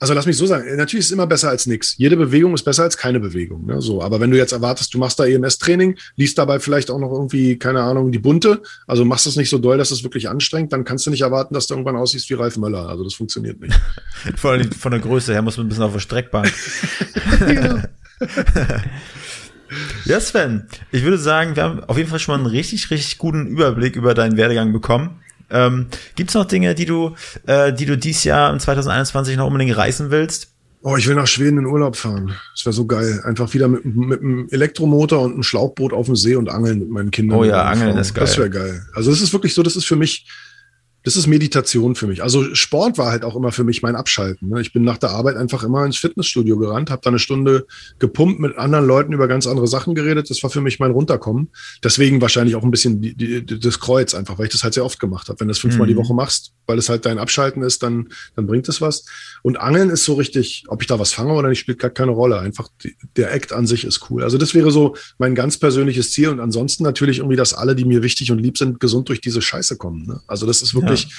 also 0.00 0.12
lass 0.12 0.26
mich 0.26 0.36
so 0.36 0.46
sagen, 0.46 0.64
natürlich 0.76 1.04
ist 1.04 1.06
es 1.06 1.12
immer 1.12 1.26
besser 1.26 1.48
als 1.48 1.66
nichts. 1.66 1.96
Jede 1.96 2.16
Bewegung 2.16 2.52
ist 2.54 2.64
besser 2.64 2.82
als 2.82 2.96
keine 2.96 3.20
Bewegung. 3.20 3.66
Ne? 3.66 3.80
So, 3.80 4.02
aber 4.02 4.20
wenn 4.20 4.30
du 4.30 4.36
jetzt 4.36 4.52
erwartest, 4.52 4.92
du 4.92 4.98
machst 4.98 5.18
da 5.18 5.24
EMS-Training, 5.24 5.96
liest 6.16 6.36
dabei 6.36 6.58
vielleicht 6.58 6.90
auch 6.90 6.98
noch 6.98 7.12
irgendwie, 7.12 7.58
keine 7.58 7.82
Ahnung, 7.82 8.12
die 8.12 8.18
bunte, 8.18 8.60
also 8.86 9.04
machst 9.04 9.26
es 9.26 9.36
nicht 9.36 9.50
so 9.50 9.58
doll, 9.58 9.78
dass 9.78 9.90
es 9.90 10.02
wirklich 10.02 10.28
anstrengt, 10.28 10.72
dann 10.72 10.84
kannst 10.84 11.06
du 11.06 11.10
nicht 11.10 11.22
erwarten, 11.22 11.54
dass 11.54 11.66
du 11.66 11.74
irgendwann 11.74 11.96
aussiehst 11.96 12.28
wie 12.28 12.34
Ralf 12.34 12.56
Möller. 12.56 12.88
Also 12.88 13.04
das 13.04 13.14
funktioniert 13.14 13.60
nicht. 13.60 13.78
Vor 14.36 14.52
allem 14.52 14.70
von 14.72 14.90
der 14.90 15.00
Größe 15.00 15.32
her 15.32 15.42
muss 15.42 15.56
man 15.56 15.66
ein 15.66 15.68
bisschen 15.68 15.84
auf 15.84 15.92
der 15.92 16.00
Streckbank. 16.00 16.52
ja, 20.04 20.20
Sven, 20.20 20.66
ich 20.92 21.02
würde 21.02 21.18
sagen, 21.18 21.56
wir 21.56 21.62
haben 21.62 21.84
auf 21.84 21.96
jeden 21.96 22.10
Fall 22.10 22.18
schon 22.18 22.34
mal 22.34 22.38
einen 22.38 22.54
richtig, 22.54 22.90
richtig 22.90 23.18
guten 23.18 23.46
Überblick 23.46 23.96
über 23.96 24.14
deinen 24.14 24.36
Werdegang 24.36 24.72
bekommen. 24.72 25.20
Ähm, 25.50 25.86
Gibt 26.16 26.30
es 26.30 26.34
noch 26.34 26.44
Dinge, 26.46 26.74
die 26.74 26.86
du, 26.86 27.14
äh, 27.46 27.72
die 27.72 27.86
du 27.86 27.96
dieses 27.96 28.24
Jahr 28.24 28.52
im 28.52 28.58
2021 28.58 29.36
noch 29.36 29.46
unbedingt 29.46 29.76
reisen 29.76 30.10
willst? 30.10 30.48
Oh, 30.82 30.96
ich 30.98 31.08
will 31.08 31.14
nach 31.14 31.26
Schweden 31.26 31.58
in 31.58 31.66
Urlaub 31.66 31.96
fahren. 31.96 32.34
Das 32.54 32.66
wäre 32.66 32.74
so 32.74 32.84
geil. 32.84 33.22
Einfach 33.24 33.54
wieder 33.54 33.68
mit, 33.68 33.86
mit 33.86 34.20
einem 34.20 34.48
Elektromotor 34.50 35.22
und 35.22 35.32
einem 35.32 35.42
Schlauchboot 35.42 35.94
auf 35.94 36.06
dem 36.06 36.16
See 36.16 36.36
und 36.36 36.50
angeln 36.50 36.80
mit 36.80 36.90
meinen 36.90 37.10
Kindern. 37.10 37.38
Oh 37.38 37.44
ja, 37.44 37.62
Angeln 37.62 37.96
ist 37.96 38.12
geil. 38.12 38.24
Das 38.24 38.36
wäre 38.36 38.50
geil. 38.50 38.86
Also 38.94 39.10
es 39.10 39.22
ist 39.22 39.32
wirklich 39.32 39.54
so, 39.54 39.62
das 39.62 39.76
ist 39.76 39.86
für 39.86 39.96
mich 39.96 40.26
das 41.04 41.16
ist 41.16 41.26
Meditation 41.26 41.94
für 41.94 42.06
mich. 42.06 42.22
Also 42.22 42.54
Sport 42.54 42.96
war 42.96 43.10
halt 43.10 43.24
auch 43.24 43.36
immer 43.36 43.52
für 43.52 43.62
mich 43.62 43.82
mein 43.82 43.94
Abschalten. 43.94 44.48
Ne? 44.48 44.62
Ich 44.62 44.72
bin 44.72 44.84
nach 44.84 44.96
der 44.96 45.10
Arbeit 45.10 45.36
einfach 45.36 45.62
immer 45.62 45.84
ins 45.84 45.98
Fitnessstudio 45.98 46.58
gerannt, 46.58 46.90
habe 46.90 47.02
da 47.04 47.10
eine 47.10 47.18
Stunde 47.18 47.66
gepumpt, 47.98 48.40
mit 48.40 48.56
anderen 48.56 48.86
Leuten 48.86 49.12
über 49.12 49.28
ganz 49.28 49.46
andere 49.46 49.68
Sachen 49.68 49.94
geredet. 49.94 50.30
Das 50.30 50.42
war 50.42 50.48
für 50.48 50.62
mich 50.62 50.80
mein 50.80 50.92
Runterkommen. 50.92 51.50
Deswegen 51.82 52.22
wahrscheinlich 52.22 52.56
auch 52.56 52.62
ein 52.62 52.70
bisschen 52.70 53.02
die, 53.02 53.14
die, 53.14 53.44
das 53.44 53.80
Kreuz 53.80 54.14
einfach, 54.14 54.38
weil 54.38 54.46
ich 54.46 54.52
das 54.52 54.64
halt 54.64 54.72
sehr 54.72 54.84
oft 54.84 54.98
gemacht 54.98 55.28
habe. 55.28 55.38
Wenn 55.40 55.48
du 55.48 55.52
das 55.52 55.58
fünfmal 55.58 55.86
mhm. 55.86 55.90
die 55.90 55.96
Woche 55.98 56.14
machst, 56.14 56.52
weil 56.66 56.78
es 56.78 56.88
halt 56.88 57.04
dein 57.04 57.18
Abschalten 57.18 57.62
ist, 57.62 57.82
dann, 57.82 58.08
dann 58.34 58.46
bringt 58.46 58.66
es 58.70 58.80
was. 58.80 59.04
Und 59.42 59.60
Angeln 59.60 59.90
ist 59.90 60.04
so 60.04 60.14
richtig, 60.14 60.64
ob 60.68 60.80
ich 60.80 60.88
da 60.88 60.98
was 60.98 61.12
fange 61.12 61.34
oder 61.34 61.50
nicht, 61.50 61.58
spielt 61.58 61.80
gar 61.80 61.90
keine 61.90 62.12
Rolle. 62.12 62.38
Einfach 62.38 62.68
die, 62.82 62.96
der 63.16 63.30
Act 63.34 63.52
an 63.52 63.66
sich 63.66 63.84
ist 63.84 64.08
cool. 64.08 64.22
Also 64.22 64.38
das 64.38 64.54
wäre 64.54 64.70
so 64.70 64.96
mein 65.18 65.34
ganz 65.34 65.58
persönliches 65.58 66.12
Ziel. 66.12 66.30
Und 66.30 66.40
ansonsten 66.40 66.82
natürlich 66.82 67.18
irgendwie, 67.18 67.36
dass 67.36 67.52
alle, 67.52 67.76
die 67.76 67.84
mir 67.84 68.02
wichtig 68.02 68.32
und 68.32 68.38
lieb 68.38 68.56
sind, 68.56 68.80
gesund 68.80 69.10
durch 69.10 69.20
diese 69.20 69.42
Scheiße 69.42 69.76
kommen. 69.76 70.06
Ne? 70.06 70.22
Also 70.26 70.46
das 70.46 70.62
ist 70.62 70.74
wirklich 70.74 70.93
wirklich, 71.02 71.14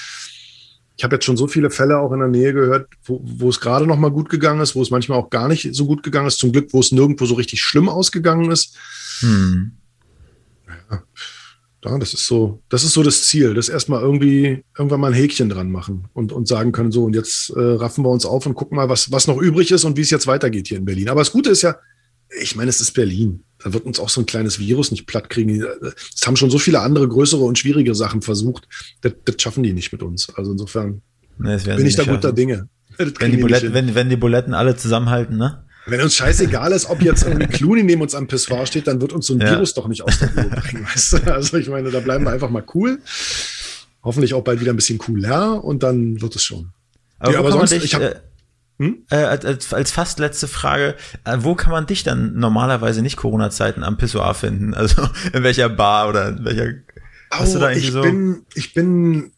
ich 0.96 1.04
habe 1.04 1.16
jetzt 1.16 1.24
schon 1.24 1.36
so 1.36 1.46
viele 1.46 1.70
Fälle 1.70 1.98
auch 1.98 2.12
in 2.12 2.20
der 2.20 2.28
Nähe 2.28 2.52
gehört, 2.52 2.88
wo, 3.04 3.20
wo 3.22 3.48
es 3.48 3.60
gerade 3.60 3.86
noch 3.86 3.98
mal 3.98 4.10
gut 4.10 4.28
gegangen 4.28 4.60
ist, 4.60 4.74
wo 4.74 4.82
es 4.82 4.90
manchmal 4.90 5.18
auch 5.18 5.30
gar 5.30 5.48
nicht 5.48 5.74
so 5.74 5.86
gut 5.86 6.02
gegangen 6.02 6.26
ist. 6.26 6.38
Zum 6.38 6.52
Glück, 6.52 6.72
wo 6.72 6.80
es 6.80 6.92
nirgendwo 6.92 7.26
so 7.26 7.34
richtig 7.34 7.60
schlimm 7.60 7.88
ausgegangen 7.88 8.50
ist. 8.50 8.76
Hm. 9.20 9.72
Ja, 10.90 11.02
ja, 11.84 11.98
das 11.98 12.14
ist 12.14 12.26
so, 12.26 12.62
das 12.68 12.82
ist 12.82 12.94
so 12.94 13.02
das 13.02 13.24
Ziel, 13.24 13.54
das 13.54 13.68
erstmal 13.68 14.02
irgendwie 14.02 14.64
irgendwann 14.76 15.00
mal 15.00 15.08
ein 15.08 15.14
Häkchen 15.14 15.48
dran 15.48 15.70
machen 15.70 16.08
und, 16.14 16.32
und 16.32 16.48
sagen 16.48 16.72
können, 16.72 16.90
so, 16.90 17.04
und 17.04 17.14
jetzt 17.14 17.50
äh, 17.50 17.60
raffen 17.60 18.04
wir 18.04 18.10
uns 18.10 18.26
auf 18.26 18.44
und 18.46 18.54
gucken 18.54 18.76
mal, 18.76 18.88
was, 18.88 19.12
was 19.12 19.28
noch 19.28 19.38
übrig 19.38 19.70
ist 19.70 19.84
und 19.84 19.96
wie 19.96 20.00
es 20.00 20.10
jetzt 20.10 20.26
weitergeht 20.26 20.66
hier 20.68 20.78
in 20.78 20.84
Berlin. 20.84 21.08
Aber 21.08 21.20
das 21.20 21.30
Gute 21.30 21.50
ist 21.50 21.62
ja, 21.62 21.76
ich 22.40 22.56
meine, 22.56 22.68
es 22.68 22.80
ist 22.80 22.92
Berlin. 22.92 23.42
Da 23.62 23.72
wird 23.72 23.84
uns 23.84 23.98
auch 23.98 24.08
so 24.08 24.20
ein 24.20 24.26
kleines 24.26 24.58
Virus 24.58 24.90
nicht 24.90 25.06
platt 25.06 25.30
kriegen. 25.30 25.64
Es 26.14 26.26
haben 26.26 26.36
schon 26.36 26.50
so 26.50 26.58
viele 26.58 26.80
andere 26.80 27.08
größere 27.08 27.42
und 27.42 27.58
schwierige 27.58 27.94
Sachen 27.94 28.22
versucht. 28.22 28.68
Das, 29.00 29.12
das 29.24 29.36
schaffen 29.40 29.62
die 29.62 29.72
nicht 29.72 29.92
mit 29.92 30.02
uns. 30.02 30.28
Also 30.34 30.52
insofern 30.52 31.02
nee, 31.38 31.56
bin 31.56 31.86
ich 31.86 31.96
da 31.96 32.04
guter 32.04 32.32
Dinge. 32.32 32.68
Wenn 32.98 33.32
die, 33.32 33.38
Buletten, 33.38 33.74
wenn, 33.74 33.94
wenn 33.94 34.08
die 34.08 34.16
Buletten 34.16 34.54
alle 34.54 34.76
zusammenhalten, 34.76 35.36
ne? 35.36 35.64
Wenn 35.86 36.00
uns 36.00 36.16
scheißegal 36.16 36.72
ist, 36.72 36.86
ob 36.86 37.00
jetzt 37.02 37.24
irgendwie 37.24 37.46
Clooney 37.46 37.84
neben 37.84 38.02
uns 38.02 38.14
am 38.14 38.26
Pissoir 38.26 38.66
steht, 38.66 38.88
dann 38.88 39.00
wird 39.00 39.12
uns 39.12 39.26
so 39.26 39.34
ein 39.34 39.40
ja. 39.40 39.52
Virus 39.52 39.72
doch 39.74 39.86
nicht 39.86 40.02
aus 40.02 40.18
der 40.18 40.34
Ruhe 40.34 40.50
bringen, 40.50 40.84
weißt 40.84 41.12
du? 41.12 41.32
Also 41.32 41.56
ich 41.58 41.68
meine, 41.68 41.90
da 41.90 42.00
bleiben 42.00 42.24
wir 42.24 42.32
einfach 42.32 42.50
mal 42.50 42.64
cool. 42.74 42.98
Hoffentlich 44.02 44.34
auch 44.34 44.42
bald 44.42 44.60
wieder 44.60 44.72
ein 44.72 44.76
bisschen 44.76 44.98
cooler 44.98 45.62
und 45.62 45.82
dann 45.82 46.20
wird 46.20 46.34
es 46.34 46.42
schon. 46.42 46.70
Aber, 47.18 47.32
ja, 47.32 47.38
aber 47.38 47.52
sonst, 47.52 47.70
dich, 47.70 47.84
ich 47.84 47.94
habe 47.94 48.16
äh, 48.16 48.20
hm? 48.78 49.04
Äh, 49.10 49.16
als, 49.16 49.72
als 49.72 49.90
fast 49.90 50.18
letzte 50.18 50.48
Frage, 50.48 50.96
äh, 51.24 51.38
wo 51.40 51.54
kann 51.54 51.72
man 51.72 51.86
dich 51.86 52.02
dann 52.02 52.34
normalerweise 52.34 53.00
nicht 53.00 53.16
Corona-Zeiten 53.16 53.82
am 53.82 53.96
Pissoir 53.96 54.34
finden? 54.34 54.74
Also 54.74 55.02
in 55.32 55.42
welcher 55.42 55.68
Bar 55.68 56.08
oder 56.08 56.28
in 56.28 56.44
welcher 56.44 56.74
hast 57.30 57.54
du 57.54 57.58
da 57.58 57.70
ich 57.70 57.90
so? 57.90 58.02
Bin, 58.02 58.42
ich 58.54 58.74
bin 58.74 59.32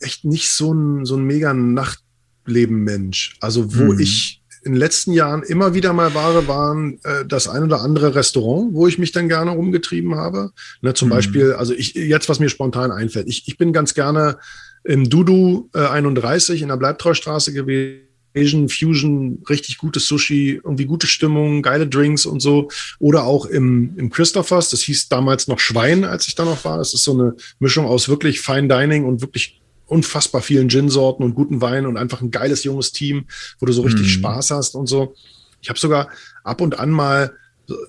echt 0.00 0.24
nicht 0.24 0.50
so 0.50 0.74
ein, 0.74 1.04
so 1.04 1.16
ein 1.16 1.22
mega 1.22 1.54
Nachtleben-Mensch. 1.54 3.36
Also 3.40 3.76
wo 3.76 3.92
hm. 3.92 4.00
ich 4.00 4.42
in 4.64 4.72
den 4.72 4.78
letzten 4.78 5.12
Jahren 5.12 5.42
immer 5.42 5.74
wieder 5.74 5.92
mal 5.92 6.14
war, 6.14 6.46
waren 6.48 6.98
äh, 7.04 7.24
das 7.24 7.48
ein 7.48 7.62
oder 7.62 7.80
andere 7.80 8.14
Restaurant, 8.16 8.74
wo 8.74 8.88
ich 8.88 8.98
mich 8.98 9.12
dann 9.12 9.28
gerne 9.28 9.52
rumgetrieben 9.52 10.16
habe. 10.16 10.50
Ne, 10.80 10.94
zum 10.94 11.10
hm. 11.10 11.16
Beispiel, 11.16 11.52
also 11.52 11.74
ich 11.74 11.94
jetzt, 11.94 12.28
was 12.28 12.40
mir 12.40 12.48
spontan 12.48 12.90
einfällt, 12.90 13.28
ich, 13.28 13.46
ich 13.46 13.56
bin 13.56 13.72
ganz 13.72 13.94
gerne 13.94 14.38
im 14.84 15.08
Dudu 15.08 15.70
äh, 15.74 15.86
31 15.86 16.62
in 16.62 16.68
der 16.68 16.76
Bleibtreustraße 16.76 17.52
gewesen 17.52 18.11
Asian 18.36 18.68
Fusion, 18.68 19.42
richtig 19.48 19.78
gutes 19.78 20.06
Sushi, 20.06 20.60
irgendwie 20.62 20.86
gute 20.86 21.06
Stimmung, 21.06 21.62
geile 21.62 21.86
Drinks 21.86 22.26
und 22.26 22.40
so. 22.40 22.70
Oder 22.98 23.24
auch 23.24 23.46
im, 23.46 23.94
im 23.96 24.10
Christophers, 24.10 24.70
das 24.70 24.82
hieß 24.82 25.08
damals 25.08 25.48
noch 25.48 25.58
Schwein, 25.58 26.04
als 26.04 26.26
ich 26.28 26.34
da 26.34 26.44
noch 26.44 26.64
war. 26.64 26.78
Das 26.78 26.94
ist 26.94 27.04
so 27.04 27.12
eine 27.12 27.34
Mischung 27.58 27.86
aus 27.86 28.08
wirklich 28.08 28.40
Fine 28.40 28.68
Dining 28.68 29.04
und 29.04 29.20
wirklich 29.20 29.60
unfassbar 29.86 30.40
vielen 30.40 30.68
Gin-Sorten 30.68 31.22
und 31.22 31.34
guten 31.34 31.60
Wein 31.60 31.84
und 31.86 31.96
einfach 31.96 32.22
ein 32.22 32.30
geiles 32.30 32.64
junges 32.64 32.92
Team, 32.92 33.26
wo 33.58 33.66
du 33.66 33.72
so 33.72 33.82
richtig 33.82 34.06
mm. 34.06 34.18
Spaß 34.20 34.50
hast 34.52 34.74
und 34.74 34.86
so. 34.86 35.14
Ich 35.60 35.68
habe 35.68 35.78
sogar 35.78 36.08
ab 36.44 36.60
und 36.60 36.78
an 36.78 36.90
mal 36.90 37.32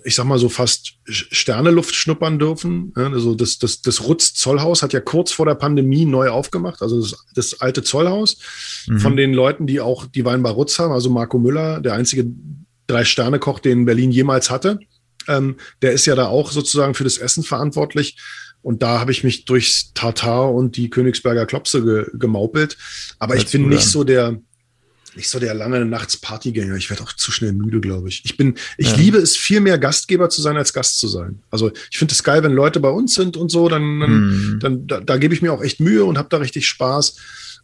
ich 0.03 0.15
sag 0.15 0.25
mal 0.25 0.39
so 0.39 0.49
fast 0.49 0.93
Sterneluft 1.05 1.95
schnuppern 1.95 2.39
dürfen. 2.39 2.91
Also 2.95 3.35
das, 3.35 3.57
das, 3.57 3.81
das 3.81 4.03
Rutz 4.03 4.33
Zollhaus 4.33 4.83
hat 4.83 4.93
ja 4.93 4.99
kurz 4.99 5.31
vor 5.31 5.45
der 5.45 5.55
Pandemie 5.55 6.05
neu 6.05 6.29
aufgemacht, 6.29 6.81
also 6.81 7.01
das, 7.01 7.25
das 7.35 7.61
alte 7.61 7.83
Zollhaus 7.83 8.37
mhm. 8.87 8.99
von 8.99 9.15
den 9.15 9.33
Leuten, 9.33 9.67
die 9.67 9.81
auch 9.81 10.05
die 10.05 10.25
Weinbar 10.25 10.53
Rutz 10.53 10.79
haben, 10.79 10.91
also 10.91 11.09
Marco 11.09 11.39
Müller, 11.39 11.81
der 11.81 11.93
einzige 11.93 12.25
Drei-Sterne-Koch, 12.87 13.59
den 13.59 13.85
Berlin 13.85 14.11
jemals 14.11 14.49
hatte. 14.49 14.79
Ähm, 15.27 15.55
der 15.81 15.93
ist 15.93 16.05
ja 16.05 16.15
da 16.15 16.27
auch 16.27 16.51
sozusagen 16.51 16.93
für 16.93 17.05
das 17.05 17.17
Essen 17.17 17.43
verantwortlich. 17.43 18.17
Und 18.61 18.81
da 18.81 18.99
habe 18.99 19.11
ich 19.11 19.23
mich 19.23 19.45
durchs 19.45 19.93
Tartar 19.93 20.53
und 20.53 20.77
die 20.77 20.89
Königsberger 20.89 21.45
Klopse 21.45 21.83
ge, 21.83 22.05
gemaupelt. 22.13 22.77
Aber 23.19 23.33
Hört 23.33 23.45
ich 23.45 23.51
bin 23.51 23.67
nicht 23.67 23.83
an. 23.83 23.89
so 23.89 24.03
der, 24.03 24.41
nicht 25.15 25.29
so 25.29 25.39
der 25.39 25.53
lange 25.53 25.85
nachts 25.85 26.17
Partygänger. 26.17 26.75
Ich 26.75 26.89
werde 26.89 27.03
auch 27.03 27.13
zu 27.13 27.31
schnell 27.31 27.53
müde, 27.53 27.81
glaube 27.81 28.09
ich. 28.09 28.23
Ich 28.25 28.37
bin, 28.37 28.55
ich 28.77 28.91
ja. 28.91 28.97
liebe 28.97 29.17
es 29.17 29.35
viel 29.35 29.59
mehr 29.59 29.77
Gastgeber 29.77 30.29
zu 30.29 30.41
sein 30.41 30.57
als 30.57 30.73
Gast 30.73 30.99
zu 30.99 31.07
sein. 31.07 31.41
Also 31.51 31.71
ich 31.91 31.97
finde 31.97 32.13
es 32.13 32.23
geil, 32.23 32.43
wenn 32.43 32.53
Leute 32.53 32.79
bei 32.79 32.89
uns 32.89 33.13
sind 33.13 33.37
und 33.37 33.49
so, 33.49 33.69
dann, 33.69 33.99
dann, 33.99 34.11
hm. 34.11 34.59
dann 34.61 34.87
da, 34.87 34.99
da 34.99 35.17
gebe 35.17 35.33
ich 35.33 35.41
mir 35.41 35.53
auch 35.53 35.63
echt 35.63 35.79
Mühe 35.79 36.03
und 36.05 36.17
habe 36.17 36.29
da 36.29 36.37
richtig 36.37 36.67
Spaß. 36.67 37.15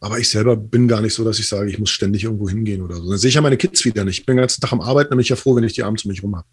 Aber 0.02 0.18
ich 0.20 0.30
selber 0.30 0.56
bin 0.56 0.88
gar 0.88 1.02
nicht 1.02 1.14
so, 1.14 1.26
dass 1.26 1.39
ich 1.39 1.47
sage, 1.47 1.70
ich 1.70 1.78
muss 1.78 1.89
ständig 1.89 2.24
irgendwo 2.24 2.47
hingehen 2.47 2.82
oder 2.82 2.95
so. 2.95 3.10
Dann 3.10 3.18
sehe 3.18 3.30
ich 3.30 3.36
ja 3.36 3.41
meine 3.41 3.58
Kids 3.58 3.84
wieder 3.84 4.06
nicht. 4.06 4.20
Ich 4.20 4.26
bin 4.26 4.38
den 4.38 4.43
ganzen 4.43 4.62
Tag 4.62 4.72
am 4.72 4.82
Arbeiten, 4.82 5.10
nämlich 5.10 5.30
ja 5.30 5.36
froh, 5.36 5.56
wenn 5.56 5.64
ich 5.64 5.74
die 5.74 5.84
abends 5.84 6.06
um 6.06 6.10
mich 6.10 6.24
rum 6.24 6.38
habe. 6.38 6.47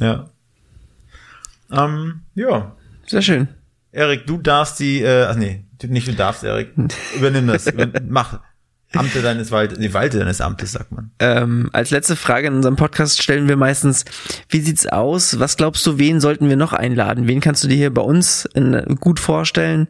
Ja. 0.00 0.30
Ähm, 1.70 2.20
ja. 2.34 2.76
Sehr 3.06 3.22
schön. 3.22 3.48
Erik, 3.92 4.26
du 4.26 4.38
darfst 4.38 4.80
die, 4.80 5.00
äh, 5.02 5.24
ach 5.24 5.36
nee, 5.36 5.64
nicht 5.86 6.08
du 6.08 6.14
darfst, 6.14 6.44
Erik. 6.44 6.72
Übernimm 7.16 7.46
das. 7.46 7.66
Mach. 8.06 8.40
Amte 8.94 9.20
deines 9.20 9.50
Waldes, 9.50 9.78
die 9.78 9.92
Walte 9.92 10.18
deines 10.18 10.40
Amtes, 10.40 10.72
sagt 10.72 10.92
man. 10.92 11.10
Ähm, 11.18 11.68
als 11.72 11.90
letzte 11.90 12.16
Frage 12.16 12.46
in 12.46 12.54
unserem 12.54 12.76
Podcast 12.76 13.22
stellen 13.22 13.46
wir 13.46 13.56
meistens, 13.56 14.04
wie 14.48 14.60
sieht's 14.60 14.86
aus? 14.86 15.38
Was 15.38 15.56
glaubst 15.58 15.86
du, 15.86 15.98
wen 15.98 16.20
sollten 16.20 16.48
wir 16.48 16.56
noch 16.56 16.72
einladen? 16.72 17.28
Wen 17.28 17.40
kannst 17.40 17.62
du 17.62 17.68
dir 17.68 17.76
hier 17.76 17.92
bei 17.92 18.02
uns 18.02 18.46
in, 18.54 18.96
gut 19.00 19.20
vorstellen? 19.20 19.88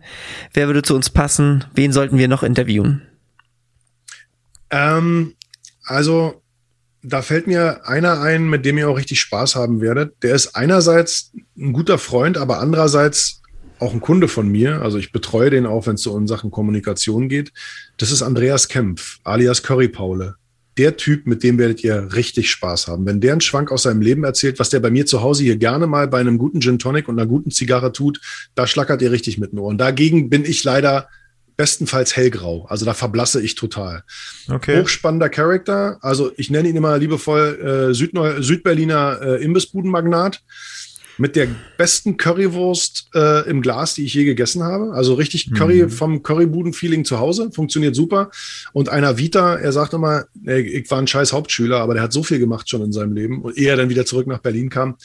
Wer 0.52 0.66
würde 0.66 0.82
zu 0.82 0.96
uns 0.96 1.10
passen? 1.10 1.64
Wen 1.74 1.92
sollten 1.92 2.18
wir 2.18 2.26
noch 2.26 2.42
interviewen? 2.42 3.02
Ähm, 4.70 5.34
also, 5.84 6.42
da 7.02 7.22
fällt 7.22 7.46
mir 7.46 7.86
einer 7.86 8.20
ein, 8.20 8.48
mit 8.48 8.66
dem 8.66 8.78
ihr 8.78 8.88
auch 8.88 8.98
richtig 8.98 9.20
Spaß 9.20 9.54
haben 9.54 9.80
werdet. 9.80 10.22
Der 10.22 10.34
ist 10.34 10.56
einerseits 10.56 11.32
ein 11.56 11.72
guter 11.72 11.98
Freund, 11.98 12.36
aber 12.36 12.58
andererseits 12.58 13.42
auch 13.80 13.92
ein 13.92 14.00
Kunde 14.00 14.28
von 14.28 14.48
mir. 14.48 14.82
Also 14.82 14.98
ich 14.98 15.12
betreue 15.12 15.50
den 15.50 15.66
auch, 15.66 15.86
wenn 15.86 15.94
es 15.94 16.02
so 16.02 16.16
in 16.16 16.26
Sachen 16.26 16.50
Kommunikation 16.50 17.28
geht. 17.28 17.52
Das 17.96 18.10
ist 18.10 18.22
Andreas 18.22 18.68
Kempf, 18.68 19.18
alias 19.24 19.62
Curry 19.62 19.88
Paule. 19.88 20.36
Der 20.76 20.96
Typ, 20.96 21.26
mit 21.26 21.42
dem 21.42 21.58
werdet 21.58 21.82
ihr 21.82 22.08
richtig 22.14 22.50
Spaß 22.50 22.86
haben. 22.86 23.04
Wenn 23.04 23.20
der 23.20 23.32
einen 23.32 23.40
Schwank 23.40 23.72
aus 23.72 23.82
seinem 23.82 24.00
Leben 24.00 24.22
erzählt, 24.22 24.60
was 24.60 24.70
der 24.70 24.78
bei 24.78 24.90
mir 24.90 25.06
zu 25.06 25.22
Hause 25.22 25.42
hier 25.42 25.56
gerne 25.56 25.88
mal 25.88 26.06
bei 26.06 26.20
einem 26.20 26.38
guten 26.38 26.60
Gin 26.60 26.78
Tonic 26.78 27.08
und 27.08 27.18
einer 27.18 27.26
guten 27.26 27.50
Zigarre 27.50 27.92
tut, 27.92 28.20
da 28.54 28.66
schlackert 28.66 29.02
ihr 29.02 29.10
richtig 29.10 29.38
mit 29.38 29.52
den 29.52 29.58
Ohren. 29.58 29.76
Dagegen 29.76 30.30
bin 30.30 30.44
ich 30.44 30.62
leider 30.62 31.08
bestenfalls 31.56 32.16
hellgrau. 32.16 32.66
Also 32.66 32.86
da 32.86 32.94
verblasse 32.94 33.42
ich 33.42 33.56
total. 33.56 34.04
Okay. 34.48 34.80
Hochspannender 34.80 35.28
Charakter. 35.28 35.98
Also 36.00 36.30
ich 36.36 36.50
nenne 36.50 36.68
ihn 36.68 36.76
immer 36.76 36.96
liebevoll 36.96 37.90
äh, 37.90 37.94
Südneu 37.94 38.40
Südberliner 38.40 39.18
äh, 39.20 39.44
Imbissbudenmagnat 39.44 40.40
mit 41.18 41.36
der 41.36 41.48
besten 41.76 42.16
Currywurst 42.16 43.10
äh, 43.14 43.48
im 43.48 43.60
Glas, 43.60 43.94
die 43.94 44.04
ich 44.04 44.14
je 44.14 44.24
gegessen 44.24 44.62
habe. 44.62 44.92
Also 44.92 45.14
richtig 45.14 45.52
Curry 45.52 45.82
mhm. 45.82 45.90
vom 45.90 46.22
Currybuden-Feeling 46.22 47.04
zu 47.04 47.18
Hause. 47.18 47.50
Funktioniert 47.52 47.94
super. 47.94 48.30
Und 48.72 48.88
einer 48.88 49.18
Vita, 49.18 49.56
er 49.56 49.72
sagt 49.72 49.92
immer, 49.92 50.24
ey, 50.44 50.62
ich 50.62 50.90
war 50.90 50.98
ein 50.98 51.06
scheiß 51.06 51.32
Hauptschüler, 51.32 51.80
aber 51.80 51.94
der 51.94 52.04
hat 52.04 52.12
so 52.12 52.22
viel 52.22 52.38
gemacht 52.38 52.70
schon 52.70 52.82
in 52.82 52.92
seinem 52.92 53.12
Leben. 53.12 53.42
Und 53.42 53.58
ehe 53.58 53.68
er 53.68 53.76
dann 53.76 53.88
wieder 53.88 54.06
zurück 54.06 54.26
nach 54.28 54.38
Berlin 54.38 54.70
kam, 54.70 54.96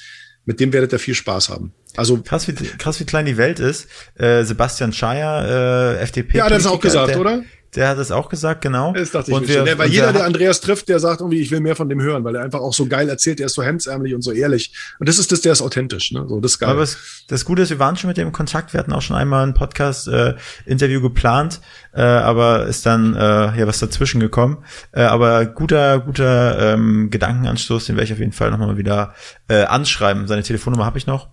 mit 0.46 0.60
dem 0.60 0.72
werdet 0.72 0.94
ihr 0.94 1.00
viel 1.00 1.16
Spaß 1.16 1.50
haben. 1.50 1.74
Also 1.96 2.22
krass 2.22 2.48
wie, 2.48 2.54
krass, 2.54 3.00
wie 3.00 3.06
klein 3.06 3.26
die 3.26 3.38
Welt 3.38 3.60
ist. 3.60 3.88
Äh, 4.16 4.44
Sebastian 4.44 4.94
Scheier, 4.94 5.96
äh, 5.98 6.02
FDP. 6.02 6.38
Ja, 6.40 6.50
das 6.50 6.66
auch 6.66 6.80
gesagt, 6.80 7.10
der, 7.10 7.20
oder? 7.20 7.44
Der 7.76 7.90
hat 7.90 7.98
es 7.98 8.12
auch 8.12 8.30
gesagt, 8.30 8.62
genau. 8.62 8.94
Das 8.94 9.12
dachte 9.12 9.32
ich 9.32 9.38
und 9.38 9.48
wir, 9.48 9.78
weil 9.78 9.90
jeder, 9.90 10.12
der 10.14 10.26
Andreas 10.26 10.62
trifft, 10.62 10.90
der 10.90 11.00
sagt 11.00 11.22
irgendwie, 11.22 11.40
ich 11.40 11.52
will 11.52 11.60
mehr 11.60 11.76
von 11.76 11.90
dem 11.90 12.02
hören, 12.02 12.24
weil 12.24 12.36
er 12.36 12.44
einfach 12.44 12.60
auch 12.60 12.74
so 12.74 12.86
geil 12.86 13.10
erzählt, 13.10 13.40
er 13.40 13.46
ist 13.48 13.54
so 13.54 13.64
hemdsärmlich 13.64 14.14
und 14.14 14.22
so 14.22 14.32
ehrlich. 14.32 14.74
Und 15.00 15.10
das 15.10 15.18
ist 15.18 15.32
das, 15.32 15.42
der 15.42 15.54
ist 15.54 15.62
authentisch, 15.62 16.12
ne? 16.12 16.26
So, 16.28 16.40
das 16.40 16.54
ist 16.54 16.60
geil. 16.60 16.70
Aber 16.70 16.82
es, 16.82 16.98
das 17.28 17.46
Gute 17.46 17.62
ist, 17.64 17.70
wir 17.70 17.80
waren 17.80 17.96
schon 17.96 18.08
mit 18.08 18.18
dem 18.18 18.28
in 18.28 18.32
Kontakt, 18.34 18.74
wir 18.74 18.80
hatten 18.80 18.94
auch 18.94 19.02
schon 19.02 19.16
einmal 19.16 19.46
ein 19.46 19.54
Podcast-Interview 19.54 21.00
äh, 21.00 21.02
geplant, 21.02 21.62
äh, 21.94 22.02
aber 22.02 22.66
ist 22.66 22.86
dann 22.86 23.16
äh, 23.16 23.20
ja 23.20 23.68
was 23.68 23.80
dazwischen 23.80 24.20
gekommen. 24.20 24.64
Äh, 24.92 25.04
aber 25.04 25.46
guter, 25.46 26.00
guter 26.00 26.74
ähm, 26.74 27.10
Gedankenanstoß, 27.10 27.86
den 27.86 27.96
werde 27.96 28.06
ich 28.06 28.14
auf 28.14 28.20
jeden 28.20 28.32
Fall 28.32 28.52
nochmal 28.52 28.78
wieder 28.78 29.14
äh, 29.48 29.64
anschreiben. 29.64 30.28
Seine 30.28 30.44
Telefonnummer 30.44 30.86
habe 30.86 30.98
ich 30.98 31.08
noch. 31.08 31.30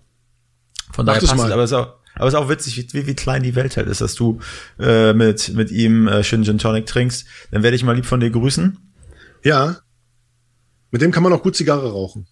Von 0.92 1.06
daher 1.06 1.20
passt 1.20 1.34
es, 1.34 1.50
aber 1.50 1.62
es 1.62 1.70
ist 1.70 1.76
auch 1.76 1.99
aber 2.14 2.28
es 2.28 2.34
ist 2.34 2.40
auch 2.40 2.48
witzig, 2.48 2.92
wie, 2.92 3.06
wie 3.06 3.14
klein 3.14 3.42
die 3.42 3.54
Welt 3.54 3.76
halt 3.76 3.88
ist, 3.88 4.00
dass 4.00 4.14
du 4.14 4.40
äh, 4.78 5.12
mit, 5.12 5.54
mit 5.54 5.70
ihm 5.70 6.08
äh, 6.08 6.22
schön 6.24 6.44
Gin 6.44 6.58
Tonic 6.58 6.86
trinkst. 6.86 7.26
Dann 7.50 7.62
werde 7.62 7.76
ich 7.76 7.84
mal 7.84 7.94
lieb 7.94 8.06
von 8.06 8.20
dir 8.20 8.30
grüßen. 8.30 8.76
Ja. 9.42 9.78
Mit 10.90 11.02
dem 11.02 11.12
kann 11.12 11.22
man 11.22 11.32
auch 11.32 11.42
gut 11.42 11.56
Zigarre 11.56 11.92
rauchen. 11.92 12.26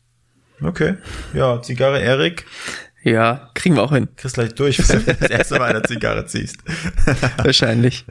Okay. 0.61 0.97
Ja, 1.33 1.63
Zigarre 1.63 2.01
Erik. 2.01 2.45
Ja, 3.05 3.51
kriegen 3.55 3.77
wir 3.77 3.83
auch 3.83 3.93
hin. 3.93 4.09
Kriegst 4.17 4.35
gleich 4.35 4.55
durch, 4.55 4.87
wenn 4.89 5.05
du 5.05 5.15
das 5.15 5.31
erste 5.31 5.59
Mal 5.59 5.71
eine 5.71 5.83
Zigarre 5.83 6.27
ziehst. 6.27 6.57
Wahrscheinlich. 7.39 8.05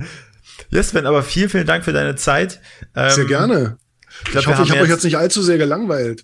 Yes, 0.69 0.89
Sven, 0.89 1.05
aber 1.05 1.23
vielen, 1.23 1.49
vielen 1.49 1.67
Dank 1.67 1.83
für 1.83 1.93
deine 1.93 2.15
Zeit. 2.15 2.61
Ähm, 2.95 3.11
sehr 3.11 3.25
gerne. 3.25 3.77
Ich, 4.23 4.31
glaub, 4.31 4.41
ich 4.41 4.47
hoffe, 4.47 4.63
ich 4.63 4.71
habe 4.71 4.81
euch 4.81 4.89
jetzt 4.89 5.03
nicht 5.03 5.17
allzu 5.17 5.41
sehr 5.41 5.57
gelangweilt. 5.57 6.23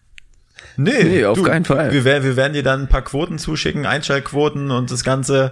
Nee, 0.77 1.03
nee 1.03 1.25
auf 1.25 1.37
du, 1.37 1.43
keinen 1.43 1.65
Fall. 1.65 1.91
Wir, 1.91 2.03
werden, 2.03 2.23
wir 2.23 2.35
werden 2.35 2.53
dir 2.53 2.63
dann 2.63 2.81
ein 2.81 2.89
paar 2.89 3.03
Quoten 3.03 3.37
zuschicken, 3.37 3.85
Einschaltquoten 3.85 4.71
und 4.71 4.91
das 4.91 5.03
Ganze. 5.03 5.51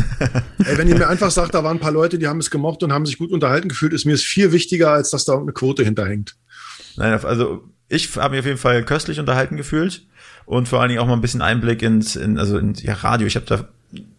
Ey, 0.58 0.76
wenn 0.76 0.88
ihr 0.88 0.96
mir 0.96 1.08
einfach 1.08 1.30
sagt, 1.30 1.54
da 1.54 1.64
waren 1.64 1.78
ein 1.78 1.80
paar 1.80 1.92
Leute, 1.92 2.18
die 2.18 2.26
haben 2.26 2.40
es 2.40 2.50
gemocht 2.50 2.82
und 2.82 2.92
haben 2.92 3.06
sich 3.06 3.18
gut 3.18 3.30
unterhalten 3.30 3.68
gefühlt, 3.68 3.92
ist 3.92 4.04
mir 4.04 4.14
es 4.14 4.22
viel 4.22 4.52
wichtiger, 4.52 4.92
als 4.92 5.10
dass 5.10 5.24
da 5.24 5.38
eine 5.38 5.52
Quote 5.52 5.84
hinterhängt. 5.84 6.36
Nein, 6.96 7.18
also 7.24 7.64
ich 7.88 8.16
habe 8.16 8.32
mich 8.32 8.40
auf 8.40 8.46
jeden 8.46 8.58
Fall 8.58 8.84
köstlich 8.84 9.18
unterhalten 9.18 9.56
gefühlt 9.56 10.06
und 10.44 10.68
vor 10.68 10.80
allen 10.80 10.90
Dingen 10.90 11.00
auch 11.00 11.06
mal 11.06 11.14
ein 11.14 11.20
bisschen 11.20 11.42
Einblick 11.42 11.82
ins, 11.82 12.16
in, 12.16 12.38
also 12.38 12.58
in 12.58 12.74
ja, 12.74 12.94
Radio. 12.94 13.26
Ich 13.26 13.36
habe 13.36 13.46
da 13.46 13.68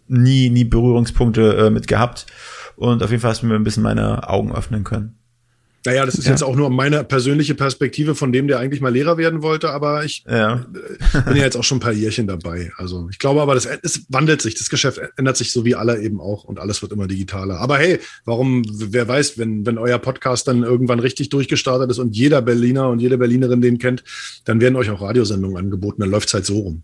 nie, 0.08 0.50
nie 0.50 0.64
Berührungspunkte 0.64 1.56
äh, 1.56 1.70
mit 1.70 1.86
gehabt 1.86 2.26
und 2.76 3.02
auf 3.02 3.10
jeden 3.10 3.20
Fall 3.20 3.30
hast 3.30 3.42
du 3.42 3.46
mir 3.46 3.54
ein 3.54 3.64
bisschen 3.64 3.82
meine 3.82 4.28
Augen 4.28 4.54
öffnen 4.54 4.82
können. 4.82 5.19
Naja, 5.86 6.04
das 6.04 6.16
ist 6.16 6.26
ja. 6.26 6.32
jetzt 6.32 6.42
auch 6.42 6.56
nur 6.56 6.68
meine 6.68 7.04
persönliche 7.04 7.54
Perspektive 7.54 8.14
von 8.14 8.32
dem, 8.32 8.48
der 8.48 8.58
eigentlich 8.58 8.82
mal 8.82 8.92
Lehrer 8.92 9.16
werden 9.16 9.40
wollte, 9.40 9.70
aber 9.70 10.04
ich 10.04 10.24
ja. 10.28 10.66
Äh, 11.14 11.22
bin 11.22 11.36
ja 11.36 11.44
jetzt 11.44 11.56
auch 11.56 11.64
schon 11.64 11.78
ein 11.78 11.80
paar 11.80 11.92
Jährchen 11.92 12.26
dabei. 12.26 12.70
Also 12.76 13.08
ich 13.10 13.18
glaube 13.18 13.40
aber, 13.40 13.54
das, 13.54 13.64
es 13.64 14.04
wandelt 14.10 14.42
sich, 14.42 14.56
das 14.56 14.68
Geschäft 14.68 15.00
ändert 15.16 15.38
sich 15.38 15.52
so 15.52 15.64
wie 15.64 15.74
alle 15.74 15.98
eben 16.02 16.20
auch 16.20 16.44
und 16.44 16.58
alles 16.58 16.82
wird 16.82 16.92
immer 16.92 17.06
digitaler. 17.06 17.60
Aber 17.60 17.78
hey, 17.78 17.98
warum, 18.26 18.62
wer 18.68 19.08
weiß, 19.08 19.38
wenn, 19.38 19.64
wenn 19.64 19.78
euer 19.78 19.98
Podcast 19.98 20.48
dann 20.48 20.64
irgendwann 20.64 21.00
richtig 21.00 21.30
durchgestartet 21.30 21.90
ist 21.90 21.98
und 21.98 22.14
jeder 22.14 22.42
Berliner 22.42 22.90
und 22.90 23.00
jede 23.00 23.16
Berlinerin 23.16 23.62
den 23.62 23.78
kennt, 23.78 24.04
dann 24.44 24.60
werden 24.60 24.76
euch 24.76 24.90
auch 24.90 25.00
Radiosendungen 25.00 25.56
angeboten, 25.56 26.02
dann 26.02 26.10
läuft's 26.10 26.34
halt 26.34 26.44
so 26.44 26.58
rum. 26.58 26.82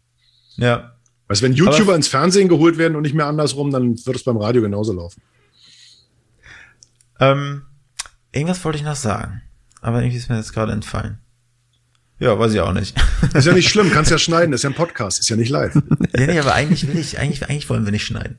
Ja. 0.56 0.96
Weißt 1.28 1.42
wenn 1.42 1.52
YouTuber 1.52 1.82
aber 1.82 1.96
ins 1.96 2.08
Fernsehen 2.08 2.48
geholt 2.48 2.78
werden 2.78 2.96
und 2.96 3.02
nicht 3.02 3.14
mehr 3.14 3.26
andersrum, 3.26 3.70
dann 3.70 3.96
wird 4.06 4.16
es 4.16 4.24
beim 4.24 4.38
Radio 4.38 4.62
genauso 4.62 4.94
laufen. 4.94 5.20
Ähm 7.20 7.62
Irgendwas 8.36 8.62
wollte 8.64 8.78
ich 8.78 8.84
noch 8.84 8.96
sagen. 8.96 9.40
Aber 9.80 10.00
irgendwie 10.00 10.18
ist 10.18 10.28
mir 10.28 10.36
jetzt 10.36 10.52
gerade 10.52 10.72
entfallen. 10.72 11.18
Ja, 12.18 12.38
weiß 12.38 12.52
ich 12.52 12.60
auch 12.60 12.72
nicht. 12.72 12.94
Ist 13.34 13.46
ja 13.46 13.52
nicht 13.52 13.68
schlimm, 13.68 13.90
kannst 13.90 14.10
ja 14.10 14.18
schneiden, 14.18 14.52
ist 14.52 14.62
ja 14.62 14.70
ein 14.70 14.74
Podcast, 14.74 15.18
ist 15.20 15.28
ja 15.28 15.36
nicht 15.36 15.50
live. 15.50 15.74
ja, 15.74 16.26
nee, 16.26 16.38
aber 16.38 16.54
eigentlich 16.54 16.86
will 16.86 16.98
ich, 16.98 17.18
eigentlich, 17.18 17.48
eigentlich 17.48 17.68
wollen 17.68 17.84
wir 17.84 17.92
nicht 17.92 18.06
schneiden. 18.06 18.38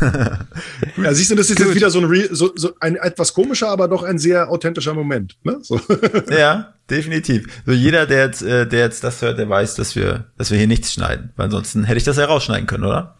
ja, 0.00 1.14
siehst 1.14 1.30
du, 1.30 1.34
das 1.34 1.50
ist 1.50 1.56
Gut. 1.56 1.66
jetzt 1.66 1.76
wieder 1.76 1.90
so 1.90 2.00
ein, 2.00 2.28
so, 2.30 2.52
so 2.54 2.72
ein 2.80 2.96
etwas 2.96 3.32
komischer, 3.32 3.68
aber 3.68 3.88
doch 3.88 4.02
ein 4.02 4.18
sehr 4.18 4.50
authentischer 4.50 4.94
Moment. 4.94 5.36
Ne? 5.42 5.58
So. 5.62 5.80
ja, 6.30 6.74
definitiv. 6.90 7.46
So 7.64 7.72
jeder, 7.72 8.06
der 8.06 8.26
jetzt, 8.26 8.42
äh, 8.42 8.66
der 8.66 8.80
jetzt 8.80 9.04
das 9.04 9.22
hört, 9.22 9.38
der 9.38 9.48
weiß, 9.48 9.74
dass 9.76 9.94
wir, 9.96 10.26
dass 10.36 10.50
wir 10.50 10.58
hier 10.58 10.66
nichts 10.66 10.92
schneiden. 10.92 11.32
Weil 11.36 11.46
ansonsten 11.46 11.84
hätte 11.84 11.98
ich 11.98 12.04
das 12.04 12.16
ja 12.16 12.24
rausschneiden 12.26 12.66
können, 12.66 12.84
oder? 12.84 13.16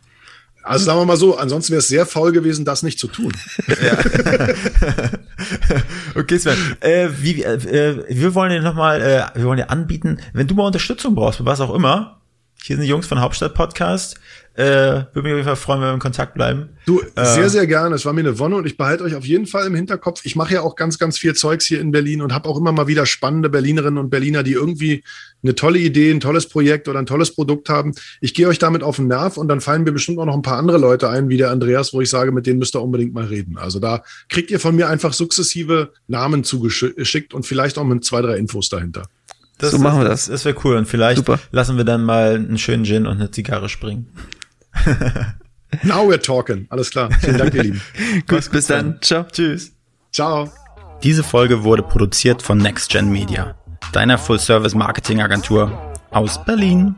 Also 0.67 0.85
sagen 0.85 0.99
wir 0.99 1.07
mal 1.07 1.17
so, 1.17 1.37
ansonsten 1.39 1.73
wäre 1.73 1.79
es 1.79 1.89
sehr 1.89 2.07
faul 2.07 2.33
gewesen, 2.33 2.65
das 2.65 2.83
nicht 2.83 2.99
zu 2.99 3.07
tun. 3.07 3.33
Ja. 3.69 3.99
okay, 6.21 6.39
Sven. 6.39 6.59
Äh, 6.81 7.09
wie, 7.21 7.45
äh, 7.45 8.05
wir 8.09 8.35
wollen 8.35 8.51
dir 8.51 8.63
nochmal, 8.63 9.01
äh, 9.01 9.39
wir 9.39 9.45
wollen 9.45 9.59
dir 9.59 9.71
anbieten, 9.71 10.19
wenn 10.33 10.49
du 10.49 10.55
mal 10.55 10.67
Unterstützung 10.67 11.15
brauchst, 11.15 11.45
was 11.45 11.61
auch 11.61 11.73
immer, 11.73 12.21
hier 12.63 12.75
sind 12.77 12.83
die 12.83 12.89
Jungs 12.89 13.07
von 13.07 13.21
Hauptstadt 13.21 13.55
Podcast. 13.55 14.19
Äh, 14.57 15.05
würde 15.13 15.23
mich 15.23 15.33
auf 15.33 15.37
jeden 15.37 15.45
Fall 15.45 15.57
freuen, 15.57 15.81
wenn 15.83 15.89
wir 15.89 15.95
in 15.95 16.01
Kontakt 16.01 16.33
bleiben. 16.33 16.71
Du, 16.87 17.03
äh, 17.15 17.27
sehr, 17.27 17.51
sehr 17.51 17.67
gerne. 17.67 17.95
Es 17.95 18.07
war 18.07 18.15
mir 18.15 18.21
eine 18.21 18.39
Wonne 18.39 18.57
und 18.57 18.67
ich 18.67 18.79
behalte 18.79 19.05
euch 19.05 19.15
auf 19.15 19.27
jeden 19.27 19.47
Fall 19.47 19.67
im 19.67 19.75
Hinterkopf. 19.75 20.23
Ich 20.25 20.35
mache 20.35 20.55
ja 20.55 20.63
auch 20.63 20.77
ganz, 20.77 20.99
ganz 20.99 21.19
viel 21.19 21.35
Zeugs 21.35 21.67
hier 21.67 21.79
in 21.79 21.91
Berlin 21.91 22.23
und 22.23 22.33
habe 22.33 22.49
auch 22.49 22.57
immer 22.57 22.73
mal 22.73 22.87
wieder 22.87 23.05
spannende 23.05 23.51
Berlinerinnen 23.51 23.99
und 23.99 24.09
Berliner, 24.09 24.43
die 24.43 24.53
irgendwie 24.53 25.05
eine 25.43 25.55
tolle 25.55 25.79
Idee, 25.79 26.11
ein 26.11 26.21
tolles 26.21 26.49
Projekt 26.49 26.89
oder 26.89 26.99
ein 26.99 27.05
tolles 27.05 27.35
Produkt 27.35 27.69
haben. 27.69 27.93
Ich 28.23 28.33
gehe 28.33 28.49
euch 28.49 28.59
damit 28.59 28.83
auf 28.83 28.97
den 28.97 29.09
Nerv 29.09 29.37
und 29.37 29.49
dann 29.49 29.61
fallen 29.61 29.85
mir 29.85 29.93
bestimmt 29.93 30.19
auch 30.19 30.25
noch 30.25 30.35
ein 30.35 30.43
paar 30.43 30.57
andere 30.57 30.79
Leute 30.79 31.11
ein, 31.11 31.29
wie 31.29 31.37
der 31.37 31.51
Andreas, 31.51 31.93
wo 31.93 32.01
ich 32.01 32.09
sage, 32.09 32.33
mit 32.33 32.47
denen 32.47 32.59
müsst 32.59 32.75
ihr 32.75 32.83
unbedingt 32.83 33.13
mal 33.13 33.25
reden. 33.25 33.59
Also 33.59 33.79
da 33.79 34.05
kriegt 34.31 34.51
ihr 34.51 34.59
von 34.59 34.75
mir 34.75 34.89
einfach 34.89 35.13
sukzessive 35.13 35.93
Namen 36.09 36.45
zugeschickt 36.45 37.35
und 37.35 37.45
vielleicht 37.45 37.77
auch 37.77 37.85
mit 37.85 38.05
zwei, 38.07 38.23
drei 38.23 38.39
Infos 38.39 38.71
dahinter. 38.71 39.03
Das, 39.59 39.71
so 39.71 39.79
machen 39.79 40.01
wir 40.01 40.09
das. 40.09 40.27
Das 40.27 40.45
wäre 40.45 40.57
cool. 40.65 40.77
Und 40.77 40.87
vielleicht 40.87 41.19
Super. 41.19 41.39
lassen 41.51 41.77
wir 41.77 41.85
dann 41.85 42.05
mal 42.05 42.35
einen 42.35 42.59
schönen 42.59 42.85
Gin 42.85 43.07
und 43.07 43.17
eine 43.17 43.31
Zigarre 43.31 43.69
springen. 43.69 44.07
Now 45.83 46.09
we're 46.09 46.21
talking. 46.21 46.67
Alles 46.71 46.91
klar. 46.91 47.11
Vielen 47.21 47.39
Dank, 47.39 47.55
ihr 47.55 47.63
Lieben. 47.65 47.83
gut, 48.27 48.51
bis 48.51 48.67
dann. 48.67 48.99
Ciao. 49.03 49.25
Tschüss. 49.25 49.73
Ciao. 50.13 50.51
Diese 51.03 51.23
Folge 51.23 51.65
wurde 51.65 51.83
produziert 51.83 52.43
von 52.43 52.59
NextGen 52.59 53.11
Media, 53.11 53.55
deiner 53.93 54.17
Full-Service-Marketing-Agentur 54.17 55.95
aus 56.11 56.43
Berlin. 56.45 56.97